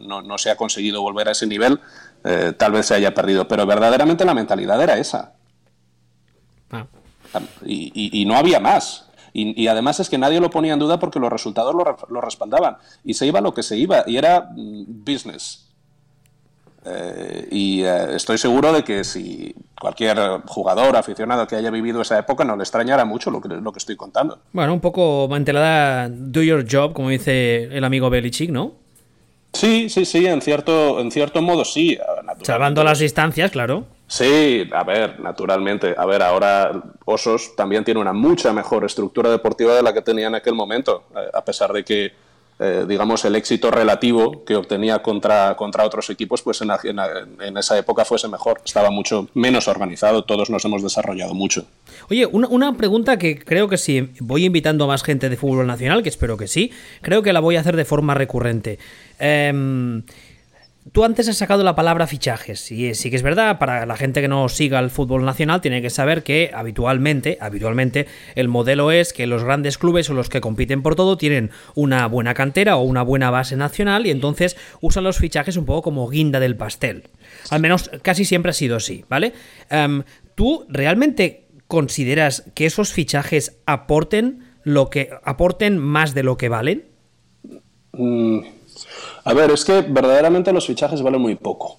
no, 0.01 0.39
se 0.39 0.51
ha 0.51 0.57
conseguido 0.57 1.03
volver 1.03 1.29
a 1.29 1.33
ese 1.33 1.47
nivel, 1.47 1.79
eh, 2.25 2.55
tal 2.57 2.73
vez 2.73 2.87
se 2.87 2.95
haya 2.95 3.13
perdido, 3.13 3.47
pero 3.47 3.67
verdaderamente 3.67 4.25
la 4.25 4.33
mentalidad 4.33 4.83
era 4.83 4.97
esa. 4.97 5.35
Ah. 6.71 6.87
Y, 7.67 8.25
no 8.25 8.37
había 8.37 8.61
más. 8.61 9.11
Y, 9.35 9.67
además 9.67 10.01
es 10.01 10.09
que 10.09 10.17
nadie 10.17 10.41
lo 10.41 10.49
ponía 10.49 10.73
en 10.73 10.79
duda 10.79 10.99
porque 10.99 11.21
los 11.21 11.31
resultados 11.31 11.75
lo, 11.75 11.99
lo 12.09 12.21
respaldaban. 12.23 12.79
Y 13.05 13.13
se 13.13 13.27
iba 13.27 13.43
lo 13.43 13.53
que 13.53 13.63
se 13.63 13.77
iba, 13.77 14.05
y 14.07 14.17
era 14.17 14.49
mm, 14.57 15.05
business. 15.05 15.70
Eh, 16.85 17.49
y 17.51 17.83
eh, 17.83 18.17
estoy 18.17 18.39
seguro 18.39 18.73
de 18.73 18.83
que 18.83 19.05
si 19.05 19.55
cualquier 19.79 20.19
jugador 20.47 20.97
aficionado 20.97 21.47
que 21.47 21.57
haya 21.57 21.71
vivido 21.71 22.01
esa 22.01 22.19
época 22.19 22.45
no 22.45 22.57
le 22.57 22.63
extrañará 22.63 23.05
mucho 23.05 23.31
lo 23.31 23.41
que, 23.41 23.49
lo 23.49 23.73
que 23.73 23.79
estoy 23.79 23.97
contando. 23.97 24.39
Bueno, 24.53 24.73
un 24.73 24.81
poco 24.81 25.29
mantelada 25.29 26.09
do 26.09 26.43
your 26.43 26.65
job, 26.71 26.93
como 26.93 27.11
dice 27.11 27.65
el 27.65 27.85
amigo 27.85 28.09
Belichick, 28.09 28.51
¿no? 28.51 28.73
Sí, 29.53 29.89
sí, 29.91 30.05
sí, 30.05 30.27
en 30.27 30.41
cierto, 30.41 31.01
en 31.01 31.11
cierto 31.11 31.43
modo 31.43 31.65
sí. 31.65 31.99
Salvando 32.43 32.85
las 32.85 33.01
distancias, 33.01 33.51
claro. 33.51 33.85
Sí, 34.07 34.69
a 34.73 34.85
ver, 34.85 35.21
naturalmente. 35.21 35.95
A 35.97 36.07
ver, 36.07 36.23
ahora 36.23 36.83
Osos 37.05 37.55
también 37.57 37.85
tiene 37.85 38.01
una 38.01 38.13
mucha 38.13 38.53
mejor 38.53 38.85
estructura 38.85 39.31
deportiva 39.31 39.75
de 39.75 39.83
la 39.83 39.93
que 39.93 40.03
tenía 40.03 40.29
en 40.29 40.35
aquel 40.35 40.55
momento, 40.55 41.05
eh, 41.17 41.29
a 41.33 41.45
pesar 41.45 41.73
de 41.73 41.85
que 41.85 42.13
eh, 42.63 42.85
digamos, 42.87 43.25
el 43.25 43.37
éxito 43.37 43.71
relativo 43.71 44.45
que 44.45 44.55
obtenía 44.55 45.01
contra, 45.01 45.57
contra 45.57 45.85
otros 45.87 46.11
equipos, 46.11 46.43
pues 46.43 46.61
en, 46.61 47.57
esa 47.57 47.79
época 47.79 48.05
fuese 48.05 48.29
mejor. 48.29 48.61
Estaba 48.63 48.91
mucho 48.91 49.29
menos 49.33 49.67
organizado, 49.67 50.25
todos 50.25 50.51
nos 50.51 50.63
hemos 50.67 50.83
desarrollado 50.83 51.33
mucho. 51.33 51.65
Oye, 52.11 52.27
una, 52.27 52.77
pregunta 52.77 53.19
que 53.19 53.39
creo 53.39 53.69
que 53.69 53.79
si 53.79 54.11
voy 54.21 54.45
invitando 54.45 54.85
a 54.85 54.89
más 54.89 55.03
gente 55.03 55.31
de 55.31 55.39
fútbol 55.39 55.67
nacional, 55.67 56.03
que 56.03 56.11
espero 56.11 56.37
que 56.37 56.49
sí, 56.49 56.71
creo 57.01 57.23
que 57.23 57.33
la 57.33 57.41
voy 57.41 57.57
a 57.57 57.61
hacer 57.61 57.77
de 57.77 57.87
forma 57.87 58.13
recurrente. 58.13 58.79
Eh, 59.19 60.03
Tú 60.93 61.05
antes 61.05 61.29
has 61.29 61.37
sacado 61.37 61.63
la 61.63 61.75
palabra 61.75 62.07
fichajes, 62.07 62.73
y 62.73 62.95
sí 62.95 63.11
que 63.11 63.17
es 63.17 63.23
verdad, 63.23 63.59
para 63.59 63.85
la 63.85 63.97
gente 63.99 64.23
que 64.23 64.29
no 64.29 64.49
siga 64.49 64.79
el 64.79 64.89
fútbol 64.89 65.27
nacional 65.27 65.61
tiene 65.61 65.83
que 65.83 65.91
saber 65.91 66.23
que 66.23 66.51
habitualmente, 66.55 67.37
habitualmente, 67.39 68.07
el 68.35 68.49
modelo 68.49 68.91
es 68.91 69.13
que 69.13 69.27
los 69.27 69.45
grandes 69.45 69.77
clubes 69.77 70.09
o 70.09 70.15
los 70.15 70.31
que 70.31 70.41
compiten 70.41 70.81
por 70.81 70.97
todo 70.97 71.19
tienen 71.19 71.51
una 71.75 72.07
buena 72.07 72.33
cantera 72.33 72.77
o 72.77 72.83
una 72.83 73.03
buena 73.03 73.31
base 73.31 73.57
nacional 73.57 74.07
y 74.07 74.11
entonces 74.11 74.57
usan 74.81 75.05
los 75.05 75.19
fichajes 75.19 75.59
un 75.59 75.67
poco 75.67 75.83
como 75.83 76.09
guinda 76.09 76.41
del 76.41 76.57
pastel. 76.57 77.05
Al 77.51 77.61
menos 77.61 77.91
casi 78.01 78.25
siempre 78.25 78.51
ha 78.51 78.55
sido 78.55 78.77
así, 78.77 79.05
¿vale? 79.09 79.35
Em, 79.69 80.03
¿Tú 80.35 80.65
realmente 80.71 81.47
consideras 81.67 82.45
que 82.55 82.65
esos 82.65 82.95
fichajes 82.95 83.59
aporten 83.67 84.45
lo 84.65 84.89
que 84.89 85.11
aporten 85.25 85.77
más 85.77 86.15
de 86.15 86.23
lo 86.23 86.39
que 86.39 86.49
valen? 86.49 86.87
Mm, 87.93 88.41
a 89.25 89.35
ver, 89.35 89.51
es 89.51 89.65
que 89.65 89.81
verdaderamente 89.83 90.53
los 90.53 90.67
fichajes 90.67 91.03
valen 91.03 91.21
muy 91.21 91.35
poco. 91.35 91.79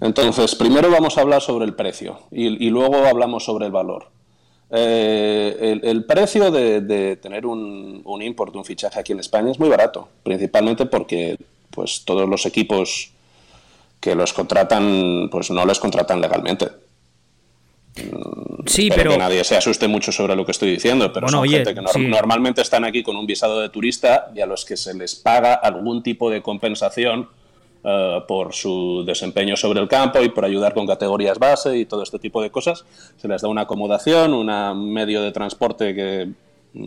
Entonces, 0.00 0.54
primero 0.54 0.90
vamos 0.90 1.18
a 1.18 1.22
hablar 1.22 1.42
sobre 1.42 1.64
el 1.64 1.74
precio 1.74 2.20
y, 2.30 2.70
luego 2.70 2.96
hablamos 3.06 3.44
sobre 3.44 3.66
el 3.66 3.72
valor. 3.72 4.06
Eh, 4.70 5.80
el, 5.82 6.04
precio 6.04 6.50
de, 6.50 7.16
tener 7.16 7.46
un, 7.46 8.02
un 8.04 8.22
import, 8.22 8.54
un 8.54 8.64
fichaje 8.64 9.00
aquí 9.00 9.12
en 9.12 9.20
España 9.20 9.50
es 9.50 9.58
muy 9.58 9.68
barato, 9.68 10.08
principalmente 10.22 10.86
porque 10.86 11.36
pues, 11.70 12.04
todos 12.04 12.28
los 12.28 12.46
equipos 12.46 13.10
que 14.00 14.14
los 14.14 14.32
contratan, 14.32 15.28
pues 15.30 15.50
no 15.50 15.64
los 15.64 15.80
contratan 15.80 16.20
legalmente. 16.20 16.68
Sí, 18.66 18.90
pero 18.94 19.12
que 19.12 19.18
nadie 19.18 19.42
se 19.44 19.56
asuste 19.56 19.88
mucho 19.88 20.12
sobre 20.12 20.36
lo 20.36 20.44
que 20.44 20.52
estoy 20.52 20.70
diciendo, 20.70 21.12
pero 21.12 21.28
son 21.28 21.48
gente 21.48 21.74
que 21.74 21.80
normalmente 22.00 22.62
están 22.62 22.84
aquí 22.84 23.02
con 23.02 23.16
un 23.16 23.26
visado 23.26 23.60
de 23.60 23.68
turista 23.68 24.30
y 24.34 24.40
a 24.40 24.46
los 24.46 24.64
que 24.64 24.76
se 24.76 24.94
les 24.94 25.14
paga 25.14 25.54
algún 25.54 26.02
tipo 26.02 26.30
de 26.30 26.42
compensación 26.42 27.28
eh, 27.84 28.22
por 28.26 28.52
su 28.54 29.04
desempeño 29.06 29.56
sobre 29.56 29.80
el 29.80 29.88
campo 29.88 30.20
y 30.22 30.28
por 30.28 30.44
ayudar 30.44 30.74
con 30.74 30.86
categorías 30.86 31.38
base 31.38 31.78
y 31.78 31.86
todo 31.86 32.02
este 32.02 32.18
tipo 32.18 32.42
de 32.42 32.50
cosas. 32.50 32.84
Se 33.16 33.28
les 33.28 33.40
da 33.40 33.48
una 33.48 33.62
acomodación, 33.62 34.34
un 34.34 34.92
medio 34.92 35.22
de 35.22 35.32
transporte 35.32 35.94
que 35.94 36.28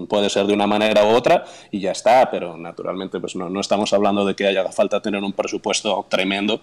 puede 0.08 0.30
ser 0.30 0.46
de 0.46 0.54
una 0.54 0.68
manera 0.68 1.06
u 1.06 1.10
otra 1.10 1.46
y 1.72 1.80
ya 1.80 1.92
está, 1.92 2.30
pero 2.30 2.58
naturalmente 2.58 3.20
pues 3.20 3.36
no, 3.36 3.50
no 3.50 3.62
estamos 3.62 3.94
hablando 3.94 4.26
de 4.26 4.36
que 4.36 4.46
haya 4.46 4.70
falta 4.72 5.02
tener 5.02 5.24
un 5.24 5.34
presupuesto 5.34 6.06
tremendo 6.10 6.62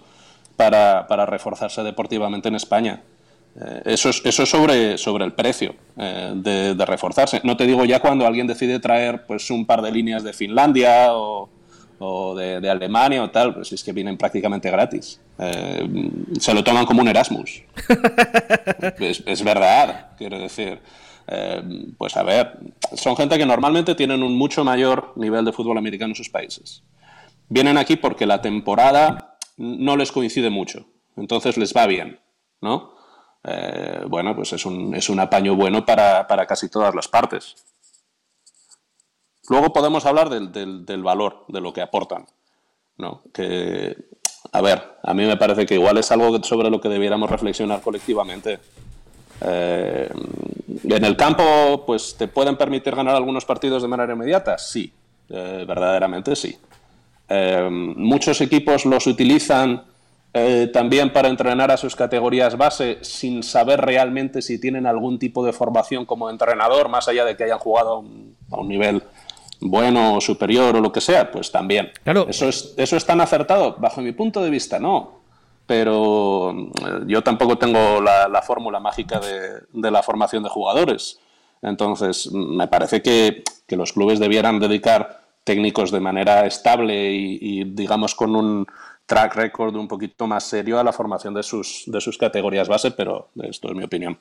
para, 0.55 1.07
para 1.07 1.25
reforzarse 1.25 1.83
deportivamente 1.83 2.49
en 2.49 2.55
España. 2.55 3.01
Eh, 3.55 3.81
eso 3.85 4.09
es, 4.09 4.21
eso 4.23 4.45
sobre, 4.45 4.97
sobre 4.97 5.25
el 5.25 5.33
precio 5.33 5.75
eh, 5.97 6.31
de, 6.35 6.85
reforzarse. 6.85 7.41
No 7.43 7.57
te 7.57 7.65
digo 7.65 7.85
ya 7.85 7.99
cuando 7.99 8.25
alguien 8.25 8.47
decide 8.47 8.79
traer 8.79 9.25
pues, 9.25 9.49
un 9.51 9.65
par 9.65 9.81
de 9.81 9.91
líneas 9.91 10.23
de 10.23 10.33
Finlandia 10.33 11.13
o, 11.13 11.49
de, 12.35 12.69
Alemania 12.69 13.23
o 13.23 13.29
tal, 13.29 13.53
pues 13.53 13.73
es 13.73 13.83
que 13.83 13.91
vienen 13.91 14.17
prácticamente 14.17 14.71
gratis. 14.71 15.19
Eh, 15.37 16.09
se 16.39 16.53
lo 16.53 16.63
toman 16.63 16.85
como 16.85 17.01
un 17.01 17.09
Erasmus. 17.09 17.63
es, 18.99 19.43
verdad, 19.43 20.11
quiero 20.17 20.39
decir. 20.39 20.79
pues 21.97 22.15
a 22.15 22.23
ver, 22.23 22.57
son 22.93 23.17
gente 23.17 23.37
que 23.37 23.45
normalmente 23.45 23.95
tienen 23.95 24.23
un 24.23 24.37
mucho 24.37 24.63
mayor 24.63 25.11
nivel 25.17 25.43
de 25.43 25.51
fútbol 25.51 25.77
americano 25.77 26.11
en 26.11 26.15
sus 26.15 26.29
países. 26.29 26.83
Vienen 27.49 27.77
aquí 27.77 27.97
porque 27.97 28.25
la 28.25 28.41
temporada 28.41 29.35
no 29.57 29.97
les 29.97 30.13
coincide 30.13 30.49
mucho, 30.49 30.85
entonces 31.17 31.57
les 31.57 31.75
va 31.75 31.85
bien, 31.85 32.19
¿no? 32.61 32.98
Eh, 33.43 34.03
bueno, 34.07 34.35
pues 34.35 34.53
es 34.53 34.65
un, 34.65 34.93
es 34.95 35.09
un 35.09 35.19
apaño 35.19 35.55
bueno 35.55 35.85
para, 35.85 36.25
casi 36.47 36.69
todas 36.69 36.93
las 36.93 37.07
partes. 37.07 37.55
Luego 39.49 39.73
podemos 39.73 40.05
hablar 40.05 40.29
del, 40.29 40.85
del, 40.85 41.03
valor, 41.03 41.45
de 41.47 41.61
lo 41.61 41.73
que 41.73 41.81
aportan. 41.81 42.25
¿no? 42.97 43.23
Que, 43.33 43.95
a 44.51 44.61
ver, 44.61 44.97
a 45.01 45.13
mí 45.13 45.25
me 45.25 45.37
parece 45.37 45.65
que 45.65 45.75
igual 45.75 45.97
es 45.97 46.11
algo 46.11 46.43
sobre 46.43 46.69
lo 46.69 46.79
que 46.79 46.89
debiéramos 46.89 47.29
reflexionar 47.29 47.81
colectivamente. 47.81 48.59
Eh, 49.41 50.09
en 50.83 51.05
el 51.05 51.15
campo, 51.15 51.83
pues 51.85 52.15
te 52.17 52.27
pueden 52.27 52.57
permitir 52.57 52.93
ganar 52.93 53.15
algunos 53.15 53.45
partidos 53.45 53.81
de 53.81 53.87
manera 53.87 54.13
inmediata, 54.13 54.57
sí, 54.57 54.93
eh, 55.29 55.63
verdaderamente 55.67 56.35
sí. 56.35 56.57
muchos 57.71 58.41
equipos 58.41 58.85
los 58.85 59.07
utilizan 59.07 59.83
eh, 60.31 60.69
también 60.71 61.11
para 61.11 61.27
entrenar 61.27 61.71
a 61.71 61.77
sus 61.77 61.95
categorías 61.95 62.55
base 62.55 62.99
sin 63.01 63.41
saber 63.41 63.81
realmente 63.81 64.43
si 64.43 64.61
tienen 64.61 64.85
algún 64.85 65.17
tipo 65.17 65.43
de 65.43 65.53
formación 65.53 66.05
como 66.05 66.29
entrenador, 66.29 66.87
más 66.87 67.07
allá 67.07 67.25
de 67.25 67.35
que 67.35 67.45
hayan 67.45 67.57
jugado 67.57 68.03
a 68.51 68.57
un, 68.59 68.67
nivel 68.67 69.01
bueno 69.59 70.15
o 70.15 70.21
superior 70.21 70.75
o 70.75 70.81
lo 70.81 70.91
que 70.91 71.01
sea, 71.01 71.31
pues 71.31 71.51
también. 71.51 71.91
Claro. 72.03 72.27
Eso, 72.29 72.47
es, 72.47 72.75
eso 72.77 72.95
es 72.95 73.05
tan 73.05 73.21
acertado, 73.21 73.75
bajo 73.79 74.01
mi 74.01 74.11
punto 74.11 74.43
de 74.43 74.51
vista, 74.51 74.77
no. 74.77 75.19
Pero 75.65 76.51
eh, 76.51 77.03
yo 77.07 77.23
tampoco 77.23 77.57
tengo 77.57 77.99
la, 77.99 78.41
fórmula 78.45 78.79
mágica 78.79 79.19
de, 79.19 79.91
la 79.91 80.03
formación 80.03 80.43
de 80.43 80.49
jugadores. 80.49 81.19
Entonces, 81.63 82.31
me 82.31 82.67
parece 82.67 83.01
que, 83.01 83.43
los 83.69 83.93
clubes 83.93 84.19
debieran 84.19 84.59
dedicar 84.59 85.21
técnicos 85.43 85.91
de 85.91 85.99
manera 85.99 86.45
estable 86.45 87.11
y 87.11 87.63
digamos, 87.63 88.13
con 88.13 88.35
un, 88.35 88.67
track 89.09 89.35
record 89.35 89.75
un 89.75 89.87
poquito 89.87 90.27
más 90.27 90.43
serio 90.43 90.79
a 90.79 90.83
la 90.83 90.93
formación 90.93 91.33
de 91.33 91.41
sus, 91.41 91.83
de 91.87 91.99
sus 91.99 92.17
categorías 92.17 92.67
base, 92.67 92.91
pero 92.91 93.29
esto 93.41 93.69
es 93.69 93.75
mi 93.75 93.83
opinión. 93.83 94.19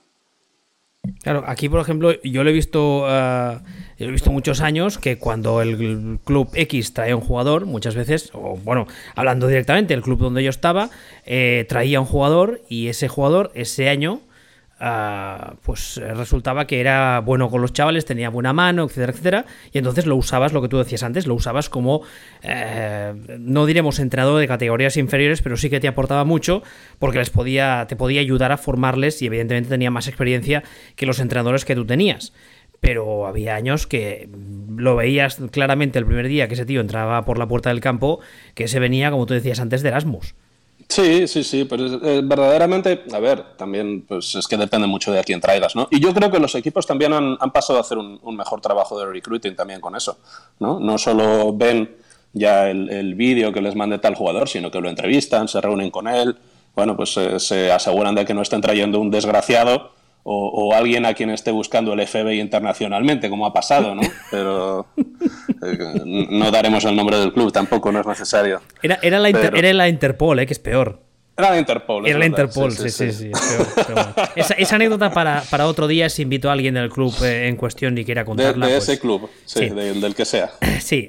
Claro, 1.22 1.44
aquí 1.46 1.68
por 1.68 1.81
ejemplo 1.81 2.20
yo 2.22 2.42
lo 2.42 2.51
he 2.51 2.53
visto, 2.53 3.05
uh, 3.05 3.61
he 3.98 4.07
visto 4.11 4.31
muchos 4.31 4.62
años 4.62 4.98
que 4.98 5.18
cuando 5.18 5.61
el 5.61 6.18
club 6.24 6.48
X 6.55 6.94
traía 6.94 7.16
un 7.16 7.22
jugador, 7.22 7.66
muchas 7.66 7.94
veces, 7.94 8.31
o 8.33 8.57
bueno, 8.57 8.87
hablando 9.14 9.46
directamente, 9.46 9.92
el 9.92 10.03
club 10.03 10.18
donde 10.20 10.42
yo 10.42 10.51
estaba, 10.51 10.88
eh, 11.27 11.66
traía 11.68 12.01
un 12.01 12.07
jugador 12.07 12.62
y 12.68 12.88
ese 12.88 13.09
jugador 13.09 13.51
ese 13.55 13.90
año 13.90 14.22
Ah, 14.80 15.54
pues 15.64 15.98
eh, 15.98 16.14
resultaba 16.14 16.68
que 16.68 16.78
era 16.78 17.20
bueno 17.20 17.50
con 17.50 17.60
los 17.60 17.72
chavales, 17.72 18.04
tenía 18.04 18.30
buena 18.30 18.52
mano, 18.52 18.84
etcétera, 18.84 19.10
etcétera, 19.12 19.44
y 19.72 19.78
entonces 19.78 20.06
lo 20.06 20.14
usabas, 20.14 20.52
lo 20.52 20.62
que 20.62 20.68
tú 20.68 20.78
decías 20.78 21.02
antes, 21.02 21.26
lo 21.26 21.34
usabas 21.34 21.68
como, 21.68 22.02
eh, 22.42 23.12
no 23.40 23.66
diremos 23.66 23.98
entrenador 23.98 24.38
de 24.38 24.46
categorías 24.46 24.96
inferiores, 24.96 25.42
pero 25.42 25.56
sí 25.56 25.68
que 25.68 25.80
te 25.80 25.88
aportaba 25.88 26.24
mucho 26.24 26.62
porque 27.00 27.18
les 27.18 27.30
podía, 27.30 27.86
te 27.88 27.96
podía 27.96 28.20
ayudar 28.20 28.52
a 28.52 28.56
formarles 28.56 29.20
y 29.20 29.26
evidentemente 29.26 29.68
tenía 29.68 29.90
más 29.90 30.06
experiencia 30.06 30.62
que 30.94 31.06
los 31.06 31.18
entrenadores 31.18 31.64
que 31.64 31.74
tú 31.74 31.84
tenías. 31.84 32.32
Pero 32.78 33.26
había 33.26 33.56
años 33.56 33.88
que 33.88 34.28
lo 34.76 34.94
veías 34.94 35.40
claramente 35.50 35.98
el 35.98 36.06
primer 36.06 36.28
día 36.28 36.46
que 36.46 36.54
ese 36.54 36.64
tío 36.66 36.80
entraba 36.80 37.24
por 37.24 37.36
la 37.36 37.48
puerta 37.48 37.70
del 37.70 37.80
campo, 37.80 38.20
que 38.54 38.68
se 38.68 38.78
venía, 38.78 39.10
como 39.10 39.26
tú 39.26 39.34
decías 39.34 39.58
antes, 39.58 39.82
de 39.82 39.88
Erasmus. 39.88 40.36
Sí, 40.88 41.29
sí, 41.29 41.44
sí, 41.44 41.64
pero 41.64 41.85
eh, 41.85 42.22
verdaderamente, 42.24 43.05
a 43.12 43.18
ver, 43.18 43.57
también 43.57 44.07
pues 44.09 44.35
es 44.35 44.48
que 44.48 44.57
depende 44.57 44.87
mucho 44.87 45.12
de 45.12 45.18
a 45.18 45.22
quién 45.22 45.38
traigas, 45.38 45.77
¿no? 45.77 45.87
Y 45.90 46.01
yo 46.01 46.14
creo 46.14 46.31
que 46.31 46.38
los 46.38 46.55
equipos 46.55 46.87
también 46.87 47.12
han, 47.12 47.37
pasado 47.53 47.79
a 47.79 47.83
hacer 47.83 47.98
un, 47.98 48.37
mejor 48.37 48.62
trabajo 48.62 48.98
de 48.98 49.05
recruiting 49.05 49.55
también 49.55 49.83
con 49.83 49.94
eso, 49.94 50.18
¿no? 50.59 50.81
No 50.81 50.96
solo 50.96 51.53
ven 51.53 51.94
ya 52.33 52.70
el, 52.70 53.14
vídeo 53.16 53.53
que 53.53 53.61
les 53.61 53.74
mande 53.74 53.98
tal 53.98 54.14
jugador, 54.14 54.48
sino 54.48 54.70
que 54.70 54.81
lo 54.81 54.88
entrevistan, 54.88 55.46
se 55.46 55.61
reúnen 55.61 55.90
con 55.90 56.09
él, 56.09 56.38
bueno, 56.74 56.96
pues 56.96 57.14
eh, 57.18 57.38
se 57.38 57.70
aseguran 57.70 58.14
de 58.14 58.24
que 58.24 58.33
no 58.33 58.40
estén 58.40 58.62
trayendo 58.62 58.98
un 58.98 59.11
desgraciado 59.11 59.90
o, 60.30 60.74
alguien 60.74 61.06
a 61.06 61.14
quien 61.14 61.30
esté 61.30 61.50
buscando 61.50 61.94
el 61.94 62.06
FBI 62.06 62.40
internacionalmente, 62.40 63.30
como 63.30 63.46
ha 63.46 63.52
pasado, 63.52 63.94
¿no? 63.94 64.02
Pero 64.30 64.86
eh, 64.96 66.02
no 66.30 66.50
daremos 66.50 66.84
el 66.84 66.94
nombre 66.94 67.18
del 67.18 67.32
club, 67.32 67.50
tampoco 67.50 67.90
no 67.90 68.00
es 68.00 68.06
necesario. 68.06 68.60
Era, 68.82 68.98
era, 69.02 69.18
la, 69.18 69.30
era 69.30 69.72
la 69.72 69.88
Interpol, 69.88 70.40
¿eh? 70.40 70.46
que 70.46 70.52
es 70.52 70.58
peor. 70.58 71.08
Era 71.38 71.51
la 71.51 71.59
Interpol. 71.61 72.05
Era 72.05 72.18
la 72.18 72.27
Interpol, 72.27 72.72
sí, 72.72 72.90
sí, 72.90 73.12
sí. 73.12 73.31
esa, 74.35 74.74
anécdota 74.74 75.12
para, 75.12 75.44
para, 75.48 75.68
otro 75.68 75.87
día, 75.87 76.11
si 76.11 76.22
invito 76.22 76.51
a 76.51 76.53
alguien 76.53 76.74
del 76.74 76.90
club 76.90 77.14
eh, 77.22 77.46
en 77.46 77.55
cuestión 77.55 77.96
y 77.96 78.05
quiera 78.05 78.24
contarla. 78.24 78.66
De, 78.66 78.77
ese 78.77 78.87
pues 78.87 79.01
club, 79.01 79.31
sí, 79.44 79.68
del 79.68 80.16
que 80.16 80.24
sea. 80.24 80.51
Sí. 80.81 81.09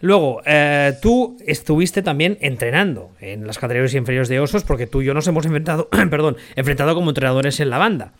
luego, 0.00 0.42
eh, 0.44 0.94
tú 1.00 1.36
estuviste 1.46 2.02
también 2.02 2.38
entrenando 2.40 3.12
en 3.20 3.46
las 3.46 3.58
categorías 3.58 3.94
inferiores 3.94 4.28
de 4.28 4.40
Osos, 4.40 4.64
porque 4.64 4.88
tú 4.88 5.00
y 5.00 5.04
yo 5.04 5.14
nos 5.14 5.28
hemos 5.28 5.44
enfrentado, 5.44 5.88
perdón, 6.10 6.36
enfrentado 6.56 6.92
como 6.96 7.10
entrenadores 7.10 7.60
en 7.60 7.70
la 7.70 7.78
banda. 7.78 8.14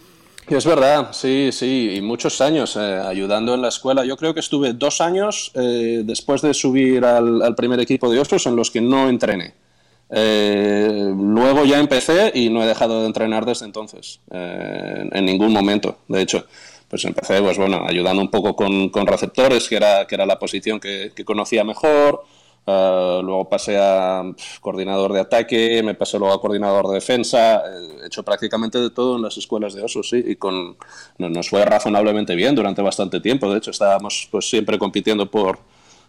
Es 0.47 0.65
verdad, 0.65 1.09
sí, 1.11 1.51
sí, 1.51 1.95
y 1.97 2.03
muchos 2.03 2.41
años 2.41 2.77
eh, 2.77 3.01
ayudando 3.05 3.55
en 3.55 3.63
la 3.63 3.69
escuela. 3.69 4.05
Yo 4.05 4.17
creo 4.17 4.33
que 4.33 4.41
estuve 4.41 4.75
dos 4.75 5.01
años 5.01 5.51
después 5.55 6.41
de 6.43 6.55
subir 6.55 7.05
al, 7.05 7.43
al 7.43 7.57
primer 7.57 7.81
equipo 7.81 8.09
de 8.13 8.21
Osos 8.21 8.47
en 8.47 8.55
los 8.55 8.71
que 8.71 8.81
no 8.81 9.09
entrené. 9.09 9.64
Eh, 10.11 11.13
luego 11.17 11.65
ya 11.65 11.79
empecé 11.79 12.31
y 12.35 12.51
no 12.51 12.63
he 12.63 12.67
dejado 12.67 13.01
de 13.01 13.07
entrenar 13.07 13.45
desde 13.47 13.67
entonces, 13.67 14.21
eh, 14.31 15.09
en 15.11 15.25
ningún 15.25 15.53
momento. 15.53 15.99
De 16.09 16.23
hecho, 16.23 16.47
pues 16.89 17.05
empecé 17.05 17.41
pues 17.41 17.59
bueno, 17.59 17.85
ayudando 17.87 18.23
un 18.23 18.31
poco 18.31 18.55
con, 18.55 19.07
receptores, 19.07 19.69
que 19.69 19.77
era, 19.77 20.07
que 20.07 20.15
era 20.15 20.27
la 20.27 20.39
posición 20.39 20.79
que, 20.81 21.13
conocía 21.25 21.65
mejor. 21.65 22.25
Eh, 22.67 23.21
luego 23.23 23.49
pasé 23.49 23.77
a 23.79 24.23
coordinador 24.61 25.13
de 25.13 25.21
ataque, 25.21 25.83
me 25.83 25.95
pasé 25.95 26.19
luego 26.19 26.35
a 26.35 26.41
coordinador 26.41 26.89
de 26.89 26.95
defensa. 26.95 27.63
He 28.03 28.07
hecho 28.07 28.23
prácticamente 28.23 28.79
de 28.79 28.91
todo 28.91 29.17
en 29.17 29.23
las 29.23 29.37
escuelas 29.37 29.75
de 29.75 29.83
osos, 29.83 30.09
sí, 30.09 30.23
y 30.27 30.37
con, 30.37 30.77
nos 31.19 31.49
fue 31.49 31.65
razonablemente 31.65 32.35
bien 32.35 32.55
durante 32.55 32.83
bastante 32.83 33.21
tiempo. 33.21 33.51
De 33.51 33.59
hecho, 33.59 33.71
estábamos 33.71 34.29
pues 34.31 34.49
siempre 34.49 34.79
compitiendo 34.79 35.31
por, 35.31 35.59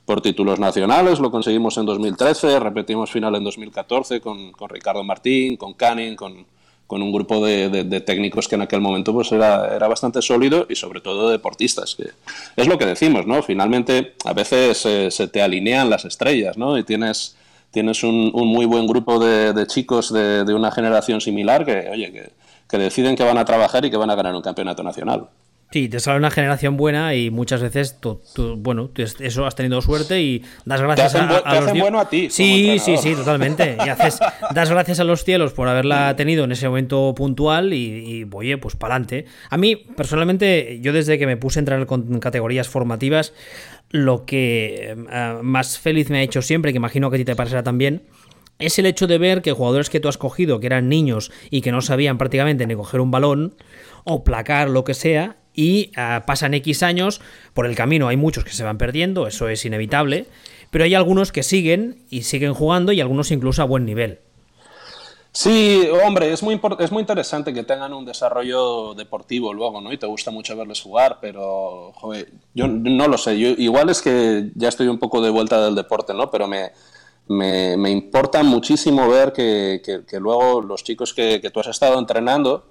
por 0.05 0.21
títulos 0.21 0.59
nacionales, 0.59 1.19
lo 1.19 1.31
conseguimos 1.31 1.77
en 1.77 1.85
2013, 1.85 2.59
repetimos 2.59 3.11
final 3.11 3.35
en 3.35 3.43
2014 3.43 4.21
con, 4.21 4.51
con 4.51 4.69
Ricardo 4.69 5.03
Martín, 5.03 5.57
con 5.57 5.73
Canning, 5.73 6.15
con, 6.15 6.45
con 6.87 7.01
un 7.01 7.11
grupo 7.11 7.43
de, 7.43 7.69
de, 7.69 8.01
técnicos 8.01 8.47
que 8.47 8.55
en 8.55 8.61
aquel 8.61 8.81
momento 8.81 9.11
pues 9.13 9.31
era, 9.31 9.75
era, 9.75 9.87
bastante 9.87 10.21
sólido 10.21 10.67
y 10.69 10.75
sobre 10.75 11.01
todo 11.01 11.29
deportistas, 11.29 11.97
es 12.55 12.67
lo 12.67 12.77
que 12.77 12.85
decimos, 12.85 13.25
¿no? 13.25 13.41
Finalmente 13.41 14.13
a 14.23 14.33
veces 14.33 14.77
se 15.13 15.27
te 15.27 15.41
alinean 15.41 15.89
las 15.89 16.05
estrellas, 16.05 16.57
¿no? 16.57 16.77
Y 16.77 16.83
tienes, 16.83 17.35
tienes 17.71 18.03
un, 18.03 18.31
muy 18.31 18.65
buen 18.65 18.85
grupo 18.85 19.17
de, 19.17 19.65
chicos 19.65 20.13
de, 20.13 20.53
una 20.53 20.71
generación 20.71 21.19
similar 21.19 21.65
que, 21.65 21.89
oye, 21.91 22.11
que, 22.11 22.29
que 22.69 22.77
deciden 22.77 23.15
que 23.15 23.23
van 23.23 23.39
a 23.39 23.45
trabajar 23.45 23.83
y 23.85 23.89
que 23.89 23.97
van 23.97 24.11
a 24.11 24.15
ganar 24.15 24.35
un 24.35 24.43
campeonato 24.43 24.83
nacional. 24.83 25.27
Sí, 25.75 25.89
te 25.89 25.99
sale 25.99 26.19
una 26.19 26.31
generación 26.31 26.77
buena 26.77 27.15
y 27.15 27.31
muchas 27.31 27.61
veces, 27.61 27.99
tú, 27.99 28.21
bueno, 28.55 28.91
eso 28.95 29.45
has 29.45 29.55
tenido 29.55 29.81
suerte 29.81 30.21
y 30.21 30.41
das 30.63 30.79
gracias 30.79 31.15
a, 31.15 31.39
a, 31.39 31.59
los 31.59 31.77
bueno 31.77 31.99
a 31.99 32.07
ti. 32.07 32.29
Sí, 32.29 32.77
sí, 32.79 32.95
sí, 32.95 33.13
totalmente. 33.13 33.75
Y 33.85 33.89
haces, 33.89 34.17
das 34.53 34.69
gracias 34.69 35.01
a 35.01 35.03
los 35.03 35.25
cielos 35.25 35.51
por 35.51 35.67
haberla 35.67 36.15
tenido 36.15 36.45
en 36.45 36.53
ese 36.53 36.69
momento 36.69 37.13
puntual 37.13 37.73
y, 37.73 38.25
oye, 38.31 38.57
pues 38.57 38.77
para 38.77 38.95
adelante. 38.95 39.25
A 39.49 39.57
mí, 39.57 39.75
personalmente, 39.75 40.79
yo 40.79 40.93
desde 40.93 41.19
que 41.19 41.25
me 41.25 41.35
puse 41.35 41.59
a 41.59 41.63
entrar 41.63 41.85
con 41.87 42.21
categorías 42.21 42.69
formativas, 42.69 43.33
lo 43.89 44.23
que 44.25 44.95
eh, 44.95 45.35
más 45.41 45.77
feliz 45.77 46.09
me 46.09 46.19
ha 46.19 46.21
hecho 46.21 46.41
siempre, 46.41 46.71
que 46.71 46.77
imagino 46.77 47.09
que 47.09 47.17
a 47.17 47.19
ti 47.19 47.25
te 47.25 47.35
parecerá 47.35 47.63
también, 47.63 48.03
es 48.59 48.79
el 48.79 48.85
hecho 48.85 49.07
de 49.07 49.17
ver 49.17 49.41
que 49.41 49.51
jugadores 49.51 49.89
que 49.89 49.99
tú 49.99 50.07
has 50.07 50.17
cogido, 50.17 50.61
que 50.61 50.67
eran 50.67 50.87
niños 50.87 51.33
y 51.49 51.59
que 51.59 51.73
no 51.73 51.81
sabían 51.81 52.17
prácticamente 52.17 52.65
ni 52.65 52.75
coger 52.75 53.01
un 53.01 53.11
balón 53.11 53.55
o 54.05 54.23
placar, 54.23 54.69
lo 54.69 54.85
que 54.85 54.93
sea, 54.93 55.35
y 55.55 55.91
ah, 55.95 56.23
pasan 56.25 56.53
X 56.53 56.83
años, 56.83 57.21
por 57.53 57.65
el 57.65 57.75
camino 57.75 58.07
hay 58.07 58.17
muchos 58.17 58.43
que 58.43 58.51
se 58.51 58.63
van 58.63 58.77
perdiendo, 58.77 59.27
eso 59.27 59.49
es 59.49 59.65
inevitable, 59.65 60.25
pero 60.71 60.83
hay 60.83 60.95
algunos 60.95 61.31
que 61.31 61.43
siguen 61.43 62.03
y 62.09 62.23
siguen 62.23 62.53
jugando 62.53 62.91
y 62.91 63.01
algunos 63.01 63.31
incluso 63.31 63.61
a 63.61 63.65
buen 63.65 63.85
nivel. 63.85 64.19
Sí, 65.31 65.85
hombre, 66.05 66.31
es 66.31 66.41
muy, 66.43 66.57
es 66.79 66.91
muy 66.93 67.01
interesante 67.01 67.53
que 67.53 67.63
tengan 67.63 67.91
un 67.93 68.05
desarrollo 68.05 68.93
deportivo 68.93 69.53
luego, 69.53 69.81
¿no? 69.81 69.91
Y 69.91 69.97
te 69.97 70.07
gusta 70.07 70.31
mucho 70.31 70.55
verles 70.55 70.81
jugar, 70.81 71.17
pero, 71.19 71.91
joder, 71.95 72.31
yo 72.53 72.69
no 72.69 73.09
lo 73.09 73.17
sé. 73.17 73.37
Yo, 73.37 73.49
igual 73.49 73.89
es 73.89 74.01
que 74.01 74.51
ya 74.55 74.69
estoy 74.69 74.87
un 74.87 74.97
poco 74.97 75.19
de 75.19 75.29
vuelta 75.29 75.61
del 75.61 75.75
deporte, 75.75 76.13
¿no? 76.13 76.31
Pero 76.31 76.47
me, 76.47 76.71
me, 77.27 77.89
importa 77.89 78.43
muchísimo 78.43 79.09
ver 79.09 79.33
que, 79.33 79.81
que, 80.07 80.19
luego 80.21 80.61
los 80.61 80.85
chicos 80.85 81.13
que, 81.13 81.41
que, 81.41 81.49
tú 81.49 81.59
has 81.59 81.67
estado 81.67 81.99
entrenando, 81.99 82.65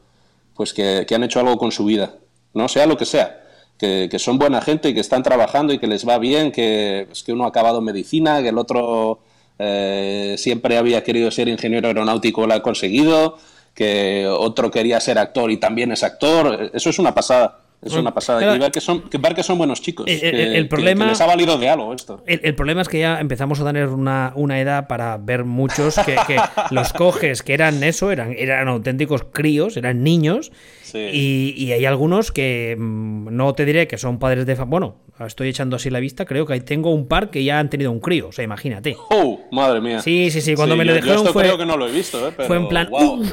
pues 0.54 0.72
que, 0.72 1.06
han 1.14 1.24
hecho 1.24 1.40
algo 1.40 1.58
con 1.58 1.70
su 1.70 1.84
vida 1.84 2.14
no 2.54 2.68
sea 2.68 2.86
lo 2.86 2.96
que 2.96 3.04
sea, 3.04 3.42
que, 3.78 4.08
son 4.18 4.38
buena 4.38 4.62
gente 4.62 4.88
y 4.88 4.94
que 4.94 5.00
están 5.00 5.22
trabajando 5.22 5.72
y 5.72 5.78
que 5.78 5.86
les 5.86 6.08
va 6.08 6.18
bien, 6.18 6.52
que, 6.52 7.08
que 7.24 7.32
uno 7.32 7.44
ha 7.44 7.48
acabado 7.48 7.80
medicina, 7.80 8.42
que 8.42 8.48
el 8.48 8.58
otro 8.58 9.20
eh, 9.58 10.34
siempre 10.38 10.76
había 10.76 11.04
querido 11.04 11.30
ser 11.30 11.48
ingeniero 11.48 11.88
aeronáutico 11.88 12.46
lo 12.46 12.54
ha 12.54 12.62
conseguido, 12.62 13.38
que 13.74 14.26
otro 14.26 14.70
quería 14.70 15.00
ser 15.00 15.18
actor 15.18 15.50
y 15.50 15.58
también 15.58 15.92
es 15.92 16.02
actor. 16.02 16.70
Eso 16.72 16.90
es 16.90 16.98
una 16.98 17.14
pasada. 17.14 17.60
Es 17.82 17.92
una 17.92 18.14
pasada. 18.14 18.56
y 18.56 18.58
ver 18.58 18.72
que, 18.72 18.80
son, 18.80 19.02
que 19.10 19.42
son 19.42 19.58
buenos 19.58 19.82
chicos. 19.82 20.06
El, 20.08 20.68
problema, 20.68 21.06
les 21.06 21.20
ha 21.20 21.26
valido 21.26 21.58
de 21.58 21.68
algo 21.68 21.92
esto. 21.92 22.22
El, 22.24 22.54
problema 22.54 22.80
es 22.80 22.88
que 22.88 23.00
ya 23.00 23.20
empezamos 23.20 23.60
a 23.60 23.66
tener 23.66 23.88
una, 23.88 24.32
una 24.36 24.58
edad 24.58 24.86
para 24.88 25.18
ver 25.18 25.44
muchos 25.44 25.96
que, 25.96 26.16
los 26.70 26.94
coges 26.94 27.42
que 27.42 27.52
eran 27.52 27.84
eso, 27.84 28.10
eran, 28.10 28.34
eran 28.38 28.68
auténticos 28.68 29.24
críos, 29.30 29.76
eran 29.76 30.02
niños. 30.02 30.50
Y, 30.92 31.72
hay 31.72 31.84
algunos 31.86 32.32
que 32.32 32.76
mm, 32.78 33.34
no 33.34 33.54
te 33.54 33.64
diré 33.64 33.88
que 33.88 33.98
son 33.98 34.18
padres 34.18 34.46
de... 34.46 34.54
Bueno, 34.54 34.96
estoy 35.20 35.48
echando 35.48 35.76
así 35.76 35.90
la 35.90 36.00
vista, 36.00 36.24
creo 36.24 36.46
que 36.46 36.54
ahí 36.54 36.60
tengo 36.60 36.90
un 36.90 37.06
par 37.06 37.30
que 37.30 37.44
ya 37.44 37.58
han 37.58 37.70
tenido 37.70 37.90
un 37.90 38.00
crío, 38.00 38.28
o 38.28 38.32
sea, 38.32 38.44
imagínate. 38.44 38.96
¡Oh, 39.10 39.40
madre 39.52 39.80
mía! 39.80 40.00
Sí, 40.00 40.30
sí, 40.30 40.40
sí, 40.40 40.54
cuando 40.54 40.76
me 40.76 40.84
lo 40.84 40.92
dejaron 40.92 41.26
fue... 41.26 41.44
creo 41.44 41.58
que 41.58 41.66
no 41.66 41.76
lo 41.76 41.88
he 41.88 41.92
visto, 41.92 42.28
¿eh? 42.28 42.32
fue 42.46 42.56
en 42.56 42.68
plan, 42.68 42.88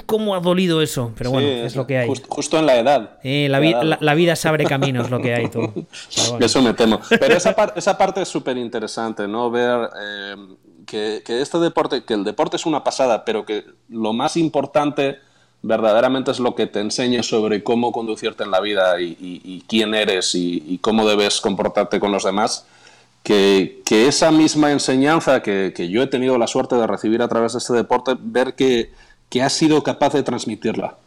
¿cómo 0.05 0.35
ha 0.35 0.39
dolido 0.39 0.81
eso? 0.81 1.11
Pero 1.17 1.31
bueno, 1.31 1.47
es 1.47 1.75
lo 1.75 1.87
que 1.87 1.97
hay. 1.97 2.09
justo 2.27 2.59
en 2.59 2.65
la 2.65 2.77
edad. 2.77 3.19
la, 3.23 3.97
la, 3.99 4.13
vida 4.13 4.35
se 4.35 4.47
abre 4.47 4.65
caminos, 4.65 5.09
lo 5.09 5.19
que 5.19 5.33
hay, 5.33 5.49
tú. 5.49 5.61
Eso 6.39 6.61
me 6.61 6.73
temo. 6.73 6.99
Pero 7.09 7.35
esa, 7.35 7.55
esa 7.75 7.97
parte 7.97 8.21
es 8.21 8.27
súper 8.27 8.57
interesante, 8.57 9.27
¿no? 9.27 9.49
Ver... 9.49 9.89
Eh, 10.01 10.35
que, 10.85 11.21
que 11.25 11.41
este 11.41 11.57
deporte, 11.59 12.03
que 12.03 12.13
el 12.13 12.23
deporte 12.25 12.57
es 12.57 12.65
una 12.65 12.83
pasada, 12.83 13.23
pero 13.23 13.45
que 13.45 13.63
lo 13.87 14.11
más 14.11 14.35
importante 14.35 15.19
verdaderamente 15.63 16.31
es 16.31 16.39
lo 16.39 16.55
que 16.55 16.67
te 16.67 16.79
enseña 16.79 17.23
sobre 17.23 17.63
cómo 17.63 17.91
conducirte 17.91 18.43
en 18.43 18.51
la 18.51 18.59
vida 18.59 18.99
y, 18.99 19.63
quién 19.67 19.93
eres 19.93 20.35
y, 20.35 20.79
cómo 20.81 21.07
debes 21.07 21.41
comportarte 21.41 21.99
con 21.99 22.11
los 22.11 22.23
demás, 22.23 22.65
que, 23.23 23.81
esa 23.89 24.31
misma 24.31 24.71
enseñanza 24.71 25.41
que, 25.41 25.89
yo 25.89 26.01
he 26.01 26.07
tenido 26.07 26.37
la 26.37 26.47
suerte 26.47 26.75
de 26.75 26.87
recibir 26.87 27.21
a 27.21 27.27
través 27.27 27.53
de 27.53 27.59
este 27.59 27.73
deporte, 27.73 28.15
ver 28.19 28.55
que, 28.55 28.91
que 29.29 29.41
has 29.41 29.53
sido 29.53 29.83
capaz 29.83 30.13
de 30.13 30.23
transmitirla. 30.23 30.97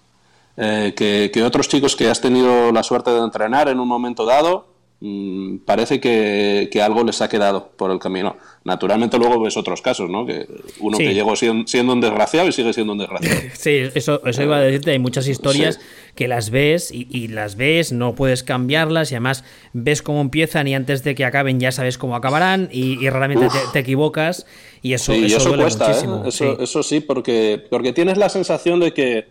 Eh, 0.57 0.95
que, 0.97 1.43
otros 1.43 1.69
chicos 1.69 1.97
que 1.97 2.09
has 2.09 2.21
tenido 2.21 2.71
la 2.71 2.83
suerte 2.83 3.11
de 3.11 3.19
entrenar 3.19 3.69
en 3.69 3.81
un 3.81 3.89
momento 3.89 4.25
dado, 4.25 4.67
Mm, 5.01 5.59
parece 5.67 6.01
que, 6.01 6.71
algo 6.83 7.05
les 7.05 7.21
ha 7.21 7.29
quedado 7.29 7.73
por 7.77 7.91
el 7.91 7.99
camino. 7.99 8.37
Naturalmente 8.65 9.19
luego 9.19 9.39
ves 9.43 9.57
otros 9.57 9.83
casos, 9.83 10.09
¿no? 10.09 10.25
Que 10.25 10.47
uno 10.81 10.97
que 10.97 11.13
llegó 11.13 11.37
siendo, 11.37 11.93
un 11.93 12.01
desgraciado 12.01 12.49
y 12.49 12.53
sigue 12.53 12.73
siendo 12.73 12.95
un 12.95 13.01
desgraciado. 13.01 13.41
Sí, 13.55 13.91
eso, 13.95 14.25
eso 14.25 14.43
iba 14.43 14.57
a 14.57 14.61
decirte, 14.61 14.93
hay 14.93 14.99
muchas 14.99 15.29
historias 15.29 15.79
que 16.15 16.29
las 16.29 16.51
ves 16.51 16.91
y, 16.91 17.29
las 17.29 17.57
ves, 17.57 17.93
no 17.93 18.15
puedes 18.15 18.43
cambiarlas 18.43 19.13
y 19.13 19.17
además 19.17 19.45
ves 19.73 20.01
cómo 20.01 20.21
empiezan 20.21 20.69
y 20.69 20.75
antes 20.75 21.05
de 21.05 21.15
que 21.15 21.25
acaben 21.25 21.61
ya 21.61 21.73
sabes 21.73 21.99
cómo 21.99 22.17
acabarán 22.17 22.69
y, 22.73 23.09
raramente 23.09 23.49
te, 23.73 23.79
equivocas 23.81 24.47
y 24.81 24.95
eso, 24.95 25.13
eso, 25.13 25.55
cuesta, 25.57 25.93
¿eh? 25.93 26.07
Eso, 26.27 26.61
eso 26.61 26.83
sí, 26.83 27.01
porque, 27.01 27.63
porque 27.69 27.93
tienes 27.93 28.17
la 28.17 28.29
sensación 28.29 28.81
de 28.81 28.95
que 28.95 29.27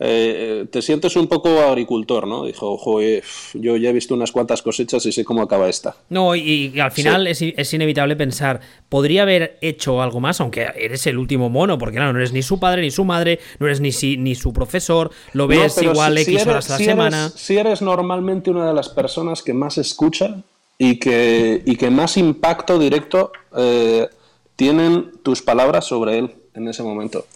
eh, 0.00 0.66
te 0.70 0.82
sientes 0.82 1.16
un 1.16 1.28
poco 1.28 1.60
agricultor, 1.60 2.26
¿no? 2.26 2.44
Dijo, 2.44 2.76
joder, 2.76 3.22
yo 3.54 3.76
ya 3.76 3.90
he 3.90 3.92
visto 3.92 4.14
unas 4.14 4.32
cuantas 4.32 4.62
cosechas 4.62 5.06
y 5.06 5.12
sé 5.12 5.24
cómo 5.24 5.42
acaba 5.42 5.68
esta. 5.68 5.94
No, 6.08 6.34
y, 6.34 6.78
al 6.80 6.90
final 6.90 7.26
es, 7.26 7.72
inevitable 7.72 8.16
pensar, 8.16 8.60
podría 8.88 9.22
haber 9.22 9.58
hecho 9.60 10.02
algo 10.02 10.20
más, 10.20 10.40
aunque 10.40 10.66
eres 10.76 11.06
el 11.06 11.18
último 11.18 11.48
mono, 11.48 11.78
porque 11.78 11.98
no 11.98 12.10
eres 12.10 12.32
ni 12.32 12.42
su 12.42 12.58
padre 12.58 12.82
ni 12.82 12.90
su 12.90 13.04
madre, 13.04 13.38
no 13.58 13.66
eres 13.66 13.80
ni, 13.80 13.90
ni 14.16 14.34
su 14.34 14.52
profesor, 14.52 15.10
lo 15.32 15.46
ves 15.46 15.80
igual 15.80 16.18
X 16.18 16.46
horas 16.46 16.70
a 16.70 16.78
la 16.78 16.84
semana. 16.84 17.30
si 17.30 17.56
eres 17.56 17.82
normalmente 17.82 18.50
una 18.50 18.66
de 18.66 18.74
las 18.74 18.88
personas 18.88 19.42
que 19.42 19.54
más 19.54 19.78
escucha 19.78 20.42
y 20.78 20.98
que, 20.98 21.62
y 21.64 21.76
que 21.76 21.90
más 21.90 22.16
impacto 22.16 22.78
directo 22.78 23.32
eh, 23.56 24.08
tienen 24.56 25.12
tus 25.22 25.42
palabras 25.42 25.84
sobre 25.86 26.18
él 26.18 26.34
en 26.54 26.68
ese 26.68 26.82
momento. 26.82 27.26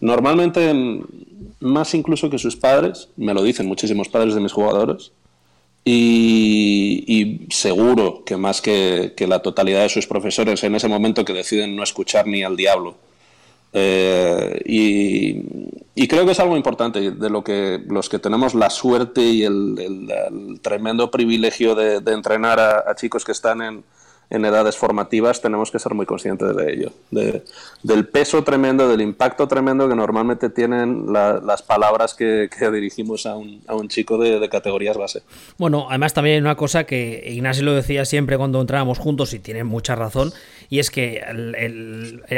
Normalmente, 0.00 0.72
más 1.60 1.94
incluso 1.94 2.28
que 2.28 2.38
sus 2.38 2.56
padres, 2.56 3.08
me 3.16 3.34
lo 3.34 3.42
dicen 3.42 3.66
muchísimos 3.66 4.08
padres 4.08 4.34
de 4.34 4.40
mis 4.40 4.52
jugadores, 4.52 5.12
y, 5.88 7.46
seguro 7.50 8.24
que 8.24 8.36
más 8.36 8.60
que, 8.60 9.14
la 9.20 9.38
totalidad 9.38 9.82
de 9.82 9.88
sus 9.88 10.06
profesores 10.06 10.62
en 10.64 10.74
ese 10.74 10.88
momento 10.88 11.24
que 11.24 11.32
deciden 11.32 11.76
no 11.76 11.84
escuchar 11.84 12.26
ni 12.26 12.42
al 12.42 12.56
diablo. 12.56 12.96
Eh, 13.72 14.62
y, 14.64 16.08
creo 16.08 16.24
que 16.26 16.32
es 16.32 16.40
algo 16.40 16.56
importante 16.56 17.12
de 17.12 17.30
lo 17.30 17.42
que 17.44 17.80
los 17.88 18.08
que 18.08 18.18
tenemos 18.18 18.54
la 18.54 18.70
suerte 18.70 19.22
y 19.22 19.44
el, 19.44 20.58
tremendo 20.62 21.10
privilegio 21.10 21.74
de, 21.74 21.96
entrenar 22.12 22.58
a, 22.58 22.94
chicos 22.96 23.24
que 23.24 23.32
están 23.32 23.62
en, 23.62 23.84
en 24.28 24.44
edades 24.44 24.76
formativas 24.76 25.40
tenemos 25.40 25.70
que 25.70 25.78
ser 25.78 25.94
muy 25.94 26.04
conscientes 26.04 26.56
de 26.56 26.72
ello, 26.72 26.92
del 27.82 28.08
peso 28.08 28.42
tremendo, 28.42 28.88
del 28.88 29.00
impacto 29.00 29.46
tremendo 29.46 29.88
que 29.88 29.94
normalmente 29.94 30.50
tienen 30.50 31.12
las 31.12 31.62
palabras 31.62 32.14
que, 32.14 32.48
dirigimos 32.72 33.26
a 33.26 33.36
un, 33.36 33.62
a 33.68 33.74
un 33.74 33.88
chico 33.88 34.18
de, 34.18 34.46
categorías 34.48 34.96
base. 34.96 35.22
Bueno, 35.58 35.86
además 35.88 36.14
también 36.14 36.36
hay 36.36 36.40
una 36.40 36.56
cosa 36.56 36.84
que 36.84 37.22
Ignacio 37.26 37.64
lo 37.64 37.74
decía 37.74 38.04
siempre 38.04 38.36
cuando 38.36 38.60
entrábamos 38.60 38.98
juntos 38.98 39.32
y 39.34 39.38
tiene 39.38 39.64
mucha 39.64 39.94
razón, 39.94 40.32
y 40.68 40.80
es 40.80 40.90
que 40.90 41.20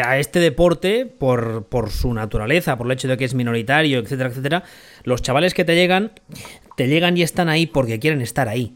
a 0.03 0.18
este 0.18 0.41
deporte, 0.41 1.07
por, 1.07 1.64
por 1.64 1.91
su 1.91 2.12
naturaleza, 2.12 2.76
por 2.76 2.86
el 2.86 2.93
hecho 2.93 3.09
de 3.09 3.16
que 3.16 3.24
es 3.24 3.34
minoritario, 3.34 3.99
etcétera, 3.99 4.28
etcétera, 4.28 4.62
los 5.05 5.22
chavales 5.22 5.55
que 5.55 5.64
te 5.64 5.74
llegan, 5.74 6.12
te 6.76 6.86
llegan 6.86 7.16
y 7.16 7.22
están 7.22 7.49
ahí 7.49 7.66
porque 7.66 7.99
quieren 7.99 8.20
estar 8.20 8.49
ahí. 8.49 8.74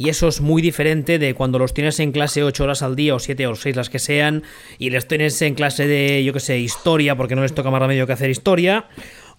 Y 0.00 0.08
eso 0.08 0.28
es 0.28 0.40
muy 0.40 0.62
diferente 0.62 1.18
de 1.18 1.34
cuando 1.34 1.58
los 1.58 1.74
tienes 1.74 2.00
en 2.00 2.10
clase 2.10 2.42
8 2.42 2.64
horas 2.64 2.80
al 2.80 2.96
día 2.96 3.14
o 3.14 3.18
7 3.18 3.46
o 3.46 3.54
6 3.54 3.76
las 3.76 3.90
que 3.90 3.98
sean 3.98 4.44
y 4.78 4.88
les 4.88 5.06
tienes 5.06 5.42
en 5.42 5.54
clase 5.54 5.86
de, 5.86 6.24
yo 6.24 6.32
que 6.32 6.40
sé, 6.40 6.56
historia 6.56 7.16
porque 7.16 7.36
no 7.36 7.42
les 7.42 7.54
toca 7.54 7.70
más 7.70 7.82
remedio 7.82 8.06
que 8.06 8.14
hacer 8.14 8.30
historia. 8.30 8.86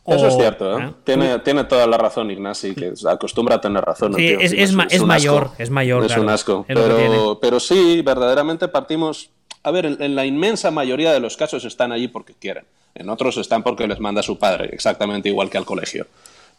Eso 0.06 0.28
es 0.28 0.36
cierto, 0.36 0.80
¿eh? 0.80 0.94
tiene, 1.04 1.40
tiene, 1.40 1.64
toda 1.64 1.88
la 1.88 1.98
razón 1.98 2.30
Ignasi, 2.30 2.76
que 2.76 2.94
acostumbra 3.10 3.56
a 3.56 3.62
tener 3.62 3.84
razón. 3.84 4.14
Sí, 4.14 4.38
es, 4.40 4.54
es, 4.54 4.72
mayor, 5.02 5.50
es 5.58 5.72
mayor. 5.72 6.06
Es 6.06 6.16
un 6.16 6.30
asco. 6.30 6.64
pero, 6.68 7.40
pero 7.42 7.60
sí, 7.60 8.04
verdaderamente 8.04 8.68
partimos... 8.68 9.32
A 9.64 9.72
ver, 9.72 9.88
en, 9.88 10.16
la 10.16 10.28
inmensa 10.28 10.70
mayoría 10.70 11.12
de 11.12 11.20
los 11.20 11.38
casos 11.38 11.66
están 11.66 11.92
allí 11.92 12.08
porque 12.08 12.36
quieren. 12.40 12.66
En 12.94 13.10
otros 13.10 13.36
están 13.38 13.64
porque 13.64 13.88
les 13.88 14.00
manda 14.00 14.22
su 14.22 14.38
padre, 14.38 14.70
exactamente 14.74 15.28
igual 15.28 15.50
que 15.50 15.58
al 15.58 15.66
colegio 15.66 16.06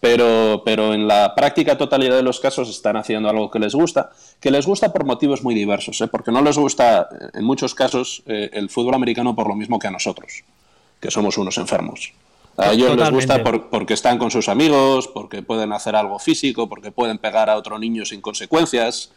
pero, 0.02 0.62
pero 0.64 0.94
en 0.94 1.06
la 1.06 1.32
práctica 1.32 1.78
totalidad 1.78 2.16
de 2.16 2.24
los 2.24 2.40
casos 2.40 2.68
están 2.68 2.96
haciendo 2.96 3.28
algo 3.28 3.52
que 3.52 3.60
les 3.60 3.72
gusta, 3.72 4.10
que 4.40 4.50
les 4.50 4.66
gusta 4.66 4.92
por 4.92 5.04
motivos 5.04 5.44
muy 5.44 5.54
diversos, 5.54 6.00
¿eh? 6.00 6.08
porque 6.08 6.32
no 6.32 6.42
les 6.42 6.58
gusta 6.58 7.08
eh, 7.08 7.28
en 7.34 7.44
muchos 7.44 7.72
casos 7.72 8.24
eh, 8.26 8.50
el 8.52 8.68
fútbol 8.68 8.96
americano 8.96 9.36
por 9.36 9.46
lo 9.46 9.54
mismo 9.54 9.78
que 9.78 9.86
a 9.86 9.92
nosotros, 9.92 10.42
que 10.98 11.08
somos 11.12 11.38
unos 11.38 11.56
enfermos. 11.56 12.14
A 12.56 12.72
ellos 12.72 12.96
les 12.96 13.10
gusta 13.12 13.44
porque 13.44 13.94
están 13.94 14.18
con 14.18 14.32
sus 14.32 14.48
amigos, 14.48 15.06
porque 15.06 15.40
pueden 15.40 15.72
hacer 15.72 15.94
algo 15.94 16.18
físico, 16.18 16.68
porque 16.68 16.90
pueden 16.90 17.18
pegar 17.18 17.48
a 17.48 17.56
otro 17.56 17.78
niño 17.78 18.04
sin 18.04 18.20
consecuencias, 18.20 19.12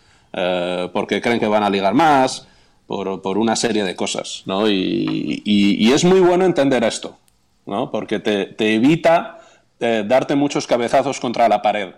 porque 0.94 1.20
creen 1.20 1.40
que 1.40 1.48
van 1.48 1.64
a 1.64 1.70
ligar 1.70 1.96
más, 1.96 2.48
por, 2.86 3.24
por 3.24 3.40
una 3.40 3.56
serie 3.56 3.84
de 3.84 3.96
cosas. 3.96 4.44
¿no? 4.46 4.70
Y, 4.70 5.42
y, 5.44 5.92
es 5.92 6.06
muy 6.06 6.22
bueno 6.22 6.46
entender 6.46 6.84
esto, 6.86 7.18
¿no? 7.66 7.92
porque 7.92 8.20
te, 8.20 8.46
te 8.46 8.76
evita 8.76 9.40
eh, 9.80 10.04
darte 10.08 10.36
muchos 10.36 10.68
cabezazos 10.68 11.20
contra 11.20 11.50
la 11.50 11.62
pared, 11.62 11.94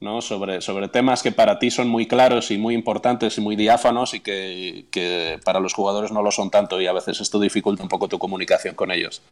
¿no? 0.00 0.20
Sobre, 0.20 0.60
sobre 0.60 0.88
temas 0.88 1.22
que 1.22 1.32
para 1.32 1.58
ti 1.58 1.70
son 1.70 1.88
muy 1.88 2.06
claros 2.06 2.50
y 2.50 2.58
muy 2.58 2.74
importantes 2.74 3.36
y 3.38 3.40
muy 3.40 3.56
diáfanos 3.56 4.14
y 4.14 4.20
que, 4.20 5.40
para 5.44 5.60
los 5.60 5.74
jugadores 5.74 6.12
no 6.12 6.22
lo 6.22 6.30
son 6.30 6.50
tanto 6.50 6.80
y 6.80 6.86
a 6.86 6.92
veces 6.92 7.20
esto 7.20 7.40
dificulta 7.40 7.82
un 7.82 7.88
poco 7.88 8.08
tu 8.08 8.18
comunicación 8.18 8.74
con 8.74 8.90
ellos. 8.90 9.22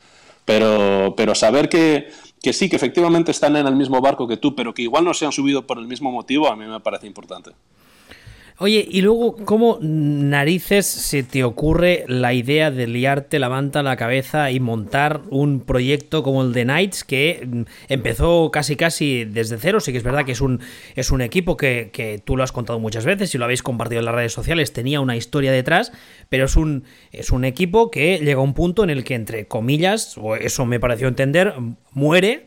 Pero, 0.45 1.15
pero 1.17 1.35
saber 1.35 1.69
que, 1.69 2.11
que 2.43 2.53
sí, 2.53 2.69
que 2.69 2.77
efectivamente 2.77 3.31
están 3.31 3.57
en 3.57 3.67
el 3.67 3.75
mismo 3.75 4.01
barco 4.01 4.29
que 4.29 4.37
tú, 4.37 4.55
pero 4.55 4.75
que 4.75 4.83
igual 4.83 5.05
no 5.05 5.15
se 5.15 5.27
han 5.27 5.33
subido 5.33 5.67
por 5.67 5.79
el 5.79 5.87
mismo 5.87 6.13
motivo, 6.13 6.49
a 6.49 6.57
mí 6.57 6.65
me 6.65 6.81
parece 6.81 7.07
importante. 7.07 7.51
Oye, 8.59 8.89
y 8.91 9.03
luego, 9.03 9.37
¿cómo 9.45 9.77
narices 9.83 10.87
se 10.87 11.23
te 11.23 11.45
ocurre 11.45 12.07
la 12.09 12.33
idea 12.33 12.71
de 12.71 12.87
liarte 12.87 13.39
la 13.39 13.51
manta 13.51 13.81
a 13.81 13.83
la 13.83 13.97
cabeza 13.97 14.51
y 14.51 14.61
montar 14.61 15.21
un 15.29 15.61
proyecto 15.61 16.23
como 16.23 16.43
el 16.43 16.55
de 16.55 16.65
Knights 16.65 17.05
que 17.05 17.47
mm, 17.47 17.63
empezó 17.91 18.51
casi 18.51 18.77
casi 18.77 19.27
desde 19.27 19.59
cero? 19.59 19.79
Sí 19.79 19.93
que 19.93 19.99
es 19.99 20.05
verdad 20.05 20.25
que 20.25 20.33
es 20.33 20.41
un, 20.41 20.61
es 20.95 21.11
un 21.11 21.21
equipo 21.21 21.59
que, 21.59 21.91
que 21.93 22.19
tú 22.25 22.35
lo 22.35 22.45
has 22.45 22.53
contado 22.53 22.81
muchas 22.81 23.05
veces 23.05 23.35
y 23.35 23.39
lo 23.39 23.45
habéis 23.45 23.63
compartido 23.63 23.99
en 23.99 24.07
las 24.07 24.15
redes 24.15 24.33
sociales, 24.33 24.73
tenía 24.73 25.03
una 25.03 25.17
historia 25.17 25.53
detrás, 25.53 25.93
pero 26.31 26.47
es 26.47 26.57
un, 26.57 26.85
es 27.13 27.29
un 27.29 27.45
equipo 27.45 27.91
que 27.91 28.21
llega 28.21 28.41
a 28.41 28.43
un 28.43 28.55
punto 28.55 28.85
en 28.85 28.89
el 28.89 29.05
que, 29.05 29.17
entre 29.17 29.47
comillas, 29.47 30.17
o 30.17 30.35
eso 30.35 30.65
me 30.65 30.81
pareció 30.81 31.09
entender, 31.09 31.53
muere 31.93 32.47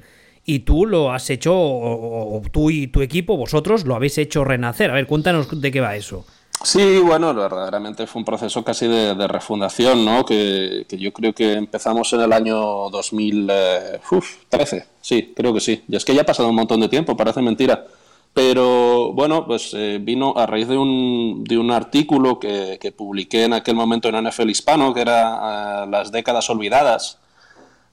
y 0.49 0.59
tú 0.61 0.87
lo 0.87 1.13
has 1.13 1.29
hecho, 1.29 1.53
o, 1.55 2.41
tú 2.51 2.71
y 2.71 2.87
tu 2.87 3.03
equipo, 3.03 3.37
vosotros 3.37 3.85
lo 3.85 3.93
habéis 3.93 4.17
hecho 4.17 4.43
renacer. 4.43 4.89
A 4.89 4.95
ver, 4.95 5.05
cuéntanos 5.05 5.61
de 5.61 5.71
qué 5.71 5.79
va 5.79 5.95
eso. 5.95 6.25
Sí, 6.63 6.97
bueno, 7.05 7.31
verdaderamente 7.35 8.07
fue 8.07 8.21
un 8.21 8.25
proceso 8.25 8.63
casi 8.63 8.87
de, 8.87 9.27
refundación, 9.27 10.03
¿no? 10.03 10.25
Que, 10.25 10.87
yo 10.89 11.13
creo 11.13 11.33
que 11.33 11.53
empezamos 11.53 12.11
en 12.13 12.21
el 12.21 12.33
año 12.33 12.89
2013, 12.89 14.77
eh, 14.77 14.85
sí, 14.99 15.33
creo 15.35 15.53
que 15.53 15.59
sí. 15.59 15.83
Y 15.87 15.95
es 15.95 16.03
que 16.03 16.15
ya 16.15 16.23
ha 16.23 16.25
pasado 16.25 16.49
un 16.49 16.55
montón 16.55 16.79
de 16.79 16.89
tiempo, 16.89 17.15
parece 17.15 17.43
mentira. 17.43 17.85
Pero 18.33 19.13
bueno, 19.13 19.45
pues 19.45 19.71
eh, 19.75 19.99
vino 20.01 20.33
a 20.35 20.47
raíz 20.47 20.67
de 20.67 20.77
un, 20.77 21.43
de 21.43 21.59
un 21.59 21.69
artículo 21.69 22.39
que, 22.39 22.79
que, 22.81 22.91
publiqué 22.91 23.43
en 23.43 23.53
aquel 23.53 23.75
momento 23.75 24.09
en 24.09 24.27
NFL 24.27 24.49
Hispano, 24.49 24.95
que 24.95 25.01
era 25.01 25.83
eh, 25.83 25.87
Las 25.91 26.11
décadas 26.11 26.49
olvidadas, 26.49 27.19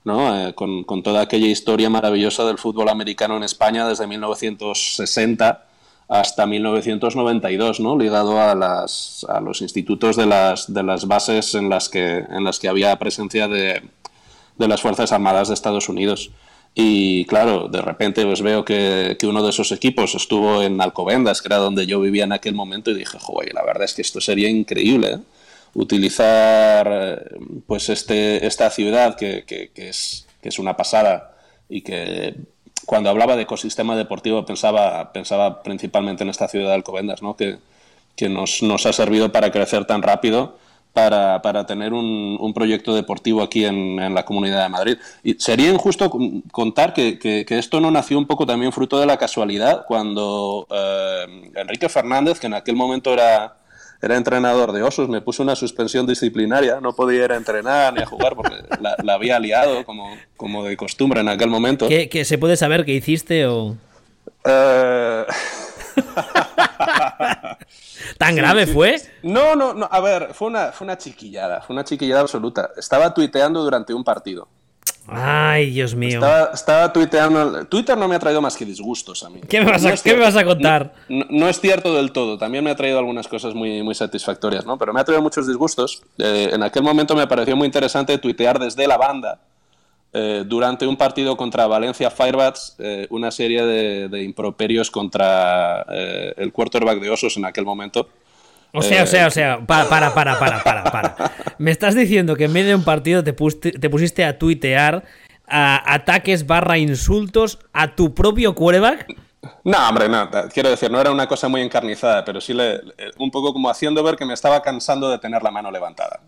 ¿no? 0.06 0.48
Eh, 0.48 0.54
con, 0.54 0.84
toda 1.02 1.20
aquella 1.20 1.48
historia 1.48 1.90
maravillosa 1.90 2.44
del 2.44 2.58
fútbol 2.58 2.88
americano 2.88 3.36
en 3.36 3.42
España 3.42 3.88
desde 3.88 4.06
1960 4.06 5.66
hasta 6.08 6.46
1992, 6.46 7.80
¿no? 7.80 7.98
ligado 7.98 8.40
a, 8.40 8.54
los 8.54 9.60
institutos 9.60 10.14
de 10.16 10.26
las, 10.26 10.68
bases 11.08 11.56
en 11.56 11.68
las 11.68 11.88
que, 11.88 12.24
había 12.68 12.96
presencia 13.00 13.48
de, 13.48 13.82
las 14.56 14.80
Fuerzas 14.80 15.10
Armadas 15.10 15.48
de 15.48 15.54
Estados 15.54 15.88
Unidos. 15.88 16.30
Y 16.72 17.24
claro, 17.24 17.66
de 17.68 17.82
repente 17.82 18.24
pues 18.24 18.42
veo 18.42 18.64
que, 18.64 19.16
que, 19.18 19.26
uno 19.26 19.42
de 19.42 19.50
esos 19.50 19.72
equipos 19.72 20.14
estuvo 20.14 20.62
en 20.62 20.80
Alcobendas, 20.80 21.42
que 21.42 21.48
era 21.48 21.56
donde 21.56 21.86
yo 21.86 22.00
vivía 22.00 22.24
en 22.24 22.32
aquel 22.32 22.54
momento, 22.54 22.92
y 22.92 22.94
dije, 22.94 23.18
joder, 23.18 23.52
la 23.54 23.64
verdad 23.64 23.84
es 23.84 23.94
que 23.94 24.02
esto 24.02 24.20
sería 24.20 24.48
increíble. 24.48 25.14
¿eh? 25.14 25.18
Utilizar 25.78 27.28
pues 27.66 27.90
este, 27.90 28.46
esta 28.46 28.70
ciudad 28.70 29.14
que, 29.16 29.44
que, 29.44 29.70
que, 29.74 29.90
es, 29.90 30.26
que 30.40 30.48
es 30.48 30.58
una 30.58 30.74
pasada 30.74 31.36
y 31.68 31.82
que 31.82 32.34
cuando 32.86 33.10
hablaba 33.10 33.36
de 33.36 33.42
ecosistema 33.42 33.96
deportivo 33.96 34.46
pensaba, 34.46 35.12
pensaba 35.12 35.62
principalmente 35.62 36.22
en 36.22 36.30
esta 36.30 36.48
ciudad 36.48 36.68
de 36.68 36.74
Alcobendas, 36.74 37.22
¿no? 37.22 37.36
que, 37.36 37.58
que 38.14 38.28
nos, 38.28 38.62
nos, 38.62 38.86
ha 38.86 38.92
servido 38.92 39.32
para 39.32 39.50
crecer 39.50 39.84
tan 39.84 40.02
rápido, 40.02 40.56
para, 40.92 41.42
para 41.42 41.66
tener 41.66 41.92
un, 41.92 42.38
un, 42.40 42.54
proyecto 42.54 42.94
deportivo 42.94 43.42
aquí 43.42 43.66
en, 43.66 43.98
en, 44.00 44.14
la 44.14 44.24
Comunidad 44.24 44.62
de 44.62 44.68
Madrid. 44.70 44.96
Y 45.22 45.34
sería 45.34 45.68
injusto 45.68 46.10
contar 46.50 46.94
que, 46.94 47.18
que, 47.18 47.44
que, 47.44 47.58
esto 47.58 47.80
no 47.80 47.90
nació 47.90 48.16
un 48.16 48.26
poco 48.26 48.46
también 48.46 48.72
fruto 48.72 48.98
de 48.98 49.04
la 49.04 49.18
casualidad, 49.18 49.84
cuando 49.86 50.66
eh, 50.70 51.50
Enrique 51.56 51.90
Fernández, 51.90 52.40
que 52.40 52.46
en 52.46 52.54
aquel 52.54 52.76
momento 52.76 53.12
era 53.12 53.56
era 54.00 54.16
entrenador 54.16 54.72
de 54.72 54.82
osos, 54.82 55.08
me 55.08 55.20
puso 55.20 55.42
una 55.42 55.56
suspensión 55.56 56.06
disciplinaria, 56.06 56.80
no 56.80 56.94
podía 56.94 57.24
ir 57.24 57.32
a 57.32 57.36
entrenar 57.36 57.94
ni 57.94 58.02
a 58.02 58.06
jugar 58.06 58.36
porque 58.36 58.54
la, 58.80 58.96
la 59.02 59.14
había 59.14 59.38
liado 59.38 59.84
como, 59.84 60.16
como, 60.36 60.64
de 60.64 60.76
costumbre 60.76 61.20
en 61.20 61.28
aquel 61.28 61.48
momento. 61.50 61.88
¿Qué, 61.88 62.08
qué 62.08 62.24
se 62.24 62.38
puede 62.38 62.56
saber 62.56 62.84
qué 62.84 62.92
hiciste 62.92 63.46
o...? 63.46 63.76
Uh... 64.44 65.24
¿Tan 68.18 68.30
sí, 68.30 68.36
grave 68.36 68.66
sí. 68.66 68.72
fue? 68.72 68.96
No, 69.22 69.56
no, 69.56 69.74
no, 69.74 69.88
a 69.90 70.00
ver, 70.00 70.34
fue 70.34 70.48
una, 70.48 70.72
fue 70.72 70.84
una 70.84 70.98
chiquillada, 70.98 71.62
fue 71.62 71.74
una 71.74 71.84
chiquillada 71.84 72.20
absoluta. 72.22 72.70
Estaba 72.76 73.12
tuiteando 73.14 73.62
durante 73.62 73.94
un 73.94 74.04
partido. 74.04 74.48
Ay, 75.08 75.70
Dios 75.70 75.94
mío. 75.94 76.14
Estaba, 76.14 76.50
estaba, 76.52 76.92
tuiteando. 76.92 77.64
Twitter 77.66 77.96
no 77.96 78.08
me 78.08 78.16
ha 78.16 78.18
traído 78.18 78.40
más 78.40 78.56
que 78.56 78.64
disgustos 78.64 79.22
a 79.22 79.30
mí. 79.30 79.40
¿Qué 79.48 79.60
me 79.60 79.70
vas 79.70 79.84
a, 79.84 79.90
no 79.90 79.96
¿qué 80.02 80.14
me 80.14 80.22
vas 80.22 80.36
a 80.36 80.44
contar? 80.44 80.94
No, 81.08 81.48
es 81.48 81.60
cierto 81.60 81.94
del 81.94 82.10
todo. 82.10 82.38
También 82.38 82.64
me 82.64 82.70
ha 82.70 82.76
traído 82.76 82.98
algunas 82.98 83.28
cosas 83.28 83.54
muy, 83.54 83.82
muy 83.82 83.94
satisfactorias, 83.94 84.66
¿no? 84.66 84.76
Pero 84.78 84.92
me 84.92 85.00
ha 85.00 85.04
traído 85.04 85.22
muchos 85.22 85.46
disgustos. 85.46 86.02
Eh, 86.18 86.50
en 86.52 86.62
aquel 86.62 86.82
momento 86.82 87.14
me 87.14 87.26
pareció 87.28 87.54
muy 87.56 87.66
interesante 87.66 88.18
tuitear 88.18 88.58
desde 88.58 88.86
la 88.88 88.96
banda. 88.96 89.40
Eh, 90.12 90.44
durante 90.44 90.86
un 90.86 90.96
partido 90.96 91.36
contra 91.36 91.66
Valencia 91.68 92.10
Firebats, 92.10 92.74
eh, 92.78 93.06
una 93.10 93.30
serie 93.30 93.64
de, 93.64 94.08
de 94.08 94.22
improperios 94.24 94.90
contra 94.90 95.82
el 95.82 96.52
quarterback 96.52 97.00
de 97.00 97.10
Osos 97.10 97.36
en 97.36 97.44
aquel 97.44 97.64
momento. 97.64 98.08
O 98.76 98.82
sea, 98.82 99.04
o 99.04 99.06
sea, 99.06 99.26
o 99.26 99.30
sea, 99.30 99.60
para, 99.66 99.88
para, 99.88 100.12
para, 100.12 100.38
para, 100.38 100.62
para, 100.62 100.84
para. 100.84 101.32
Me 101.58 101.70
estás 101.70 101.94
diciendo 101.94 102.36
que 102.36 102.44
en 102.44 102.52
medio 102.52 102.68
de 102.68 102.74
un 102.74 102.84
partido 102.84 103.24
te, 103.24 103.32
puste, 103.32 103.72
te 103.72 103.88
pusiste 103.88 104.24
a 104.24 104.38
tuitear 104.38 105.04
a 105.48 105.94
ataques 105.94 106.46
barra 106.46 106.76
insultos 106.76 107.58
a 107.72 107.94
tu 107.94 108.14
propio 108.14 108.54
quarterback. 108.54 109.06
No, 109.64 109.88
hombre, 109.88 110.08
no. 110.08 110.28
Quiero 110.52 110.70
decir, 110.70 110.90
no 110.90 111.00
era 111.00 111.10
una 111.10 111.26
cosa 111.26 111.48
muy 111.48 111.62
encarnizada, 111.62 112.24
pero 112.24 112.40
sí 112.40 112.52
le, 112.52 112.80
un 113.18 113.30
poco 113.30 113.52
como 113.52 113.70
haciendo 113.70 114.02
ver 114.02 114.16
que 114.16 114.26
me 114.26 114.34
estaba 114.34 114.60
cansando 114.62 115.10
de 115.10 115.18
tener 115.18 115.42
la 115.42 115.50
mano 115.50 115.70
levantada 115.70 116.20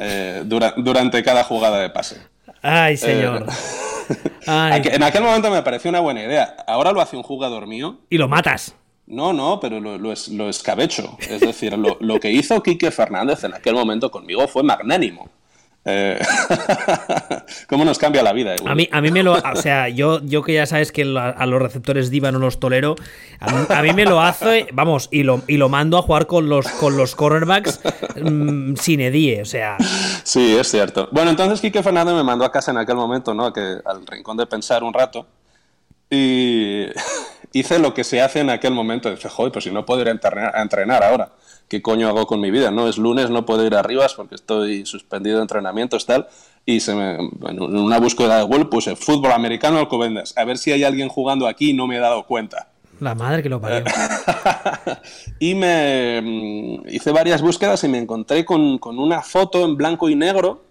eh, 0.00 0.42
dura, 0.44 0.74
durante 0.76 1.22
cada 1.22 1.44
jugada 1.44 1.78
de 1.78 1.90
pase. 1.90 2.20
Ay, 2.62 2.96
señor. 2.96 3.46
Eh, 3.48 4.14
Ay. 4.46 4.82
En 4.84 5.02
aquel 5.02 5.22
momento 5.22 5.50
me 5.50 5.62
pareció 5.62 5.90
una 5.90 6.00
buena 6.00 6.22
idea. 6.22 6.56
Ahora 6.66 6.92
lo 6.92 7.00
hace 7.00 7.16
un 7.16 7.22
jugador 7.22 7.66
mío. 7.66 7.98
Y 8.08 8.18
lo 8.18 8.28
matas. 8.28 8.74
No, 9.06 9.32
no, 9.32 9.60
pero 9.60 9.80
lo, 9.80 9.98
lo, 9.98 10.12
lo 10.32 10.48
escabecho. 10.48 11.16
Es 11.28 11.40
decir, 11.40 11.76
lo, 11.78 11.96
lo, 12.00 12.18
que 12.18 12.30
hizo 12.30 12.62
Quique 12.62 12.90
Fernández 12.90 13.44
en 13.44 13.54
aquel 13.54 13.74
momento 13.74 14.10
conmigo 14.10 14.48
fue 14.48 14.64
magnánimo. 14.64 15.30
Eh, 15.88 16.18
¿Cómo 17.68 17.84
nos 17.84 17.96
cambia 17.96 18.20
la 18.24 18.32
vida? 18.32 18.56
A 18.66 18.74
mí, 18.74 18.88
a 18.90 19.00
mí 19.00 19.12
me 19.12 19.22
lo. 19.22 19.34
O 19.34 19.56
sea, 19.56 19.88
yo, 19.88 20.20
yo 20.24 20.42
que 20.42 20.54
ya 20.54 20.66
sabes 20.66 20.90
que 20.90 21.02
a 21.02 21.46
los 21.46 21.62
receptores 21.62 22.10
Diva 22.10 22.32
no 22.32 22.40
los 22.40 22.58
tolero, 22.58 22.96
a 23.38 23.52
mí, 23.52 23.66
a 23.68 23.82
mí, 23.82 23.92
me 23.92 24.04
lo 24.04 24.20
hace, 24.20 24.66
vamos, 24.72 25.08
y 25.12 25.22
lo, 25.22 25.42
y 25.46 25.58
lo 25.58 25.68
mando 25.68 25.96
a 25.96 26.02
jugar 26.02 26.26
con 26.26 26.48
los, 26.48 26.66
con 26.66 26.96
los 26.96 27.14
cornerbacks 27.14 27.80
mmm, 28.20 28.74
sin 28.74 29.00
edie, 29.00 29.40
o 29.42 29.44
sea. 29.44 29.76
Sí, 30.24 30.56
es 30.56 30.68
cierto. 30.68 31.08
Bueno, 31.12 31.30
entonces 31.30 31.60
Quique 31.60 31.84
Fernández 31.84 32.16
me 32.16 32.24
mandó 32.24 32.44
a 32.44 32.50
casa 32.50 32.72
en 32.72 32.78
aquel 32.78 32.96
momento, 32.96 33.32
¿no? 33.32 33.52
Que, 33.52 33.76
al 33.84 34.04
rincón 34.08 34.36
de 34.36 34.46
pensar 34.46 34.82
un 34.82 34.92
rato. 34.92 35.24
Y 36.10 36.86
hice 37.58 37.78
lo 37.78 37.94
que 37.94 38.04
se 38.04 38.20
hace 38.20 38.40
en 38.40 38.50
aquel 38.50 38.72
momento. 38.72 39.10
Dije, 39.10 39.28
joder, 39.28 39.52
pues 39.52 39.64
si 39.64 39.70
no 39.70 39.86
puedo 39.86 40.02
ir 40.02 40.08
a 40.08 40.10
entrenar, 40.10 40.56
a 40.56 40.62
entrenar 40.62 41.02
ahora, 41.02 41.32
¿qué 41.68 41.82
coño 41.82 42.08
hago 42.08 42.26
con 42.26 42.40
mi 42.40 42.50
vida? 42.50 42.70
No 42.70 42.88
es 42.88 42.98
lunes, 42.98 43.30
no 43.30 43.46
puedo 43.46 43.66
ir 43.66 43.74
arriba 43.74 44.06
porque 44.14 44.34
estoy 44.34 44.84
suspendido 44.86 45.36
de 45.36 45.42
entrenamientos, 45.42 46.06
tal. 46.06 46.26
Y 46.64 46.80
se 46.80 46.94
me, 46.94 47.14
en 47.14 47.60
una 47.60 47.98
búsqueda 47.98 48.38
de 48.38 48.42
Google 48.42 48.66
puse 48.66 48.96
fútbol 48.96 49.32
americano 49.32 49.78
Alcobendas. 49.78 50.36
A 50.36 50.44
ver 50.44 50.58
si 50.58 50.72
hay 50.72 50.84
alguien 50.84 51.08
jugando 51.08 51.46
aquí 51.46 51.70
y 51.70 51.74
no 51.74 51.86
me 51.86 51.96
he 51.96 52.00
dado 52.00 52.26
cuenta. 52.26 52.68
La 53.00 53.14
madre 53.14 53.42
que 53.42 53.48
lo 53.48 53.60
parió. 53.60 53.84
y 55.38 55.54
me 55.54 56.20
mm, 56.22 56.88
hice 56.88 57.12
varias 57.12 57.42
búsquedas 57.42 57.84
y 57.84 57.88
me 57.88 57.98
encontré 57.98 58.44
con, 58.44 58.78
con 58.78 58.98
una 58.98 59.22
foto 59.22 59.64
en 59.64 59.76
blanco 59.76 60.08
y 60.08 60.16
negro 60.16 60.65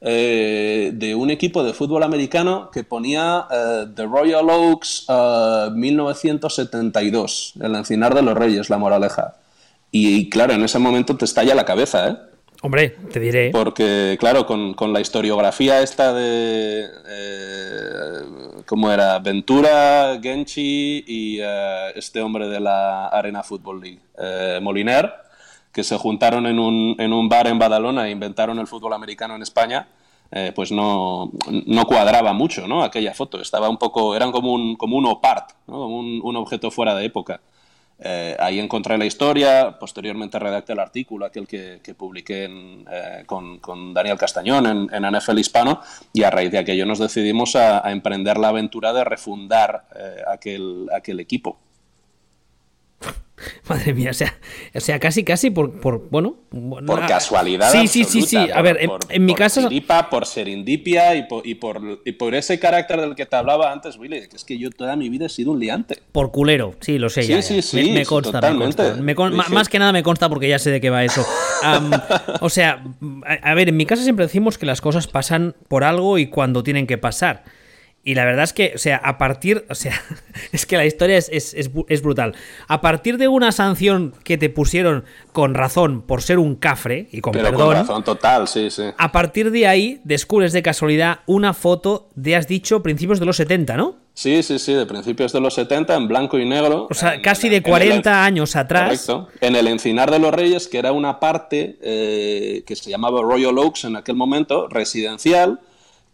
eh, 0.00 0.92
de 0.94 1.14
un 1.14 1.30
equipo 1.30 1.64
de 1.64 1.72
fútbol 1.74 2.02
americano 2.02 2.70
que 2.72 2.84
ponía 2.84 3.46
eh, 3.50 3.86
The 3.94 4.04
Royal 4.04 4.48
Oaks 4.48 5.06
uh, 5.08 5.70
1972, 5.72 7.54
el 7.60 7.74
Encinar 7.74 8.14
de 8.14 8.22
los 8.22 8.36
Reyes, 8.36 8.70
la 8.70 8.78
moraleja. 8.78 9.34
Y, 9.90 10.14
y, 10.16 10.28
claro, 10.28 10.52
en 10.52 10.62
ese 10.62 10.78
momento 10.78 11.16
te 11.16 11.24
estalla 11.24 11.54
la 11.54 11.64
cabeza, 11.64 12.08
¿eh? 12.08 12.16
Hombre, 12.60 12.96
te 13.12 13.20
diré. 13.20 13.50
Porque, 13.50 14.16
claro, 14.18 14.44
con, 14.44 14.74
con 14.74 14.92
la 14.92 15.00
historiografía 15.00 15.80
esta 15.80 16.12
de. 16.12 16.86
Eh, 17.08 18.20
¿Cómo 18.66 18.90
era? 18.92 19.18
Ventura, 19.20 20.18
Genchi 20.20 21.04
y 21.06 21.38
eh, 21.40 21.92
este 21.94 22.20
hombre 22.20 22.48
de 22.48 22.60
la 22.60 23.08
Arena 23.08 23.42
Football 23.42 23.80
League, 23.80 24.00
eh, 24.18 24.58
Moliner 24.60 25.27
que 25.72 25.84
se 25.84 25.96
juntaron 25.96 26.46
en 26.46 26.58
un, 26.58 26.96
en 26.98 27.12
un, 27.12 27.28
bar 27.28 27.46
en 27.46 27.58
Badalona 27.58 28.06
e 28.06 28.10
inventaron 28.10 28.58
el 28.58 28.66
fútbol 28.66 28.92
americano 28.92 29.34
en 29.36 29.42
España, 29.42 29.88
eh, 30.30 30.52
pues 30.54 30.72
no, 30.72 31.30
no, 31.66 31.86
cuadraba 31.86 32.32
mucho, 32.32 32.66
¿no? 32.66 32.82
Aquella 32.82 33.14
foto. 33.14 33.40
Estaba 33.40 33.68
un 33.68 33.78
poco, 33.78 34.14
eran 34.14 34.32
como 34.32 34.52
un, 34.52 34.76
como 34.76 34.96
un 34.96 35.06
opart, 35.06 35.52
un, 35.66 36.20
un 36.22 36.36
objeto 36.36 36.70
fuera 36.70 36.94
de 36.94 37.06
época. 37.06 37.40
Eh, 38.00 38.36
ahí 38.38 38.60
encontré 38.60 38.96
la 38.96 39.06
historia, 39.06 39.76
posteriormente 39.78 40.38
redacté 40.38 40.72
el 40.72 40.78
artículo, 40.78 41.26
aquel 41.26 41.48
que, 41.48 41.80
que 41.82 41.94
publiqué 41.94 42.44
eh, 42.90 43.24
con, 43.26 43.58
con, 43.58 43.92
Daniel 43.92 44.16
Castañón 44.16 44.66
en, 44.66 45.04
en, 45.04 45.16
NFL 45.16 45.38
Hispano, 45.38 45.80
y 46.12 46.22
a 46.22 46.30
raíz 46.30 46.52
de 46.52 46.58
aquello 46.58 46.86
nos 46.86 47.00
decidimos 47.00 47.56
a, 47.56 47.84
a 47.84 47.90
emprender 47.90 48.38
la 48.38 48.48
aventura 48.48 48.92
de 48.92 49.02
refundar 49.02 49.86
eh, 49.96 50.22
aquel, 50.32 50.86
aquel 50.94 51.18
equipo. 51.18 51.58
Madre 53.68 53.94
mía, 53.94 54.10
o 54.10 54.14
sea, 54.14 54.36
o 54.74 54.80
sea 54.80 54.98
casi, 54.98 55.24
casi 55.24 55.50
por, 55.50 55.80
por 55.80 56.08
bueno... 56.10 56.36
Por 56.50 57.06
casualidad 57.06 57.70
Sí, 57.70 57.86
sí, 57.86 58.04
sí, 58.04 58.22
sí. 58.22 58.36
A 58.36 58.54
por, 58.54 58.62
ver, 58.62 58.78
en, 58.80 58.88
por, 58.88 59.00
en 59.08 59.24
mi 59.24 59.32
por 59.32 59.38
caso... 59.38 59.68
Por 60.10 60.26
serendipia 60.26 61.14
y 61.14 61.22
por, 61.24 61.46
y, 61.46 61.54
por, 61.54 62.00
y 62.04 62.12
por 62.12 62.34
ese 62.34 62.58
carácter 62.58 63.00
del 63.00 63.14
que 63.14 63.26
te 63.26 63.36
hablaba 63.36 63.72
antes, 63.72 63.96
Willy, 63.96 64.28
que 64.28 64.36
es 64.36 64.44
que 64.44 64.58
yo 64.58 64.70
toda 64.70 64.96
mi 64.96 65.08
vida 65.08 65.26
he 65.26 65.28
sido 65.28 65.52
un 65.52 65.60
liante. 65.60 65.98
Por 66.12 66.30
culero, 66.30 66.74
sí, 66.80 66.98
lo 66.98 67.10
sé 67.10 67.22
sí, 67.22 67.28
ya. 67.28 67.42
Sí, 67.42 67.56
ya. 67.56 67.62
sí, 67.62 67.76
me, 67.76 67.92
me, 67.92 68.06
consta, 68.06 68.32
totalmente. 68.32 68.82
me 68.82 68.88
consta. 68.88 69.02
Me 69.02 69.14
con, 69.14 69.54
más 69.54 69.68
que 69.68 69.78
nada 69.78 69.92
me 69.92 70.02
consta 70.02 70.28
porque 70.28 70.48
ya 70.48 70.58
sé 70.58 70.70
de 70.70 70.80
qué 70.80 70.90
va 70.90 71.04
eso. 71.04 71.24
Um, 71.62 71.90
o 72.40 72.48
sea, 72.48 72.82
a, 73.24 73.50
a 73.50 73.54
ver, 73.54 73.68
en 73.68 73.76
mi 73.76 73.86
casa 73.86 74.02
siempre 74.02 74.26
decimos 74.26 74.58
que 74.58 74.66
las 74.66 74.80
cosas 74.80 75.06
pasan 75.06 75.54
por 75.68 75.84
algo 75.84 76.18
y 76.18 76.28
cuando 76.28 76.62
tienen 76.62 76.86
que 76.86 76.98
pasar. 76.98 77.44
Y 78.08 78.14
la 78.14 78.24
verdad 78.24 78.44
es 78.44 78.54
que, 78.54 78.72
o 78.74 78.78
sea, 78.78 78.96
a 78.96 79.18
partir, 79.18 79.66
o 79.68 79.74
sea, 79.74 79.92
es 80.52 80.64
que 80.64 80.78
la 80.78 80.86
historia 80.86 81.18
es, 81.18 81.28
es, 81.30 81.52
es, 81.52 81.70
es, 81.88 82.00
brutal. 82.00 82.34
A 82.66 82.80
partir 82.80 83.18
de 83.18 83.28
una 83.28 83.52
sanción 83.52 84.14
que 84.24 84.38
te 84.38 84.48
pusieron 84.48 85.04
con 85.32 85.52
razón 85.52 86.00
por 86.00 86.22
ser 86.22 86.38
un 86.38 86.56
cafre, 86.56 87.08
y 87.12 87.20
con 87.20 87.34
Pero 87.34 87.50
perdón. 87.50 87.66
Con 87.66 87.76
razón 87.76 88.04
total, 88.04 88.48
sí, 88.48 88.70
sí. 88.70 88.84
A 88.96 89.12
partir 89.12 89.50
de 89.50 89.66
ahí 89.66 90.00
descubres 90.04 90.54
de 90.54 90.62
casualidad 90.62 91.18
una 91.26 91.52
foto 91.52 92.08
de, 92.14 92.34
has 92.34 92.48
dicho, 92.48 92.82
principios 92.82 93.20
de 93.20 93.26
los 93.26 93.36
70, 93.36 93.76
¿no? 93.76 93.96
Sí, 94.14 94.42
sí, 94.42 94.58
sí, 94.58 94.72
de 94.72 94.86
principios 94.86 95.30
de 95.34 95.42
los 95.42 95.52
70, 95.52 95.94
en 95.94 96.08
blanco 96.08 96.38
y 96.38 96.48
negro. 96.48 96.86
O 96.88 96.94
sea, 96.94 97.16
en, 97.16 97.20
casi 97.20 97.50
de 97.50 97.62
40 97.62 98.08
el, 98.08 98.16
años 98.16 98.56
atrás. 98.56 99.04
Correcto. 99.04 99.28
En 99.42 99.54
el 99.54 99.68
Encinar 99.68 100.10
de 100.10 100.18
los 100.18 100.32
Reyes, 100.32 100.66
que 100.66 100.78
era 100.78 100.92
una 100.92 101.20
parte 101.20 101.76
eh, 101.82 102.64
que 102.66 102.74
se 102.74 102.88
llamaba 102.88 103.20
Royal 103.20 103.58
Oaks 103.58 103.84
en 103.84 103.96
aquel 103.96 104.16
momento, 104.16 104.66
residencial 104.66 105.60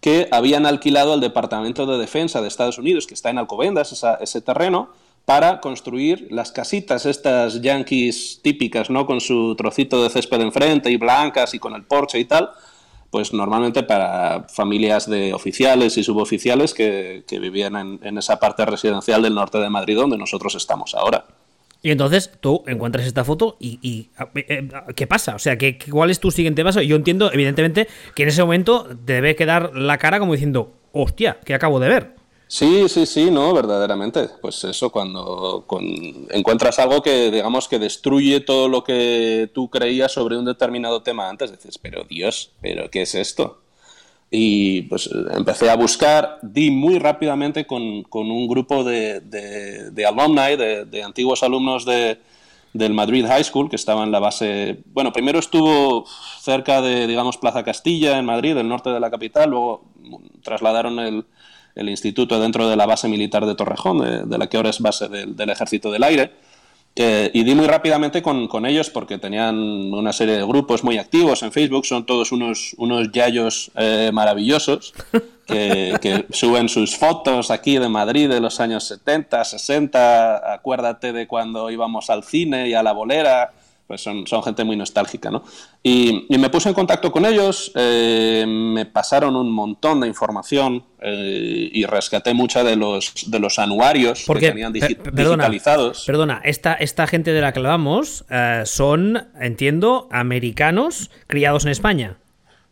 que 0.05 0.29
habían 0.33 0.67
alquilado 0.67 1.15
al 1.15 1.23
Departamento 1.23 1.87
de 1.87 1.97
Defensa 1.97 2.43
de 2.43 2.49
Estados 2.49 2.77
Unidos, 2.77 3.07
que 3.07 3.15
está 3.15 3.31
en 3.31 3.39
Alcobendas, 3.39 4.05
ese 4.21 4.41
terreno, 4.43 4.91
para 5.25 5.63
construir 5.63 6.29
las 6.31 6.53
casitas 6.53 7.07
estas 7.07 7.63
yankees 7.63 8.41
típicas, 8.43 8.91
¿no? 8.91 9.07
Con 9.07 9.23
su 9.23 9.55
trocito 9.57 10.03
de 10.03 10.11
césped 10.11 10.43
enfrente 10.43 10.91
y 10.91 10.99
blancas 10.99 11.55
y 11.55 11.59
con 11.59 11.75
el 11.75 11.85
porche 11.85 12.19
y 12.19 12.27
tal, 12.27 12.51
pues 13.09 13.33
normalmente 13.33 13.83
para 13.83 14.45
familias 14.51 15.09
de 15.09 15.33
oficiales 15.33 15.97
y 15.97 16.05
suboficiales 16.05 16.75
que, 16.75 17.25
vivían 17.31 17.99
en, 18.03 18.19
esa 18.19 18.39
parte 18.39 18.67
residencial 18.67 19.23
del 19.23 19.35
norte 19.35 19.57
de 19.57 19.71
Madrid 19.71 19.97
donde 19.97 20.19
nosotros 20.19 20.55
estamos 20.55 20.95
ahora. 20.95 21.25
Y 21.85 21.91
entonces 21.91 22.31
tú 22.41 22.65
encuentras 22.67 23.07
esta 23.07 23.25
foto 23.25 23.59
y, 23.61 24.09
eh, 24.35 24.47
eh, 24.49 24.69
¿qué 24.97 25.07
pasa? 25.07 25.35
O 25.35 25.39
sea, 25.39 25.59
¿qué, 25.59 25.79
¿cuál 25.91 26.09
es 26.09 26.19
tu 26.19 26.31
siguiente 26.31 26.65
paso? 26.65 26.81
Yo 26.81 26.97
entiendo, 26.97 27.31
evidentemente, 27.31 27.89
que 28.15 28.23
en 28.23 28.31
ese 28.31 28.43
momento 28.43 28.89
te 29.05 29.13
debe 29.13 29.37
quedar 29.37 29.77
la 29.77 29.99
cara 29.99 30.19
como 30.19 30.33
diciendo, 30.33 30.73
hostia, 30.93 31.41
¿qué 31.45 31.53
acabo 31.53 31.79
de 31.81 31.89
ver? 31.91 32.15
Sí, 32.49 32.89
sí, 32.89 33.05
sí, 33.05 33.31
no, 33.31 33.53
verdaderamente. 33.53 34.31
Pues 34.41 34.65
eso, 34.65 34.89
cuando, 34.89 35.67
encuentras 36.31 36.79
algo 36.79 37.03
que, 37.03 37.31
digamos, 37.31 37.69
que 37.69 37.79
destruye 37.79 38.41
todo 38.41 38.69
lo 38.69 38.83
que 38.83 39.51
tú 39.53 39.69
creías 39.69 40.11
sobre 40.11 40.39
un 40.39 40.47
determinado 40.47 41.03
tema 41.03 41.29
antes, 41.29 41.51
dices, 41.51 41.77
pero 41.77 42.05
Dios, 42.05 42.53
¿pero 42.63 42.91
qué 42.91 43.03
es 43.03 43.15
esto? 43.15 43.61
Y 44.37 44.83
pues 44.83 45.09
empecé 45.31 45.71
a 45.71 45.77
buscar, 45.77 46.41
di 46.43 46.69
muy 46.73 46.99
rápidamente 46.99 47.69
con, 47.69 48.05
un 48.11 48.49
grupo 48.49 48.83
de, 48.83 49.21
de, 49.21 50.07
alumni, 50.07 50.57
de, 50.57 51.03
antiguos 51.05 51.45
alumnos 51.45 51.85
de, 51.85 52.19
del 52.73 52.95
Madrid 52.95 53.27
High 53.29 53.45
School, 53.45 53.71
que 53.71 53.77
estaba 53.77 54.03
en 54.03 54.11
la 54.11 54.19
base, 54.19 54.81
bueno, 54.93 55.13
primero 55.13 55.39
estuvo 55.39 56.05
cerca 56.41 56.83
de, 56.83 57.07
digamos, 57.07 57.39
Plaza 57.39 57.63
Castilla, 57.63 58.19
en 58.19 58.25
Madrid, 58.25 58.57
el 58.57 58.69
norte 58.69 58.91
de 58.91 58.99
la 58.99 59.09
capital, 59.09 59.51
luego 59.51 59.85
trasladaron 60.43 60.99
el, 60.99 61.25
el 61.77 61.89
instituto 61.89 62.41
dentro 62.41 62.69
de 62.69 62.75
la 62.75 62.87
base 62.87 63.07
militar 63.07 63.47
de 63.47 63.55
Torrejón, 63.55 64.29
de, 64.29 64.39
la 64.39 64.49
que 64.49 64.57
ahora 64.57 64.71
es 64.71 64.81
base 64.81 65.09
del 65.09 65.51
Ejército 65.51 65.93
del 65.93 66.03
Aire 66.03 66.33
y 66.97 67.43
di 67.43 67.55
muy 67.57 67.67
rápidamente 67.67 68.23
con, 68.23 68.47
con, 68.47 68.67
ellos 68.67 68.89
porque 68.89 69.19
tenían 69.19 69.57
una 69.57 70.13
serie 70.13 70.37
de 70.37 70.45
grupos 70.45 70.85
muy 70.85 70.99
activos 70.99 71.43
en 71.43 71.51
Facebook, 71.51 71.87
son 71.87 72.07
todos 72.07 72.31
unos, 72.31 72.75
unos 72.79 73.11
yayos 73.11 73.73
eh, 73.77 74.11
maravillosos 74.13 74.95
que, 75.47 75.97
que, 76.01 76.27
suben 76.31 76.69
sus 76.69 76.97
fotos 76.97 77.51
aquí 77.51 77.79
de 77.79 77.89
Madrid 77.89 78.29
de 78.29 78.41
los 78.41 78.61
años 78.61 78.85
70, 78.85 79.45
60, 79.45 80.55
acuérdate 80.55 81.13
de 81.13 81.27
cuando 81.27 81.69
íbamos 81.69 82.11
al 82.11 82.23
cine 82.23 82.69
y 82.69 82.75
a 82.75 82.85
la 82.85 82.93
bolera, 82.93 83.53
pues 83.87 84.01
son, 84.01 84.27
son 84.27 84.43
gente 84.43 84.65
muy 84.65 84.77
nostálgica, 84.77 85.31
¿no? 85.31 85.43
Y, 85.83 86.27
me 86.39 86.51
puse 86.51 86.69
en 86.69 86.75
contacto 86.75 87.13
con 87.13 87.25
ellos, 87.25 87.71
eh, 87.75 88.45
me 88.47 88.87
pasaron 88.87 89.37
un 89.37 89.51
montón 89.53 90.01
de 90.01 90.09
información 90.09 90.85
eh, 91.01 91.71
y 91.73 91.85
rescaté 91.85 92.35
mucha 92.35 92.65
de 92.65 92.77
los, 92.77 93.31
de 93.31 93.39
los 93.39 93.59
anuarios 93.59 94.25
que 94.27 94.41
tenían 94.41 94.73
digitalizados. 94.73 96.05
Perdona, 96.07 96.41
esta, 96.45 96.75
esta 96.75 97.07
gente 97.07 97.33
de 97.33 97.41
la 97.41 97.53
que 97.53 97.61
hablamos 97.61 98.25
eh, 98.31 98.63
son, 98.65 99.29
entiendo, 99.41 100.09
americanos 100.11 101.11
criados 101.27 101.65
en 101.65 101.71
España. 101.71 102.17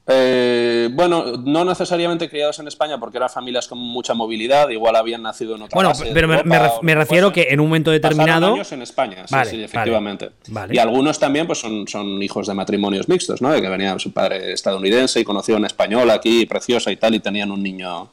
Eh, 0.09 0.89
bueno, 0.93 1.37
no 1.37 1.65
necesariamente 1.65 2.29
criados 2.29 2.59
en 2.59 2.67
España 2.67 2.99
porque 2.99 3.19
eran 3.19 3.31
familias 3.31 3.69
con 3.69 3.79
mucha 3.79 4.15
movilidad, 4.15 4.69
igual 4.71 4.97
habían 4.97 5.23
nacido 5.23 5.55
en 5.55 5.63
otra 5.63 5.77
Bueno, 5.77 5.93
pero 6.13 6.27
me, 6.83 6.95
refiero 6.95 7.33
que 7.33 7.49
en 7.51 7.61
un 7.61 7.69
momento 7.69 7.93
determinado. 7.93 8.55
años 8.55 8.73
en 8.73 8.83
España, 8.83 9.25
sí, 9.27 9.37
sí 9.49 9.63
efectivamente. 9.63 10.31
Y 10.71 10.79
algunos 10.79 11.21
también 11.21 11.47
pues 11.47 11.61
son, 11.61 11.87
son 11.87 12.21
hijos 12.21 12.49
de 12.49 12.55
matrimonios 12.55 13.09
mixtos, 13.09 13.41
¿no? 13.41 13.53
De 13.53 13.63
que 13.63 13.69
venía 13.69 13.97
su 14.01 14.13
padre 14.13 14.53
estadounidense 14.53 15.21
y 15.21 15.25
conoció 15.25 15.57
una 15.57 15.69
española 15.69 16.15
aquí, 16.15 16.47
preciosa 16.47 16.91
y 16.91 16.97
tal, 16.97 17.15
y 17.15 17.21
tenían 17.21 17.53
un 17.53 17.63
niño, 17.63 18.11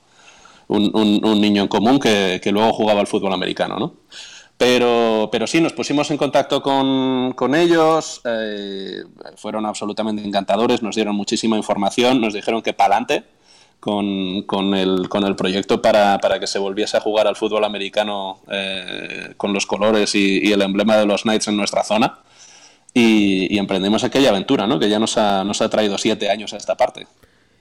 un, 0.67 0.91
un, 0.93 1.41
niño 1.41 1.63
en 1.63 1.67
común 1.67 1.99
que, 1.99 2.39
que 2.43 2.51
luego 2.51 2.71
jugaba 2.71 2.99
al 3.01 3.07
fútbol 3.07 3.33
americano, 3.33 3.79
¿no? 3.79 3.93
Pero, 4.59 5.29
pero 5.31 5.47
sí, 5.47 5.61
nos 5.61 5.71
pusimos 5.71 6.11
en 6.11 6.17
contacto 6.17 6.61
con, 6.61 7.31
con 7.31 7.55
ellos, 7.55 8.19
eh, 8.25 9.05
fueron 9.37 9.65
absolutamente 9.65 10.21
encantadores, 10.21 10.83
nos 10.83 10.95
dieron 10.95 11.15
muchísima 11.15 11.55
información, 11.55 12.19
nos 12.19 12.33
dijeron 12.33 12.61
que 12.61 12.73
para 12.73 12.97
adelante 12.97 13.23
con, 13.79 14.41
con, 14.41 14.73
el, 14.73 15.07
con 15.07 15.23
el 15.23 15.37
proyecto 15.37 15.81
para, 15.81 16.17
para, 16.17 16.41
que 16.41 16.45
se 16.45 16.59
volviese 16.59 16.97
a 16.97 16.99
jugar 16.99 17.25
al 17.25 17.37
fútbol 17.37 17.63
americano 17.63 18.41
eh, 18.51 19.33
con 19.37 19.53
los 19.53 19.65
colores 19.65 20.13
y, 20.15 20.51
el 20.51 20.61
emblema 20.61 20.97
de 20.97 21.05
los 21.05 21.21
Knights 21.21 21.47
en 21.47 21.55
nuestra 21.55 21.85
zona. 21.85 22.19
Y, 22.93 23.55
y 23.55 23.59
emprendimos 23.59 24.03
aquella 24.03 24.27
aventura, 24.27 24.67
¿no? 24.67 24.77
que 24.77 24.89
ya 24.89 24.99
nos 24.99 25.17
ha, 25.17 25.45
nos 25.45 25.61
ha 25.61 25.69
traído 25.69 25.97
siete 25.97 26.29
años 26.29 26.51
a 26.51 26.57
esta 26.57 26.75
parte. 26.75 27.07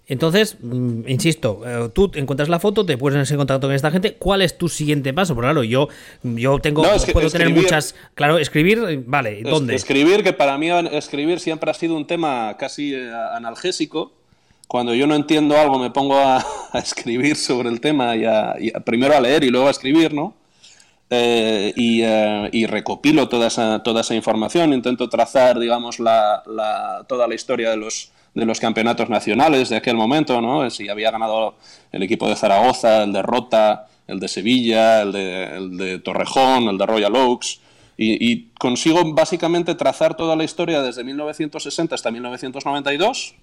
Entonces, 0.08 0.56
mm, 0.62 1.06
insisto, 1.06 1.60
eh, 1.66 1.90
tú 1.92 2.10
encuentras 2.14 2.48
la 2.48 2.58
foto, 2.58 2.86
te 2.86 2.96
pones 2.96 3.30
en 3.30 3.36
contacto 3.36 3.66
con 3.66 3.74
esta 3.74 3.90
gente. 3.90 4.14
¿Cuál 4.14 4.40
es 4.40 4.56
tu 4.56 4.70
siguiente 4.70 5.12
paso? 5.12 5.34
Porque 5.34 5.48
claro, 5.48 5.64
yo, 5.64 5.88
yo 6.22 6.58
tengo, 6.60 6.82
puedo 7.12 7.28
tener 7.28 7.50
muchas. 7.50 7.94
Claro, 8.14 8.38
escribir, 8.38 9.04
vale, 9.06 9.42
¿dónde? 9.42 9.74
escribir, 9.74 10.24
que 10.24 10.32
para 10.32 10.56
mí 10.56 10.70
escribir 10.92 11.40
siempre 11.40 11.70
ha 11.70 11.74
sido 11.74 11.94
un 11.94 12.06
tema 12.06 12.56
casi 12.58 12.94
eh, 12.94 13.12
analgésico. 13.34 14.12
Cuando 14.66 14.94
yo 14.94 15.06
no 15.06 15.14
entiendo 15.14 15.58
algo, 15.58 15.78
me 15.78 15.90
pongo 15.90 16.16
a, 16.16 16.42
escribir 16.74 17.36
sobre 17.36 17.68
el 17.68 17.80
tema 17.82 18.16
y, 18.16 18.24
a, 18.24 18.56
primero 18.86 19.14
a 19.14 19.20
leer 19.20 19.44
y 19.44 19.50
luego 19.50 19.68
a 19.68 19.70
escribir, 19.70 20.14
¿no? 20.14 20.34
Eh, 21.10 21.72
y, 21.76 22.66
recopilo 22.66 23.28
toda 23.28 23.48
esa, 23.48 23.82
toda 23.82 24.00
esa 24.00 24.14
información, 24.14 24.72
intento 24.72 25.08
trazar, 25.10 25.58
digamos, 25.58 26.00
la, 26.00 26.42
toda 27.08 27.28
la 27.28 27.34
historia 27.34 27.70
de 27.70 27.76
los 27.76 28.10
de 28.38 28.46
los 28.46 28.60
campeonatos 28.60 29.10
nacionales 29.10 29.68
de 29.68 29.76
aquel 29.76 29.96
momento, 29.96 30.40
¿no? 30.40 30.70
Si 30.70 30.88
había 30.88 31.10
ganado 31.10 31.56
el 31.90 32.04
equipo 32.04 32.28
de 32.28 32.36
Zaragoza, 32.36 33.02
el 33.02 33.12
de 33.12 33.22
Rota, 33.22 33.88
el 34.06 34.20
de 34.20 34.28
Sevilla, 34.28 35.02
el 35.02 35.12
de, 35.12 35.98
Torrejón, 36.04 36.68
el 36.68 36.78
de 36.78 36.86
Royal 36.86 37.16
Oaks. 37.16 37.60
Y, 37.96 38.50
consigo 38.60 39.12
básicamente 39.12 39.74
trazar 39.74 40.16
toda 40.16 40.36
la 40.36 40.44
historia 40.44 40.82
desde 40.82 41.02
1960 41.02 41.96
hasta 41.96 42.12
1992, 42.12 43.34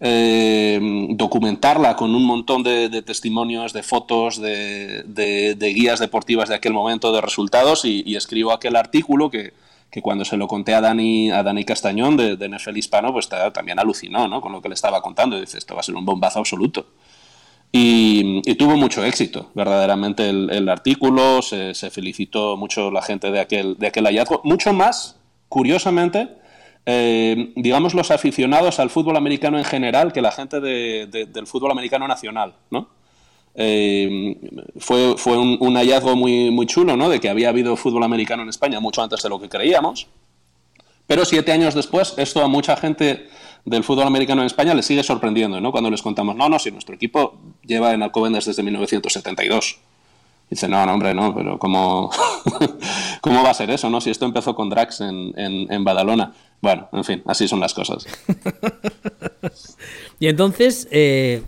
eh, 0.00 0.80
documentarla 1.10 1.94
con 1.94 2.14
un 2.14 2.24
montón 2.24 2.62
de, 2.62 3.02
testimonios, 3.02 3.74
de 3.74 3.82
fotos, 3.82 4.40
de, 4.40 5.72
guías 5.74 6.00
deportivas 6.00 6.48
de 6.48 6.54
aquel 6.54 6.72
momento, 6.72 7.12
de 7.12 7.20
resultados, 7.20 7.84
y 7.84 8.16
escribo 8.16 8.50
aquel 8.50 8.76
artículo 8.76 9.30
que, 9.30 9.52
que 9.94 10.02
cuando 10.02 10.24
se 10.24 10.36
lo 10.36 10.48
conté 10.48 10.74
a 10.74 10.80
Dani, 10.80 11.30
a 11.30 11.44
Dani 11.44 11.62
Castañón 11.62 12.16
de, 12.16 12.36
de 12.36 12.48
NFL 12.48 12.76
Hispano, 12.76 13.12
pues 13.12 13.28
también 13.28 13.78
alucinó 13.78 14.26
¿no? 14.26 14.40
con 14.40 14.50
lo 14.50 14.60
que 14.60 14.68
le 14.68 14.74
estaba 14.74 15.00
contando. 15.00 15.36
Y 15.36 15.42
dice, 15.42 15.56
esto 15.56 15.72
va 15.74 15.82
a 15.82 15.82
ser 15.84 15.94
un 15.94 16.04
bombazo 16.04 16.40
absoluto. 16.40 16.88
Y, 17.70 18.42
tuvo 18.56 18.76
mucho 18.76 19.04
éxito, 19.04 19.52
verdaderamente, 19.54 20.28
el, 20.28 20.68
artículo. 20.68 21.42
Se, 21.42 21.74
felicitó 21.92 22.56
mucho 22.56 22.90
la 22.90 23.02
gente 23.02 23.30
de 23.30 23.38
aquel, 23.38 23.76
de 23.78 23.86
aquel 23.86 24.06
hallazgo. 24.06 24.40
Mucho 24.42 24.72
más, 24.72 25.16
curiosamente, 25.48 26.26
eh, 26.86 27.52
digamos, 27.54 27.94
los 27.94 28.10
aficionados 28.10 28.80
al 28.80 28.90
fútbol 28.90 29.16
americano 29.16 29.58
en 29.58 29.64
general 29.64 30.12
que 30.12 30.22
la 30.22 30.32
gente 30.32 30.60
del 30.60 31.46
fútbol 31.46 31.70
americano 31.70 32.08
nacional, 32.08 32.54
¿no? 32.68 32.88
Eh, 33.54 34.36
fue, 34.78 35.14
fue 35.16 35.38
un, 35.38 35.74
hallazgo 35.76 36.16
muy, 36.16 36.50
muy 36.50 36.66
chulo, 36.66 36.96
¿no? 36.96 37.08
De 37.08 37.20
que 37.20 37.28
había 37.28 37.48
habido 37.48 37.76
fútbol 37.76 38.02
americano 38.02 38.42
en 38.42 38.48
España 38.48 38.80
mucho 38.80 39.02
antes 39.02 39.22
de 39.22 39.28
lo 39.28 39.40
que 39.40 39.48
creíamos. 39.48 40.06
Pero 41.06 41.24
siete 41.24 41.52
años 41.52 41.74
después, 41.74 42.14
esto 42.16 42.42
a 42.42 42.48
mucha 42.48 42.76
gente 42.76 43.28
del 43.64 43.84
fútbol 43.84 44.06
americano 44.06 44.42
en 44.42 44.46
España 44.46 44.74
le 44.74 44.82
sigue 44.82 45.02
sorprendiendo, 45.02 45.60
¿no? 45.60 45.70
Cuando 45.70 45.90
les 45.90 46.02
contamos, 46.02 46.34
no, 46.36 46.48
no, 46.48 46.58
si 46.58 46.70
nuestro 46.70 46.94
equipo 46.94 47.38
lleva 47.62 47.92
en 47.92 48.02
Alcobendas 48.02 48.46
desde 48.46 48.62
1972. 48.62 49.78
Dice, 50.50 50.68
no, 50.68 50.84
no, 50.84 50.92
hombre, 50.92 51.14
no, 51.14 51.34
pero 51.34 51.58
¿cómo, 51.58 52.10
¿cómo 53.20 53.42
va 53.42 53.50
a 53.50 53.54
ser 53.54 53.70
eso, 53.70 53.88
no? 53.88 54.00
Si 54.00 54.10
esto 54.10 54.26
empezó 54.26 54.54
con 54.54 54.68
Drax 54.68 55.00
en, 55.00 55.32
en 55.36 55.84
Badalona. 55.84 56.34
Bueno, 56.64 56.88
en 56.92 57.04
fin, 57.04 57.22
así 57.26 57.46
son 57.46 57.60
las 57.60 57.74
cosas. 57.74 58.06
y 60.18 60.28
entonces, 60.28 60.88
eh, 60.90 61.42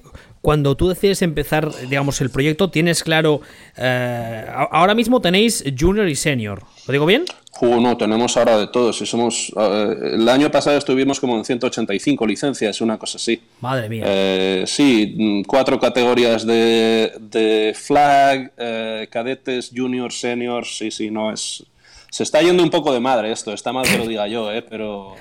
cuando 0.47 0.77
tú 0.77 0.89
decides 0.89 1.23
empezar, 1.23 1.73
digamos, 1.89 2.21
el 2.21 2.31
proyecto, 2.31 2.71
tienes 2.71 3.03
claro, 3.03 3.41
eh, 3.77 4.47
ahora 4.71 4.95
mismo 4.95 5.21
tenéis 5.21 5.65
junior 5.77 6.09
y 6.09 6.15
senior, 6.15 6.63
¿lo 6.87 6.93
digo 6.93 7.05
bien? 7.05 7.25
Uh, 7.61 7.81
no, 7.81 7.97
tenemos 7.97 8.37
ahora 8.37 8.57
de 8.57 8.69
todos. 8.69 8.97
somos, 8.97 9.53
eh, 9.57 9.97
el 10.13 10.29
año 10.29 10.49
pasado 10.49 10.79
estuvimos 10.79 11.19
como 11.19 11.37
en 11.37 11.45
185 11.45 12.25
licencias, 12.29 12.81
una 12.81 12.97
cosa 12.97 13.17
así. 13.17 13.43
Madre 13.61 13.89
mía. 13.89 14.05
Eh, 14.07 14.63
sí, 14.69 15.17
mm, 15.19 15.43
cuatro 15.49 15.81
categorías 15.81 16.47
de, 16.47 17.11
de 17.19 17.75
flag, 17.75 18.53
cadetes, 19.11 19.73
junior, 19.75 20.13
senior, 20.13 20.65
sí, 20.65 20.93
sí, 20.93 21.11
no 21.11 21.33
es 21.33 21.65
se 22.17 22.23
está 22.23 22.41
yendo 22.41 22.63
un 22.63 22.71
poco 22.71 22.95
de 22.95 23.01
madre 23.01 23.31
esto, 23.31 23.53
está 23.53 23.75
mal 23.75 23.87
que 23.87 23.99
lo 23.99 24.07
diga 24.07 24.27
yo, 24.27 24.51
¿eh? 24.51 24.63
pero... 24.63 25.17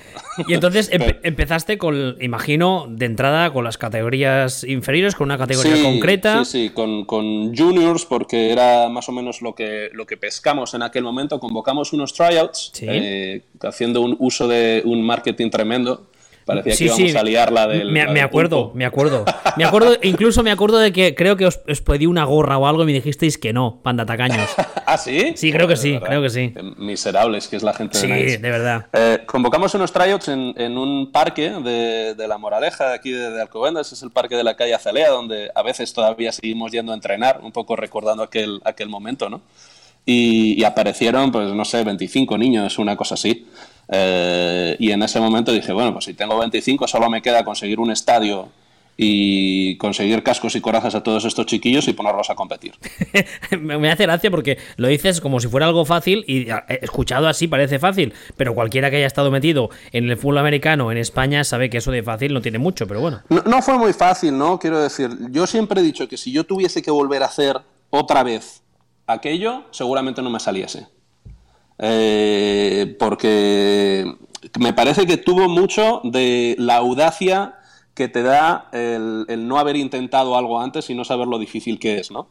Y 0.48 0.54
entonces 0.54 0.88
empezaste 1.22 1.76
con, 1.76 2.16
imagino, 2.22 2.86
de 2.88 3.04
entrada 3.04 3.52
con 3.52 3.64
las 3.64 3.76
categorías 3.76 4.64
inferiores, 4.64 5.14
con 5.14 5.26
una 5.26 5.36
categoría 5.36 5.82
concreta. 5.82 6.42
Sí, 6.46 6.68
sí, 6.68 6.70
con, 6.70 7.04
con, 7.04 7.54
juniors, 7.54 8.06
porque 8.06 8.50
era 8.50 8.88
más 8.88 9.10
o 9.10 9.12
menos 9.12 9.42
lo 9.42 9.54
que, 9.54 9.90
lo 9.92 10.06
que 10.06 10.16
pescamos 10.16 10.72
en 10.72 10.80
aquel 10.80 11.02
momento. 11.04 11.38
Convocamos 11.38 11.92
unos 11.92 12.14
tryouts, 12.14 12.72
eh, 12.80 13.42
haciendo 13.60 14.00
un 14.00 14.16
uso 14.18 14.48
de 14.48 14.80
un 14.86 15.02
marketing 15.02 15.50
tremendo 15.50 16.06
Parecía 16.46 16.76
que 16.76 16.84
íbamos 16.84 17.16
a 17.16 17.24
liarla 17.24 17.66
del. 17.66 17.90
Me, 17.90 18.06
me 18.06 18.20
acuerdo, 18.20 18.70
me 18.72 18.84
acuerdo. 18.84 19.24
Me 19.56 19.64
acuerdo, 19.66 19.96
incluso 20.02 20.44
me 20.44 20.52
acuerdo 20.52 20.78
de 20.78 20.92
que 20.92 21.16
creo 21.16 21.36
que 21.36 21.44
os, 21.44 21.58
pedí 21.84 22.06
una 22.06 22.24
gorra 22.24 22.56
o 22.56 22.68
algo 22.68 22.84
y 22.84 22.86
me 22.86 22.92
dijisteis 22.92 23.36
que 23.36 23.52
no, 23.52 23.80
panda 23.82 24.06
tacaños. 24.06 24.48
¿Ah, 24.86 24.96
sí? 24.96 25.32
Sí, 25.34 25.50
creo 25.50 25.66
que 25.66 25.76
sí, 25.76 25.98
creo 25.98 26.22
que 26.22 26.30
sí. 26.30 26.54
Miserables, 26.76 27.48
que 27.48 27.56
es 27.56 27.64
la 27.64 27.74
gente 27.74 27.98
de 27.98 28.06
Sí, 28.06 28.36
de 28.36 28.50
verdad. 28.50 28.86
Eh, 28.92 29.24
convocamos 29.26 29.74
unos 29.74 29.90
tryouts 29.90 30.28
en, 30.28 30.54
en 30.56 30.78
un 30.78 31.10
parque 31.10 31.50
de, 31.50 32.14
de, 32.14 32.28
La 32.28 32.38
Moraleja, 32.38 32.92
aquí 32.92 33.10
de, 33.10 33.32
de, 33.32 33.42
Alcobendas, 33.42 33.90
es 33.92 34.04
el 34.04 34.12
parque 34.12 34.36
de 34.36 34.44
la 34.44 34.54
calle 34.54 34.74
Azalea, 34.74 35.10
donde 35.10 35.50
a 35.52 35.62
veces 35.62 35.92
todavía 35.92 36.30
seguimos 36.30 36.70
yendo 36.70 36.92
a 36.92 36.94
entrenar, 36.94 37.40
un 37.42 37.50
poco 37.50 37.74
recordando 37.74 38.22
aquel, 38.22 38.60
aquel 38.64 38.88
momento, 38.88 39.28
¿no? 39.28 39.42
y, 40.06 40.62
aparecieron, 40.62 41.32
pues 41.32 41.52
no 41.52 41.64
sé, 41.64 41.82
25 41.82 42.38
niños, 42.38 42.78
una 42.78 42.96
cosa 42.96 43.14
así. 43.14 43.46
Eh, 43.88 44.76
y 44.78 44.90
en 44.90 45.02
ese 45.02 45.20
momento 45.20 45.52
dije, 45.52 45.72
bueno, 45.72 45.92
pues 45.92 46.06
si 46.06 46.14
tengo 46.14 46.38
25 46.38 46.88
solo 46.88 47.08
me 47.08 47.22
queda 47.22 47.44
conseguir 47.44 47.78
un 47.78 47.90
estadio 47.90 48.48
y 48.96 49.76
conseguir 49.76 50.22
cascos 50.22 50.56
y 50.56 50.60
corazas 50.60 50.94
a 50.94 51.02
todos 51.02 51.24
estos 51.24 51.46
chiquillos 51.46 51.86
y 51.86 51.92
ponerlos 51.92 52.30
a 52.30 52.34
competir. 52.34 52.74
me 53.60 53.90
hace 53.90 54.04
gracia 54.04 54.30
porque 54.30 54.58
lo 54.76 54.88
dices 54.88 55.20
como 55.20 55.38
si 55.38 55.48
fuera 55.48 55.66
algo 55.66 55.84
fácil 55.84 56.24
y 56.26 56.46
escuchado 56.80 57.28
así 57.28 57.46
parece 57.46 57.78
fácil, 57.78 58.14
pero 58.36 58.54
cualquiera 58.54 58.90
que 58.90 58.96
haya 58.96 59.06
estado 59.06 59.30
metido 59.30 59.68
en 59.92 60.08
el 60.08 60.16
fútbol 60.16 60.38
americano 60.38 60.90
en 60.90 60.98
España 60.98 61.44
sabe 61.44 61.68
que 61.68 61.78
eso 61.78 61.90
de 61.90 62.02
fácil 62.02 62.32
no 62.32 62.40
tiene 62.40 62.58
mucho, 62.58 62.86
pero 62.86 63.00
bueno. 63.00 63.20
No, 63.28 63.42
no 63.42 63.60
fue 63.60 63.76
muy 63.76 63.92
fácil, 63.92 64.36
¿no? 64.36 64.58
Quiero 64.58 64.80
decir, 64.80 65.10
yo 65.30 65.46
siempre 65.46 65.80
he 65.80 65.84
dicho 65.84 66.08
que 66.08 66.16
si 66.16 66.32
yo 66.32 66.44
tuviese 66.44 66.80
que 66.80 66.90
volver 66.90 67.22
a 67.22 67.26
hacer 67.26 67.60
otra 67.90 68.22
vez 68.22 68.62
aquello, 69.06 69.64
seguramente 69.70 70.22
no 70.22 70.30
me 70.30 70.40
saliese. 70.40 70.86
Eh, 71.78 72.96
porque 72.98 74.14
me 74.58 74.72
parece 74.72 75.06
que 75.06 75.16
tuvo 75.16 75.48
mucho 75.48 76.00
de 76.04 76.56
la 76.58 76.76
audacia 76.76 77.56
que 77.94 78.08
te 78.08 78.22
da 78.22 78.68
el, 78.72 79.26
no 79.48 79.58
haber 79.58 79.76
intentado 79.76 80.36
algo 80.36 80.60
antes 80.60 80.88
y 80.90 80.94
no 80.94 81.04
saber 81.04 81.26
lo 81.26 81.38
difícil 81.38 81.78
que 81.78 81.98
es, 81.98 82.10
¿no? 82.10 82.28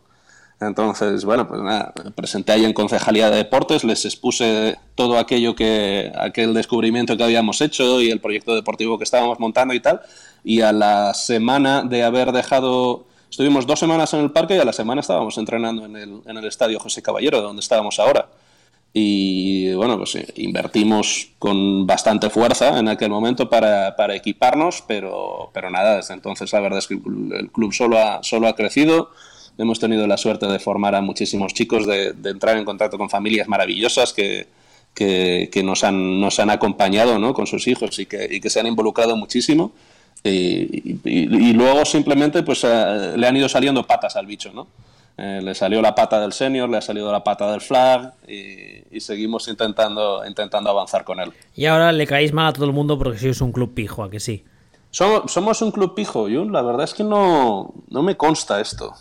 Entonces, 0.61 1.25
bueno, 1.25 1.47
pues 1.49 1.61
nada, 1.61 1.91
me 2.01 2.11
presenté 2.11 2.53
ahí 2.53 2.63
en 2.63 2.71
Concejalía 2.71 3.29
de 3.29 3.37
Deportes, 3.37 3.83
les 3.83 4.05
expuse 4.05 4.77
todo 4.95 5.17
aquello 5.17 5.53
que, 5.53 6.13
aquel 6.17 6.53
descubrimiento 6.53 7.17
que 7.17 7.23
habíamos 7.23 7.59
hecho 7.59 7.99
y 7.99 8.09
el 8.09 8.21
proyecto 8.21 8.55
deportivo 8.55 8.97
que 8.97 9.03
estábamos 9.03 9.39
montando 9.39 9.73
y 9.73 9.81
tal, 9.81 10.01
y 10.45 10.61
a 10.61 10.71
la 10.71 11.13
semana 11.13 11.83
de 11.83 12.03
haber 12.03 12.31
dejado, 12.31 13.05
estuvimos 13.29 13.67
dos 13.67 13.79
semanas 13.79 14.13
en 14.13 14.21
el 14.21 14.31
parque 14.31 14.55
y 14.55 14.59
a 14.59 14.65
la 14.65 14.71
semana 14.71 15.01
estábamos 15.01 15.37
entrenando 15.37 15.83
en 15.85 15.97
el, 15.97 16.21
en 16.25 16.37
el 16.37 16.45
estadio 16.45 16.79
José 16.79 17.01
Caballero, 17.01 17.41
donde 17.41 17.59
estábamos 17.59 17.99
ahora. 17.99 18.29
Y 18.97 19.73
bueno, 19.73 19.97
pues 19.97 20.15
eh, 20.15 20.25
invertimos 20.37 21.31
con 21.37 21.85
bastante 21.85 22.29
fuerza 22.29 22.79
en 22.79 22.87
aquel 22.87 23.09
momento 23.09 23.49
para, 23.49 23.93
para, 23.97 24.15
equiparnos, 24.15 24.85
pero, 24.87 25.49
pero 25.53 25.69
nada, 25.69 25.97
desde 25.97 26.13
entonces 26.13 26.53
la 26.53 26.61
verdad 26.61 26.79
es 26.79 26.87
que 26.87 26.93
el 26.93 27.51
club 27.51 27.73
solo 27.73 27.99
ha, 27.99 28.23
solo 28.23 28.47
ha 28.47 28.55
crecido. 28.55 29.09
Hemos 29.57 29.81
tenido 29.81 30.07
la 30.07 30.15
suerte 30.15 30.47
de 30.47 30.59
formar 30.59 30.95
a 30.95 31.01
muchísimos 31.01 31.53
chicos, 31.53 31.85
de, 31.85 32.13
de 32.13 32.29
entrar 32.29 32.55
en 32.55 32.63
contacto 32.63 32.97
con 32.97 33.09
familias 33.09 33.49
maravillosas 33.49 34.13
que, 34.13 34.47
que, 34.93 35.49
que, 35.51 35.61
nos, 35.61 35.83
han, 35.83 36.21
nos 36.21 36.39
han 36.39 36.49
acompañado 36.49 37.19
¿no? 37.19 37.33
con 37.33 37.47
sus 37.47 37.67
hijos 37.67 37.99
y 37.99 38.05
que, 38.05 38.29
y 38.31 38.39
que 38.39 38.49
se 38.49 38.61
han 38.61 38.67
involucrado 38.67 39.17
muchísimo. 39.17 39.73
Y, 40.23 40.99
y, 41.03 41.51
luego 41.51 41.83
simplemente 41.83 42.43
pues 42.43 42.63
eh, 42.63 43.13
le 43.17 43.27
han 43.27 43.35
ido 43.35 43.49
saliendo 43.49 43.85
patas 43.85 44.15
al 44.15 44.25
bicho, 44.25 44.53
¿no? 44.53 44.67
Eh, 45.17 45.39
le 45.41 45.55
salió 45.55 45.81
la 45.81 45.95
pata 45.95 46.19
del 46.19 46.33
senior, 46.33 46.69
le 46.69 46.77
ha 46.77 46.81
salido 46.81 47.09
la 47.11 47.23
pata 47.23 47.49
del 47.49 47.61
flag 47.61 48.13
y, 48.27 48.99
seguimos 48.99 49.47
intentando, 49.47 50.25
intentando 50.25 50.69
avanzar 50.69 51.03
con 51.03 51.19
él. 51.19 51.31
Y 51.53 51.65
ahora 51.65 51.91
le 51.91 52.07
caéis 52.07 52.33
mal 52.33 52.47
a 52.47 52.53
todo 52.53 52.65
el 52.65 52.73
mundo 52.73 52.97
porque 52.97 53.19
sois 53.19 53.39
un 53.41 53.51
club 53.51 53.73
pijo, 53.73 54.03
¿a 54.03 54.09
que 54.09 54.19
sí? 54.19 54.43
Somos, 54.89 55.31
somos 55.31 55.61
un 55.61 55.71
club 55.71 55.93
pijo, 55.93 56.23
Jun. 56.23 56.51
La 56.53 56.61
verdad 56.61 56.85
es 56.85 56.93
que 56.93 57.03
no, 57.03 57.73
no 57.89 58.01
me 58.01 58.15
consta 58.15 58.61
esto. 58.61 58.93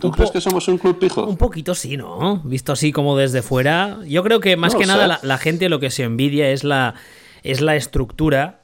¿Tú 0.00 0.10
crees 0.12 0.30
que 0.30 0.40
somos 0.40 0.66
un 0.68 0.78
club 0.78 0.98
pijo? 0.98 1.24
Un 1.24 1.36
poquito 1.36 1.74
sí, 1.74 1.96
¿no? 1.96 2.40
Visto 2.44 2.72
así 2.72 2.92
como 2.92 3.16
desde 3.16 3.42
fuera. 3.42 3.98
Yo 4.06 4.22
creo 4.22 4.40
que 4.40 4.56
más 4.56 4.74
que 4.74 4.86
nada 4.86 5.06
la, 5.06 5.20
la, 5.22 5.38
gente 5.38 5.68
lo 5.68 5.80
que 5.80 5.90
se 5.90 6.04
envidia 6.04 6.50
es 6.50 6.62
la, 6.62 6.94
es 7.42 7.60
la 7.60 7.76
estructura 7.76 8.60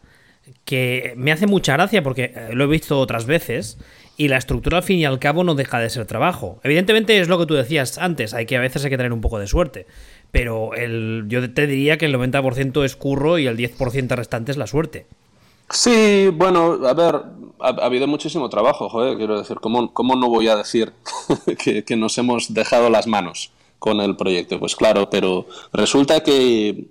que 0.65 1.15
me 1.17 1.33
hace 1.33 1.47
mucha 1.47 1.73
gracia 1.75 2.03
porque 2.03 2.33
eh, 2.35 2.49
lo 2.53 2.65
he 2.65 2.67
visto 2.67 2.99
otras 3.01 3.27
veces 3.27 3.79
y 4.17 4.29
la 4.29 4.39
estructura 4.39 4.79
al 4.79 4.83
fin 4.83 4.99
y 4.99 5.05
al 5.05 5.19
cabo 5.19 5.45
no 5.45 5.55
deja 5.55 5.79
de 5.79 5.91
ser 5.91 6.07
trabajo. 6.07 6.59
Evidentemente 6.63 7.19
es 7.21 7.29
lo 7.29 7.39
que 7.39 7.47
tú 7.47 7.55
decías 7.55 7.99
antes, 7.99 8.35
hay 8.35 8.47
que 8.47 8.57
a 8.57 8.61
veces 8.61 8.85
hay 8.85 8.91
que 8.91 8.97
tener 8.97 9.13
un 9.13 9.21
poco 9.21 9.39
de 9.39 9.47
suerte, 9.47 9.87
pero 10.31 10.75
el, 10.75 11.25
yo 11.29 11.53
te 11.53 11.67
diría 11.67 11.99
que 11.99 12.07
el 12.07 12.15
90% 12.15 12.85
es 12.85 12.97
curro 12.97 13.39
y 13.39 13.47
el 13.47 13.57
10% 13.57 14.09
restante 14.17 14.53
es 14.53 14.59
la 14.59 14.67
suerte. 14.67 15.07
Sí, 15.69 16.29
bueno, 16.33 16.79
a 16.87 16.95
ver, 16.95 17.17
ha, 17.59 17.69
habido 17.85 18.07
muchísimo 18.07 18.49
trabajo, 18.49 18.89
joder, 18.89 19.17
quiero 19.17 19.39
decir, 19.39 19.59
¿cómo, 19.61 19.93
cómo 19.93 20.15
no 20.15 20.29
voy 20.29 20.49
a 20.49 20.57
decir 20.57 20.93
que, 21.65 21.85
que 21.85 21.97
nos 21.97 22.17
hemos 22.19 22.55
dejado 22.55 22.89
las 22.89 23.07
manos 23.07 23.51
con 23.79 24.01
el 24.01 24.17
proyecto? 24.17 24.61
Pues 24.61 24.77
claro, 24.77 25.11
pero 25.11 25.47
resulta 25.73 26.23
que 26.23 26.87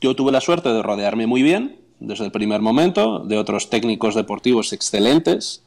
yo 0.00 0.14
tuve 0.14 0.30
la 0.30 0.40
suerte 0.40 0.68
de 0.68 0.82
rodearme 0.82 1.26
muy 1.26 1.42
bien 1.42 1.82
desde 2.00 2.24
el 2.24 2.32
primer 2.32 2.60
momento, 2.60 3.20
de 3.20 3.38
otros 3.38 3.70
técnicos 3.70 4.14
deportivos 4.14 4.72
excelentes, 4.72 5.61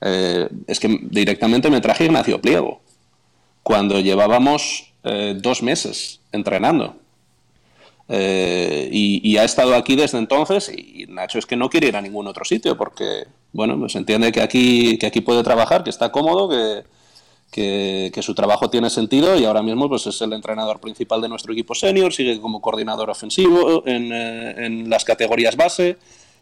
eh, 0.00 0.48
es 0.66 0.80
que 0.80 0.98
directamente 1.02 1.70
me 1.70 1.80
traje 1.80 2.04
Ignacio 2.04 2.40
Pliego, 2.40 2.80
cuando 3.62 4.00
llevábamos 4.00 4.92
eh, 5.04 5.34
dos 5.36 5.62
meses 5.62 6.20
entrenando. 6.32 6.96
Eh, 8.08 8.88
y, 8.92 9.36
ha 9.36 9.42
estado 9.42 9.74
aquí 9.74 9.96
desde 9.96 10.18
entonces 10.18 10.68
y 10.68 11.06
Nacho 11.08 11.40
es 11.40 11.46
que 11.46 11.56
no 11.56 11.68
quiere 11.68 11.88
ir 11.88 11.96
a 11.96 12.00
ningún 12.00 12.28
otro 12.28 12.44
sitio 12.44 12.76
porque, 12.76 13.26
bueno, 13.52 13.76
pues 13.76 13.96
entiende 13.96 14.30
que 14.30 14.40
aquí, 14.40 14.96
que 14.96 15.06
aquí 15.06 15.20
puede 15.20 15.42
trabajar, 15.42 15.82
que 15.82 15.90
está 15.90 16.12
cómodo, 16.12 16.48
que, 17.50 18.12
que, 18.14 18.22
su 18.22 18.32
trabajo 18.32 18.70
tiene 18.70 18.90
sentido 18.90 19.36
y 19.36 19.44
ahora 19.44 19.62
mismo 19.62 19.88
pues 19.88 20.06
es 20.06 20.20
el 20.22 20.32
entrenador 20.34 20.78
principal 20.78 21.20
de 21.20 21.28
nuestro 21.28 21.52
equipo 21.52 21.74
senior, 21.74 22.12
sigue 22.12 22.40
como 22.40 22.60
coordinador 22.60 23.10
ofensivo 23.10 23.82
en, 23.86 24.12
en 24.12 24.88
las 24.88 25.04
categorías 25.04 25.56
base 25.56 25.96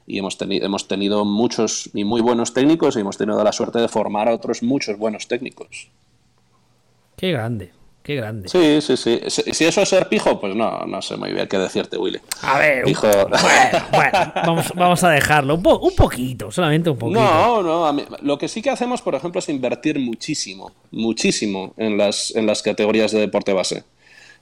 y 0.06 0.18
hemos, 0.18 0.36
tenido 0.36 0.66
hemos 0.66 0.88
tenido 0.88 1.24
muchos 1.24 1.90
y 1.94 2.04
muy 2.04 2.20
buenos 2.20 2.52
técnicos 2.52 2.96
y 2.96 3.00
hemos 3.00 3.16
tenido 3.16 3.42
la 3.42 3.52
suerte 3.52 3.78
de 3.78 3.88
formar 3.88 4.28
a 4.28 4.34
otros 4.34 4.62
muchos 4.62 4.98
buenos 4.98 5.28
técnicos. 5.28 5.88
Qué 7.16 7.32
grande, 7.32 7.72
qué 8.02 8.16
grande. 8.16 8.48
Sí, 8.48 8.80
sí, 8.80 8.96
sí. 8.96 9.20
Si, 9.28 9.64
eso 9.64 9.80
es 9.80 9.88
ser 9.88 10.08
pijo, 10.08 10.38
pues 10.40 10.54
no, 10.54 10.84
no 10.84 11.00
sé 11.00 11.16
muy 11.16 11.32
bien 11.32 11.48
qué 11.48 11.58
decirte, 11.58 11.96
Willy. 11.96 12.20
A 12.42 12.58
ver, 12.58 12.84
pijo... 12.84 13.06
bueno, 13.06 13.36
bueno 13.92 14.32
vamos, 14.34 14.72
vamos, 14.74 15.04
a 15.04 15.10
dejarlo. 15.10 15.54
Un, 15.54 15.66
un, 15.66 15.94
poquito, 15.96 16.50
solamente 16.50 16.90
un 16.90 16.98
poquito. 16.98 17.20
No, 17.20 17.62
no. 17.62 18.04
lo 18.20 18.36
que 18.36 18.48
sí 18.48 18.60
que 18.60 18.70
hacemos, 18.70 19.00
por 19.00 19.14
ejemplo, 19.14 19.38
es 19.38 19.48
invertir 19.48 19.98
muchísimo, 19.98 20.72
muchísimo 20.90 21.72
en 21.76 21.96
las, 21.96 22.34
en 22.34 22.46
las 22.46 22.62
categorías 22.62 23.12
de 23.12 23.20
deporte 23.20 23.52
base. 23.52 23.84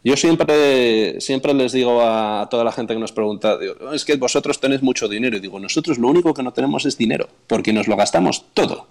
Yo 0.05 0.17
siempre, 0.17 1.21
siempre 1.21 1.55
les 1.55 1.73
digo 1.73 2.03
a 2.03 2.49
toda 2.51 2.65
la 2.65 2.73
gente 2.73 2.95
que 2.95 3.01
nos 3.01 3.13
pregunta, 3.13 3.57
es 3.93 4.05
que 4.05 4.17
vosotros 4.17 4.59
tenéis 4.59 4.83
mucho 4.83 5.09
dinero. 5.09 5.37
Y 5.37 5.41
digo, 5.41 5.61
nosotros 5.61 5.99
lo 5.99 6.09
único 6.09 6.35
que 6.35 6.43
no 6.43 6.53
tenemos 6.53 6.85
es 6.87 6.99
dinero, 6.99 7.29
porque 7.47 7.73
nos 7.73 7.87
lo 7.87 7.97
gastamos 7.97 8.45
todo. 8.53 8.89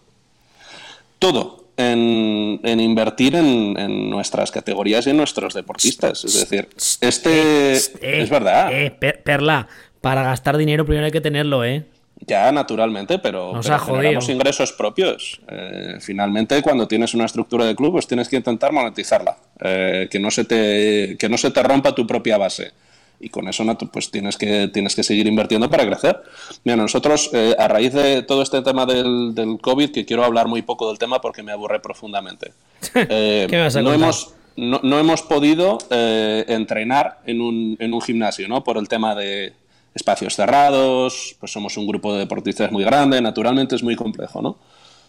Todo 1.20 1.66
en, 1.76 2.80
invertir 2.80 3.36
en, 3.36 4.09
nuestras 4.09 4.51
categorías 4.51 5.05
y 5.07 5.09
en 5.09 5.18
nuestros 5.18 5.53
deportistas. 5.53 6.24
Es 6.24 6.39
decir, 6.39 6.70
este 7.01 7.74
es 7.74 8.30
verdad. 8.30 8.70
Eh, 8.72 8.91
Perla, 8.91 9.68
para 9.99 10.24
gastar 10.24 10.57
dinero 10.57 10.86
primero 10.86 11.05
hay 11.05 11.12
que 11.12 11.22
tenerlo, 11.22 11.66
¿eh? 11.66 11.86
Ya, 12.28 12.51
naturalmente, 12.51 13.17
pero, 13.17 13.59
tenemos 13.86 14.30
ingresos 14.30 14.72
propios. 14.74 15.41
Eh, 15.47 15.97
finalmente, 15.99 16.61
cuando 16.61 16.88
tienes 16.88 17.13
una 17.15 17.26
estructura 17.26 17.65
de 17.65 17.76
club, 17.76 17.93
pues 17.93 18.07
tienes 18.07 18.30
que 18.30 18.36
intentar 18.36 18.72
monetizarla, 18.72 19.38
eh, 19.59 20.07
que, 20.09 20.19
no 20.19 20.30
se 20.30 20.45
te, 20.45 21.17
que 21.17 21.30
no 21.30 21.38
se 21.38 21.49
te 21.49 21.63
rompa 21.63 21.95
tu 21.95 22.05
propia 22.05 22.38
base. 22.38 22.72
Y 23.19 23.30
con 23.30 23.47
eso 23.47 23.63
pues 23.91 24.09
tienes 24.09 24.36
que, 24.36 24.67
tienes 24.67 24.95
que 24.95 25.03
seguir 25.03 25.28
invirtiendo 25.28 25.69
para 25.69 25.86
crecer. 25.86 26.22
Mira, 26.63 26.76
nosotros, 26.76 27.30
eh, 27.34 27.55
a 27.57 27.67
raíz 27.67 27.93
de 27.93 28.24
todo 28.24 28.41
este 28.41 28.61
tema 28.61 28.86
del, 28.86 29.34
del, 29.36 29.59
COVID, 29.59 29.91
que 29.91 30.05
quiero 30.05 30.24
hablar 30.24 30.47
muy 30.47 30.61
poco 30.63 30.89
del 30.89 30.97
tema 30.97 31.22
porque 31.22 31.43
me 31.43 31.51
aburre 31.51 31.80
profundamente, 31.80 32.53
no, 32.95 33.93
hemos, 33.93 34.34
no, 34.55 34.80
no, 34.82 34.99
hemos 34.99 35.22
podido 35.22 35.78
entrenar 35.91 37.19
en 37.26 37.41
un, 37.41 37.78
en 37.80 37.93
un 37.93 38.01
gimnasio, 38.01 38.47
¿no? 38.47 38.63
Por 38.63 38.78
el 38.78 38.88
tema 38.88 39.13
de, 39.13 39.53
espacios 39.94 40.36
cerrados, 40.36 41.36
pues 41.39 41.52
somos 41.52 41.78
un 41.78 41.88
grupo 41.88 42.14
de 42.14 42.20
deportistas 42.20 42.72
muy 42.72 42.84
grande, 42.84 43.22
naturalmente 43.22 43.76
es 43.76 43.84
muy 43.84 43.96
complejo, 43.96 44.42
¿no? 44.42 44.58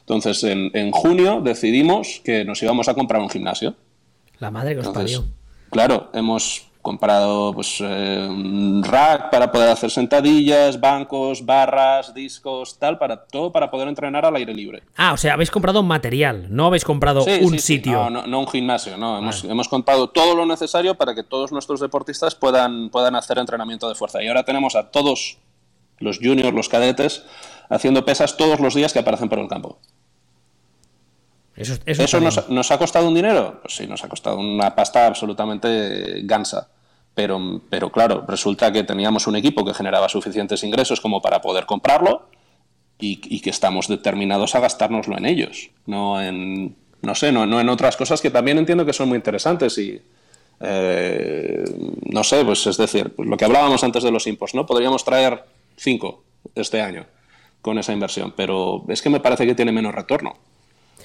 Entonces, 0.01 0.43
en, 0.45 0.71
en 0.75 0.91
junio 0.91 1.41
decidimos 1.41 2.21
que 2.25 2.45
nos 2.45 2.63
íbamos 2.63 2.89
a 2.89 2.95
comprar 2.95 3.23
un 3.23 3.31
gimnasio. 3.31 3.75
La 4.41 4.51
madre 4.51 4.75
que 4.75 4.81
os 4.81 4.89
parió. 4.89 5.25
Claro, 5.71 6.11
hemos 6.13 6.67
comprado 6.83 7.55
pues, 7.55 7.79
eh, 7.81 8.27
un 8.29 8.83
rack 8.83 9.31
para 9.31 9.51
poder 9.51 9.71
hacer 9.71 9.91
sentadillas, 9.91 10.79
bancos, 10.81 11.47
barras, 11.47 12.13
discos, 12.13 12.77
tal, 12.79 12.99
para 12.99 13.25
todo 13.25 13.53
para 13.53 13.71
poder 13.71 13.89
entrenar 13.89 14.27
al 14.27 14.35
aire 14.37 14.53
libre. 14.53 14.83
Ah, 14.97 15.13
o 15.13 15.17
sea, 15.17 15.35
habéis 15.35 15.51
comprado 15.51 15.83
material, 15.83 16.49
no 16.51 16.67
habéis 16.67 16.85
comprado 16.85 17.25
un 17.25 17.59
sitio. 17.59 18.11
No, 18.11 18.27
no, 18.27 18.41
un 18.41 18.49
gimnasio, 18.49 18.99
no. 18.99 19.19
Hemos, 19.19 19.45
hemos, 19.45 19.69
comprado 19.69 20.11
todo 20.11 20.35
lo 20.35 20.45
necesario 20.45 20.97
para 20.97 21.15
que 21.15 21.23
todos 21.23 21.53
nuestros 21.53 21.81
deportistas 21.81 22.35
puedan, 22.35 22.91
puedan 22.91 23.15
hacer 23.15 23.39
entrenamiento 23.39 23.89
de 23.89 23.95
fuerza. 23.95 24.23
Y 24.23 24.27
ahora 24.27 24.45
tenemos 24.45 24.75
a 24.75 24.91
todos 24.91 25.39
los 25.99 26.19
juniors, 26.19 26.53
los 26.53 26.69
cadetes, 26.69 27.25
haciendo 27.71 28.05
pesas 28.05 28.37
todos 28.37 28.59
los 28.59 28.75
días 28.75 28.93
que 28.93 28.99
aparecen 28.99 29.29
por 29.29 29.39
el 29.39 29.49
campo. 29.49 29.79
Eso, 31.55 32.21
nos, 32.21 32.71
ha 32.71 32.79
costado 32.79 33.09
un 33.09 33.15
dinero? 33.15 33.61
Pues 33.61 33.77
sí, 33.77 33.87
nos 33.87 34.03
ha 34.03 34.09
costado 34.09 34.39
una 34.39 34.75
pasta 34.75 35.07
absolutamente 35.07 36.23
gansa. 36.23 36.69
Pero, 37.15 37.61
pero 37.69 37.93
claro, 37.93 38.25
resulta 38.27 38.73
que 38.73 38.85
teníamos 38.85 39.27
un 39.27 39.37
equipo 39.37 39.65
que 39.65 39.75
generaba 39.75 40.09
suficientes 40.09 40.65
ingresos 40.65 41.01
como 41.01 41.21
para 41.21 41.43
poder 41.43 41.67
comprarlo 41.67 42.29
y, 42.99 43.41
que 43.41 43.51
estamos 43.51 43.89
determinados 43.89 44.55
a 44.55 44.61
gastárnoslo 44.61 45.19
en 45.19 45.27
ellos, 45.27 45.71
no 45.87 46.23
en, 46.23 46.77
no 47.03 47.15
sé, 47.15 47.33
no, 47.33 47.61
en 47.61 47.69
otras 47.69 47.97
cosas 47.97 48.21
que 48.23 48.31
también 48.31 48.59
entiendo 48.59 48.87
que 48.87 48.93
son 48.93 49.09
muy 49.09 49.17
interesantes 49.17 49.77
y 49.77 50.01
eh, 50.61 51.65
no 52.07 52.23
sé, 52.23 52.45
pues 52.45 52.67
es 52.67 52.77
decir, 52.77 53.13
lo 53.19 53.37
que 53.37 53.45
hablábamos 53.45 53.83
antes 53.83 54.05
de 54.05 54.13
los 54.13 54.27
impos, 54.27 54.55
¿no? 54.55 54.65
Podríamos 54.65 55.05
traer 55.05 55.45
cinco 55.77 56.23
este 56.55 56.81
año 56.81 57.05
con 57.61 57.79
esa 57.79 57.93
inversión, 57.93 58.33
pero 58.37 58.85
es 58.89 59.03
que 59.03 59.11
me 59.11 59.21
parece 59.21 59.47
que 59.47 59.55
tiene 59.55 59.73
menos 59.73 59.95
retorno. 59.95 60.37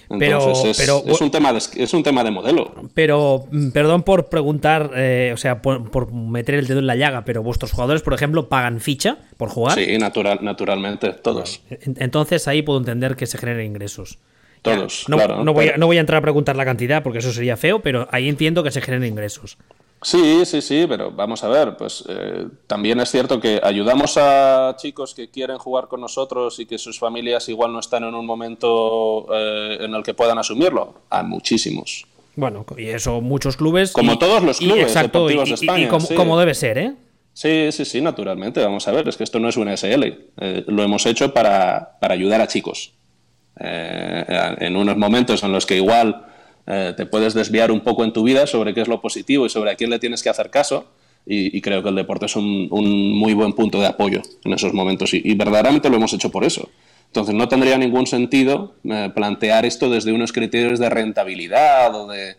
Entonces, 0.09 0.77
pero, 0.77 1.03
es, 1.05 1.19
un 1.19 1.31
tema 1.31 1.51
de, 1.51 1.59
es 1.75 1.93
un 1.93 2.01
tema 2.03 2.23
de 2.23 2.31
modelo. 2.31 2.73
Pero, 2.93 3.45
mm, 3.51 3.71
perdón 3.71 4.03
por 4.03 4.29
preguntar, 4.29 4.91
eh, 4.95 5.31
o 5.33 5.37
sea, 5.37 5.61
por, 5.61 6.11
meter 6.13 6.55
el 6.55 6.67
dedo 6.67 6.79
en 6.79 6.87
la 6.87 6.95
llaga, 6.95 7.25
pero 7.25 7.43
vuestros 7.43 7.71
jugadores, 7.71 8.01
por 8.01 8.13
ejemplo, 8.13 8.47
pagan 8.47 8.79
ficha 8.79 9.17
por 9.35 9.49
jugar. 9.49 9.77
Sí, 9.77 9.97
natural, 9.97 10.39
naturalmente, 10.41 11.11
todos. 11.11 11.61
Entonces 11.69 12.47
ahí 12.47 12.61
puedo 12.61 12.79
entender 12.79 13.15
que 13.15 13.25
se 13.25 13.37
generen 13.37 13.65
ingresos. 13.65 14.19
Todos, 14.61 15.05
no, 15.07 15.17
claro. 15.17 15.43
No 15.43 15.53
voy, 15.53 15.69
a, 15.69 15.77
no 15.77 15.85
voy 15.85 15.97
a 15.97 15.99
entrar 15.99 16.19
a 16.19 16.21
preguntar 16.21 16.55
la 16.55 16.65
cantidad 16.65 17.03
porque 17.03 17.19
eso 17.19 17.31
sería 17.31 17.57
feo, 17.57 17.79
pero 17.81 18.07
ahí 18.11 18.27
entiendo 18.27 18.63
que 18.63 18.71
se 18.71 18.81
generen 18.81 19.09
ingresos. 19.09 19.57
Sí, 20.07 20.45
sí, 20.45 20.61
sí, 20.61 20.85
pero 20.87 21.11
vamos 21.11 21.43
a 21.43 21.49
ver, 21.49 21.75
pues 21.75 22.01
eh, 22.07 22.47
también 22.65 22.97
es 23.01 23.11
cierto 23.11 23.41
que 23.41 23.59
ayudamos 23.61 24.15
a 24.15 24.73
chicos 24.77 25.13
que 25.13 25.29
quieren 25.29 25.57
jugar 25.57 25.89
con 25.89 25.99
nosotros 25.99 26.61
y 26.61 26.65
que 26.65 26.77
sus 26.77 26.97
familias 26.97 27.49
igual 27.49 27.73
no 27.73 27.79
están 27.79 28.05
en 28.05 28.15
un 28.15 28.25
momento 28.25 29.27
eh, 29.33 29.79
en 29.81 29.93
el 29.93 30.03
que 30.03 30.13
puedan 30.13 30.37
asumirlo. 30.37 30.93
A 31.09 31.23
muchísimos. 31.23 32.05
Bueno, 32.37 32.65
y 32.77 32.85
eso 32.85 33.19
muchos 33.19 33.57
clubes. 33.57 33.91
Como 33.91 34.17
todos 34.17 34.41
los 34.43 34.59
clubes 34.59 34.83
exacto, 34.83 35.27
deportivos 35.27 35.49
y, 35.49 35.51
de 35.51 35.55
España. 35.55 36.15
como, 36.15 36.39
debe 36.39 36.55
ser, 36.55 36.77
¿eh? 36.77 36.93
Sí, 37.33 37.73
sí, 37.73 37.83
sí, 37.83 37.99
naturalmente. 37.99 38.63
Vamos 38.63 38.87
a 38.87 38.93
ver, 38.93 39.09
es 39.09 39.17
que 39.17 39.25
esto 39.25 39.41
no 39.41 39.49
es 39.49 39.57
una 39.57 39.75
SL. 39.75 40.05
Eh, 40.37 40.63
lo 40.67 40.83
hemos 40.83 41.05
hecho 41.05 41.33
para, 41.33 41.97
para 41.99 42.13
ayudar 42.13 42.39
a 42.39 42.47
chicos. 42.47 42.93
en 43.59 44.77
unos 44.77 44.95
momentos 44.95 45.43
en 45.43 45.51
los 45.51 45.65
que 45.65 45.75
igual 45.75 46.26
eh, 46.67 46.93
te 46.95 47.05
puedes 47.05 47.33
desviar 47.33 47.71
un 47.71 47.79
poco 47.79 48.03
en 48.03 48.11
tu 48.11 48.23
vida 48.23 48.45
sobre 48.45 48.73
qué 48.73 48.81
es 48.81 48.89
lo 48.89 48.99
positivo 48.99 49.45
y 49.45 49.49
sobre 49.49 49.71
a 49.71 49.75
quién 49.75 49.89
le 49.89 49.99
tienes 49.99 50.21
que 50.21 50.29
hacer 50.29 50.49
caso. 50.49 50.85
Y, 51.29 51.59
creo 51.59 51.83
que 51.83 51.89
el 51.89 51.95
deporte 51.95 52.25
es 52.25 52.37
un, 52.37 52.69
muy 52.69 53.33
buen 53.33 53.51
punto 53.51 53.81
de 53.81 53.87
apoyo 53.87 54.21
en 54.45 54.53
esos 54.53 54.73
momentos 54.73 55.13
y, 55.13 55.33
verdaderamente 55.33 55.89
lo 55.89 55.97
hemos 55.97 56.13
hecho 56.13 56.31
por 56.31 56.45
eso. 56.45 56.69
Entonces 57.07 57.35
no 57.35 57.49
tendría 57.49 57.77
ningún 57.77 58.07
sentido 58.07 58.75
eh, 58.85 59.11
plantear 59.13 59.65
esto 59.65 59.89
desde 59.89 60.13
unos 60.13 60.31
criterios 60.31 60.79
de 60.79 60.89
rentabilidad 60.89 61.93
o 61.95 62.07
de... 62.07 62.35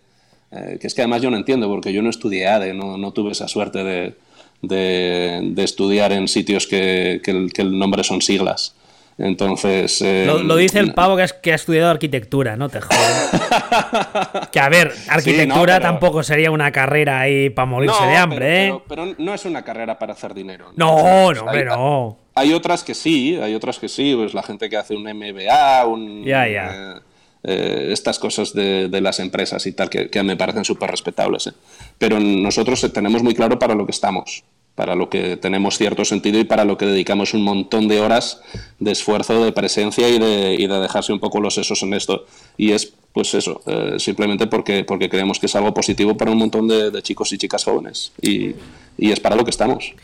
Eh, 0.51 0.79
que 0.81 0.87
es 0.87 0.95
que 0.95 1.03
además 1.03 1.20
yo 1.20 1.31
no 1.31 1.37
entiendo 1.37 1.68
porque 1.68 1.93
yo 1.93 2.01
no 2.01 2.09
estudié 2.09 2.47
ADE, 2.47 2.72
no, 2.72 2.97
no 2.97 3.12
tuve 3.12 3.33
esa 3.33 3.47
suerte 3.47 3.85
de, 3.85 4.14
de, 4.62 5.62
estudiar 5.62 6.12
en 6.12 6.26
sitios 6.26 6.66
que, 6.66 7.20
que, 7.22 7.31
el, 7.31 7.53
que 7.53 7.61
el 7.61 7.79
nombre 7.79 8.03
son 8.05 8.22
siglas. 8.22 8.74
Entonces. 9.18 10.00
lo, 10.00 10.58
eh, 10.58 10.62
dice 10.62 10.78
el 10.78 10.94
pavo 10.94 11.16
que, 11.16 11.26
que 11.42 11.50
ha 11.50 11.56
estudiado 11.56 11.90
arquitectura, 11.90 12.56
no 12.56 12.68
te 12.68 12.80
jodas. 12.80 14.48
que 14.52 14.60
a 14.60 14.68
ver, 14.68 14.92
arquitectura 15.08 15.80
tampoco 15.80 16.22
sería 16.22 16.52
una 16.52 16.70
carrera 16.70 17.20
ahí 17.20 17.50
para 17.50 17.66
morirse 17.66 18.06
de 18.06 18.16
hambre, 18.16 18.66
¿eh? 18.68 18.78
Pero, 18.88 19.14
no 19.18 19.34
es 19.34 19.44
una 19.44 19.64
carrera 19.64 19.98
para 19.98 20.12
hacer 20.12 20.34
dinero. 20.34 20.66
No, 20.76 21.32
no, 21.32 21.40
hombre, 21.42 21.64
no. 21.64 22.16
Hay 22.36 22.52
otras 22.52 22.84
que 22.84 22.94
sí, 22.94 23.36
hay 23.36 23.56
otras 23.56 23.80
que 23.80 23.88
sí, 23.88 24.14
pues 24.14 24.34
la 24.34 24.44
gente 24.44 24.70
que 24.70 24.76
hace 24.76 24.94
un 24.94 25.02
MBA, 25.02 25.84
un. 25.86 26.24
Ya, 26.24 26.46
ya. 26.46 26.70
Eh, 26.70 27.00
eh, 27.42 27.88
estas 27.90 28.20
cosas 28.20 28.52
de, 28.52 28.88
las 29.00 29.18
empresas 29.18 29.66
y 29.66 29.72
tal, 29.72 29.90
que, 29.90 30.10
que 30.10 30.22
me 30.22 30.36
parecen 30.36 30.64
súper 30.64 30.92
respetables. 30.92 31.52
Pero 31.98 32.20
nosotros 32.20 32.88
tenemos 32.92 33.24
muy 33.24 33.34
claro 33.34 33.58
para 33.58 33.74
lo 33.74 33.84
que 33.84 33.92
estamos 33.92 34.44
para 34.79 34.95
lo 34.95 35.11
que 35.11 35.37
tenemos 35.37 35.76
cierto 35.76 36.05
sentido 36.05 36.39
y 36.39 36.45
para 36.45 36.64
lo 36.64 36.79
que 36.79 36.87
dedicamos 36.87 37.35
un 37.35 37.43
montón 37.43 37.89
de 37.89 38.01
horas 38.01 38.41
de 38.79 38.93
esfuerzo, 38.93 39.45
de 39.45 39.51
presencia 39.51 40.09
y 40.09 40.20
de, 40.20 40.55
y 40.57 40.68
de 40.68 40.79
dejarse 40.79 41.12
un 41.12 41.18
poco 41.18 41.41
los 41.41 41.55
sesos 41.57 41.83
en 41.83 41.95
esto. 41.95 42.26
Y 42.57 42.70
es, 42.70 42.93
pues 43.12 43.35
eso, 43.35 43.61
eh, 43.66 43.97
simplemente 43.99 44.47
porque, 44.47 44.85
porque 44.85 45.09
creemos 45.09 45.41
que 45.41 45.47
es 45.47 45.57
algo 45.57 45.74
positivo 45.74 46.16
para 46.16 46.31
un 46.31 46.39
montón 46.39 46.68
de, 46.68 47.03
chicos 47.03 47.33
y 47.33 47.39
chicas 47.39 47.64
jóvenes. 47.64 48.12
Y, 48.22 48.55
y, 48.97 49.11
es 49.11 49.18
para 49.18 49.35
lo 49.35 49.43
que 49.43 49.51
estamos. 49.51 49.95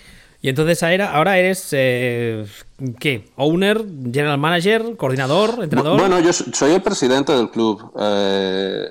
Y 0.43 0.49
entonces 0.49 0.83
ahora 0.83 1.39
eres, 1.39 1.69
eh, 1.71 2.45
¿qué? 2.99 3.27
¿Owner, 3.37 3.81
general 4.13 4.39
manager, 4.39 4.97
coordinador, 4.97 5.63
entrenador? 5.63 6.01
Bueno, 6.01 6.19
yo 6.19 6.33
soy 6.33 6.73
el 6.73 6.83
presidente 6.83 7.33
del 7.33 7.49
club. 7.49 7.93
Eh, 7.97 8.89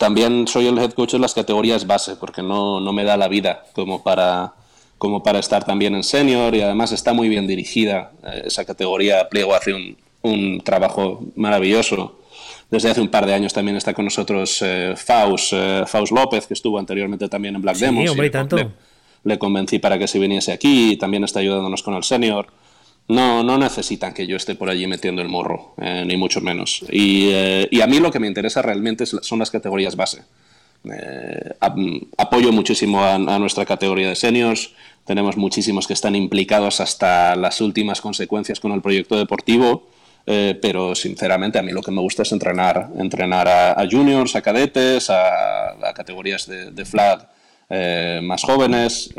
también 0.00 0.48
soy 0.48 0.66
el 0.66 0.78
head 0.78 0.92
coach 0.92 1.12
en 1.12 1.20
las 1.20 1.34
categorías 1.34 1.86
base, 1.86 2.16
porque 2.16 2.42
no, 2.42 2.80
no 2.80 2.90
me 2.90 3.04
da 3.04 3.18
la 3.18 3.28
vida 3.28 3.64
como 3.74 4.02
para, 4.02 4.54
como 4.96 5.22
para 5.22 5.40
estar 5.40 5.64
también 5.64 5.94
en 5.94 6.02
senior 6.02 6.54
y 6.54 6.62
además 6.62 6.92
está 6.92 7.12
muy 7.12 7.28
bien 7.28 7.46
dirigida 7.46 8.10
eh, 8.24 8.44
esa 8.46 8.64
categoría. 8.64 9.28
Pliego 9.28 9.54
hace 9.54 9.74
un, 9.74 9.98
un, 10.22 10.62
trabajo 10.62 11.22
maravilloso. 11.36 12.18
Desde 12.70 12.88
hace 12.88 13.02
un 13.02 13.08
par 13.08 13.26
de 13.26 13.34
años 13.34 13.52
también 13.52 13.76
está 13.76 13.92
con 13.92 14.06
nosotros 14.06 14.62
eh, 14.62 14.94
Faust, 14.96 15.52
eh, 15.52 15.84
Faust 15.86 16.12
López, 16.12 16.46
que 16.46 16.54
estuvo 16.54 16.78
anteriormente 16.78 17.28
también 17.28 17.56
en 17.56 17.60
Black 17.60 17.76
sí, 17.76 17.84
Demos. 17.84 18.10
Hombre, 18.10 18.30
tanto. 18.30 18.56
Le, 18.56 18.70
le, 19.24 19.38
convencí 19.38 19.80
para 19.80 19.98
que 19.98 20.08
se 20.08 20.18
viniese 20.18 20.50
aquí 20.50 20.92
y 20.92 20.96
también 20.96 21.24
está 21.24 21.40
ayudándonos 21.40 21.82
con 21.82 21.92
el 21.92 22.04
senior 22.04 22.46
no, 23.10 23.42
no 23.42 23.58
necesitan 23.58 24.14
que 24.14 24.26
yo 24.26 24.36
esté 24.36 24.54
por 24.54 24.70
allí 24.70 24.86
metiendo 24.86 25.20
el 25.20 25.28
morro, 25.28 25.74
eh, 25.80 26.04
ni 26.06 26.16
mucho 26.16 26.40
menos. 26.40 26.84
Eh, 26.88 27.66
y, 27.70 27.80
a 27.80 27.86
mí 27.86 27.98
lo 27.98 28.10
que 28.10 28.20
me 28.20 28.28
interesa 28.28 28.62
realmente 28.62 29.04
son 29.04 29.38
las 29.40 29.50
categorías 29.50 29.96
base. 29.96 30.22
Eh, 30.84 31.54
apoyo 32.16 32.52
muchísimo 32.52 33.04
a, 33.04 33.18
nuestra 33.18 33.66
categoría 33.66 34.08
de 34.08 34.14
seniors. 34.14 34.72
Tenemos 35.04 35.36
muchísimos 35.36 35.86
que 35.88 35.92
están 35.92 36.14
implicados 36.14 36.80
hasta 36.80 37.34
las 37.34 37.60
últimas 37.60 38.00
consecuencias 38.00 38.60
con 38.60 38.72
el 38.72 38.80
proyecto 38.80 39.16
deportivo. 39.16 39.88
pero 40.24 40.94
sinceramente 40.94 41.58
a 41.58 41.62
mí 41.62 41.72
lo 41.72 41.82
que 41.82 41.90
me 41.90 42.00
gusta 42.00 42.22
es 42.22 42.30
entrenar, 42.30 42.90
entrenar 42.96 43.48
a, 43.48 43.88
juniors, 43.90 44.36
a 44.36 44.42
cadetes, 44.42 45.10
a, 45.10 45.92
categorías 45.94 46.46
de, 46.46 46.84
flag 46.84 47.26
más 48.22 48.42
jóvenes. 48.42 49.14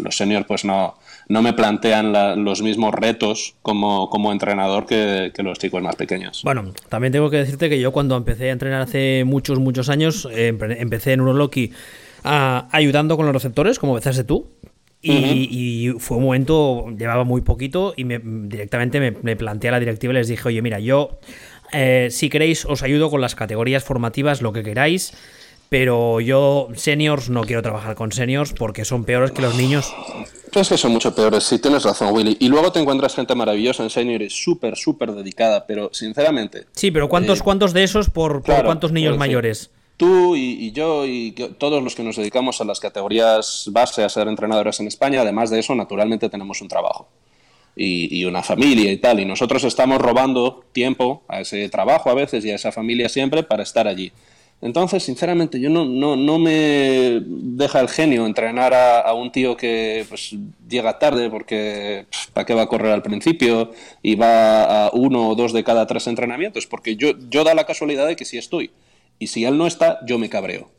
los 0.00 0.16
seniors 0.16 0.46
pues 0.46 0.64
no, 0.64 0.94
no 1.28 1.42
me 1.42 1.52
plantean 1.52 2.12
los 2.44 2.62
mismos 2.62 2.94
retos 2.94 3.54
como, 3.62 4.10
como 4.10 4.32
entrenador 4.32 4.86
que, 4.86 5.32
los 5.38 5.58
chicos 5.58 5.82
más 5.82 5.96
pequeños. 5.96 6.42
Bueno, 6.44 6.72
también 6.88 7.12
tengo 7.12 7.30
que 7.30 7.38
decirte 7.38 7.68
que 7.68 7.80
yo 7.80 7.92
cuando 7.92 8.16
empecé 8.16 8.50
a 8.50 8.52
entrenar 8.52 8.82
hace 8.82 9.24
muchos, 9.24 9.58
muchos 9.58 9.88
años, 9.88 10.28
eh, 10.30 10.56
empecé 10.78 11.12
en 11.12 11.20
Uroloki 11.20 11.72
a, 12.22 12.68
ayudando 12.72 13.16
con 13.16 13.26
los 13.26 13.34
receptores, 13.34 13.78
como 13.78 13.96
empezaste 13.96 14.24
tú. 14.24 14.48
Y, 15.06 15.92
fue 15.98 16.16
un 16.16 16.24
momento, 16.24 16.86
llevaba 16.96 17.24
muy 17.24 17.42
poquito 17.42 17.92
y 17.94 18.04
me, 18.04 18.18
directamente 18.24 19.00
me, 19.00 19.36
planteé 19.36 19.68
a 19.68 19.72
la 19.72 19.80
directiva 19.80 20.14
y 20.14 20.16
les 20.16 20.28
dije, 20.28 20.48
oye, 20.48 20.62
mira, 20.62 20.78
yo, 20.78 21.18
eh, 21.74 22.08
si 22.10 22.30
queréis, 22.30 22.64
os 22.64 22.82
ayudo 22.82 23.10
con 23.10 23.20
las 23.20 23.34
categorías 23.34 23.84
formativas, 23.84 24.40
lo 24.40 24.54
que 24.54 24.62
queráis 24.62 25.12
pero 25.68 26.20
yo 26.20 26.68
seniors 26.74 27.30
no 27.30 27.42
quiero 27.42 27.62
trabajar 27.62 27.94
con 27.94 28.12
seniors 28.12 28.52
porque 28.52 28.84
son 28.84 29.04
peores 29.04 29.32
que 29.32 29.42
los 29.42 29.54
niños. 29.54 29.92
Es 30.52 30.68
que 30.68 30.78
son 30.78 30.92
mucho 30.92 31.12
peores, 31.14 31.42
sí, 31.42 31.58
tienes 31.58 31.82
razón, 31.82 32.14
Willy. 32.14 32.36
Y 32.38 32.48
luego 32.48 32.70
te 32.70 32.78
encuentras 32.78 33.14
gente 33.16 33.34
maravillosa 33.34 33.82
en 33.82 33.90
seniors, 33.90 34.32
súper, 34.32 34.76
súper 34.76 35.10
dedicada, 35.12 35.66
pero 35.66 35.90
sinceramente... 35.92 36.66
Sí, 36.72 36.92
pero 36.92 37.08
¿cuántos, 37.08 37.40
eh, 37.40 37.42
¿cuántos 37.42 37.72
de 37.72 37.82
esos 37.82 38.08
por, 38.08 38.44
cuántos 38.44 38.92
niños 38.92 39.18
mayores? 39.18 39.70
Tú 39.96 40.36
y, 40.36 40.70
yo 40.72 41.06
y 41.06 41.32
todos 41.58 41.82
los 41.82 41.96
que 41.96 42.04
nos 42.04 42.16
dedicamos 42.16 42.60
a 42.60 42.64
las 42.64 42.78
categorías 42.78 43.68
base, 43.72 44.04
a 44.04 44.08
ser 44.08 44.28
entrenadores 44.28 44.78
en 44.78 44.86
España, 44.86 45.22
además 45.22 45.50
de 45.50 45.58
eso, 45.58 45.74
naturalmente 45.74 46.28
tenemos 46.28 46.60
un 46.60 46.68
trabajo. 46.68 47.08
Y, 47.76 48.20
y, 48.20 48.24
una 48.24 48.44
familia 48.44 48.92
y 48.92 48.98
tal. 48.98 49.18
Y 49.18 49.24
nosotros 49.24 49.64
estamos 49.64 50.00
robando 50.00 50.62
tiempo 50.70 51.24
a 51.26 51.40
ese 51.40 51.68
trabajo 51.68 52.08
a 52.08 52.14
veces 52.14 52.44
y 52.44 52.52
a 52.52 52.54
esa 52.54 52.70
familia 52.70 53.08
siempre 53.08 53.42
para 53.42 53.64
estar 53.64 53.88
allí. 53.88 54.12
Entonces, 54.64 55.02
sinceramente, 55.02 55.60
yo 55.60 55.68
no, 55.68 55.84
no, 55.84 56.16
no 56.16 56.38
me 56.38 57.20
deja 57.22 57.80
el 57.80 57.88
genio 57.90 58.24
entrenar 58.24 58.72
a, 58.72 59.12
un 59.12 59.30
tío 59.30 59.58
que 59.58 60.06
pues, 60.08 60.34
llega 60.66 60.98
tarde 60.98 61.28
porque 61.28 62.06
¿para 62.32 62.46
qué 62.46 62.54
va 62.54 62.62
a 62.62 62.66
correr 62.66 62.90
al 62.92 63.02
principio? 63.02 63.72
Y 64.02 64.14
va 64.14 64.86
a 64.86 64.90
uno 64.94 65.28
o 65.28 65.34
dos 65.34 65.52
de 65.52 65.64
cada 65.64 65.86
tres 65.86 66.06
entrenamientos, 66.06 66.66
porque 66.66 66.96
yo, 66.96 67.10
yo 67.28 67.44
da 67.44 67.52
la 67.52 67.66
casualidad 67.66 68.06
de 68.06 68.16
que 68.16 68.24
sí 68.24 68.38
estoy. 68.38 68.70
Y 69.18 69.26
si 69.26 69.44
él 69.44 69.58
no 69.58 69.66
está, 69.66 69.98
yo 70.06 70.18
me 70.18 70.30
cabreo. 70.30 70.70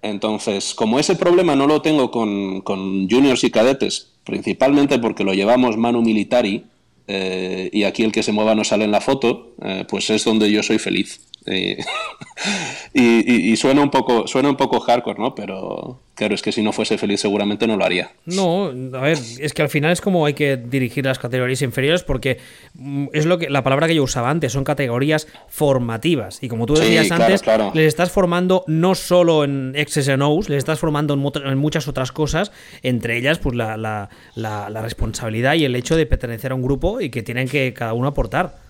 Entonces, 0.00 0.72
como 0.74 0.98
ese 0.98 1.14
problema 1.14 1.54
no 1.54 1.66
lo 1.66 1.82
tengo 1.82 2.10
con, 2.10 2.62
con 2.62 3.10
juniors 3.10 3.44
y 3.44 3.50
cadetes, 3.50 4.12
principalmente 4.24 4.98
porque 4.98 5.24
lo 5.24 5.34
llevamos 5.34 5.76
manu 5.76 6.00
militari, 6.00 6.64
eh, 7.06 7.68
y 7.70 7.84
aquí 7.84 8.02
el 8.02 8.12
que 8.12 8.22
se 8.22 8.32
mueva 8.32 8.54
no 8.54 8.64
sale 8.64 8.84
en 8.84 8.90
la 8.90 9.02
foto, 9.02 9.52
eh, 9.62 9.84
pues 9.86 10.08
es 10.08 10.24
donde 10.24 10.50
yo 10.50 10.62
soy 10.62 10.78
feliz. 10.78 11.20
y, 12.94 13.56
suena 13.56 13.82
un 13.82 13.90
poco 13.90 14.26
suena 14.26 14.48
un 14.48 14.56
poco 14.56 14.80
hardcore, 14.80 15.18
¿no? 15.18 15.34
Pero 15.34 16.00
claro, 16.14 16.34
es 16.34 16.42
que 16.42 16.52
si 16.52 16.62
no 16.62 16.72
fuese 16.72 16.96
feliz 16.96 17.20
seguramente 17.20 17.66
no 17.66 17.76
lo 17.76 17.84
haría. 17.84 18.12
No, 18.24 18.66
a 18.66 19.00
ver, 19.00 19.18
es 19.40 19.52
que 19.52 19.62
al 19.62 19.68
final 19.68 19.92
es 19.92 20.00
como 20.00 20.24
hay 20.24 20.34
que 20.34 20.56
dirigir 20.56 21.04
las 21.04 21.18
categorías 21.18 21.60
inferiores 21.62 22.02
porque 22.02 22.38
mm, 22.74 23.08
es 23.12 23.26
lo 23.26 23.38
que 23.38 23.50
la 23.50 23.62
palabra 23.62 23.86
que 23.88 23.94
yo 23.94 24.02
usaba 24.02 24.30
antes, 24.30 24.52
son 24.52 24.64
categorías 24.64 25.28
formativas. 25.48 26.42
Y 26.42 26.48
como 26.48 26.66
tú 26.66 26.74
decías 26.74 27.10
antes, 27.10 27.42
les 27.74 27.86
estás 27.86 28.10
formando 28.10 28.64
no 28.66 28.94
solo 28.94 29.44
en 29.44 29.74
X's 29.76 30.08
and 30.08 30.22
O's, 30.22 30.48
les 30.48 30.58
estás 30.58 30.78
formando 30.78 31.14
en, 31.14 31.58
muchas 31.58 31.88
otras 31.88 32.10
cosas, 32.10 32.52
entre 32.82 33.18
ellas 33.18 33.38
pues 33.38 33.54
la, 33.54 33.76
la 33.76 34.82
responsabilidad 34.82 35.54
y 35.54 35.64
el 35.64 35.76
hecho 35.76 35.94
de 35.94 36.06
pertenecer 36.06 36.52
a 36.52 36.54
un 36.54 36.62
grupo 36.62 37.00
y 37.00 37.10
que 37.10 37.22
tienen 37.22 37.48
que 37.48 37.74
cada 37.74 37.92
uno 37.92 38.08
aportar. 38.08 38.63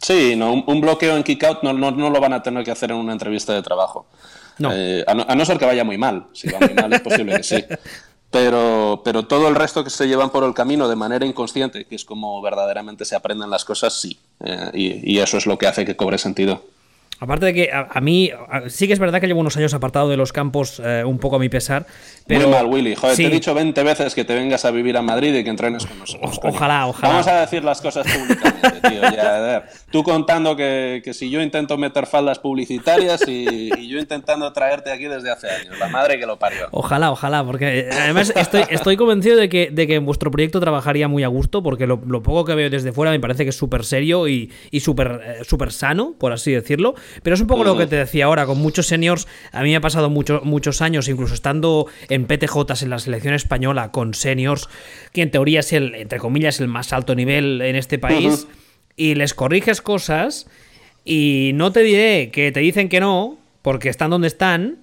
Sí, 0.00 0.36
no, 0.36 0.52
un, 0.52 0.80
bloqueo 0.80 1.16
en 1.16 1.24
kick-out 1.24 1.62
no, 1.62 1.72
no, 1.72 1.90
no, 1.90 2.10
lo 2.10 2.20
van 2.20 2.32
a 2.32 2.42
tener 2.42 2.64
que 2.64 2.70
hacer 2.70 2.90
en 2.90 2.96
una 2.96 3.12
entrevista 3.12 3.52
de 3.52 3.62
trabajo. 3.62 4.06
No. 4.58 4.70
Eh, 4.72 5.04
a, 5.06 5.14
no, 5.14 5.44
ser 5.44 5.58
que 5.58 5.64
vaya 5.64 5.84
muy 5.84 5.98
mal. 5.98 6.26
Si 6.32 6.48
va 6.48 6.60
muy 6.60 6.74
mal 6.74 6.92
es 6.92 7.00
posible 7.00 7.36
que 7.36 7.42
sí. 7.42 7.64
Pero, 8.30 9.00
pero 9.06 9.22
todo 9.22 9.48
el 9.48 9.54
resto 9.54 9.82
que 9.82 9.88
se 9.88 10.06
llevan 10.06 10.28
por 10.28 10.44
el 10.44 10.52
camino 10.52 10.86
de 10.86 10.96
manera 10.96 11.24
inconsciente, 11.24 11.86
que 11.86 11.94
es 11.94 12.04
como 12.04 12.42
verdaderamente 12.42 13.06
se 13.06 13.16
aprenden 13.16 13.48
las 13.48 13.64
cosas, 13.64 13.98
sí. 13.98 14.18
Eh, 14.44 14.70
y, 14.74 15.14
y 15.14 15.18
eso 15.20 15.38
es 15.38 15.46
lo 15.46 15.56
que 15.56 15.66
hace 15.66 15.86
que 15.86 15.96
cobre 15.96 16.18
sentido. 16.18 16.62
Aparte 17.20 17.46
de 17.46 17.54
que 17.54 17.70
a, 17.72 18.00
mí 18.00 18.30
sí 18.68 18.86
que 18.86 18.92
es 18.92 18.98
verdad 18.98 19.20
que 19.20 19.26
llevo 19.26 19.40
unos 19.40 19.56
años 19.56 19.74
apartado 19.74 20.08
de 20.08 20.16
los 20.16 20.32
campos 20.32 20.80
eh, 20.84 21.02
un 21.04 21.18
poco 21.18 21.36
a 21.36 21.38
mi 21.38 21.48
pesar. 21.48 21.84
Pero, 22.26 22.42
Muy 22.42 22.50
mal, 22.50 22.66
Willy. 22.66 22.94
Joder, 22.94 23.16
te 23.16 23.26
he 23.26 23.30
dicho 23.30 23.54
20 23.54 23.82
veces 23.82 24.14
que 24.14 24.24
te 24.24 24.34
vengas 24.34 24.64
a 24.64 24.70
vivir 24.70 24.96
a 24.96 25.02
Madrid 25.02 25.34
y 25.34 25.42
que 25.42 25.50
entrenes 25.50 25.84
con 25.86 25.98
nosotros. 25.98 26.38
ojalá, 26.42 26.86
ojalá. 26.86 27.08
Vamos 27.08 27.26
a 27.26 27.40
decir 27.40 27.64
las 27.64 27.80
cosas 27.80 28.06
públicamente, 28.06 28.88
tío. 28.88 29.00
Ya, 29.00 29.64
Tú 29.90 30.04
contando 30.04 30.54
que, 30.54 31.00
que, 31.02 31.14
si 31.14 31.30
yo 31.30 31.40
intento 31.40 31.76
meter 31.78 32.06
faldas 32.06 32.38
publicitarias 32.38 33.26
y, 33.26 33.70
y, 33.76 33.88
yo 33.88 33.98
intentando 33.98 34.52
traerte 34.52 34.92
aquí 34.92 35.04
desde 35.04 35.30
hace 35.30 35.48
años. 35.48 35.78
La 35.78 35.88
madre 35.88 36.18
que 36.20 36.26
lo 36.26 36.38
parió. 36.38 36.68
Ojalá, 36.70 37.10
ojalá. 37.10 37.44
Porque 37.44 37.80
eh, 37.80 37.88
además 37.90 38.32
estoy, 38.36 38.62
estoy 38.68 38.96
convencido 38.96 39.36
de 39.36 39.48
que, 39.48 39.70
de 39.72 39.86
que 39.86 39.94
en 39.96 40.04
vuestro 40.04 40.30
proyecto 40.30 40.60
trabajaría 40.60 41.08
muy 41.08 41.24
a 41.24 41.28
gusto 41.28 41.62
porque 41.62 41.86
lo, 41.86 42.00
lo 42.06 42.22
poco 42.22 42.44
que 42.44 42.54
veo 42.54 42.70
desde 42.70 42.92
fuera 42.92 43.10
me 43.10 43.18
parece 43.18 43.44
que 43.44 43.50
es 43.50 43.56
súper 43.56 43.84
serio 43.84 44.28
y, 44.28 44.52
y 44.70 44.80
súper 44.80 45.20
eh, 45.24 45.44
super 45.44 45.72
sano, 45.72 46.14
por 46.18 46.32
así 46.32 46.52
decirlo. 46.52 46.94
Pero 47.22 47.34
es 47.34 47.40
un 47.40 47.46
poco 47.46 47.64
lo 47.64 47.76
que 47.76 47.86
te 47.86 47.96
decía 47.96 48.26
ahora, 48.26 48.46
con 48.46 48.58
muchos 48.58 48.86
seniors, 48.86 49.26
a 49.52 49.62
mí 49.62 49.70
me 49.70 49.76
ha 49.76 49.80
pasado 49.80 50.10
mucho, 50.10 50.40
muchos 50.44 50.82
años, 50.82 51.08
incluso 51.08 51.34
estando 51.34 51.86
en 52.08 52.26
PTJ 52.26 52.82
en 52.82 52.90
la 52.90 52.98
selección 52.98 53.34
española, 53.34 53.90
con 53.90 54.14
seniors, 54.14 54.68
que 55.12 55.22
en 55.22 55.30
teoría 55.30 55.60
es 55.60 55.72
el, 55.72 55.94
entre 55.94 56.18
comillas, 56.18 56.60
el 56.60 56.68
más 56.68 56.92
alto 56.92 57.14
nivel 57.14 57.60
en 57.62 57.76
este 57.76 57.98
país, 57.98 58.46
y 58.96 59.14
les 59.14 59.34
corriges 59.34 59.80
cosas, 59.80 60.46
y 61.04 61.52
no 61.54 61.72
te 61.72 61.82
diré 61.82 62.30
que 62.30 62.52
te 62.52 62.60
dicen 62.60 62.88
que 62.88 63.00
no, 63.00 63.38
porque 63.62 63.88
están 63.88 64.10
donde 64.10 64.28
están, 64.28 64.78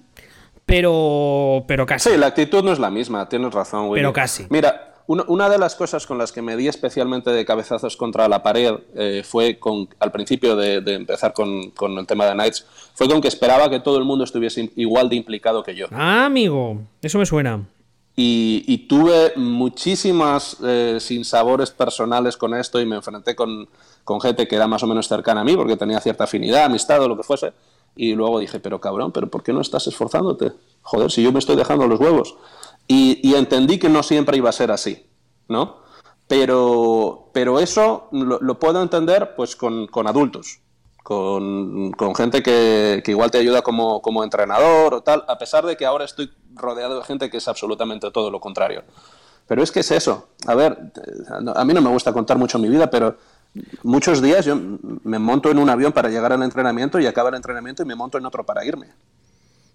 pero, 0.64 1.64
pero 1.68 1.86
casi. 1.86 2.10
Sí, 2.10 2.16
la 2.16 2.26
actitud 2.26 2.64
no 2.64 2.72
es 2.72 2.78
la 2.78 2.90
misma, 2.90 3.28
tienes 3.28 3.54
razón, 3.54 3.90
Pero 3.94 4.12
casi. 4.12 4.46
Mira, 4.50 4.95
una, 5.06 5.48
de 5.48 5.58
las 5.58 5.74
cosas 5.76 6.06
con 6.06 6.18
las 6.18 6.32
que 6.32 6.42
me 6.42 6.56
di 6.56 6.66
especialmente 6.66 7.30
de 7.30 7.44
cabezazos 7.44 7.96
contra 7.96 8.28
la 8.28 8.42
pared 8.42 8.74
eh, 8.94 9.22
fue 9.24 9.58
con, 9.58 9.88
al 10.00 10.10
principio 10.10 10.56
de, 10.56 10.82
empezar 10.94 11.32
con, 11.32 11.72
el 11.98 12.06
tema 12.06 12.26
de 12.26 12.32
Knights, 12.32 12.66
fue 12.94 13.08
con 13.08 13.20
que 13.20 13.28
esperaba 13.28 13.70
que 13.70 13.80
todo 13.80 13.98
el 13.98 14.04
mundo 14.04 14.24
estuviese 14.24 14.70
igual 14.76 15.08
de 15.08 15.16
implicado 15.16 15.62
que 15.62 15.76
yo. 15.76 15.86
Ah, 15.92 16.26
amigo, 16.26 16.80
eso 17.02 17.18
me 17.18 17.26
suena. 17.26 17.64
Y, 18.18 18.86
tuve 18.88 19.34
muchísimas 19.36 20.56
eh, 20.64 20.96
sinsabores 21.00 21.70
personales 21.70 22.36
con 22.36 22.54
esto 22.54 22.80
y 22.80 22.86
me 22.86 22.96
enfrenté 22.96 23.36
con, 23.36 23.68
con 24.04 24.20
gente 24.20 24.48
que 24.48 24.56
era 24.56 24.66
más 24.66 24.82
o 24.82 24.86
menos 24.86 25.06
cercana 25.06 25.42
a 25.42 25.44
mí 25.44 25.54
porque 25.54 25.76
tenía 25.76 26.00
cierta 26.00 26.24
afinidad, 26.24 26.64
amistad 26.64 27.02
o 27.02 27.08
lo 27.08 27.16
que 27.16 27.22
fuese. 27.22 27.52
Y 27.94 28.14
luego 28.14 28.38
dije, 28.38 28.58
pero 28.58 28.80
cabrón, 28.80 29.12
¿pero 29.12 29.28
por 29.28 29.42
qué 29.42 29.52
no 29.52 29.60
estás 29.60 29.86
esforzándote? 29.86 30.52
Joder, 30.82 31.10
si 31.10 31.22
yo 31.22 31.32
me 31.32 31.38
estoy 31.38 31.56
dejando 31.56 31.86
los 31.86 32.00
huevos. 32.00 32.36
Y, 32.88 33.34
entendí 33.34 33.78
que 33.78 33.88
no 33.88 34.02
siempre 34.02 34.36
iba 34.36 34.48
a 34.48 34.52
ser 34.52 34.70
así, 34.70 35.08
¿no? 35.48 35.78
Pero, 36.28 37.30
pero 37.32 37.58
eso 37.60 38.08
lo, 38.12 38.58
puedo 38.58 38.82
entender 38.82 39.34
pues 39.36 39.56
con, 39.56 39.88
adultos, 40.06 40.60
con, 41.02 41.92
gente 42.16 42.42
que, 42.42 43.02
igual 43.06 43.30
te 43.30 43.38
ayuda 43.38 43.62
como, 43.62 44.00
como, 44.02 44.24
entrenador 44.24 44.94
o 44.94 45.02
tal, 45.02 45.24
a 45.28 45.38
pesar 45.38 45.66
de 45.66 45.76
que 45.76 45.86
ahora 45.86 46.04
estoy 46.04 46.32
rodeado 46.54 46.98
de 46.98 47.04
gente 47.04 47.30
que 47.30 47.36
es 47.36 47.48
absolutamente 47.48 48.10
todo 48.10 48.30
lo 48.30 48.40
contrario. 48.40 48.82
Pero 49.46 49.62
es 49.62 49.70
que 49.70 49.80
es 49.80 49.90
eso. 49.90 50.28
A 50.46 50.54
ver, 50.54 50.76
a 51.54 51.64
mí 51.64 51.74
no 51.74 51.80
me 51.80 51.90
gusta 51.90 52.12
contar 52.12 52.36
mucho 52.36 52.58
mi 52.58 52.68
vida, 52.68 52.90
pero 52.90 53.16
muchos 53.82 54.20
días 54.20 54.44
yo 54.44 54.56
me 55.04 55.18
monto 55.18 55.50
en 55.50 55.58
un 55.58 55.70
avión 55.70 55.92
para 55.92 56.08
llegar 56.08 56.32
al 56.32 56.42
entrenamiento 56.42 56.98
y 56.98 57.06
acaba 57.06 57.28
el 57.28 57.36
entrenamiento 57.36 57.82
y 57.82 57.86
me 57.86 57.94
monto 57.94 58.18
en 58.18 58.26
otro 58.26 58.44
para 58.44 58.64
irme. 58.64 58.88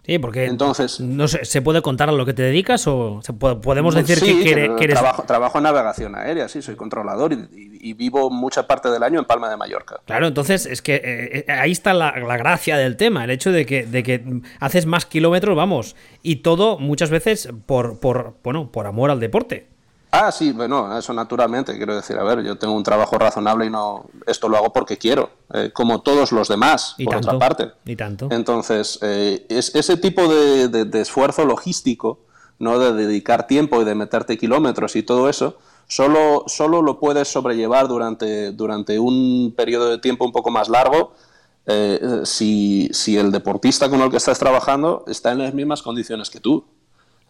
Sí, 0.03 0.17
porque 0.17 0.45
entonces 0.45 0.99
no 0.99 1.27
sé, 1.27 1.45
se 1.45 1.61
puede 1.61 1.83
contar 1.83 2.09
a 2.09 2.11
lo 2.11 2.25
que 2.25 2.33
te 2.33 2.41
dedicas 2.41 2.87
o 2.87 3.21
podemos 3.61 3.93
decir 3.93 4.19
que, 4.19 4.51
eres 4.51 4.99
trabajo, 4.99 5.23
trabajo, 5.23 5.59
en 5.59 5.65
navegación 5.65 6.15
aérea, 6.15 6.49
sí, 6.49 6.63
soy 6.63 6.75
controlador 6.75 7.33
y, 7.33 7.93
vivo 7.93 8.31
mucha 8.31 8.65
parte 8.67 8.89
del 8.89 9.03
año 9.03 9.19
en 9.19 9.25
Palma 9.25 9.49
de 9.49 9.57
Mallorca. 9.57 9.99
Claro, 10.05 10.25
entonces 10.25 10.65
es 10.65 10.81
que 10.81 10.95
eh, 10.95 11.45
eh, 11.47 11.51
ahí 11.51 11.71
está 11.71 11.93
la, 11.93 12.11
gracia 12.11 12.77
del 12.77 12.97
tema, 12.97 13.23
el 13.23 13.29
hecho 13.29 13.51
de 13.51 13.65
que, 13.65 13.85
de 13.85 14.01
que 14.01 14.41
haces 14.59 14.85
más 14.85 15.05
kilómetros, 15.05 15.55
vamos, 15.55 15.95
y 16.23 16.37
todo 16.37 16.79
muchas 16.79 17.09
veces 17.11 17.49
por, 17.65 17.99
por 17.99 18.37
bueno, 18.43 18.71
por 18.71 18.87
amor 18.87 19.11
al 19.11 19.19
deporte. 19.19 19.70
Ah, 20.13 20.29
sí, 20.29 20.51
bueno, 20.51 20.97
eso 20.97 21.13
naturalmente, 21.13 21.77
quiero 21.77 21.95
decir, 21.95 22.17
a 22.17 22.23
ver, 22.23 22.43
yo 22.43 22.57
tengo 22.57 22.73
un 22.73 22.83
trabajo 22.83 23.17
razonable 23.17 23.65
y 23.65 23.69
no, 23.69 24.09
esto 24.27 24.49
lo 24.49 24.57
hago 24.57 24.73
porque 24.73 24.97
quiero, 24.97 25.29
eh, 25.53 25.71
como 25.73 26.01
todos 26.01 26.33
los 26.33 26.49
demás, 26.49 26.95
por 27.03 27.15
otra 27.15 27.39
parte. 27.39 27.71
Y 27.85 27.95
tanto. 27.95 28.27
Entonces, 28.29 28.99
eh, 29.01 29.45
es, 29.47 29.73
ese 29.73 29.95
tipo 29.95 30.27
de, 30.27 30.89
esfuerzo 30.99 31.45
logístico, 31.45 32.19
¿no? 32.59 32.77
De 32.77 32.91
dedicar 32.93 33.47
tiempo 33.47 33.81
y 33.81 33.85
de 33.85 33.95
meterte 33.95 34.37
kilómetros 34.37 34.97
y 34.97 35.03
todo 35.03 35.29
eso, 35.29 35.57
solo, 35.87 36.43
solo 36.47 36.81
lo 36.81 36.99
puedes 36.99 37.29
sobrellevar 37.29 37.87
durante, 37.87 38.51
durante 38.51 38.99
un 38.99 39.53
periodo 39.55 39.89
de 39.89 39.97
tiempo 39.97 40.25
un 40.25 40.33
poco 40.33 40.51
más 40.51 40.67
largo 40.67 41.13
eh, 41.67 42.21
si, 42.25 42.89
si 42.91 43.17
el 43.17 43.31
deportista 43.31 43.89
con 43.89 44.01
el 44.01 44.11
que 44.11 44.17
estás 44.17 44.39
trabajando 44.39 45.05
está 45.07 45.31
en 45.31 45.39
las 45.39 45.53
mismas 45.53 45.81
condiciones 45.81 46.29
que 46.29 46.41
tú. 46.41 46.65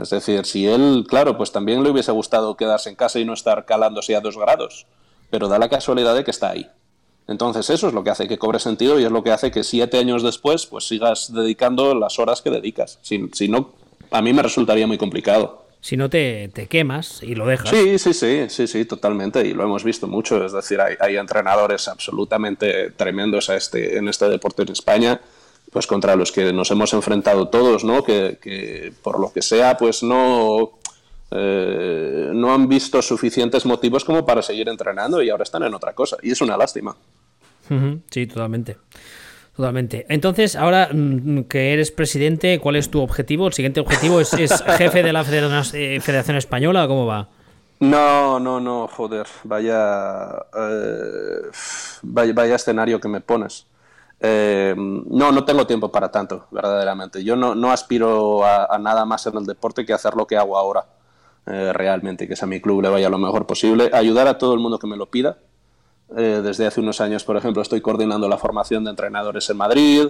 Es 0.02 0.10
decir, 0.10 0.45
si 0.45 0.68
él, 0.68 1.06
claro, 1.08 1.38
pues 1.38 1.52
también 1.52 1.84
le 1.84 1.89
hubiese 1.89 2.12
gustado 2.12 2.58
quedarse 2.58 2.89
en 2.89 2.95
casa 2.95 3.20
y 3.20 3.26
no 3.26 3.34
estar 3.34 3.66
calándose 3.66 4.16
a 4.16 4.22
dos 4.22 4.38
grados, 4.38 4.88
pero 5.30 5.47
da 5.47 5.60
la 5.60 5.70
casualidad 5.70 6.16
de 6.16 6.24
que 6.24 6.32
está 6.32 6.49
ahí. 6.49 6.68
Entonces 7.28 7.70
eso 7.70 7.88
es 7.88 7.93
lo 7.93 8.04
que 8.04 8.10
hace 8.10 8.28
que 8.28 8.38
cobre 8.38 8.60
sentido 8.60 8.99
y 8.99 9.06
es 9.06 9.12
lo 9.12 9.24
que 9.24 9.32
hace 9.32 9.52
que 9.52 9.64
siete 9.64 9.99
años 9.99 10.24
después 10.24 10.66
pues 10.66 10.88
sigas 10.88 11.32
dedicando 11.34 11.95
las 11.95 12.20
horas 12.20 12.41
que 12.41 12.49
dedicas. 12.49 12.99
Si, 13.02 13.30
si 13.34 13.47
no, 13.47 13.74
a 14.10 14.22
mí 14.22 14.34
me 14.34 14.41
resultaría 14.41 14.88
muy 14.88 14.97
complicado. 14.97 15.66
Si 15.80 15.97
no 15.97 16.10
te, 16.10 16.49
te, 16.49 16.68
quemas 16.68 17.24
y 17.24 17.34
lo 17.34 17.47
dejas. 17.47 17.70
Sí, 17.70 17.97
sí, 17.97 18.14
sí, 18.14 18.45
sí, 18.49 18.68
sí, 18.68 18.86
totalmente. 18.86 19.45
Y 19.47 19.54
lo 19.54 19.64
hemos 19.64 19.84
visto 19.84 20.08
mucho. 20.08 20.43
Es 20.45 20.52
decir, 20.52 20.80
hay, 20.80 20.95
hay 20.99 21.18
entrenadores 21.18 21.88
absolutamente 21.88 22.91
tremendos 22.91 23.49
a 23.49 23.56
este, 23.56 23.97
en 23.97 24.08
este 24.08 24.30
deporte 24.30 24.62
en 24.62 24.70
España 24.70 25.22
pues 25.72 25.88
contra 25.88 26.15
los 26.15 26.32
que 26.32 26.53
nos 26.53 26.69
hemos 26.69 26.93
enfrentado 26.93 27.47
todos, 27.47 27.84
¿no? 27.84 28.03
Que, 28.03 28.93
por 29.01 29.19
lo 29.19 29.32
que 29.32 29.41
sea, 29.41 29.78
pues 29.78 30.03
no, 30.03 30.80
eh, 31.32 32.30
no 32.34 32.53
han 32.53 32.67
visto 32.67 33.01
suficientes 33.01 33.65
motivos 33.65 34.03
como 34.03 34.26
para 34.26 34.41
seguir 34.41 34.67
entrenando 34.67 35.22
y 35.22 35.30
ahora 35.30 35.43
están 35.43 35.63
en 35.63 35.74
otra 35.74 35.93
cosa. 35.93 36.17
Y 36.22 36.32
es 36.32 36.41
una 36.41 36.57
lástima. 36.57 36.95
Sí, 38.09 38.28
totalmente. 38.28 38.78
Totalmente. 39.55 40.05
Entonces, 40.09 40.57
ahora 40.57 40.89
mm, 40.91 41.43
que 41.43 41.72
eres 41.72 41.91
presidente, 41.91 42.59
¿cuál 42.59 42.76
es 42.76 42.89
tu 42.89 43.01
objetivo? 43.01 43.47
¿El 43.47 43.53
siguiente 43.53 43.80
objetivo 43.80 44.19
es, 44.19 44.32
jefe 44.78 45.03
de 45.03 45.13
la 45.13 45.22
eh, 45.22 45.99
Federación 46.01 46.36
Española 46.36 46.86
o 46.86 46.88
cómo 46.89 47.05
va? 47.05 47.30
No, 47.80 48.39
no, 48.39 48.59
no, 48.59 48.88
joder, 48.88 49.26
vaya, 49.43 50.28
eh, 50.55 51.49
vaya, 52.03 52.34
vaya 52.34 52.55
escenario 52.55 52.99
que 52.99 53.07
me 53.07 53.22
pones. 53.22 53.65
Eh, 54.24 54.76
no, 54.78 55.32
no 55.32 55.43
tengo 55.43 55.65
tiempo 55.65 55.91
para 55.91 56.11
tanto, 56.11 56.45
verdaderamente. 56.51 57.24
Yo 57.24 57.36
no, 57.36 57.72
aspiro 57.72 58.45
a, 58.45 58.78
nada 58.80 59.03
más 59.03 59.26
en 59.26 59.36
el 59.38 59.45
deporte 59.45 59.84
que 59.84 59.93
hacer 59.93 60.15
lo 60.15 60.28
que 60.28 60.38
hago 60.38 60.57
ahora, 60.57 60.86
eh, 61.47 61.74
realmente, 61.74 62.28
que 62.28 62.36
es 62.36 62.43
a 62.43 62.45
mi 62.45 62.61
club 62.61 62.84
le 62.84 62.89
vaya 62.89 63.09
lo 63.09 63.17
mejor 63.17 63.47
posible, 63.47 63.89
ayudar 63.93 64.28
a 64.28 64.38
todo 64.38 64.53
el 64.53 64.59
mundo 64.59 64.78
que 64.78 64.86
me 64.86 64.95
lo 64.95 65.09
pida. 65.09 65.38
Eh, 66.15 66.41
desde 66.43 66.67
hace 66.67 66.82
unos 66.82 67.01
años, 67.01 67.24
por 67.24 67.36
ejemplo, 67.36 67.63
estoy 67.63 67.82
coordinando 67.82 68.30
la 68.30 68.38
formación 68.38 68.84
de 68.84 68.91
entrenadores 68.91 69.49
en 69.49 69.57
Madrid, 69.57 70.07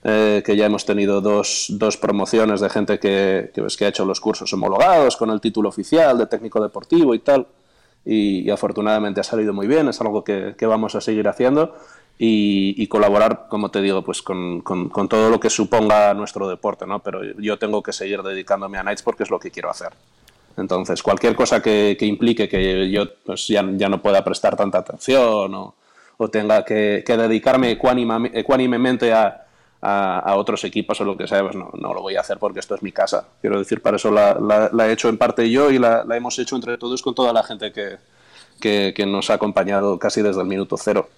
que 0.00 0.54
ya 0.56 0.66
hemos 0.66 0.86
tenido 0.86 1.20
dos, 1.20 1.98
promociones 2.00 2.60
de 2.60 2.70
gente 2.70 3.00
que, 3.00 3.50
que, 3.52 3.66
que, 3.66 3.84
ha 3.84 3.88
hecho 3.88 4.04
los 4.04 4.20
cursos 4.20 4.52
homologados 4.52 5.16
con 5.16 5.30
el 5.30 5.40
título 5.40 5.68
oficial 5.68 6.16
de 6.16 6.26
técnico 6.26 6.62
deportivo 6.62 7.14
y 7.16 7.18
tal. 7.18 7.48
Y, 8.04 8.48
afortunadamente 8.48 9.20
ha 9.20 9.24
salido 9.24 9.52
muy 9.52 9.66
bien, 9.66 9.88
es 9.88 10.00
algo 10.00 10.22
que 10.22 10.66
vamos 10.66 10.94
a 10.94 11.00
seguir 11.00 11.26
haciendo 11.26 11.74
y, 12.20 12.86
colaborar, 12.88 13.46
como 13.48 13.70
te 13.70 13.80
digo, 13.80 14.02
pues 14.02 14.22
con, 14.22 14.60
con, 14.60 15.08
todo 15.08 15.30
lo 15.30 15.38
que 15.38 15.50
suponga 15.50 16.12
nuestro 16.14 16.48
deporte, 16.48 16.84
¿no? 16.84 16.98
Pero 16.98 17.22
yo 17.38 17.58
tengo 17.58 17.80
que 17.82 17.92
seguir 17.92 18.22
dedicándome 18.22 18.78
a 18.78 18.82
Knights 18.82 19.02
porque 19.02 19.22
es 19.22 19.30
lo 19.30 19.38
que 19.38 19.52
quiero 19.52 19.70
hacer. 19.70 19.92
Entonces, 20.56 21.00
cualquier 21.00 21.36
cosa 21.36 21.62
que, 21.62 21.96
que 21.98 22.06
implique 22.06 22.48
que 22.48 22.90
yo 22.90 23.04
pues, 23.24 23.46
ya, 23.46 23.64
ya, 23.74 23.88
no 23.88 24.02
pueda 24.02 24.24
prestar 24.24 24.56
tanta 24.56 24.78
atención 24.78 25.54
o, 25.54 25.74
o 26.16 26.28
tenga 26.28 26.64
que, 26.64 27.04
que 27.06 27.16
dedicarme 27.16 27.70
ecuánimemente 27.70 29.12
a, 29.12 29.46
a, 29.80 30.18
a, 30.18 30.34
otros 30.34 30.64
equipos 30.64 31.00
o 31.00 31.04
lo 31.04 31.16
que 31.16 31.28
sea, 31.28 31.42
pues 31.42 31.54
no, 31.54 31.70
no, 31.74 31.94
lo 31.94 32.02
voy 32.02 32.16
a 32.16 32.22
hacer 32.22 32.38
porque 32.38 32.58
esto 32.58 32.74
es 32.74 32.82
mi 32.82 32.90
casa. 32.90 33.28
Quiero 33.40 33.60
decir, 33.60 33.80
para 33.80 33.98
eso 33.98 34.10
la, 34.10 34.88
he 34.88 34.92
hecho 34.92 35.08
en 35.08 35.18
parte 35.18 35.48
yo 35.48 35.70
y 35.70 35.78
la, 35.78 36.02
la, 36.04 36.16
hemos 36.16 36.36
hecho 36.40 36.56
entre 36.56 36.76
todos 36.78 37.00
con 37.02 37.14
toda 37.14 37.32
la 37.32 37.44
gente 37.44 37.72
que, 37.72 38.92
que 38.92 39.06
nos 39.06 39.30
ha 39.30 39.34
acompañado 39.34 39.96
casi 40.00 40.22
desde 40.22 40.40
el 40.40 40.48
minuto 40.48 40.76
cero. 40.76 41.08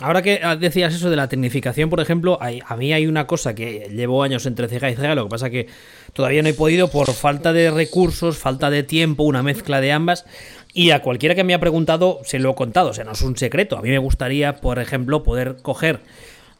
Ahora 0.00 0.22
que 0.22 0.40
decías 0.60 0.94
eso 0.94 1.10
de 1.10 1.16
la 1.16 1.28
tecnificación, 1.28 1.90
por 1.90 1.98
ejemplo, 1.98 2.38
a 2.40 2.76
mí 2.76 2.92
hay 2.92 3.08
una 3.08 3.26
cosa 3.26 3.56
que 3.56 3.90
llevo 3.92 4.22
años 4.22 4.46
entre 4.46 4.68
ceja 4.68 4.90
y 4.90 4.94
ceja, 4.94 5.16
lo 5.16 5.24
que 5.24 5.30
pasa 5.30 5.50
que 5.50 5.66
todavía 6.12 6.40
no 6.42 6.48
he 6.48 6.54
podido 6.54 6.88
por 6.88 7.12
falta 7.12 7.52
de 7.52 7.72
recursos, 7.72 8.38
falta 8.38 8.70
de 8.70 8.84
tiempo, 8.84 9.24
una 9.24 9.42
mezcla 9.42 9.80
de 9.80 9.90
ambas. 9.90 10.24
Y 10.72 10.90
a 10.90 11.02
cualquiera 11.02 11.34
que 11.34 11.42
me 11.42 11.52
ha 11.52 11.58
preguntado, 11.58 12.20
se 12.22 12.38
lo 12.38 12.52
he 12.52 12.54
contado, 12.54 12.90
o 12.90 12.94
sea, 12.94 13.04
no 13.04 13.10
es 13.10 13.22
un 13.22 13.36
secreto. 13.36 13.76
A 13.76 13.82
mí 13.82 13.88
me 13.88 13.98
gustaría, 13.98 14.60
por 14.60 14.78
ejemplo, 14.78 15.24
poder 15.24 15.56
coger, 15.62 15.98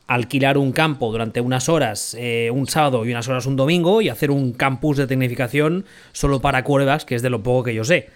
alquilar 0.09 0.59
un 0.59 0.72
campo 0.72 1.12
durante 1.12 1.41
unas 1.41 1.68
horas 1.68 2.16
eh, 2.18 2.51
un 2.53 2.66
sábado 2.66 3.05
y 3.05 3.12
unas 3.12 3.28
horas 3.28 3.47
un 3.47 3.55
domingo 3.55 4.01
y 4.01 4.09
hacer 4.09 4.32
un 4.32 4.53
campus 4.53 4.97
de 4.97 5.07
tecnificación 5.07 5.84
solo 6.12 6.41
para 6.41 6.64
quarterbacks, 6.64 7.05
que 7.05 7.14
es 7.14 7.22
de 7.22 7.30
lo 7.30 7.43
poco 7.43 7.64
que 7.64 7.74
yo 7.74 7.84
sé. 7.84 8.09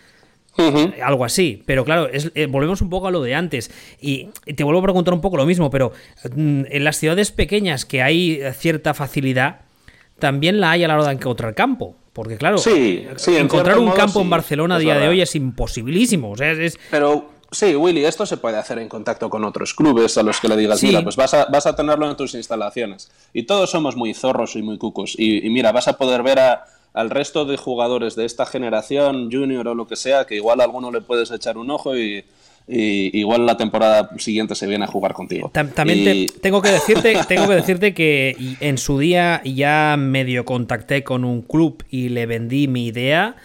Algo 1.02 1.24
así, 1.24 1.62
pero 1.66 1.84
claro, 1.84 2.08
eh, 2.12 2.46
volvemos 2.46 2.82
un 2.82 2.90
poco 2.90 3.08
a 3.08 3.10
lo 3.10 3.22
de 3.22 3.34
antes. 3.34 3.70
Y 4.00 4.28
te 4.56 4.64
vuelvo 4.64 4.80
a 4.80 4.82
preguntar 4.82 5.14
un 5.14 5.20
poco 5.20 5.36
lo 5.36 5.46
mismo, 5.46 5.70
pero 5.70 5.92
mm, 6.24 6.64
en 6.68 6.84
las 6.84 6.96
ciudades 6.98 7.32
pequeñas 7.32 7.84
que 7.84 8.02
hay 8.02 8.42
cierta 8.54 8.94
facilidad, 8.94 9.60
también 10.18 10.60
la 10.60 10.72
hay 10.72 10.84
a 10.84 10.88
la 10.88 10.94
hora 10.94 11.08
de 11.08 11.14
encontrar 11.14 11.54
campo. 11.54 11.96
Porque 12.12 12.36
claro, 12.36 12.58
sí, 12.58 13.06
encontrar 13.26 13.78
un 13.78 13.90
campo 13.92 14.20
en 14.20 14.28
Barcelona 14.28 14.76
a 14.76 14.78
día 14.78 14.98
de 14.98 15.08
hoy 15.08 15.22
es 15.22 15.34
imposibilísimo. 15.34 16.32
O 16.32 16.36
sea, 16.36 16.52
es... 16.52 16.78
Pero 16.90 17.30
sí, 17.50 17.74
Willy, 17.74 18.04
esto 18.04 18.26
se 18.26 18.36
puede 18.36 18.58
hacer 18.58 18.78
en 18.78 18.88
contacto 18.88 19.30
con 19.30 19.44
otros 19.44 19.72
clubes 19.72 20.18
a 20.18 20.22
los 20.22 20.38
que 20.38 20.48
le 20.48 20.56
digas, 20.58 20.82
mira, 20.82 21.02
pues 21.02 21.16
vas 21.16 21.32
a, 21.32 21.46
vas 21.46 21.64
a 21.64 21.74
tenerlo 21.74 22.10
en 22.10 22.16
tus 22.16 22.34
instalaciones. 22.34 23.10
Y 23.32 23.44
todos 23.44 23.70
somos 23.70 23.96
muy 23.96 24.12
zorros 24.12 24.56
y 24.56 24.62
muy 24.62 24.76
cucos. 24.76 25.14
y 25.18 25.48
mira, 25.48 25.72
vas 25.72 25.88
a 25.88 25.96
poder 25.96 26.22
ver 26.22 26.38
a 26.38 26.64
al 26.94 27.10
resto 27.10 27.44
de 27.44 27.56
jugadores 27.56 28.16
de 28.16 28.24
esta 28.24 28.46
generación, 28.46 29.30
junior 29.30 29.66
o 29.68 29.74
lo 29.74 29.86
que 29.86 29.96
sea, 29.96 30.26
que 30.26 30.36
igual 30.36 30.60
a 30.60 30.64
alguno 30.64 30.90
le 30.90 31.00
puedes 31.00 31.30
echar 31.30 31.56
un 31.56 31.70
ojo 31.70 31.96
y, 31.96 32.24
igual 32.68 33.44
la 33.44 33.56
temporada 33.56 34.10
siguiente 34.18 34.54
se 34.54 34.66
viene 34.66 34.84
a 34.84 34.88
jugar 34.88 35.14
contigo. 35.14 35.50
También 35.52 36.26
tengo 36.40 36.62
que 36.62 36.70
decirte, 36.70 37.18
tengo 37.28 37.48
que 37.48 37.54
decirte 37.54 37.92
que 37.94 38.36
en 38.60 38.78
su 38.78 38.98
día 38.98 39.42
ya 39.44 39.96
medio 39.98 40.44
contacté 40.44 41.02
con 41.02 41.24
un 41.24 41.42
club 41.42 41.84
y 41.90 42.10
le 42.10 42.26
vendí 42.26 42.68
mi 42.68 42.86
idea 42.86 43.36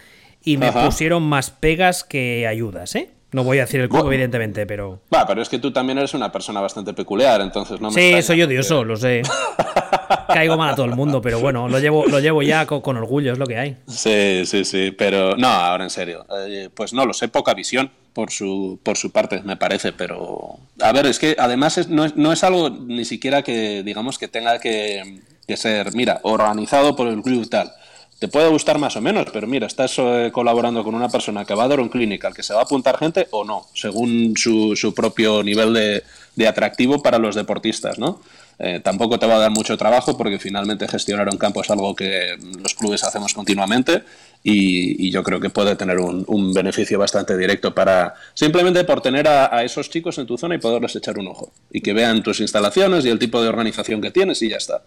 y 0.44 0.56
me 0.56 0.70
pusieron 0.72 1.22
más 1.24 1.50
pegas 1.50 2.04
que 2.04 2.46
ayudas, 2.46 2.94
¿eh? 2.94 3.10
No 3.30 3.44
voy 3.44 3.58
a 3.58 3.62
decir 3.62 3.80
el 3.80 3.90
club, 3.90 4.06
evidentemente, 4.06 4.64
pero. 4.64 5.02
Va, 5.14 5.26
pero 5.26 5.42
es 5.42 5.50
que 5.50 5.58
tú 5.58 5.70
también 5.70 5.98
eres 5.98 6.14
una 6.14 6.32
persona 6.32 6.62
bastante 6.62 6.94
peculiar, 6.94 7.42
entonces 7.42 7.78
no 7.78 7.90
me. 7.90 7.94
Sí, 7.94 8.22
soy 8.22 8.42
odioso, 8.42 8.84
lo 8.84 8.96
sé. 8.96 9.22
Caigo 10.28 10.56
mal 10.56 10.70
a 10.70 10.74
todo 10.74 10.86
el 10.86 10.94
mundo, 10.94 11.20
pero 11.20 11.38
bueno, 11.38 11.68
lo 11.68 11.78
llevo, 11.78 12.06
lo 12.06 12.20
llevo 12.20 12.42
ya 12.42 12.64
con, 12.66 12.96
orgullo, 12.96 13.32
es 13.32 13.38
lo 13.38 13.46
que 13.46 13.58
hay. 13.58 13.76
Sí, 13.86 14.44
sí, 14.46 14.64
sí, 14.64 14.92
pero 14.92 15.36
no, 15.36 15.48
ahora 15.48 15.84
en 15.84 15.90
serio. 15.90 16.24
Eh, 16.46 16.70
pues 16.72 16.94
no 16.94 17.04
lo 17.04 17.12
sé, 17.12 17.28
poca 17.28 17.52
visión 17.52 17.90
por 18.14 18.30
su, 18.30 18.80
por 18.82 18.96
su 18.96 19.10
parte, 19.10 19.42
me 19.42 19.56
parece, 19.56 19.92
pero. 19.92 20.58
A 20.80 20.92
ver, 20.92 21.06
es 21.06 21.18
que 21.18 21.36
además 21.38 21.86
no, 21.88 22.06
es, 22.06 22.16
no 22.16 22.32
es 22.32 22.42
algo 22.44 22.70
ni 22.70 23.04
siquiera 23.04 23.42
que, 23.42 23.82
digamos, 23.82 24.18
que 24.18 24.28
tenga 24.28 24.58
que, 24.58 25.20
que 25.46 25.56
ser, 25.58 25.94
mira, 25.94 26.20
organizado 26.22 26.96
por 26.96 27.08
el 27.08 27.20
club 27.20 27.46
tal 27.50 27.70
te 28.18 28.28
puede 28.28 28.48
gustar 28.48 28.78
más 28.78 28.96
o 28.96 29.00
menos, 29.00 29.26
pero 29.32 29.46
mira, 29.46 29.66
estás 29.66 29.94
eh, 29.98 30.30
colaborando 30.32 30.82
con 30.82 30.94
una 30.94 31.08
persona 31.08 31.44
que 31.44 31.54
va 31.54 31.64
a 31.64 31.68
dar 31.68 31.80
un 31.80 31.88
clinical, 31.88 32.34
que 32.34 32.42
se 32.42 32.52
va 32.52 32.60
a 32.60 32.64
apuntar 32.64 32.98
gente 32.98 33.28
o 33.30 33.44
no, 33.44 33.66
según 33.74 34.34
su, 34.36 34.74
su 34.74 34.92
propio 34.92 35.42
nivel 35.42 35.72
de, 35.72 36.02
de, 36.34 36.48
atractivo 36.48 37.00
para 37.02 37.18
los 37.18 37.36
deportistas, 37.36 37.98
¿no? 37.98 38.20
Eh, 38.60 38.80
tampoco 38.82 39.20
te 39.20 39.26
va 39.26 39.36
a 39.36 39.38
dar 39.38 39.52
mucho 39.52 39.76
trabajo 39.76 40.16
porque 40.16 40.40
finalmente 40.40 40.88
gestionar 40.88 41.28
un 41.28 41.38
campo 41.38 41.62
es 41.62 41.70
algo 41.70 41.94
que 41.94 42.36
los 42.60 42.74
clubes 42.74 43.04
hacemos 43.04 43.32
continuamente 43.32 44.02
y, 44.42 45.10
yo 45.10 45.22
creo 45.22 45.38
que 45.38 45.48
puede 45.48 45.76
tener 45.76 45.98
un, 45.98 46.24
un, 46.26 46.52
beneficio 46.52 46.98
bastante 46.98 47.36
directo 47.36 47.72
para 47.72 48.14
simplemente 48.34 48.82
por 48.82 49.00
tener 49.00 49.28
a, 49.28 49.62
esos 49.62 49.90
chicos 49.90 50.18
en 50.18 50.26
tu 50.26 50.36
zona 50.36 50.56
y 50.56 50.58
poderles 50.58 50.96
echar 50.96 51.18
un 51.18 51.28
ojo 51.28 51.52
y 51.70 51.80
que 51.80 51.92
vean 51.92 52.22
tus 52.22 52.40
instalaciones 52.40 53.04
y 53.04 53.10
el 53.10 53.18
tipo 53.20 53.40
de 53.40 53.48
organización 53.48 54.00
que 54.00 54.10
tienes 54.10 54.42
y 54.42 54.48
ya 54.48 54.56
está. 54.56 54.82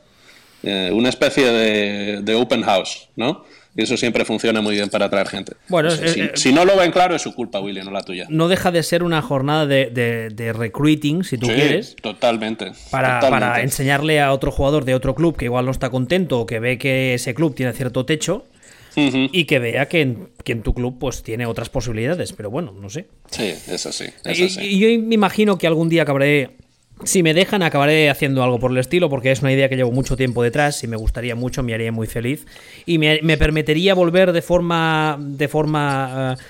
Eh, 0.64 0.92
una 0.94 1.10
especie 1.10 1.46
de, 1.46 2.36
open 2.36 2.62
house, 2.64 3.10
¿no? 3.16 3.44
Y 3.76 3.84
eso 3.84 3.96
siempre 3.96 4.26
funciona 4.26 4.62
muy 4.62 4.76
bien 4.76 4.90
para 4.90 5.06
atraer 5.06 5.28
gente. 5.28 5.54
Bueno, 5.70 5.90
si, 6.36 6.52
no 6.52 6.66
lo 6.66 6.76
ven 6.76 6.92
claro, 6.92 7.16
es 7.16 7.22
su 7.22 7.34
culpa, 7.34 7.62
William, 7.62 7.86
no 7.86 7.92
la 7.92 8.04
tuya. 8.04 8.26
No 8.30 8.50
deja 8.50 8.70
de 8.70 8.84
ser 8.84 9.02
una 9.02 9.22
jornada 9.22 9.66
de, 9.66 10.54
recruiting, 10.56 11.24
si 11.24 11.38
tú 11.38 11.48
quieres. 11.48 11.96
Totalmente 12.02 12.74
para, 12.90 13.62
enseñarle 13.62 14.20
a 14.20 14.34
otro 14.34 14.52
jugador 14.52 14.86
de 14.86 14.94
otro 14.94 15.16
club 15.16 15.38
que 15.38 15.46
igual 15.46 15.66
no 15.66 15.72
está 15.72 15.90
contento 15.90 16.42
o 16.42 16.46
que 16.46 16.60
ve 16.60 16.78
que 16.78 17.14
ese 17.14 17.34
club 17.34 17.56
tiene 17.56 17.74
cierto 17.74 18.06
techo. 18.06 18.46
Y 18.94 19.46
que 19.46 19.60
vea 19.60 19.88
que 19.88 20.02
en, 20.02 20.64
tu 20.64 20.74
club 20.74 20.98
pues 21.00 21.24
tiene 21.24 21.46
otras 21.46 21.70
posibilidades, 21.70 22.34
pero 22.34 22.52
bueno, 22.52 22.74
no 22.74 22.90
sé. 22.90 23.08
Sí, 23.30 23.54
eso 23.68 23.92
sí. 23.94 24.06
y, 24.26 24.80
yo 24.80 25.02
me 25.02 25.16
imagino 25.16 25.58
que 25.58 25.66
algún 25.66 25.88
día 25.88 26.04
acabaré 26.04 26.58
si 27.04 27.24
me 27.24 27.34
dejan, 27.34 27.64
acabaré 27.64 28.10
haciendo 28.10 28.44
algo 28.44 28.60
por 28.60 28.72
el 28.72 28.78
estilo, 28.78 29.10
porque 29.10 29.32
es 29.32 29.42
una 29.42 29.52
idea 29.52 29.70
que 29.70 29.76
llevo 29.76 29.92
mucho 29.92 30.16
tiempo 30.16 30.44
detrás 30.44 30.84
y 30.84 30.88
me 30.88 30.98
gustaría 30.98 31.36
mucho, 31.36 31.64
me 31.64 31.74
haría 31.74 31.92
muy 31.92 32.08
feliz. 32.08 32.46
Y 32.86 32.98
me, 32.98 33.20
me 33.24 33.38
permitiría 33.38 33.94
volver 33.94 34.32
de 34.32 34.42
forma, 34.42 35.18
de 35.20 35.48
forma 35.48 36.38
eh, 36.40 36.44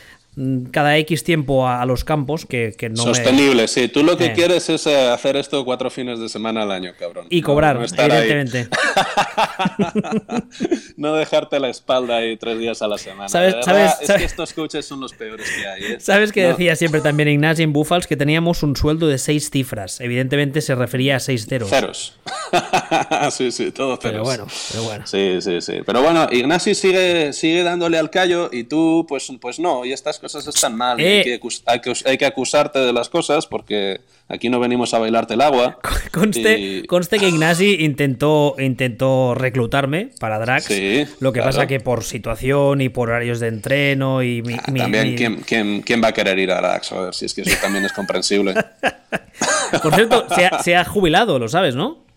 cada 0.71 0.97
X 0.97 1.25
tiempo 1.25 1.67
a, 1.67 1.85
los 1.85 2.05
campos 2.05 2.45
que, 2.45 2.73
que 2.77 2.89
no 2.89 3.03
Sostenible, 3.03 3.67
sí. 3.67 3.89
Tú 3.89 4.01
lo 4.01 4.17
que 4.17 4.27
eh. 4.27 4.33
quieres 4.33 4.69
es 4.69 4.87
eh, 4.87 5.09
hacer 5.09 5.35
esto 5.35 5.65
cuatro 5.65 5.89
fines 5.89 6.19
de 6.19 6.29
semana 6.29 6.63
al 6.63 6.71
año, 6.71 6.93
cabrón. 6.97 7.27
Y 7.29 7.41
cobrar, 7.41 7.77
evidentemente. 7.77 8.69
no 10.95 11.15
dejarte 11.15 11.59
la 11.59 11.67
espalda 11.67 12.17
ahí 12.17 12.37
tres 12.37 12.59
días 12.59 12.81
a 12.81 12.87
la 12.87 12.97
semana. 12.97 13.27
¿Sabes, 13.27 13.55
es 14.01 14.09
que 14.09 14.23
estos 14.23 14.53
coaches 14.53 14.85
son 14.85 15.01
los 15.01 15.11
peores 15.11 15.49
que 15.49 15.67
hay. 15.67 15.83
¿eh? 15.93 15.99
¿Sabes 15.99 16.31
que 16.31 16.43
decía 16.43 16.77
siempre 16.77 17.01
también 17.01 17.27
Ignacio 17.27 17.65
en 17.65 17.73
Buffals 17.73 18.07
que 18.07 18.15
teníamos 18.15 18.63
un 18.63 18.77
sueldo 18.77 19.07
de 19.07 19.17
seis 19.17 19.49
cifras? 19.49 19.99
Evidentemente 19.99 20.61
se 20.61 20.75
refería 20.75 21.17
a 21.17 21.19
seis 21.19 21.45
ceros. 21.45 21.69
Ceros. 21.69 22.17
sí, 23.31 23.51
sí, 23.51 23.71
todo 23.71 23.97
ceros. 23.97 24.11
Pero 24.11 24.23
bueno, 24.23 24.47
pero 24.71 24.83
bueno. 24.83 25.07
Sí, 25.07 25.41
sí, 25.41 25.59
sí. 25.59 25.81
Pero 25.85 26.01
bueno, 26.01 26.29
Ignacio 26.31 26.73
sigue, 26.73 27.33
sigue 27.33 27.63
dándole 27.63 27.97
al 27.97 28.09
callo 28.09 28.49
y 28.49 28.63
tú, 28.63 29.05
pues, 29.09 29.29
pues 29.41 29.59
no. 29.59 29.83
Y 29.83 29.91
estás 29.91 30.20
cosas 30.21 30.47
están 30.47 30.77
mal. 30.77 30.97
Hay, 30.97 31.05
eh. 31.05 31.23
que, 31.23 31.39
hay, 32.05 32.17
que, 32.17 32.25
acusarte 32.25 32.79
de 32.79 32.93
las 32.93 33.09
cosas 33.09 33.47
porque 33.47 33.99
aquí 34.29 34.49
no 34.49 34.59
venimos 34.59 34.93
a 34.93 34.99
bailarte 34.99 35.33
el 35.33 35.41
agua. 35.41 35.79
Conste, 36.11 36.83
conste 36.87 37.19
que 37.19 37.27
Ignasi 37.27 37.77
intentó, 37.79 38.55
intentó 38.59 39.33
reclutarme 39.35 40.11
para 40.19 40.39
Drax. 40.39 40.69
lo 41.19 41.33
que 41.33 41.41
pasa 41.41 41.67
que 41.67 41.79
por 41.79 42.03
situación 42.03 42.81
y 42.81 42.89
por 42.89 43.09
horarios 43.09 43.39
de 43.39 43.47
entreno 43.47 44.23
y 44.23 44.43
ah, 44.53 44.61
También, 44.77 45.43
¿quién, 45.45 45.81
quién, 45.81 46.03
va 46.03 46.09
a 46.09 46.13
querer 46.13 46.37
ir 46.39 46.51
a 46.51 46.57
Drax? 46.57 46.91
A 46.91 47.01
ver, 47.01 47.13
si 47.13 47.25
es 47.25 47.33
que 47.33 47.41
eso 47.41 47.57
también 47.61 47.83
es 47.85 47.93
comprensible. 47.93 48.53
por 49.83 49.95
cierto, 49.95 50.27
se 50.63 50.75
ha 50.75 50.85
jubilado, 50.85 51.39
lo 51.39 51.49
sabes, 51.49 51.75
¿no? 51.75 52.10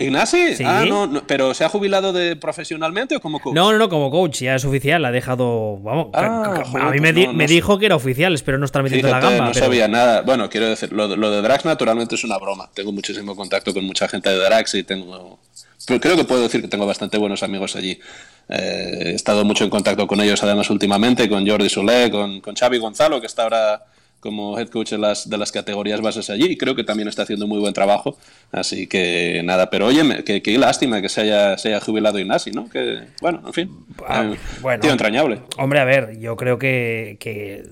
¿Ignasi? 0.00 0.64
Ah, 0.64 0.84
no, 0.88 1.22
pero 1.26 1.52
¿se 1.52 1.62
ha 1.62 1.68
jubilado 1.68 2.14
de 2.14 2.34
profesionalmente 2.34 3.16
o 3.16 3.20
como 3.20 3.38
coach? 3.38 3.54
No, 3.54 3.70
no, 3.70 3.78
no, 3.78 3.90
como 3.90 4.10
coach, 4.10 4.40
ya 4.40 4.54
es 4.54 4.64
oficial, 4.64 5.04
ha 5.04 5.10
dejado. 5.10 5.76
Vamos, 5.78 6.08
ah, 6.14 6.64
a 6.80 6.90
mí 6.90 7.00
me, 7.00 7.12
me 7.12 7.46
dijo 7.46 7.78
que 7.78 7.86
era 7.86 7.96
oficial, 7.96 8.32
espero 8.34 8.56
no 8.56 8.64
estar 8.64 8.82
metiendo 8.82 9.08
la 9.08 9.20
gamba. 9.20 9.48
No 9.48 9.54
sabía 9.54 9.88
nada. 9.88 10.22
Bueno, 10.22 10.48
quiero 10.48 10.68
decir, 10.68 10.90
lo, 10.92 11.08
de 11.08 11.42
Drax 11.42 11.66
naturalmente 11.66 12.14
es 12.14 12.24
una 12.24 12.38
broma. 12.38 12.70
Tengo 12.72 12.92
muchísimo 12.92 13.36
contacto 13.36 13.74
con 13.74 13.84
mucha 13.84 14.08
gente 14.08 14.30
de 14.30 14.36
Drax 14.36 14.74
y 14.76 14.84
tengo. 14.84 15.38
Pero 15.86 16.00
creo 16.00 16.16
que 16.16 16.24
puedo 16.24 16.42
decir 16.42 16.62
que 16.62 16.68
tengo 16.68 16.86
bastante 16.86 17.18
buenos 17.18 17.42
amigos 17.42 17.76
allí. 17.76 18.00
Eh, 18.48 19.02
he 19.04 19.14
estado 19.14 19.44
mucho 19.44 19.64
en 19.64 19.70
contacto 19.70 20.06
con 20.06 20.20
ellos, 20.20 20.42
además, 20.42 20.70
últimamente, 20.70 21.28
con 21.28 21.46
Jordi 21.46 21.68
Solé, 21.68 22.10
con, 22.10 22.40
con 22.40 22.54
Xavi 22.54 22.78
Gonzalo, 22.78 23.20
que 23.20 23.26
está 23.26 23.42
ahora 23.42 23.84
como 24.20 24.58
head 24.58 24.68
coach 24.68 24.90
de 24.90 24.98
las, 24.98 25.28
de 25.28 25.38
las 25.38 25.50
categorías 25.50 26.00
bases 26.00 26.30
allí 26.30 26.46
y 26.50 26.56
creo 26.56 26.76
que 26.76 26.84
también 26.84 27.08
está 27.08 27.22
haciendo 27.22 27.46
muy 27.46 27.58
buen 27.58 27.72
trabajo. 27.72 28.18
Así 28.52 28.86
que 28.86 29.40
nada, 29.44 29.70
pero 29.70 29.86
oye, 29.86 30.22
qué 30.24 30.58
lástima 30.58 31.00
que 31.00 31.08
se 31.08 31.22
haya, 31.22 31.56
se 31.58 31.68
haya 31.68 31.80
jubilado 31.80 32.18
Ignasi, 32.18 32.50
¿no? 32.50 32.68
Que, 32.68 33.00
bueno, 33.22 33.42
en 33.46 33.52
fin, 33.52 33.70
ah, 34.06 34.30
eh, 34.32 34.38
bueno, 34.60 34.82
tío 34.82 34.92
entrañable. 34.92 35.40
Hombre, 35.56 35.80
a 35.80 35.84
ver, 35.84 36.18
yo 36.18 36.36
creo 36.36 36.58
que, 36.58 37.16
que 37.18 37.64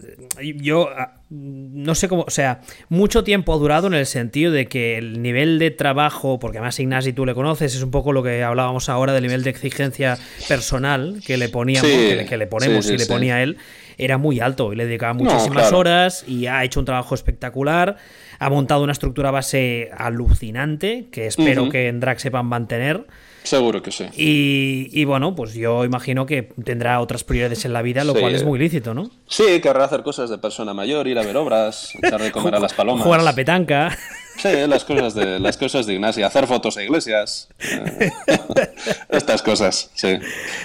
yo 0.56 0.88
ah, 0.96 1.18
no 1.30 1.94
sé 1.94 2.08
cómo, 2.08 2.24
o 2.26 2.30
sea, 2.30 2.62
mucho 2.88 3.22
tiempo 3.24 3.52
ha 3.52 3.58
durado 3.58 3.86
en 3.88 3.94
el 3.94 4.06
sentido 4.06 4.50
de 4.50 4.66
que 4.66 4.96
el 4.96 5.20
nivel 5.20 5.58
de 5.58 5.70
trabajo, 5.70 6.38
porque 6.38 6.58
además 6.58 6.78
Ignasi 6.80 7.12
tú 7.12 7.26
le 7.26 7.34
conoces, 7.34 7.74
es 7.74 7.82
un 7.82 7.90
poco 7.90 8.12
lo 8.12 8.22
que 8.22 8.42
hablábamos 8.42 8.88
ahora 8.88 9.12
del 9.12 9.24
nivel 9.24 9.42
de 9.42 9.50
exigencia 9.50 10.16
personal 10.48 11.20
que 11.26 11.36
le 11.36 11.50
poníamos, 11.50 11.90
que, 11.90 12.36
le, 12.38 12.46
ponemos 12.46 12.88
y 12.88 12.96
le 12.96 13.06
ponía 13.06 13.42
él 13.42 13.58
era 13.98 14.16
muy 14.16 14.40
alto 14.40 14.72
y 14.72 14.76
le 14.76 14.86
dedicaba 14.86 15.12
muchísimas 15.12 15.72
horas 15.72 16.24
y 16.26 16.46
ha 16.46 16.64
hecho 16.64 16.80
un 16.80 16.86
trabajo 16.86 17.14
espectacular. 17.14 17.96
Ha 18.38 18.48
montado 18.48 18.84
una 18.84 18.92
estructura 18.92 19.32
base 19.32 19.90
alucinante 19.96 21.08
que 21.10 21.26
espero 21.26 21.68
que 21.68 21.88
en 21.88 21.98
Drag 21.98 22.20
sepan 22.20 22.46
mantener. 22.46 23.06
Seguro 23.42 23.82
que 23.82 23.90
sí. 23.90 24.06
Y, 24.14 25.04
bueno, 25.04 25.34
pues 25.34 25.54
yo 25.54 25.84
imagino 25.84 26.26
que 26.26 26.42
tendrá 26.64 27.00
otras 27.00 27.24
prioridades 27.24 27.64
en 27.64 27.72
la 27.72 27.82
vida, 27.82 28.04
lo 28.04 28.14
cual 28.14 28.34
es 28.34 28.44
muy 28.44 28.58
lícito, 28.58 28.94
¿no? 28.94 29.10
Sí, 29.26 29.60
querrá 29.60 29.84
hacer 29.84 30.02
cosas 30.02 30.30
de 30.30 30.38
persona 30.38 30.74
mayor, 30.74 31.08
ir 31.08 31.18
a 31.18 31.22
ver 31.22 31.36
obras, 31.36 31.92
echar 32.00 32.20
de 32.20 32.30
comer 32.30 32.54
a 32.54 32.60
las 32.60 32.74
palomas. 32.74 33.04
Jugar 33.04 33.20
a 33.20 33.24
la 33.24 33.34
petanca. 33.34 33.96
Sí, 34.38 34.48
las 34.68 34.84
cosas 34.84 35.14
de, 35.14 35.38
las 35.40 35.56
cosas 35.56 35.86
de 35.86 35.94
Ignacio, 35.94 36.26
hacer 36.26 36.46
fotos 36.46 36.76
a 36.76 36.82
iglesias. 36.82 37.48
eh, 37.60 38.10
Estas 39.08 39.42
cosas, 39.42 39.90
sí. 39.94 40.18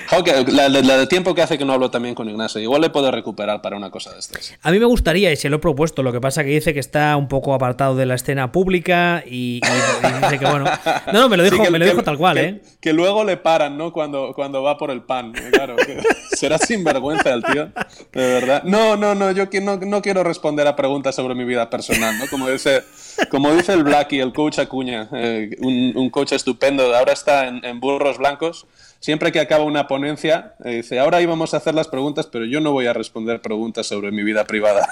Jo, 0.10 0.24
que 0.24 0.46
La, 0.52 0.70
la- 0.70 0.82
la 0.82 0.98
de 0.98 1.08
tiempo 1.08 1.34
que 1.34 1.42
hace 1.42 1.58
que 1.58 1.66
no 1.66 1.74
hablo 1.74 1.90
también 1.90 2.14
con 2.16 2.30
Ignacio. 2.30 2.62
Igual 2.62 2.82
le 2.82 2.90
puedo 2.90 3.10
recuperar 3.12 3.62
para 3.62 3.76
una 3.78 3.90
cosa 3.90 4.12
de 4.12 4.20
estas. 4.20 4.54
A 4.62 4.72
mí 4.72 4.80
me 4.80 4.86
gustaría, 4.86 5.32
y 5.32 5.36
se 5.36 5.50
lo 5.50 5.56
he 5.58 5.60
propuesto, 5.60 6.04
lo 6.04 6.12
que 6.12 6.22
pasa 6.22 6.44
que 6.44 6.50
dice 6.52 6.74
que 6.74 6.80
está 6.80 7.16
un 7.18 7.28
poco 7.28 7.54
apartado 7.54 7.96
de 7.96 8.06
la 8.06 8.16
escena 8.16 8.52
pública 8.52 9.24
y, 9.26 9.60
y- 9.64 10.08
y 10.08 10.22
dice 10.22 10.40
que 10.40 10.46
bueno. 10.46 10.66
No, 11.12 11.22
no, 11.24 11.30
me 11.30 11.38
lo 11.38 11.44
dijo, 11.44 11.56
Sí, 11.58 11.62
que- 11.64 11.72
me 11.72 11.80
lo 11.80 11.86
que- 11.86 11.92
dijo 11.92 12.04
tal 12.04 12.18
cual, 12.18 12.36
que- 12.38 12.44
¿eh? 12.46 12.62
Que 12.80 12.94
luego 12.94 13.24
le 13.24 13.38
paran, 13.38 13.78
¿no? 13.78 13.92
Cuando, 13.92 14.34
cuando 14.36 14.62
va 14.62 14.78
por 14.78 14.92
el 14.92 15.02
pan. 15.02 15.34
Claro, 15.52 15.76
que 15.78 15.98
será 16.36 16.58
sinvergüenza 16.58 17.34
el 17.34 17.44
tío. 17.44 17.66
De 18.12 18.28
verdad. 18.34 18.64
No, 18.64 18.96
no, 18.98 19.16
no, 19.16 19.32
yo 19.32 19.50
que 19.50 19.62
no, 19.62 19.78
no 19.78 20.02
quiero 20.02 20.24
responder 20.24 20.68
a 20.68 20.76
preguntas 20.76 21.16
sobre 21.16 21.34
mi 21.36 21.44
vida 21.46 21.70
personal, 21.70 22.18
¿no? 22.20 22.26
Como 22.30 22.50
dice, 22.50 22.84
como 23.30 23.54
dice 23.54 23.74
el 23.74 23.84
Blacky, 23.84 24.20
el 24.20 24.34
coach 24.34 24.60
Acuña, 24.60 25.10
eh, 25.14 25.56
un, 25.60 25.94
un 25.96 26.10
coach 26.10 26.34
estupendo, 26.34 26.96
ahora 26.96 27.14
está 27.14 27.48
en, 27.48 27.80
Burros 27.80 28.18
Blancos. 28.18 28.68
Siempre 29.00 29.32
que 29.32 29.42
acaba 29.42 29.66
una 29.66 29.88
ponencia, 29.88 30.54
eh, 30.64 30.76
dice, 30.78 31.00
ahora 31.00 31.22
íbamos 31.22 31.54
a 31.54 31.58
hacer 31.58 31.76
las 31.76 31.90
preguntas, 31.90 32.28
pero 32.28 32.46
yo 32.46 32.62
no 32.62 32.72
voy 32.72 32.88
a 32.88 32.94
responder 32.94 33.42
preguntas 33.42 33.88
sobre 33.88 34.12
mi 34.12 34.24
vida 34.24 34.46
privada. 34.46 34.88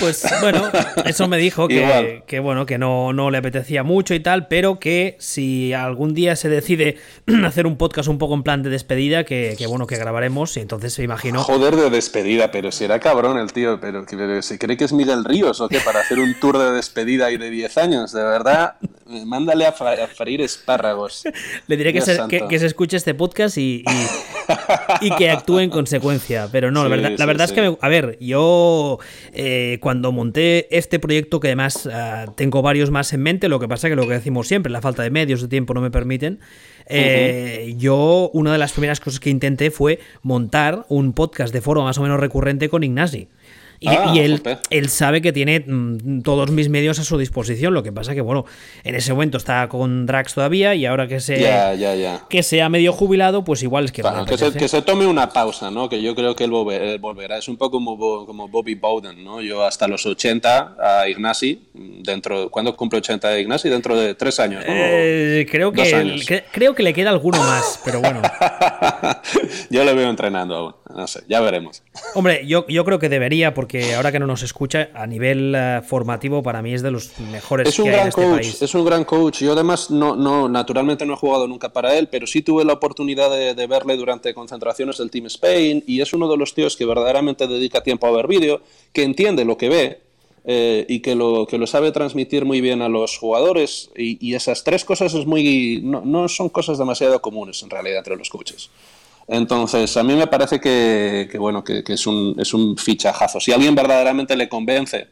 Pues 0.00 0.24
bueno, 0.40 0.62
eso 1.04 1.28
me 1.28 1.38
dijo 1.38 1.68
que, 1.68 2.38
bueno, 2.40 2.66
que 2.66 2.78
no, 2.78 3.12
no 3.12 3.30
le 3.30 3.38
apetecía 3.38 3.82
mucho 3.82 4.14
y 4.14 4.20
tal, 4.20 4.48
pero 4.48 4.78
que 4.78 5.16
si 5.18 5.72
algún 5.72 6.14
día 6.14 6.36
se 6.36 6.48
decide 6.48 6.98
hacer 7.46 7.66
un 7.66 7.76
podcast 7.76 8.08
un 8.08 8.18
poco 8.18 8.34
en 8.34 8.42
plan 8.42 8.62
de 8.62 8.70
despedida, 8.70 9.24
que, 9.24 9.54
que 9.58 9.66
bueno, 9.66 9.86
que 9.86 9.96
grabaremos, 9.96 10.56
y 10.56 10.60
entonces 10.60 10.98
me 10.98 11.04
imagino. 11.04 11.42
Joder 11.42 11.76
de 11.76 11.90
despedida, 11.90 12.50
pero 12.50 12.70
si 12.72 12.84
era 12.84 12.98
cabrón 13.00 13.38
el 13.38 13.52
tío, 13.52 13.78
pero, 13.80 14.04
¿se 14.42 14.58
cree 14.58 14.76
que 14.76 14.84
es 14.84 14.92
Miguel 14.92 15.24
Ríos 15.24 15.60
o 15.60 15.68
qué? 15.68 15.80
Para 15.80 16.00
hacer 16.00 16.18
un 16.18 16.34
tour 16.40 16.58
de 16.58 16.72
despedida 16.72 17.30
y 17.30 17.36
de 17.38 17.50
10 17.50 17.78
años, 17.78 18.12
de 18.12 18.22
verdad, 18.22 18.74
mándale 19.06 19.66
a, 19.66 19.70
a 19.70 20.06
freír 20.08 20.40
espárragos. 20.42 21.24
Le 21.66 21.76
diré 21.76 21.92
que 21.92 22.00
se, 22.00 22.18
que, 22.48 22.58
se 22.58 22.66
escuche 22.66 22.96
este 22.96 23.14
podcast 23.14 23.56
y, 23.58 23.84
y, 25.00 25.06
y 25.06 25.10
que 25.16 25.30
actúe 25.30 25.60
en 25.60 25.70
consecuencia. 25.70 26.48
Pero 26.50 26.70
no, 26.70 26.82
la 26.88 26.88
Sí, 26.96 27.02
verdad, 27.02 27.18
la 27.18 27.26
verdad 27.26 27.46
sí. 27.46 27.52
es 27.52 27.54
que, 27.60 27.70
me- 27.70 27.78
a 27.80 27.88
ver, 27.88 28.18
yo 28.20 28.98
eh, 29.32 29.75
cuando 29.80 30.12
monté 30.12 30.76
este 30.76 30.98
proyecto, 30.98 31.40
que 31.40 31.48
además 31.48 31.88
ah, 31.92 32.26
tengo 32.36 32.62
varios 32.62 32.90
más 32.90 33.12
en 33.12 33.22
mente, 33.22 33.48
lo 33.48 33.60
que 33.60 33.68
pasa 33.68 33.88
que 33.88 33.96
lo 33.96 34.06
que 34.06 34.14
decimos 34.14 34.48
siempre, 34.48 34.72
la 34.72 34.80
falta 34.80 35.02
de 35.02 35.10
medios, 35.10 35.42
de 35.42 35.48
tiempo 35.48 35.74
no 35.74 35.80
me 35.80 35.90
permiten, 35.90 36.40
eh, 36.86 37.74
yo 37.78 38.30
una 38.32 38.52
de 38.52 38.58
las 38.58 38.72
primeras 38.72 39.00
cosas 39.00 39.20
que 39.20 39.30
intenté 39.30 39.70
fue 39.70 39.98
montar 40.22 40.86
un 40.88 41.12
podcast 41.12 41.52
de 41.52 41.60
foro 41.60 41.82
más 41.82 41.98
o 41.98 42.02
menos 42.02 42.20
recurrente 42.20 42.68
con 42.68 42.84
Ignasi. 42.84 43.28
Y, 43.80 43.88
Ah, 43.88 44.12
y 44.14 44.20
él, 44.20 44.42
él 44.70 44.88
sabe 44.88 45.20
que 45.22 45.32
tiene 45.32 45.60
mm, 45.60 46.22
todos 46.22 46.50
mis 46.50 46.68
medios 46.68 46.98
a 46.98 47.04
su 47.04 47.18
disposición. 47.18 47.74
Lo 47.74 47.82
que 47.82 47.92
pasa 47.92 48.14
que, 48.14 48.20
bueno, 48.20 48.44
en 48.84 48.94
ese 48.94 49.12
momento 49.12 49.36
está 49.38 49.68
con 49.68 50.06
Drax 50.06 50.34
todavía 50.34 50.74
y 50.74 50.86
ahora 50.86 51.06
que 51.08 51.20
se, 51.20 51.38
Ya, 51.40 51.74
ya, 51.74 51.94
ya. 51.94 52.22
que 52.28 52.42
sea 52.42 52.68
medio 52.68 52.92
jubilado, 52.92 53.44
pues 53.44 53.62
igual 53.62 53.84
es 53.86 53.92
que 53.92 54.02
le 54.02 54.08
que, 54.26 54.38
se, 54.38 54.52
que 54.52 54.68
se 54.68 54.82
tome 54.82 55.06
una 55.06 55.28
pausa, 55.30 55.70
¿no? 55.70 55.88
Que 55.88 56.00
yo 56.02 56.14
creo 56.14 56.34
que 56.34 56.44
él 56.44 56.50
volver- 56.50 56.80
él 56.80 56.98
volverá. 56.98 57.38
Es 57.38 57.48
un 57.48 57.56
poco 57.56 57.72
como, 57.72 58.24
como 58.26 58.48
Bobby 58.48 58.74
Bowden, 58.74 59.22
¿no? 59.22 59.40
Yo 59.42 59.64
hasta 59.64 59.86
los 59.88 60.06
80 60.06 60.76
a 60.80 61.08
Ignasi, 61.08 61.62
dentro, 61.74 62.50
¿cuándo 62.50 62.74
cumple 62.76 62.98
80 63.00 63.28
de 63.28 63.40
Ignasi? 63.42 63.68
Dentro 63.68 63.96
de 63.98 64.14
tres 64.14 64.40
años, 64.40 64.64
¿no? 64.66 64.72
Eh, 64.74 65.46
creo, 65.50 65.72
que, 65.72 65.94
años. 65.94 66.26
cre- 66.26 66.44
creo 66.52 66.74
que 66.74 66.82
le 66.82 66.94
queda 66.94 67.10
alguno 67.10 67.38
más, 67.38 67.80
pero 67.84 68.00
bueno. 68.00 68.22
yo 69.70 69.84
le 69.84 69.92
veo 69.94 70.08
entrenando 70.08 70.54
aún. 70.56 70.74
No 70.96 71.06
sé, 71.06 71.24
ya 71.28 71.42
veremos. 71.42 71.82
Hombre, 72.14 72.46
yo, 72.46 72.66
yo 72.68 72.82
creo 72.86 72.98
que 72.98 73.10
debería, 73.10 73.52
porque 73.52 73.94
ahora 73.94 74.12
que 74.12 74.18
no 74.18 74.26
nos 74.26 74.42
escucha, 74.42 74.88
a 74.94 75.06
nivel 75.06 75.52
eh, 75.54 75.82
formativo, 75.86 76.42
para 76.42 76.62
mí 76.62 76.72
es 76.72 76.80
de 76.80 76.90
los 76.90 77.18
mejores 77.20 77.68
Es 77.68 77.78
un 77.78 77.84
que 77.84 77.90
hay 77.90 77.94
en 77.96 77.98
gran 78.00 78.08
este 78.08 78.22
coach, 78.22 78.34
país. 78.40 78.62
es 78.62 78.74
un 78.74 78.84
gran 78.86 79.04
coach. 79.04 79.42
Yo 79.42 79.52
además 79.52 79.90
no, 79.90 80.16
no, 80.16 80.48
naturalmente 80.48 81.04
no 81.04 81.12
he 81.12 81.16
jugado 81.16 81.46
nunca 81.46 81.70
para 81.70 81.94
él, 81.98 82.08
pero 82.10 82.26
sí 82.26 82.40
tuve 82.40 82.64
la 82.64 82.72
oportunidad 82.72 83.30
de, 83.30 83.54
de 83.54 83.66
verle 83.66 83.94
durante 83.98 84.32
concentraciones 84.32 84.96
del 84.96 85.10
Team 85.10 85.26
Spain 85.26 85.84
y 85.86 86.00
es 86.00 86.14
uno 86.14 86.30
de 86.30 86.38
los 86.38 86.54
tíos 86.54 86.78
que 86.78 86.86
verdaderamente 86.86 87.46
dedica 87.46 87.82
tiempo 87.82 88.06
a 88.06 88.12
ver 88.12 88.26
vídeo, 88.26 88.62
que 88.94 89.02
entiende 89.02 89.44
lo 89.44 89.58
que 89.58 89.68
ve 89.68 90.00
eh, 90.46 90.86
y 90.88 91.00
que 91.00 91.14
lo, 91.14 91.46
que 91.46 91.58
lo 91.58 91.66
sabe 91.66 91.92
transmitir 91.92 92.46
muy 92.46 92.62
bien 92.62 92.80
a 92.80 92.88
los 92.88 93.18
jugadores 93.18 93.90
y, 93.94 94.16
y 94.26 94.34
esas 94.34 94.64
tres 94.64 94.86
cosas 94.86 95.12
es 95.12 95.26
muy, 95.26 95.80
no, 95.84 96.00
no 96.06 96.26
son 96.28 96.48
cosas 96.48 96.78
demasiado 96.78 97.20
comunes 97.20 97.62
en 97.62 97.68
realidad 97.68 97.98
entre 97.98 98.16
los 98.16 98.30
coaches. 98.30 98.70
Entonces, 99.28 99.96
a 99.96 100.02
mí 100.04 100.14
me 100.14 100.26
parece 100.28 100.60
que, 100.60 101.28
que, 101.30 101.38
bueno, 101.38 101.64
que, 101.64 101.82
que 101.82 101.94
es, 101.94 102.06
un, 102.06 102.36
es 102.38 102.54
un 102.54 102.76
fichajazo. 102.76 103.40
Si 103.40 103.52
alguien 103.52 103.74
verdaderamente 103.74 104.36
le 104.36 104.48
convence 104.48 105.08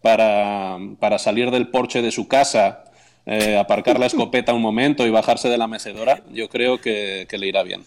para, 0.00 0.78
para 0.98 1.18
salir 1.18 1.50
del 1.50 1.68
porche 1.68 2.00
de 2.00 2.10
su 2.10 2.28
casa, 2.28 2.84
eh, 3.26 3.58
aparcar 3.58 3.98
la 3.98 4.06
escopeta 4.06 4.54
un 4.54 4.62
momento 4.62 5.06
y 5.06 5.10
bajarse 5.10 5.48
de 5.50 5.58
la 5.58 5.66
mecedora, 5.66 6.22
yo 6.32 6.48
creo 6.48 6.80
que, 6.80 7.26
que 7.28 7.36
le 7.36 7.46
irá 7.48 7.62
bien. 7.62 7.82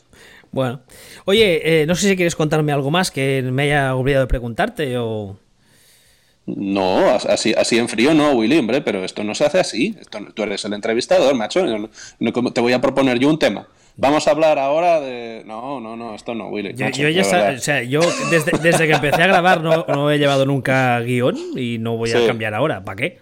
Bueno, 0.51 0.81
oye, 1.25 1.81
eh, 1.81 1.85
no 1.87 1.95
sé 1.95 2.09
si 2.09 2.15
quieres 2.15 2.35
contarme 2.35 2.73
algo 2.73 2.91
más 2.91 3.09
que 3.09 3.41
me 3.41 3.63
haya 3.63 3.95
olvidado 3.95 4.25
de 4.25 4.27
preguntarte 4.27 4.97
o... 4.97 5.37
No, 6.45 7.07
así, 7.11 7.53
así 7.53 7.77
en 7.77 7.87
frío 7.87 8.13
no, 8.13 8.31
Willy, 8.31 8.57
hombre, 8.57 8.81
pero 8.81 9.05
esto 9.05 9.23
no 9.23 9.35
se 9.35 9.45
hace 9.45 9.59
así. 9.59 9.95
Esto, 9.99 10.19
tú 10.33 10.43
eres 10.43 10.65
el 10.65 10.73
entrevistador, 10.73 11.35
macho. 11.35 11.63
No- 11.65 11.89
no- 12.19 12.51
te 12.51 12.61
voy 12.61 12.73
a 12.73 12.81
proponer 12.81 13.19
yo 13.19 13.29
un 13.29 13.39
tema. 13.39 13.67
Vamos 13.97 14.27
a 14.27 14.31
hablar 14.31 14.57
ahora 14.57 14.99
de... 15.01 15.43
No, 15.45 15.79
no, 15.79 15.95
no, 15.95 16.15
esto 16.15 16.33
no, 16.33 16.47
Willy. 16.47 16.73
Yo, 16.73 16.87
ya 16.89 17.07
de 17.07 17.23
sa- 17.23 17.37
verdad. 17.37 17.55
o 17.55 17.59
sea, 17.59 17.83
yo 17.83 17.99
desde, 18.31 18.51
desde 18.57 18.87
que 18.87 18.93
empecé 18.93 19.21
a 19.21 19.27
grabar 19.27 19.61
no, 19.61 19.85
no 19.87 20.09
he 20.09 20.17
llevado 20.17 20.45
nunca 20.45 20.99
guion 21.01 21.37
y 21.55 21.77
no 21.77 21.97
voy 21.97 22.11
a 22.11 22.19
Sí. 22.19 22.25
cambiar 22.25 22.53
ahora. 22.53 22.83
¿Para 22.83 22.95
qué? 22.95 23.19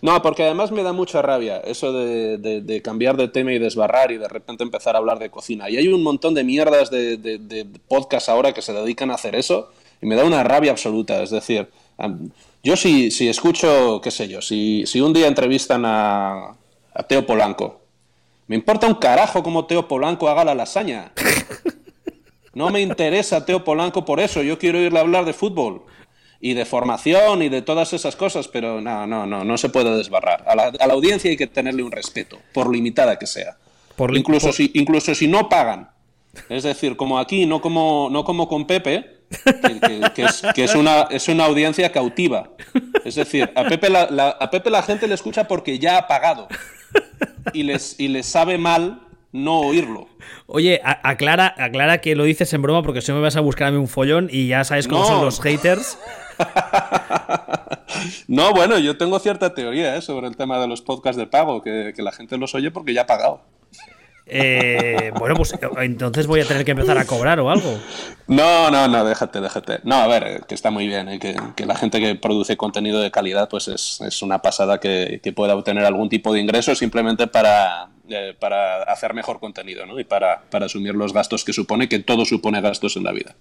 No, 0.00 0.22
porque 0.22 0.44
además 0.44 0.70
me 0.70 0.84
da 0.84 0.92
mucha 0.92 1.22
rabia 1.22 1.58
eso 1.64 1.92
de, 1.92 2.38
de- 2.38 2.60
de 2.60 2.82
cambiar 2.82 3.16
de 3.16 3.26
tema 3.28 3.52
y 3.52 3.58
desbarrar 3.58 4.12
y 4.12 4.18
de 4.18 4.28
repente 4.28 4.62
empezar 4.62 4.94
a 4.94 4.98
hablar 4.98 5.18
de 5.18 5.30
cocina. 5.30 5.68
Y 5.68 5.76
hay 5.76 5.88
un 5.88 6.02
montón 6.04 6.34
de 6.34 6.44
mierdas 6.44 6.90
de, 6.90 7.16
de, 7.16 7.66
podcasts 7.88 8.28
ahora 8.28 8.52
que 8.52 8.62
se 8.62 8.72
dedican 8.72 9.10
a 9.10 9.14
hacer 9.14 9.34
eso 9.34 9.72
y 10.00 10.06
me 10.06 10.14
da 10.14 10.24
una 10.24 10.44
rabia 10.44 10.70
absoluta. 10.70 11.20
Es 11.22 11.30
decir, 11.30 11.68
yo 12.62 12.76
si, 12.76 13.10
si 13.10 13.28
escucho, 13.28 14.00
qué 14.04 14.12
sé 14.12 14.28
yo, 14.28 14.40
si, 14.40 14.86
si 14.86 15.00
un 15.00 15.12
día 15.12 15.26
entrevistan 15.26 15.82
a, 15.84 16.54
a 16.94 17.02
Teo 17.08 17.26
Polanco, 17.26 17.80
me 18.52 18.56
importa 18.56 18.86
un 18.86 18.96
carajo 18.96 19.42
cómo 19.42 19.64
Teo 19.64 19.88
Polanco 19.88 20.28
haga 20.28 20.44
la 20.44 20.54
lasaña. 20.54 21.12
No 22.52 22.68
me 22.68 22.82
interesa 22.82 23.46
Teo 23.46 23.64
Polanco 23.64 24.04
por 24.04 24.20
eso, 24.20 24.42
yo 24.42 24.58
quiero 24.58 24.78
irle 24.78 24.98
a 24.98 25.00
hablar 25.00 25.24
de 25.24 25.32
fútbol 25.32 25.84
y 26.38 26.52
de 26.52 26.66
formación 26.66 27.40
y 27.40 27.48
de 27.48 27.62
todas 27.62 27.94
esas 27.94 28.14
cosas, 28.14 28.48
pero 28.48 28.82
no, 28.82 29.06
no, 29.06 29.24
no, 29.24 29.42
no 29.42 29.56
se 29.56 29.70
puede 29.70 29.96
desbarrar. 29.96 30.44
A 30.46 30.54
la, 30.54 30.64
a 30.64 30.86
la 30.86 30.92
audiencia 30.92 31.30
hay 31.30 31.38
que 31.38 31.46
tenerle 31.46 31.82
un 31.82 31.90
respeto, 31.92 32.38
por 32.52 32.70
limitada 32.70 33.18
que 33.18 33.26
sea. 33.26 33.56
Por 33.96 34.14
incluso, 34.14 34.48
por- 34.48 34.54
si, 34.54 34.70
incluso 34.74 35.14
si 35.14 35.28
no 35.28 35.48
pagan. 35.48 35.88
Es 36.50 36.64
decir, 36.64 36.94
como 36.98 37.18
aquí, 37.18 37.46
no 37.46 37.62
como, 37.62 38.08
no 38.12 38.22
como 38.24 38.48
con 38.48 38.66
Pepe, 38.66 39.21
que, 39.44 39.80
que- 39.80 40.10
que 40.14 40.22
es, 40.24 40.42
que 40.54 40.64
es 40.64 40.74
una, 40.74 41.02
es 41.10 41.28
una 41.28 41.44
audiencia 41.46 41.90
cautiva. 41.92 42.50
Es 43.04 43.14
decir, 43.16 43.50
a 43.54 43.64
Pepe 43.64 43.90
la, 43.90 44.08
la- 44.10 44.30
a 44.30 44.50
Pepe 44.50 44.70
la 44.70 44.82
gente 44.82 45.06
le 45.08 45.14
escucha 45.14 45.48
porque 45.48 45.78
ya 45.78 45.98
ha 45.98 46.06
pagado. 46.06 46.48
Y 47.52 47.62
les, 47.64 47.98
y 47.98 48.08
les 48.08 48.26
sabe 48.26 48.58
mal 48.58 49.00
no 49.32 49.60
oírlo. 49.60 50.08
Oye, 50.46 50.80
a- 50.84 51.00
aclara, 51.08 51.54
aclara 51.58 51.98
que 52.00 52.14
lo 52.14 52.24
dices 52.24 52.52
en 52.52 52.62
broma 52.62 52.82
porque 52.82 53.00
si 53.00 53.10
no 53.10 53.16
me 53.16 53.22
vas 53.22 53.36
a 53.36 53.40
buscar 53.40 53.68
a 53.68 53.70
mí 53.70 53.78
un 53.78 53.88
follón 53.88 54.28
y 54.30 54.46
ya 54.48 54.64
sabes 54.64 54.86
cómo 54.88 55.00
No. 55.02 55.06
son 55.08 55.24
los 55.24 55.40
haters. 55.40 55.98
No, 58.26 58.52
bueno, 58.52 58.78
yo 58.78 58.96
tengo 58.96 59.18
cierta 59.18 59.54
teoría 59.54 59.96
¿eh? 59.96 60.02
sobre 60.02 60.26
el 60.26 60.36
tema 60.36 60.58
de 60.58 60.66
los 60.66 60.80
podcasts 60.82 61.16
de 61.18 61.26
pago, 61.26 61.62
que, 61.62 61.92
que 61.94 62.02
la 62.02 62.10
gente 62.10 62.36
los 62.38 62.54
oye 62.54 62.70
porque 62.70 62.94
ya 62.94 63.02
ha 63.02 63.06
pagado. 63.06 63.42
Eh, 64.26 65.10
bueno, 65.18 65.34
pues 65.34 65.54
entonces 65.80 66.26
voy 66.26 66.40
a 66.40 66.44
tener 66.44 66.64
que 66.64 66.70
empezar 66.70 66.96
a 66.96 67.04
cobrar 67.04 67.40
o 67.40 67.50
algo. 67.50 67.78
No, 68.28 68.70
no, 68.70 68.88
no, 68.88 69.04
déjate, 69.04 69.40
déjate. 69.40 69.80
No, 69.82 69.96
a 69.96 70.06
ver, 70.06 70.44
que 70.46 70.54
está 70.54 70.70
muy 70.70 70.86
bien, 70.86 71.08
¿eh? 71.08 71.18
que, 71.18 71.34
que 71.56 71.66
la 71.66 71.74
gente 71.74 72.00
que 72.00 72.14
produce 72.14 72.56
contenido 72.56 73.00
de 73.00 73.10
calidad, 73.10 73.48
pues 73.48 73.68
es, 73.68 74.00
es 74.00 74.22
una 74.22 74.40
pasada 74.40 74.78
que, 74.78 75.20
que 75.22 75.32
pueda 75.32 75.54
obtener 75.54 75.84
algún 75.84 76.08
tipo 76.08 76.32
de 76.32 76.40
ingreso 76.40 76.74
simplemente 76.74 77.26
para, 77.26 77.88
eh, 78.08 78.34
para 78.38 78.84
hacer 78.84 79.12
mejor 79.12 79.40
contenido, 79.40 79.86
¿no? 79.86 79.98
Y 79.98 80.04
para, 80.04 80.42
para 80.50 80.66
asumir 80.66 80.94
los 80.94 81.12
gastos 81.12 81.44
que 81.44 81.52
supone, 81.52 81.88
que 81.88 81.98
todo 81.98 82.24
supone 82.24 82.60
gastos 82.60 82.96
en 82.96 83.04
la 83.04 83.12
vida. 83.12 83.34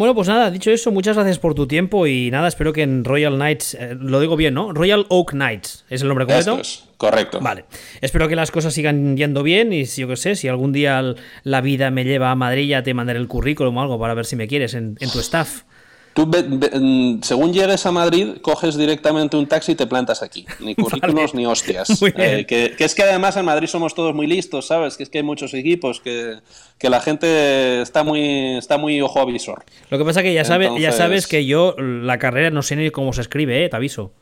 Bueno, 0.00 0.14
pues 0.14 0.28
nada, 0.28 0.50
dicho 0.50 0.70
eso, 0.70 0.90
muchas 0.90 1.14
gracias 1.14 1.38
por 1.38 1.54
tu 1.54 1.66
tiempo 1.66 2.06
y 2.06 2.30
nada, 2.30 2.48
espero 2.48 2.72
que 2.72 2.80
en 2.80 3.04
Royal 3.04 3.34
Knights, 3.34 3.74
eh, 3.74 3.94
lo 4.00 4.18
digo 4.18 4.34
bien, 4.34 4.54
¿no? 4.54 4.72
Royal 4.72 5.04
Oak 5.10 5.32
Knights, 5.32 5.84
¿es 5.90 6.00
el 6.00 6.08
nombre 6.08 6.24
completo? 6.24 6.58
Es, 6.58 6.84
correcto. 6.96 7.38
Vale, 7.38 7.66
espero 8.00 8.26
que 8.26 8.34
las 8.34 8.50
cosas 8.50 8.72
sigan 8.72 9.18
yendo 9.18 9.42
bien 9.42 9.74
y 9.74 9.84
si 9.84 10.00
yo 10.00 10.08
qué 10.08 10.16
sé, 10.16 10.36
si 10.36 10.48
algún 10.48 10.72
día 10.72 11.16
la 11.42 11.60
vida 11.60 11.90
me 11.90 12.04
lleva 12.04 12.30
a 12.30 12.34
Madrid 12.34 12.66
ya 12.66 12.82
te 12.82 12.94
mandaré 12.94 13.18
el 13.18 13.28
currículum 13.28 13.76
o 13.76 13.82
algo 13.82 14.00
para 14.00 14.14
ver 14.14 14.24
si 14.24 14.36
me 14.36 14.48
quieres 14.48 14.72
en, 14.72 14.96
en 15.00 15.10
tu 15.10 15.20
staff. 15.20 15.64
Tú, 16.12 16.26
mm, 16.26 17.22
según 17.22 17.52
llegues 17.52 17.86
a 17.86 17.92
Madrid, 17.92 18.38
coges 18.42 18.76
directamente 18.76 19.36
un 19.36 19.46
taxi 19.46 19.72
y 19.72 19.74
te 19.74 19.86
plantas 19.86 20.22
aquí. 20.22 20.44
Ni 20.60 20.74
currículos 20.76 21.34
ni 21.34 21.46
hostias. 21.46 22.00
Eh, 22.16 22.44
que, 22.46 22.74
que 22.76 22.84
es 22.84 22.94
que 22.94 23.02
además 23.02 23.36
en 23.36 23.44
Madrid 23.44 23.66
somos 23.66 23.94
todos 23.94 24.14
muy 24.14 24.26
listos, 24.26 24.66
¿sabes? 24.66 24.96
Que 24.96 25.04
es 25.04 25.10
que 25.10 25.18
hay 25.18 25.24
muchos 25.24 25.54
equipos, 25.54 26.00
que, 26.00 26.38
que 26.76 26.90
la 26.90 27.00
gente 27.00 27.80
está 27.80 28.02
muy, 28.02 28.56
está 28.58 28.78
muy 28.78 29.00
ojo 29.00 29.20
avisor. 29.20 29.64
Lo 29.90 29.98
que 29.98 30.04
pasa 30.04 30.22
que 30.22 30.34
ya, 30.34 30.44
sabe, 30.44 30.70
ya 30.80 30.92
sabes 30.92 31.26
que 31.26 31.46
yo 31.46 31.76
la 31.78 32.18
carrera 32.18 32.50
no 32.50 32.62
sé 32.62 32.76
ni 32.76 32.90
cómo 32.90 33.12
se 33.12 33.20
escribe, 33.20 33.64
¿eh? 33.64 33.68
te 33.68 33.76
aviso. 33.76 34.12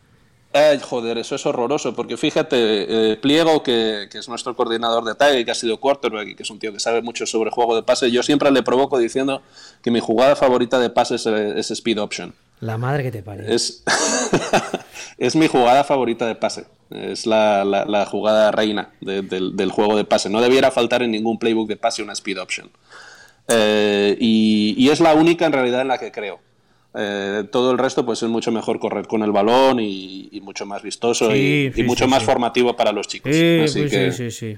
Ay, 0.52 0.80
joder, 0.82 1.18
eso 1.18 1.34
es 1.34 1.44
horroroso, 1.44 1.94
porque 1.94 2.16
fíjate, 2.16 3.12
eh, 3.12 3.16
Pliego, 3.16 3.62
que, 3.62 4.08
es 4.10 4.28
nuestro 4.28 4.56
coordinador 4.56 5.04
de 5.04 5.40
y 5.40 5.44
que 5.44 5.50
ha 5.50 5.54
sido 5.54 5.78
quarterback 5.78 6.28
y 6.28 6.34
que 6.34 6.42
es 6.42 6.50
un 6.50 6.58
tío 6.58 6.72
que 6.72 6.80
sabe 6.80 7.02
mucho 7.02 7.26
sobre 7.26 7.50
juego 7.50 7.76
de 7.76 7.82
pase, 7.82 8.10
yo 8.10 8.22
siempre 8.22 8.50
le 8.50 8.62
provoco 8.62 8.98
diciendo 8.98 9.42
que 9.82 9.90
mi 9.90 10.00
jugada 10.00 10.36
favorita 10.36 10.78
de 10.78 10.88
pase 10.88 11.16
es, 11.16 11.70
speed 11.70 12.00
option. 12.00 12.34
La 12.60 12.78
madre 12.78 13.02
que 13.02 13.12
te 13.12 13.22
pare. 13.22 13.54
Es, 13.54 13.84
es 15.18 15.36
mi 15.36 15.48
jugada 15.48 15.84
favorita 15.84 16.26
de 16.26 16.34
pase. 16.34 16.66
Es 16.90 17.26
la, 17.26 18.06
jugada 18.10 18.50
reina 18.50 18.90
del, 19.02 19.70
juego 19.70 19.96
de 19.96 20.04
pase. 20.04 20.30
No 20.30 20.40
debiera 20.40 20.70
faltar 20.70 21.02
en 21.02 21.10
ningún 21.10 21.38
playbook 21.38 21.68
de 21.68 21.76
pase 21.76 22.02
una 22.02 22.14
speed 22.14 22.40
option. 22.40 22.70
Eh, 23.48 24.16
y, 24.18 24.88
es 24.88 25.00
la 25.00 25.12
única 25.12 25.44
en 25.44 25.52
realidad 25.52 25.82
en 25.82 25.88
la 25.88 25.98
que 25.98 26.10
creo. 26.10 26.40
Eh, 26.94 27.44
todo 27.52 27.70
el 27.70 27.78
resto 27.78 28.06
pues 28.06 28.22
es 28.22 28.28
mucho 28.30 28.50
mejor 28.50 28.80
correr 28.80 29.06
con 29.06 29.22
el 29.22 29.30
balón 29.30 29.78
y, 29.78 30.40
mucho 30.42 30.64
más 30.64 30.82
vistoso 30.82 31.36
y, 31.36 31.70
mucho 31.84 32.08
más 32.08 32.22
formativo 32.24 32.74
para 32.74 32.92
los 32.92 33.06
chicos. 33.06 33.30
Sí, 33.34 33.68
sí, 34.12 34.30
sí, 34.30 34.56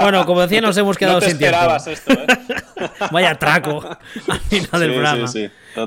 bueno, 0.00 0.26
como 0.26 0.40
decía, 0.40 0.60
nos 0.60 0.76
hemos 0.76 0.98
quedado 0.98 1.20
sin 1.20 1.38
tiempo. 1.38 1.58
Esto, 1.86 2.12
¿eh? 2.12 2.26
Vaya 3.12 3.36
traco 3.36 3.80
al 4.28 4.40
final 4.40 4.80
del 4.80 4.90
programa. 4.90 5.30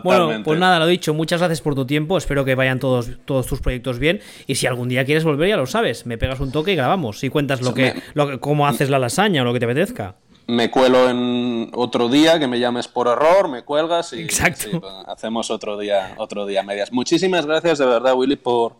Bueno, 0.03 0.43
pues 0.43 0.59
nada, 0.59 0.79
lo 0.79 0.87
dicho, 0.87 1.13
muchas 1.13 1.41
gracias 1.41 1.59
por 1.61 1.75
tu 1.75 1.85
tiempo. 1.85 2.17
Espero 2.17 2.45
que 2.45 2.55
vayan 2.55 2.79
todos, 2.79 3.09
todos 3.25 3.45
tus 3.45 3.59
proyectos 3.59 3.99
bien. 3.99 4.21
Y 4.47 4.55
si 4.55 4.67
algún 4.67 4.87
día 4.87 5.03
quieres 5.03 5.25
volver, 5.25 5.49
ya 5.49 5.57
lo 5.57 5.65
sabes. 5.65 6.05
Me 6.05 6.17
pegas 6.17 6.39
un 6.39 6.53
toque 6.53 6.71
y 6.71 6.75
grabamos. 6.75 7.21
Y 7.23 7.29
cuentas 7.29 7.61
lo 7.61 7.73
que, 7.73 8.01
lo 8.13 8.39
cómo 8.39 8.65
haces 8.67 8.89
la 8.89 8.97
lasaña 8.97 9.41
o 9.41 9.45
lo 9.45 9.51
que 9.51 9.59
te 9.59 9.65
apetezca 9.65 10.15
me 10.47 10.69
cuelo 10.69 11.09
en 11.09 11.71
otro 11.73 12.07
día, 12.07 12.39
que 12.39 12.47
me 12.47 12.59
llames 12.59 12.87
por 12.87 13.07
error, 13.07 13.47
me 13.47 13.63
cuelgas 13.63 14.13
y 14.13 14.27
hacemos 15.07 15.49
otro 15.49 15.77
día, 15.77 16.13
otro 16.17 16.45
día 16.45 16.63
medias. 16.63 16.91
Muchísimas 16.91 17.45
gracias 17.45 17.79
de 17.79 17.85
verdad, 17.85 18.15
Willy, 18.15 18.35
por, 18.35 18.75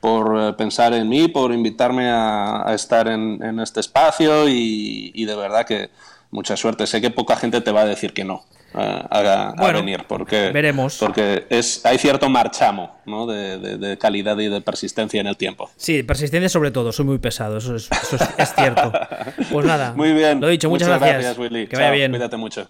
por 0.00 0.38
eh, 0.38 0.52
pensar 0.52 0.92
en 0.92 1.08
mí, 1.08 1.28
por 1.28 1.52
invitarme 1.52 2.10
a, 2.10 2.66
estar 2.74 3.08
en, 3.08 3.60
este 3.60 3.80
espacio 3.80 4.48
y, 4.48 5.24
de 5.24 5.36
verdad 5.36 5.66
que 5.66 5.90
mucha 6.30 6.56
suerte. 6.56 6.86
Sé 6.86 7.00
que 7.00 7.10
poca 7.10 7.36
gente 7.36 7.60
te 7.60 7.72
va 7.72 7.82
a 7.82 7.86
decir 7.86 8.12
que 8.12 8.24
no 8.24 8.44
a, 8.76 9.72
venir, 9.72 10.04
porque, 10.06 10.50
veremos. 10.52 10.98
porque 10.98 11.46
es, 11.50 11.84
hay 11.84 11.98
cierto 11.98 12.28
marchamo 12.28 13.00
¿no? 13.06 13.26
de, 13.26 13.96
calidad 13.98 14.38
y 14.38 14.48
de 14.48 14.60
persistencia 14.60 15.20
en 15.20 15.26
el 15.26 15.36
tiempo. 15.36 15.70
Sí, 15.76 16.02
persistencia 16.02 16.48
sobre 16.48 16.70
todo, 16.70 16.92
soy 16.92 17.04
muy 17.04 17.18
pesado, 17.18 17.58
eso 17.58 17.74
es, 17.76 17.88
cierto. 18.56 18.92
Pues 19.50 19.66
nada, 19.66 19.92
muy 19.94 20.12
bien. 20.12 20.40
Lo 20.40 20.48
dicho, 20.48 20.68
muchas, 20.68 20.88
gracias. 20.88 21.38
Willy. 21.38 21.66
Que 21.66 21.76
vaya 21.76 21.90
bien. 21.90 22.10
Cuídate 22.10 22.36
mucho. 22.36 22.68